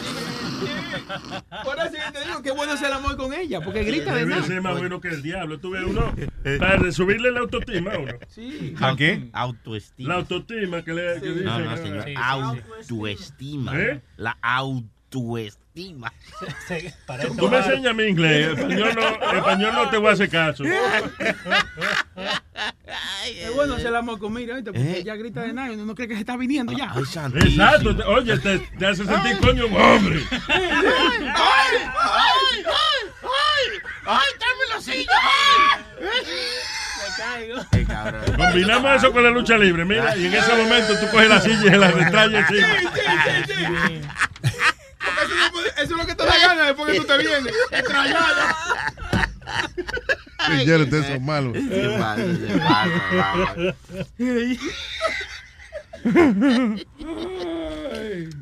[1.63, 4.43] Por eso te digo que bueno es el amor con ella, porque grita de nada.
[4.43, 5.59] ser más bueno que el diablo.
[5.59, 6.13] Tú ves uno
[6.59, 8.13] para subirle la autoestima a uno.
[8.29, 8.73] Sí.
[8.79, 9.29] ¿A qué?
[9.33, 10.09] Autoestima.
[10.09, 11.43] La autoestima que le que dice.
[11.43, 12.05] No, no, señor.
[12.15, 13.79] Autoestima.
[13.79, 14.01] ¿Eh?
[14.17, 15.60] La autoestima.
[17.37, 18.57] Tú me enseñas mi inglés.
[18.57, 20.63] Español no, español no te voy a hacer caso.
[23.25, 23.77] Es bueno
[24.19, 24.71] con Miriam, ¿viste?
[24.73, 24.99] porque ¿Eh?
[24.99, 26.93] ella grita de uno no cree que se está viniendo ya.
[26.97, 27.95] Exacto.
[27.95, 30.21] te- Oye, te, te hace sentir coño un hombre.
[30.29, 30.39] ¡Ay!
[30.49, 31.77] ¡Ay!
[31.85, 32.65] ¡Ay!
[33.23, 33.81] ¡Ay!
[34.05, 34.29] ¡Ay!
[34.39, 35.19] ¡Tráeme la silla!
[36.99, 38.35] Me caigo.
[38.37, 41.59] Combinamos eso con la lucha libre, mira, y en ese momento tú coges la silla
[41.65, 42.67] y se la retraes Sí, encima.
[42.91, 43.53] sí, sí,
[43.87, 44.01] sí.
[45.51, 47.53] Porque Eso, es lo que te da ganas después que tú te vienes.
[47.71, 48.55] Estrellada.
[50.47, 51.53] Señores, ustedes son malos.
[51.53, 53.75] Qué malo, qué malo,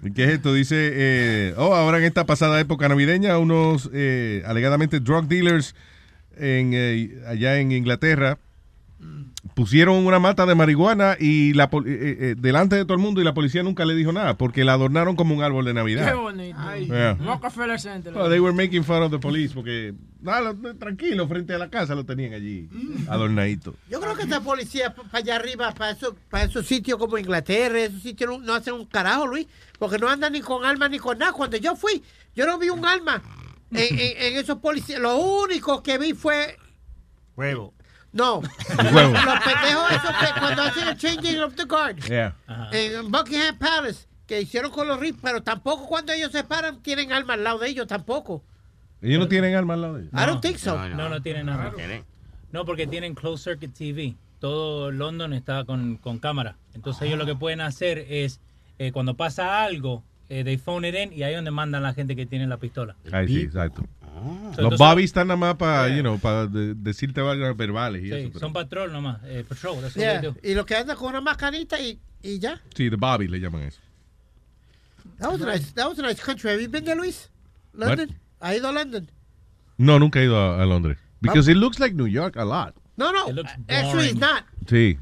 [0.04, 0.54] ¿Y ¿Qué es esto?
[0.54, 5.76] Dice, eh, oh, ahora en esta pasada época navideña, unos eh, alegadamente drug dealers
[6.38, 8.40] en, eh, allá en Inglaterra
[9.54, 13.22] pusieron una mata de marihuana y la eh, eh, eh, delante de todo el mundo
[13.22, 15.76] y la policía nunca le dijo nada porque la adornaron como un árbol de Qué
[15.76, 16.16] Navidad.
[16.16, 16.58] bonito.
[16.86, 17.14] Yeah.
[17.14, 18.14] Rockefeller Center.
[18.14, 21.96] They were making fun of the police porque nada, lo- tranquilo, frente a la casa
[21.96, 22.68] lo tenían allí
[23.08, 23.76] adornadito.
[23.90, 27.80] Yo creo que esta policía para allá arriba, para esos, para esos sitios como Inglaterra,
[27.80, 31.00] esos sitios no, no hacen un carajo, Luis, porque no andan ni con armas ni
[31.00, 31.32] con nada.
[31.32, 32.04] Cuando yo fui,
[32.36, 33.22] yo no vi un arma
[33.72, 35.00] en, en- en esos policías.
[35.00, 36.58] Lo único que vi fue
[37.38, 37.74] Huevo.
[38.12, 38.40] No.
[38.94, 39.14] Huevo.
[39.14, 41.98] Los pendejos esos que cuando hacen el changing of the guard.
[42.08, 42.36] Yeah.
[42.72, 47.12] En Buckingham Palace, que hicieron con los ricos, pero tampoco cuando ellos se paran tienen
[47.12, 48.44] armas al lado de ellos, tampoco.
[49.02, 50.14] Ellos no tienen armas al lado de ellos.
[50.14, 50.76] I don't think so.
[50.90, 51.74] No, no, tienen nada.
[52.52, 54.16] No, porque tienen closed circuit TV.
[54.40, 56.56] Todo London está con, con cámara.
[56.74, 58.40] Entonces ellos lo que pueden hacer es,
[58.80, 61.94] eh, cuando pasa algo, eh, they phone it in y ahí es donde mandan la
[61.94, 62.96] gente que tiene la pistola.
[63.12, 63.84] Ahí sí, exacto.
[64.20, 68.04] So, Los entonces- Bobby están nada más para, you know, para de- decirte varios verbales
[68.04, 68.30] y Sí, eso.
[68.30, 69.20] pero- son patrol nomás.
[69.26, 70.36] eh, patrol, that's what Yeah, they do.
[70.44, 72.62] Y lo que andan con una mascarita y, y ya.
[72.76, 73.80] Sí, the Bobby le llaman eso.
[75.20, 76.50] That was, a nice, that was a nice country.
[76.52, 77.30] Have you been there, Luis?
[77.74, 78.18] London?
[78.42, 79.10] ¿Ha ido a London?
[79.78, 80.98] No, nunca he ido a, a Londres.
[81.22, 82.74] Because it looks like New York a lot.
[82.96, 83.26] No, no.
[83.68, 84.44] Actually, it's not.
[84.68, 84.98] Sí.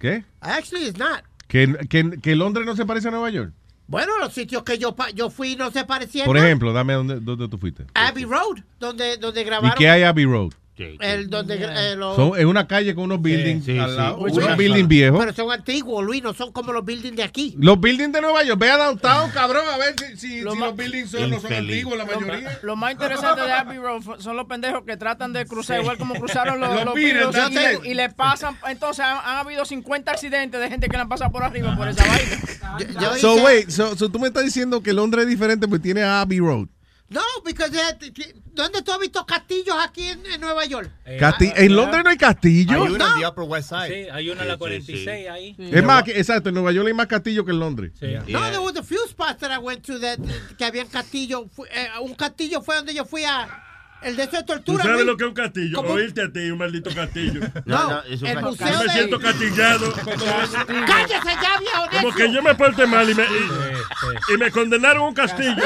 [0.00, 0.24] ¿Qué?
[0.40, 1.22] Actually, it's not.
[1.48, 3.52] ¿Que, que, que Londres no se parece a Nueva York?
[3.86, 6.24] Bueno, los sitios que yo, yo fui no se parecían.
[6.26, 6.48] Por nada.
[6.48, 7.84] ejemplo, dame dónde, dónde tú fuiste.
[7.94, 9.76] Abbey Road, donde, donde ¿Y grabaron.
[9.78, 10.52] qué hay Abbey Road?
[10.76, 13.96] El, donde, eh, los- Son, es una calle con unos buildings sí, al sí.
[13.96, 14.16] lado.
[14.18, 15.20] Unos buildings viejos.
[15.20, 17.54] Pero son antiguos, Luis, no son como los buildings de aquí.
[17.58, 18.58] Los buildings de Nueva York.
[18.60, 21.96] Ve a downtown, cabrón, a ver si, si- si los buildings son, no son antiguos,
[21.96, 22.58] la mayoría.
[22.62, 26.14] Lo más interesante de Abbey Road son los pendejos que tratan de cruzar, igual como
[26.14, 28.56] cruzaron los, Los los Beatles, Beatles, y, y le pasan.
[28.68, 31.86] Entonces han, han habido 50 accidentes de gente que le han pasado por arriba por
[31.88, 33.00] esa vaina.
[33.00, 35.82] Yo So, hice- wait, so, so tú me estás diciendo que Londres es diferente porque
[35.82, 36.66] tiene Abbey Road.
[37.14, 40.90] No, porque eh, ¿dónde tú has visto castillos aquí en, en Nueva York?
[41.18, 42.82] Casti- en Londres no hay castillo.
[42.84, 43.88] Hay una en the Upper West Side.
[44.04, 45.54] Sí, hay una en la 46 ahí.
[45.58, 47.92] Es más, que- exacto, en Nueva York hay más castillo que en Londres.
[48.28, 50.18] No, there was a few spots that I went to that,
[50.58, 51.48] que habían castillo.
[51.54, 53.60] Fu- eh, un castillo fue donde yo fui a
[54.02, 54.82] el de ¿Tú tortura.
[54.82, 55.06] sabes Luis.
[55.06, 55.76] lo que es un castillo?
[55.76, 55.90] ¿Cómo?
[55.94, 57.40] Oírte a ti, un maldito castillo.
[57.64, 59.92] No, no, es un el Yo museo me de- siento castillado.
[60.86, 65.04] ¡Cállese ya, viejo Como que yo me porte mal y me, y, y me condenaron
[65.04, 65.54] a un castillo.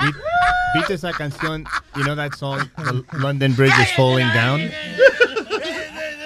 [0.00, 0.12] Vi-
[0.74, 1.64] ¿Viste esa canción?
[1.96, 2.60] You know that song,
[3.12, 4.60] London Bridge is Falling Down?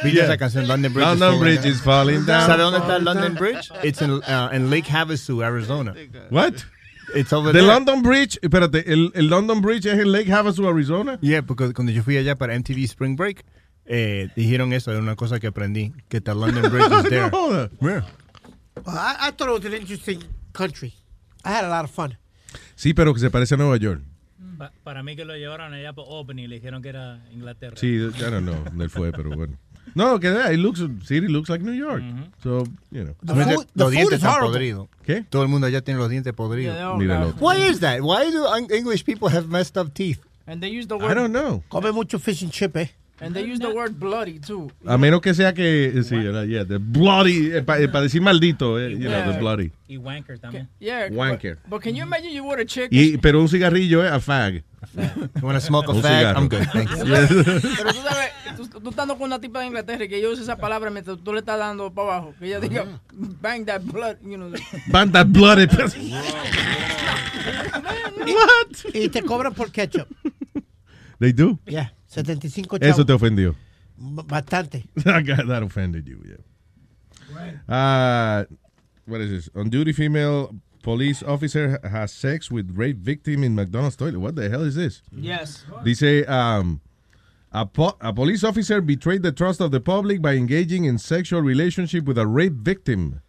[0.05, 0.25] ¿Viste Yeah.
[0.25, 1.73] esa canción, London Bridge London is Falling Bridge Down?
[1.73, 2.47] is falling down.
[2.47, 3.70] ¿Sabe dónde está London Bridge?
[3.83, 5.95] It's in, uh, in Lake Havasu, Arizona.
[6.31, 6.65] What?
[7.15, 7.67] It's over The there.
[7.67, 11.19] London Bridge, espérate, el, el London Bridge es en Lake Havasu, Arizona.
[11.23, 13.45] Yeah, porque cuando yo fui allá para MTV Spring Break,
[13.86, 17.31] eh, dijeron eso, era una cosa que aprendí, que the London Bridge is there.
[17.31, 17.69] No.
[17.81, 18.03] Yeah.
[18.85, 20.23] Well, I, I thought it was an interesting
[20.53, 20.95] country.
[21.45, 22.17] I had a lot of fun.
[22.75, 24.02] Sí, pero que se parece a Nueva York.
[24.58, 27.76] Pa- para mí que lo llevaron allá por Open y le dijeron que era Inglaterra.
[27.76, 29.57] Sí, I don't know él fue, pero bueno.
[29.94, 32.02] No, que it looks, city looks like New York.
[32.42, 33.15] So, you know.
[33.23, 34.89] The food, the los food dientes están podridos.
[35.05, 35.25] ¿Qué?
[35.28, 36.76] Todo el mundo allá tiene los dientes podridos.
[36.76, 37.36] Yeah, otro.
[37.41, 38.00] Why is that?
[38.00, 40.18] Why do English people have messed up teeth?
[40.47, 41.62] And they use the I word don't know.
[41.70, 42.89] Come mucho fish and chip, eh?
[43.20, 44.70] And they use the word bloody too.
[44.86, 46.17] A menos que sea que, sí,
[46.49, 49.39] yeah, the bloody, para decir maldito, eh, you know, the Yeah.
[49.39, 49.73] bloody.
[49.89, 50.69] Y Wanker también.
[50.81, 51.57] Yeah, Wanker.
[51.62, 52.89] But, but can you imagine you were a chick?
[52.91, 54.62] Y, pero un cigarrillo, eh, a fag.
[54.95, 56.19] You want to smoke a Un fag?
[56.19, 56.39] cigarro.
[56.41, 56.93] I'm good, thanks.
[57.05, 60.43] Pero tú sabes, tú, tú estando con una tipa de Inglaterra y que ella use
[60.43, 62.85] esa palabra mientras tú le estás dando para abajo, que ella diga
[63.41, 64.51] bang that blood, you know.
[64.89, 65.67] Van that bloody.
[68.27, 68.95] What?
[68.95, 70.07] Y te cobran por ketchup.
[71.19, 71.59] They do.
[71.67, 72.95] Yeah, 75 chavos.
[72.95, 73.55] Eso te ofendió.
[73.99, 74.86] Bastante.
[74.95, 76.36] that offended you, yeah.
[77.69, 78.45] Uh,
[79.07, 79.51] what is this?
[79.55, 84.19] On duty female police officer has sex with rape victim in McDonald's toilet.
[84.19, 85.03] What the hell is this?
[85.12, 85.65] Yes.
[85.85, 86.81] Dice, um,
[87.53, 91.43] a, po- a police officer betrayed the trust of the public by engaging in sexual
[91.43, 93.20] relationship with a rape victim.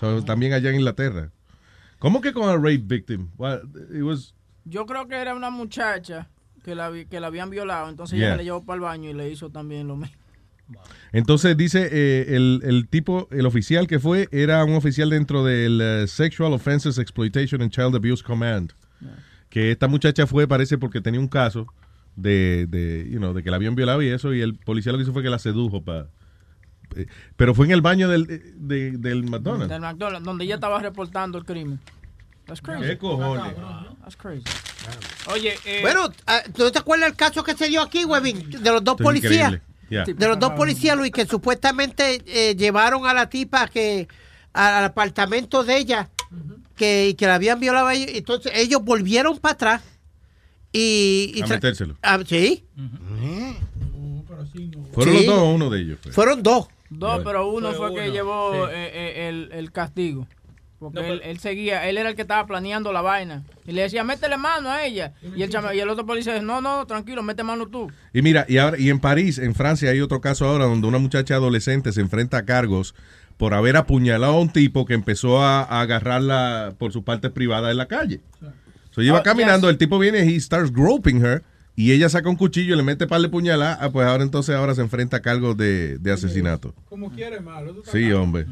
[0.00, 1.30] So, también allá en Inglaterra.
[2.00, 3.30] ¿Cómo que con a rape victim?
[3.38, 4.32] Well, it was...
[4.66, 6.28] Yo creo que era una muchacha
[6.64, 8.28] que la, que la habían violado, entonces Yeah.
[8.28, 10.16] ella le llevó para el baño y le hizo también lo mismo.
[11.12, 15.78] Entonces dice, eh, el, el tipo, el oficial que fue, era un oficial dentro del
[15.80, 18.72] eh, Sexual Offenses Exploitation and Child Abuse Command.
[19.50, 21.66] Que esta muchacha fue, parece, porque tenía un caso
[22.16, 24.98] de, de, you know, de que la habían violado y eso, y el policía lo
[24.98, 26.08] que hizo fue que la sedujo para...
[27.36, 28.26] pero fue en el baño del,
[28.56, 29.68] de- del McDonald's.
[29.68, 31.78] Del McDonald's, donde ella estaba reportando el crimen.
[32.46, 32.82] That's crazy.
[32.84, 33.54] ¿Qué cojones?
[34.02, 34.42] That's crazy.
[35.32, 38.50] Oye, eh, Bueno, ah, ¿tú te acuerdas el caso que se dio aquí, Webin?
[38.50, 39.52] De los dos Esto es policías.
[39.52, 40.14] increíble.
[40.14, 44.08] De los dos policías, Luis, que supuestamente eh, llevaron a la tipa que
[44.52, 46.08] al apartamento de ella,
[46.76, 48.10] que, que la habían violado a ellos.
[48.14, 49.82] Entonces ellos volvieron para atrás
[50.72, 51.32] y...
[51.34, 51.96] y A tra- metérselo.
[52.02, 52.64] Ah, sí,
[54.92, 55.26] ¿Fueron Sí.
[55.26, 55.98] los dos o uno de ellos?
[56.02, 56.12] fue?
[56.12, 56.66] fueron dos.
[56.90, 58.72] dos, pero uno Fue fue, que llevó sí.
[58.74, 60.26] eh, eh, el, el castigo.
[60.90, 63.42] Porque No, él, pero- él seguía, él era el que estaba planeando la vaina.
[63.66, 65.12] Y le decía, métele mano a ella.
[65.36, 67.90] Y el, chama- y el otro policía dice, no, no, tranquilo, mete mano tú.
[68.12, 70.98] Y mira, y ahora y en París, en Francia, hay otro caso ahora donde una
[70.98, 72.94] muchacha adolescente se enfrenta a cargos
[73.36, 77.70] por haber apuñalado a un tipo que empezó a, a agarrarla por sus partes privadas
[77.72, 78.20] en la calle.
[78.90, 79.72] So, ella iba Oh, caminando, yes.
[79.72, 81.42] el tipo viene y he starts groping her
[81.74, 84.54] y ella saca un cuchillo y le mete par de puñalada, ah, pues ahora entonces
[84.54, 86.72] ahora se enfrenta a cargos de, de asesinato.
[86.88, 87.74] Como quiere, malo.
[87.90, 88.46] Sí, mal.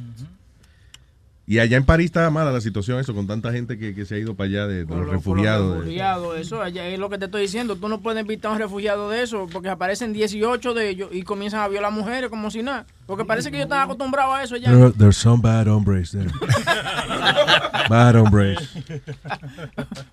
[1.52, 4.14] Y allá en París estaba mala la situación eso, con tanta gente que, que se
[4.14, 5.66] ha ido para allá de, de los lo- por refugiados.
[5.66, 7.76] los de- refugiados, eso allá es lo que te estoy diciendo.
[7.76, 11.24] Tú no puedes invitar a un refugiado de eso porque aparecen 18 de ellos y
[11.24, 12.86] comienzan a violar mujeres como si nada.
[13.04, 14.70] Porque parece que ellos están acostumbrados a eso ya.
[14.72, 16.30] There- there's some bad hombres there.
[17.90, 18.58] bad hombres.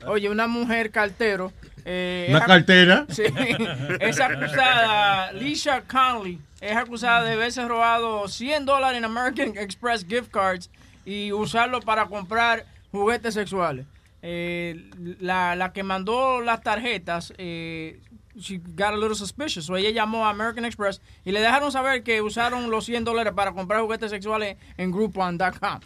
[0.08, 1.52] Oye, una mujer cartero.
[1.86, 3.06] eh, ¿Una cartera?
[3.10, 3.24] Sí.
[4.02, 10.30] Es acusada, Lisha Conley, es acusada de haberse robado 100 dólares en American Express gift
[10.32, 10.70] cards
[11.10, 13.88] y usarlo para comprar juguetes sexuales.
[14.22, 14.90] Eh,
[15.20, 18.02] la, la que mandó las tarjetas eh,
[18.40, 19.66] she got a little suspicious.
[19.66, 23.34] So ella llamó a American Express y le dejaron saber que usaron los 100 dólares
[23.34, 25.80] para comprar juguetes sexuales en Groupon.com.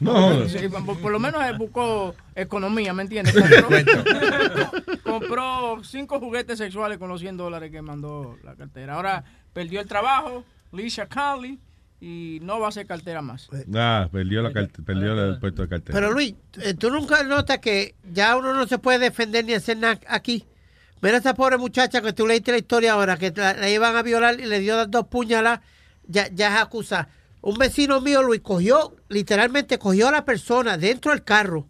[0.00, 0.48] No.
[0.48, 3.34] Sí, por, por lo menos él buscó economía, ¿me entiendes?
[3.62, 4.72] Compró,
[5.02, 8.94] compró cinco juguetes sexuales con los 100 dólares que mandó la cartera.
[8.94, 11.58] Ahora perdió el trabajo, Lisha Conley,
[12.00, 13.48] y no va a ser cartera más.
[13.74, 15.94] Ah, perdió, la carte- perdió el puesto de cartera.
[15.98, 19.78] Pero Luis, eh, tú nunca notas que ya uno no se puede defender ni hacer
[19.78, 20.44] nada aquí.
[21.00, 24.02] Mira esa pobre muchacha que tú leíste la historia ahora, que la, la iban a
[24.02, 25.60] violar y le dio las dos puñaladas,
[26.06, 27.08] ya, ya es acusada.
[27.42, 31.66] Un vecino mío, Luis, cogió, literalmente cogió a la persona dentro del carro,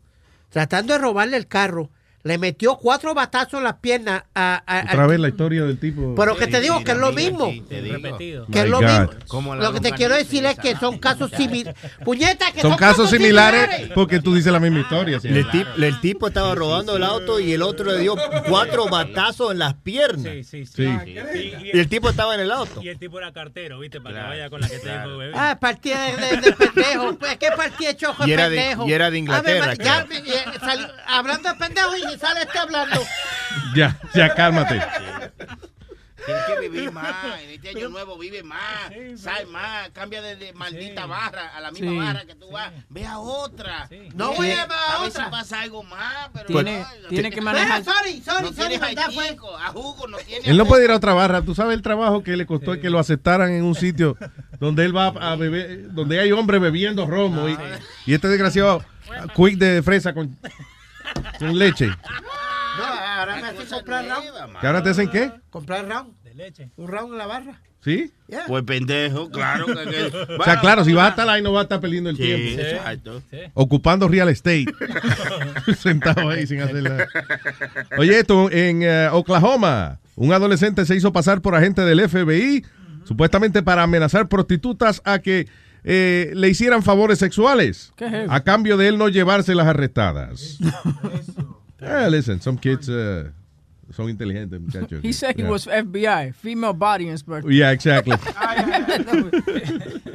[0.48, 1.90] tratando de robarle el carro.
[2.26, 5.78] Le metió cuatro batazos en las piernas a, a- Otra al- vez la historia del
[5.78, 6.14] tipo.
[6.16, 7.52] Pero que te digo que es lo mismo.
[7.70, 8.46] Repetido.
[8.46, 9.54] Que es lo mismo.
[9.54, 11.80] Lo que te quiero decir es que son casos similares.
[12.04, 15.20] Puñeta, que Son casos similares porque tú dices la misma historia.
[15.20, 15.28] sí.
[15.28, 18.16] El, tip- el tipo estaba robando el auto y el otro le dio
[18.48, 20.32] cuatro batazos en las piernas.
[20.44, 20.84] Sí, sí, Sí.
[21.72, 22.82] Y el tipo estaba en el auto.
[22.82, 24.00] Y el tipo era cartero, ¿viste?
[24.00, 25.32] Para que vaya con la que te dijo bebé.
[25.36, 27.16] Ah, partía de, de, de pendejo.
[27.18, 28.88] Pues, ¿Qué partía de chojo Y era de- pendejo?
[28.88, 30.06] y era de Inglaterra, ver, ya,
[31.06, 33.00] hablando de pendejo y sale este hablando.
[33.74, 34.80] Ya, ya, cálmate.
[36.26, 37.14] Tienes que vivir más.
[37.40, 38.90] En este año nuevo vive más.
[39.16, 39.90] Sal más.
[39.90, 41.98] Cambia de, de maldita barra a la misma Sí.
[41.98, 42.72] barra que tú vas.
[42.88, 43.88] Ve a otra.
[44.14, 45.24] No voy a ver a ver otra.
[45.26, 46.30] si pasa algo más.
[46.32, 47.80] Pero Tiene, no, tiene que manejar.
[47.80, 50.48] Eh, sorry, sorry, no sorry, a jugo no tiene.
[50.50, 51.42] Él no puede ir a otra barra.
[51.42, 54.16] Tú sabes el trabajo que le costó que lo aceptaran en un sitio
[54.58, 57.48] donde él va a beber, donde hay hombres bebiendo romo.
[57.48, 57.56] Y,
[58.06, 58.84] y este desgraciado,
[59.36, 60.36] quick de fresa con,
[61.38, 61.86] con leche.
[61.88, 64.60] No, ahora me hace comprar round.
[64.60, 65.32] ¿Que ahora te hacen qué?
[65.50, 66.12] Comprar round.
[66.22, 66.70] De leche.
[66.76, 67.60] Un round en la barra.
[67.82, 68.12] ¿Sí?
[68.26, 68.44] Yeah.
[68.48, 69.64] Pues pendejo, claro.
[69.66, 72.10] que- que- O sea, claro, si vas a estar ahí no vas a estar perdiendo
[72.10, 72.60] el Sí, tiempo.
[72.60, 73.22] exacto.
[73.54, 74.66] Ocupando real estate.
[75.78, 77.06] Sentado ahí sin hacer nada.
[77.96, 82.64] Oye, esto en eh, Oklahoma, un adolescente se hizo pasar por agente del FBI,
[83.04, 85.46] supuestamente para amenazar prostitutas a que
[85.88, 88.32] eh, le hicieran favores sexuales, ¿Qué es eso?
[88.32, 90.58] a cambio de él no llevarse las arrestadas.
[91.78, 93.28] Eh, listen, some kids uh,
[93.92, 95.00] son inteligentes, muchachos.
[95.04, 95.50] He said he Yeah.
[95.50, 97.52] was FBI, female body inspector.
[97.52, 98.16] Yeah, exactly.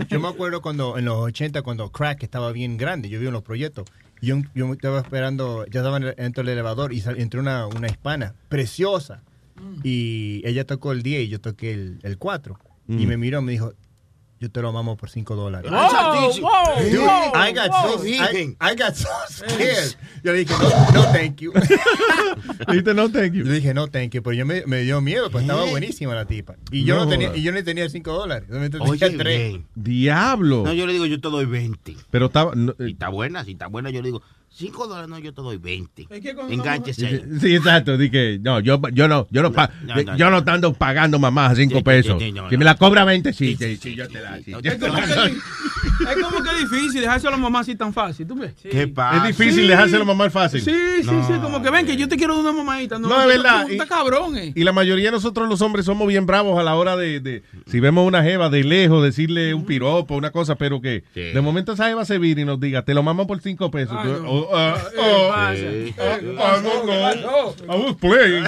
[0.10, 3.34] Yo me acuerdo cuando en los 80, cuando crack estaba bien grande, yo vi en
[3.34, 3.86] los proyectos.
[4.20, 7.42] y Yo, yo estaba esperando, ya estaba en el- dentro del elevador y sal- entró
[7.42, 9.22] una, una hispana, preciosa.
[9.84, 12.58] Y ella tocó el 10 y yo toqué el, el 4.
[12.88, 13.08] Y Mm.
[13.08, 13.74] me miró y me dijo,
[14.42, 15.70] yo te lo mamo por 5 dólares.
[15.72, 19.96] Whoa, whoa, Dude, whoa, I got so I, I got so scared.
[20.24, 21.54] Yo le dije, no, no thank you.
[22.68, 23.44] Dijiste, no, thank you.
[23.44, 26.16] Yo le dije, no thank you, pero yo me, me dio miedo, pues estaba buenísima
[26.16, 26.56] la tipa.
[26.72, 28.50] Y yo No no, tenía, y yo no tenía 5 dólares.
[28.50, 29.50] Oye, tenía 3.
[29.52, 29.68] bien.
[29.76, 30.64] Diablo.
[30.66, 31.96] No, yo le digo, yo te doy 20.
[32.10, 32.56] Pero estaba...
[32.56, 34.24] no, Si eh, está buena, si está buena, yo le digo,
[34.54, 36.08] 5 dólares, no, yo te doy 20.
[36.10, 36.30] Es que
[37.06, 37.22] ahí.
[37.40, 37.98] Sí, exacto.
[37.98, 40.42] Dije, no, yo, yo no, yo no, pa- No, no, yo no.
[40.42, 42.20] no ando pagando mamás a cinco Sí, sí, pesos.
[42.20, 42.60] sí, sí, no, si no.
[42.60, 44.38] me la cobra 20, sí, sí, sí, yo te la.
[44.42, 44.52] sí.
[44.64, 45.02] Es como, que,
[46.12, 48.54] es como que es difícil dejarse a la mamá así tan fácil, ¿tú ves?
[48.62, 49.28] ¿Qué pasa?
[49.30, 49.68] Es difícil Sí.
[49.70, 50.62] dejárselo mamá fácil.
[50.62, 50.72] Sí,
[51.02, 53.00] sí, sí, como que ven que yo te quiero dar una mamadita.
[53.00, 53.70] No, No, es verdad.
[53.72, 54.52] Está cabrón, eh.
[54.56, 57.44] Y la mayoría de nosotros los hombres somos bien bravos a la hora de, de-
[57.68, 61.22] si vemos una jeva de lejos, decirle un piropo, una cosa, pero que Sí.
[61.22, 63.96] de momento esa jeva se vira y nos diga, te lo mamo por cinco pesos.
[63.98, 64.12] Ay.
[64.50, 65.56] Oh, ah, ¿Qué oh, pasa?
[65.56, 65.96] Sí.
[66.00, 66.94] ah, ah, no, no.
[67.74, 68.46] I was playing.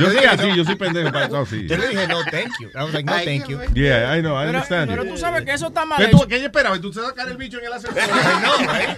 [0.00, 1.66] Yo soy así, yo soy pendejo para eso, sí.
[1.66, 2.70] Yo le dije, no thank you.
[2.74, 3.60] I was like, no thank you.
[3.74, 6.26] Yeah, I know, I understand pero tú sabes que eso está mal ¿Qué, hecho.
[6.26, 6.78] ¿Qué esperabas?
[6.78, 8.02] ¿Y tú te sacar el bicho en el ascensor?
[8.42, 8.96] no, ¿eh?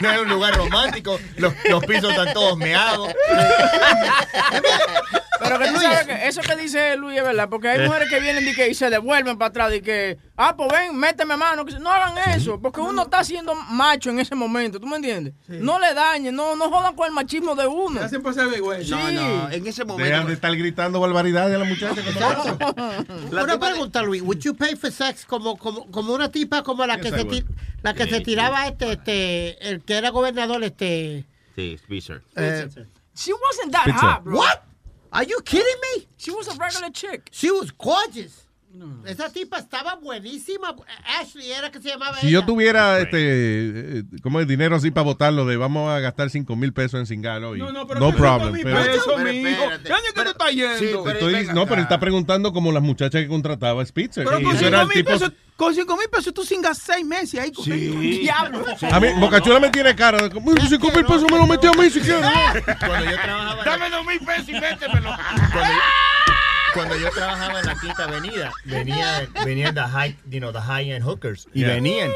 [0.00, 1.18] No es un lugar romántico.
[1.36, 3.12] Los, los pisos están todos meados.
[5.42, 8.20] Pero que tú sabes que eso que dice Luis es verdad, porque hay mujeres que
[8.20, 11.64] vienen y, que, y se devuelven para atrás y que, ah, pues ven, méteme mano.
[11.80, 15.34] No hagan eso, porque uno está siendo macho en ese momento, ¿tú me entiendes?
[15.48, 18.00] No le dañen, no, no jodan con el machismo de uno.
[18.00, 18.88] Ya siempre se ve, güey.
[18.88, 20.26] No, no, en ese Dejan momento.
[20.28, 22.02] de estar gritando barbaridades a la muchacha.
[22.02, 24.22] que no- Una pregunta, Luis.
[24.22, 27.44] Would you pay for sex como, como, como una tipa como la que, se, ti-
[27.82, 31.24] la que se tiraba este, este, el que era gobernador, este...
[31.56, 32.22] Sí, Spitzer.
[32.36, 32.66] eh,
[33.14, 34.14] She wasn't that Pizza.
[34.14, 34.38] hot, bro.
[34.38, 34.58] What?
[35.12, 36.08] Are you kidding me?
[36.16, 37.28] She was a regular chick.
[37.32, 38.41] She was gorgeous.
[39.06, 40.74] Esa tipa estaba buenísima.
[41.20, 42.40] Ashley era que se llamaba Si ella.
[42.40, 46.56] yo tuviera este eh, como el dinero así para votarlo de vamos a gastar 5
[46.56, 48.60] mil pesos en cingalo y No, no, no, pero son problem.
[48.62, 49.82] pero- pesos, Pero.
[49.84, 50.78] ¿Qué año que tú estás yendo?
[50.78, 54.24] Sí, pero- estoy- venga no, pero él está preguntando como las muchachas que contrataba Spitzer.
[54.24, 56.78] Pero con eso era 5 el mil tipo- pesos, con cinco mil pesos tú cingas
[56.78, 57.52] seis meses ahí.
[57.52, 57.70] con- Sí.
[58.22, 58.64] Diablo.
[58.90, 61.74] A mí, Bocachula me tiene cara de como, 5 mil pesos me lo metió a
[61.74, 62.22] mí si quieres.
[62.64, 65.10] Cuando yo trabajaba en la, Dame dos mil pesos y métemelo.
[66.74, 70.90] Cuando yo, trabajaba en la Quinta Avenida, venían, venían the high, you know, the high
[70.90, 71.74] end hookers y Yeah.
[71.74, 72.10] venían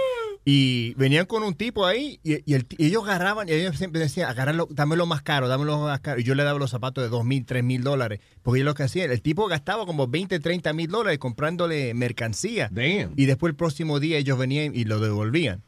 [0.48, 4.00] Y venían con un tipo ahí y, y el- y ellos agarraban, y ellos siempre
[4.00, 6.20] decían, agárralo, dámelo más caro, dámelo más caro.
[6.20, 8.20] Y yo le daba los zapatos de dos mil, tres mil dólares.
[8.44, 12.70] Porque ellos lo que hacían, el tipo gastaba como 20, 30 mil dólares comprándole mercancía.
[13.16, 15.62] Y después el próximo día ellos venían y lo devolvían.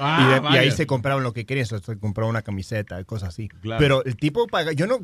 [0.00, 0.60] Ah, y, de- y vaya.
[0.62, 3.48] ahí se compraban lo que querían, se se compraban una camiseta, cosas así.
[3.48, 3.78] Claro.
[3.78, 5.00] Pero el tipo paga, yo no,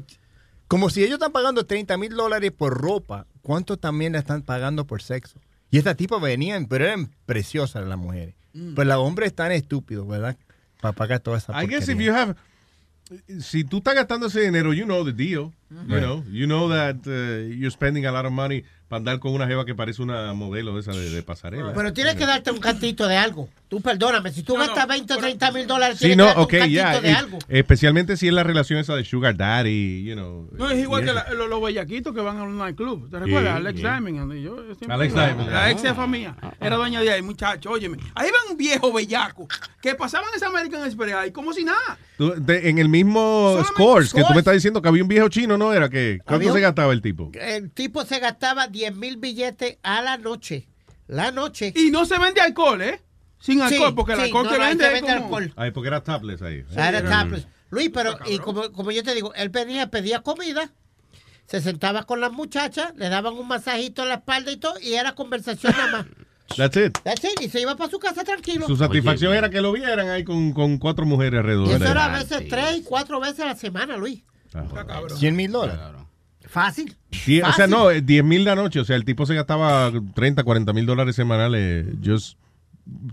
[0.70, 4.86] como si ellos están pagando 30 mil dólares por ropa, ¿cuánto también le están pagando
[4.86, 5.40] por sexo?
[5.68, 8.36] Y esta tipo venían, pero eran preciosas las mujeres.
[8.52, 8.74] Mm.
[8.76, 10.36] Pues los hombres están estúpidos, ¿verdad?
[10.80, 12.36] Para pagar toda esa I guess if you have,
[13.40, 15.52] si tú estás gastando ese dinero, you know the deal.
[15.70, 16.02] You Right.
[16.04, 19.46] know, you know that uh, you're spending a lot of money para andar con una
[19.46, 21.72] jeva que parece una modelo de esa de, de pasarela.
[21.74, 23.48] Pero tienes que darte un cantito de algo.
[23.68, 26.66] Tú perdóname, si tú gastas 20 o 30 mil dólares, Sí, tienes no, que darte
[26.66, 27.00] ok, un cantito ya.
[27.00, 27.38] de algo.
[27.48, 30.48] especialmente si es la relación esa de Sugar Daddy, you know.
[30.58, 33.08] No, es igual que la- los, los bellaquitos que van a un nightclub.
[33.08, 33.54] ¿Te recuerdas?
[33.54, 33.82] Alex sí.
[33.82, 34.32] Diamond.
[34.42, 34.56] Yo,
[34.88, 35.24] Alex iba.
[35.26, 35.50] Diamond.
[35.52, 36.36] La ex jefa mía.
[36.60, 37.70] Era dueña de ahí, muchacho.
[37.70, 37.98] Óyeme.
[38.16, 39.46] Ahí van viejos bellacos
[39.80, 41.96] que pasaban esa American Express ahí como si nada.
[42.18, 45.28] Tú, de- en el mismo Scores que tú me estás diciendo que había un viejo
[45.28, 45.72] chino, ¿no?
[45.72, 47.30] Era que ¿Cuánto Había se gastaba el tipo?
[47.34, 50.66] El tipo se gastaba 10 mil billetes a la noche.
[51.06, 51.72] La noche.
[51.76, 53.00] Y no se vende alcohol, ¿eh?
[53.38, 55.24] Sin alcohol, Sí, porque el sí, alcohol no, que no, vende se es vende como-
[55.24, 55.52] alcohol.
[55.56, 56.64] Ay, porque era topless ahí.
[56.72, 57.46] Era tapless.
[57.70, 60.72] Luis, pero y como, como yo te digo, él venía, pedía comida,
[61.46, 64.94] se sentaba con las muchachas, le daban un masajito en la espalda y todo, y
[64.94, 66.06] era conversación nada más.
[66.56, 66.98] That's it.
[67.04, 68.66] That's it, y se iba para su casa tranquilo.
[68.66, 71.68] Su satisfacción era que lo vieran ahí con, con cuatro mujeres alrededor.
[71.68, 74.22] eso era a veces tres y cuatro veces a la semana, Luis.
[75.16, 75.80] 100 mil dólares.
[76.46, 76.96] Fácil.
[77.12, 77.70] Sí, o sea, Fácil.
[77.70, 78.80] no, eh, 10 mil la noche.
[78.80, 82.36] O sea, el tipo se gastaba 30, 40 mil dólares semanales just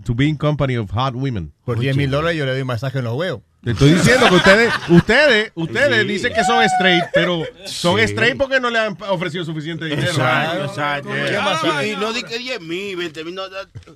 [0.04, 1.52] to be in company of hot women.
[1.64, 3.42] Por 10 mil dólares yo le doy masaje en los huevos.
[3.64, 8.04] Te estoy diciendo que ustedes, ustedes, ustedes dicen que son straight, pero son Sí.
[8.04, 10.08] straight porque no le han ofrecido suficiente dinero.
[10.08, 11.08] Exacto, exacto.
[11.10, 13.34] ¿Qué Y- no di que 10 mil, 20 mil.
[13.34, 13.42] No,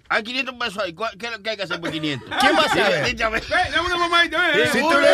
[0.09, 0.93] hay 500 pesos ahí.
[0.95, 2.29] ¿Cuál- ¿Qué que hay que hacer por 500?
[2.41, 3.07] ¿Quién va a saber?
[3.07, 3.41] dígame.
[3.73, 4.69] Dame una mamadita, eh.
[4.73, 5.09] Si tú, le,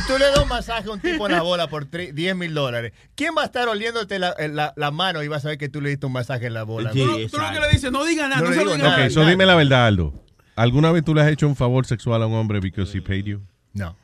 [0.00, 2.34] si tú le das un masaje a un tipo en la bola por tre- 10
[2.34, 5.58] mil dólares, ¿quién va a estar oliéndote la, la- la mano y va a saber
[5.58, 6.90] que tú le diste un masaje en la bola?
[6.92, 8.70] Tú, lo- tú lo que le dices, no diga nada, No no, le se lo
[8.72, 9.10] digo diga Ok, nada.
[9.10, 10.23] so dime la verdad, Aldo.
[10.56, 13.24] ¿Alguna vez tú le has hecho un favor sexual a un hombre because he paid
[13.24, 13.40] you?
[13.72, 13.96] No.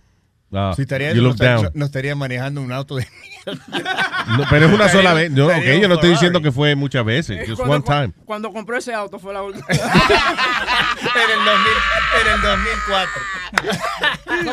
[0.52, 1.70] Ah, Si estaría, you no, look estaría, down.
[1.74, 3.06] no estaría manejando un auto de
[3.46, 5.30] No, pero es una Estaría- sola vez.
[5.30, 7.48] No, ok, estaría yo no estoy diciendo que fue muchas veces.
[7.48, 8.24] Just Cuando- one time.
[8.24, 9.64] Cuando compró ese auto fue la última.
[9.70, 11.72] en el 2000,
[12.20, 13.22] en el 2004.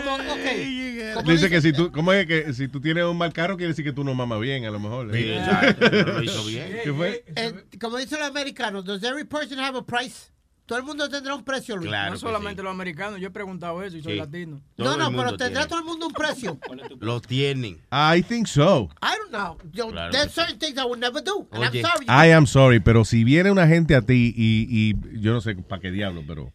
[0.03, 3.33] Como, ok, como Dice que si tú, ¿cómo es que si tú tienes un mal
[3.33, 5.11] carro quiere decir que tú no mamas bien, a lo mejor?
[5.11, 6.77] Sí, exacto, lo hizo bien.
[6.83, 7.23] ¿Qué fue?
[7.35, 10.29] Eh, como dicen los americanos, does every person have a price?
[10.67, 11.87] Todo el mundo tendrá un precio, Luis.
[11.87, 14.19] Claro no solamente los americanos, yo he preguntado eso y soy Sí.
[14.19, 14.61] latino.
[14.77, 15.67] No, Todo no, pero tendrá tiene.
[15.67, 16.59] todo el mundo un precio.
[16.99, 17.79] Lo tienen.
[17.91, 18.89] I think so.
[19.01, 19.57] I don't know.
[19.71, 20.41] Yo, Claro there's sí.
[20.41, 21.47] certain things I would never do.
[21.53, 21.79] And Oye.
[21.79, 22.05] I'm sorry.
[22.09, 25.55] I am sorry, pero si viene una gente a ti y, y yo no sé
[25.55, 26.51] para qué diablo, pero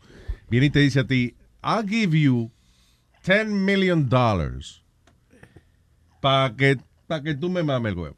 [0.50, 1.34] viene y te dice a ti,
[1.65, 2.50] I'll give you
[3.24, 4.82] 10 million dollars
[6.20, 6.76] para que,
[7.07, 8.16] pa que tú me mames el huevo.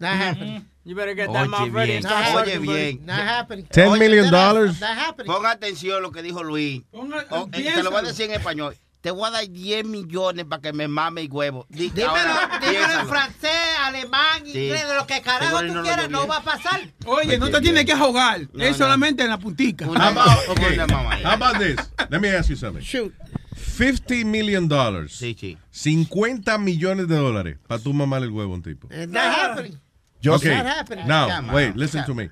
[0.00, 0.66] Happening.
[0.84, 3.06] You better get Oye that mouth ready bien, oye bien.
[3.06, 3.66] Not happening.
[3.66, 4.80] 10 Oye, million dollars.
[4.80, 5.30] Not happening.
[5.32, 6.82] Pon atención a lo que dijo Luis.
[6.90, 8.74] Ponga- Oh, eh, te lo voy a decir en español.
[9.02, 11.66] Te voy a dar 10 millones para que me mame el huevo.
[11.70, 13.50] Dímelo, ahora, dímelo en francés,
[13.82, 14.58] alemán, Sí.
[14.66, 16.80] inglés, de lo que carajo tú no quieras, no va a pasar.
[17.06, 18.40] Oye, no te tienes que ahogar.
[18.52, 18.76] No, es no.
[18.84, 19.86] solamente en la puntica.
[19.86, 21.76] How about, okay, how about this?
[22.10, 22.82] Let me ask you something.
[22.82, 23.14] Shoot.
[23.56, 25.12] 50 million dollars.
[25.12, 25.56] Sí, sí.
[25.70, 28.88] 50 millones de dólares para tú mamar el huevo a un tipo.
[28.90, 29.78] Happening.
[30.22, 31.06] Yo Okay, Not happening.
[31.06, 32.30] now, Come wait, listen to me.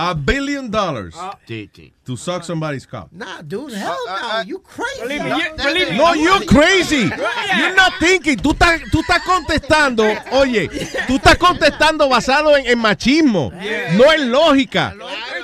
[0.00, 1.12] A billion dollars
[1.48, 1.92] sí.
[2.06, 3.08] to suck somebody's cock.
[3.10, 4.40] Nah, dude, hell Uh, no.
[4.46, 5.00] You crazy.
[5.02, 5.96] Believe me, No, you- that- believe me.
[5.98, 7.10] No, you're crazy.
[7.58, 8.36] You're not thinking.
[8.38, 10.68] Tú estás, tú estás contestando, oye,
[11.08, 13.50] tú estás contestando basado en, en machismo,
[13.96, 14.94] no en lógica.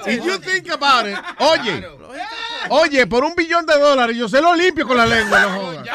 [0.07, 1.85] If you think about it, oye,
[2.71, 5.41] oye, por un billón de dólares yo se lo limpio con la lengua.
[5.41, 5.89] no jodas.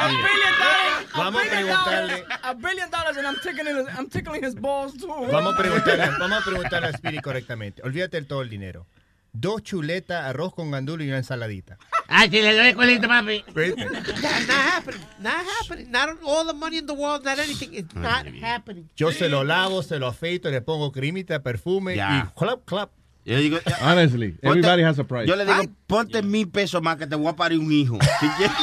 [1.22, 1.42] A billion dollars.
[1.42, 2.26] Vamos a preguntarle.
[2.44, 5.08] A billion dollars and I'm tickling his, I'm tickling his balls too.
[5.32, 7.82] Vamos a preguntarle, vamos a preguntarle a Speedy correctamente.
[7.84, 8.86] Olvídate de todo el dinero.
[9.32, 11.78] Dos chuletas, arroz con gandulo y una ensaladita.
[12.08, 13.44] Ay, si le doy colita, papi.
[13.54, 15.02] That's not happening.
[15.20, 15.92] Not happening.
[15.92, 17.76] Not all the money in the world, not anything.
[17.76, 18.90] It's not happening.
[18.96, 22.26] Yo se lo lavo, se lo afeito, le pongo crimita, perfume Ya.
[22.28, 22.90] y clap, clap.
[23.24, 25.28] Yo digo, Honestly, everybody has a price.
[25.28, 28.00] yo le digo, ponte mil pesos más que te voy a parir un hijo.
[28.20, 28.56] Si quieres.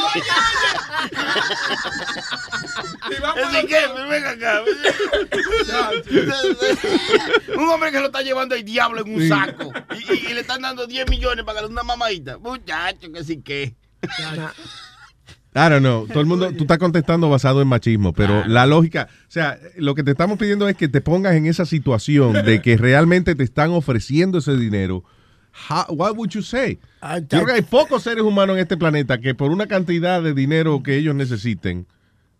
[3.36, 3.76] Así que,
[4.10, 4.62] ven acá.
[7.56, 9.28] un hombre que lo está llevando el diablo en un Sí.
[9.28, 12.38] saco y, y- y le están dando 10 millones para que le dé una mamadita.
[12.38, 13.74] Muchacho, que sí que.
[15.54, 16.06] I don't know.
[16.06, 19.94] Todo el mundo, tú estás contestando basado en machismo, pero la lógica, o sea, lo
[19.94, 23.42] que te estamos pidiendo es que te pongas en esa situación de que realmente te
[23.44, 25.02] están ofreciendo ese dinero.
[25.68, 26.78] How- what would you say?
[27.02, 30.34] Yo creo que hay pocos seres humanos en este planeta que por una cantidad de
[30.34, 31.86] dinero que ellos necesiten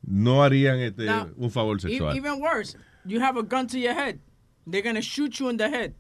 [0.07, 2.17] no harían este, Now, un favor E- sexual.
[2.17, 4.19] even worse, you have a gun to your head.
[4.69, 5.95] They're gonna shoot you in the head.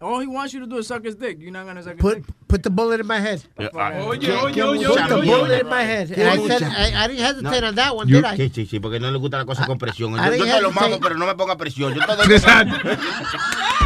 [0.00, 1.38] All he wants you to do is suck his dick.
[1.38, 2.24] You're not gonna suck his Put dick.
[2.48, 3.40] put the bullet in my head.
[3.56, 6.10] Oye, oye, oye, Put the bullet in my head.
[6.10, 7.68] I said I, I didn't hesitate No.
[7.68, 8.36] on that one, You- did I?
[8.36, 10.14] Sí, sí, sí, porque no le gusta la cosa con presión.
[10.14, 11.94] I Yo, te lo mamo, pero no me ponga presión.
[11.94, 12.74] Yo te doy Exacto.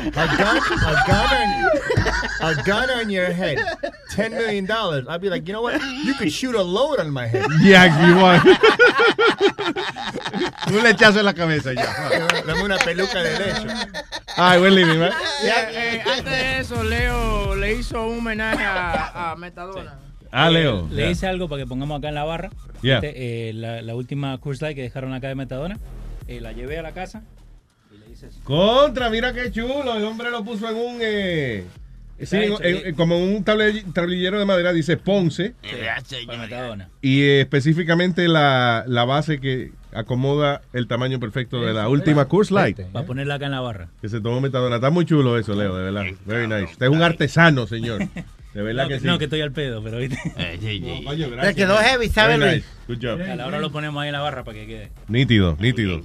[0.00, 1.28] A gun, a gun
[2.42, 3.58] on, a gun on your head,
[4.10, 5.06] ten million dollars.
[5.08, 5.80] I'd be like, you know what?
[6.04, 7.46] You could shoot a load on my head.
[7.60, 8.44] Yeah, you want.
[10.66, 11.86] un lechazo en la cabeza ya.
[12.46, 13.66] Dame una peluca de leche.
[14.36, 14.98] Ay, buen living.
[15.44, 19.98] Ya, eh, antes de eso, Leo le hizo un homenaje a, a Metadona.
[20.32, 20.88] Ah, Leo.
[20.90, 21.10] Le Ya.
[21.10, 22.50] hice algo para que pongamos acá en la barra.
[22.82, 22.96] Yeah.
[22.98, 25.76] Este, eh, la, la última Curse Light que dejaron acá de Metadona.
[26.28, 27.22] eh, la llevé a la casa.
[28.44, 29.96] Contra, mira qué chulo.
[29.96, 30.98] El hombre lo puso en un.
[31.00, 31.64] Eh,
[32.22, 32.82] sí, hecho, en- sí.
[32.86, 35.54] en- como en un tablillero de madera, dice Ponce.
[37.02, 42.54] Y eh, específicamente la, la base que acomoda el tamaño perfecto de la última Curse
[42.54, 42.80] Light.
[42.92, 43.88] Para ponerla acá en la barra.
[44.00, 44.76] Que se tomó metadona.
[44.76, 46.04] Está muy chulo eso, Leo, de verdad.
[46.26, 46.72] Very nice.
[46.72, 48.00] Usted es un artesano, señor.
[48.54, 49.06] De verdad no, que que, sí.
[49.06, 50.18] no, que estoy al pedo, pero viste.
[50.80, 51.54] No, coño, Le gracias.
[51.54, 52.64] quedó heavy, ¿sabe, Very Luis?
[52.64, 52.76] nice.
[52.88, 53.30] Good job.
[53.30, 54.90] A la hora lo ponemos ahí en la barra para que quede.
[55.08, 56.02] Nítido, nítido.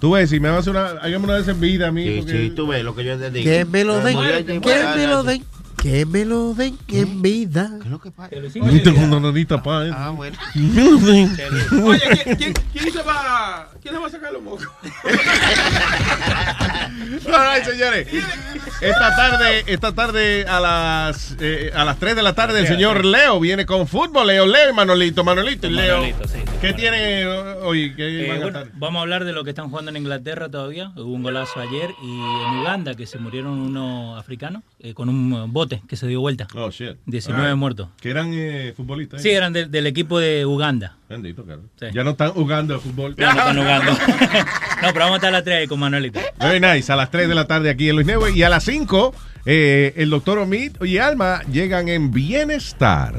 [0.00, 1.90] Tú ves, si me vas a hacer una, hágame una de esas en vida a
[1.92, 2.04] mí.
[2.04, 3.44] Sí, porque- sí, tú ves lo que yo te digo.
[3.44, 4.60] Que me lo den, que
[4.96, 5.44] me lo den,
[5.76, 7.70] que me lo den en vida.
[8.60, 9.90] Ahorita cuando no necesita pan.
[9.92, 10.36] Ah, bueno.
[10.54, 11.30] Me lo den.
[11.84, 14.66] Oye, ¿quién, quién, quién se va, ¿quién le va a sacar los mocos?
[17.26, 18.08] All right, señores.
[18.80, 23.04] Esta tarde, esta tarde a las eh, a las 3 de la tarde el señor
[23.04, 24.26] Leo viene con fútbol.
[24.26, 25.96] Leo, Leo, y Manolito, Manolito y Leo.
[25.96, 26.38] Manolito, sí.
[26.60, 27.94] ¿Qué tiene hoy?
[27.94, 28.72] ¿Qué Eh, van a bueno, estar?
[28.78, 30.92] vamos a hablar de lo que están jugando en Inglaterra todavía.
[30.96, 35.52] Hubo un golazo ayer y en Uganda que se murieron unos africanos eh, con un
[35.52, 36.46] bote que se dio vuelta.
[36.54, 36.96] Oh, shit.
[37.06, 37.88] 19 Ah, muertos.
[38.00, 39.22] Que eran eh, futbolistas.
[39.22, 40.96] Sí, eran del- del equipo de Uganda.
[41.08, 41.62] Bendito, claro.
[41.80, 41.86] Sí.
[41.94, 43.14] Ya no están jugando al fútbol.
[43.16, 43.92] Ya no están jugando.
[44.82, 46.20] no, pero vamos a estar a las 3 ahí con Manuelito.
[46.38, 46.90] Very nice.
[46.92, 48.34] A las 3 de la tarde aquí en Luis Network.
[48.34, 49.14] Y a las 5,
[49.46, 53.14] eh, el doctor Omid y Alma llegan en Bienestar.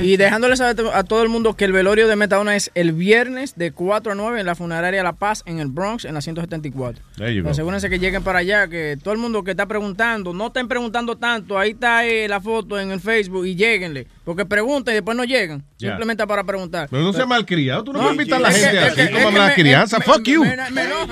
[0.00, 3.52] Y dejándole saber a todo el mundo que el velorio de Metadona es el viernes
[3.56, 7.02] de 4 a 9 en la funeraria La Paz en el Bronx en la 174.
[7.16, 7.50] There you go.
[7.50, 11.16] Asegúrense que lleguen para allá, que todo el mundo que está preguntando, no estén preguntando
[11.18, 15.14] tanto, ahí está eh, la foto en el Facebook y lleguenle, porque preguntan y después
[15.14, 16.88] no llegan, simplemente para preguntar.
[16.90, 17.84] Pero no sea malcriado.
[17.84, 19.32] Tú no, puedes invitar a la es que- gente es que- así es como que
[19.38, 19.98] mala me- crianza.
[19.98, 20.42] me- Fuck you.
[20.44, 20.56] me-.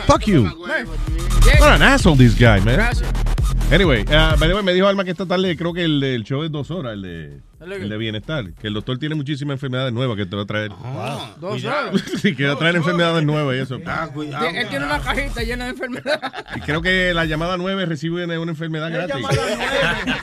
[0.06, 0.44] Fuck you.
[1.60, 2.76] What an asshole this guy, man.
[2.76, 3.08] Gracias.
[3.70, 6.24] Anyway, uh, by the way, me dijo Alma que esta tarde creo que el, el
[6.24, 8.52] show es dos horas, el de, ¿El de bienestar.
[8.54, 10.72] Que el doctor tiene muchísimas enfermedades nuevas que te va a traer.
[11.40, 12.02] Dos horas.
[12.22, 13.76] sí, que va a traer enfermedades nuevas y eso.
[13.76, 16.20] Él tiene una cajita llena de enfermedades.
[16.56, 19.26] Y creo que la llamada 9 recibe una, enfermedad gratis.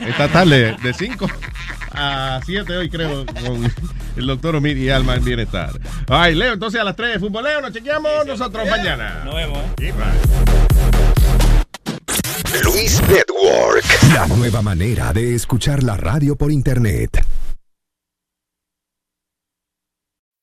[0.00, 1.26] Esta tarde, de 5
[1.92, 3.72] a 7 hoy creo, con
[4.16, 5.70] el doctor Omid y Alma en bienestar.
[6.08, 9.22] Ay, Leo, entonces a las 3 de futboleo nos chequeamos nosotros mañana.
[9.24, 9.94] Nos vemos, ¿eh?
[12.64, 13.84] Luis Network,
[14.14, 17.24] la nueva manera de escuchar la radio por internet.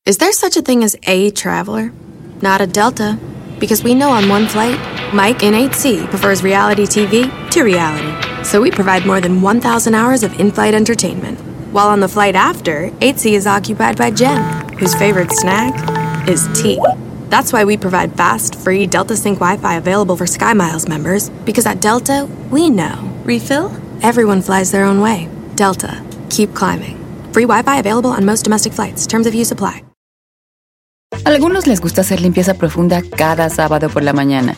[0.05, 1.91] Is there such a thing as a traveler?
[2.41, 3.17] Not a Delta.
[3.59, 4.77] Because we know on one flight,
[5.13, 8.43] Mike in 8C prefers reality TV to reality.
[8.43, 11.39] So we provide more than 1,000 hours of in flight entertainment.
[11.71, 15.73] While on the flight after, 8C is occupied by Jen, whose favorite snack
[16.29, 16.79] is tea.
[17.35, 21.29] That's why we provide fast, free Delta Sync Wi Fi available for SkyMiles members.
[21.43, 22.95] Because at Delta, we know.
[23.25, 23.73] Refill?
[24.01, 25.27] Everyone flies their own way.
[25.57, 26.01] Delta.
[26.29, 26.95] Keep climbing.
[27.33, 29.05] Free Wi Fi available on most domestic flights.
[29.05, 29.83] Terms of use apply.
[31.25, 34.55] Algunos les gusta hacer limpieza profunda cada sábado por la mañana.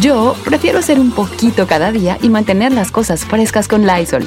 [0.00, 4.26] Yo prefiero hacer un poquito cada día y mantener las cosas frescas con Lysol.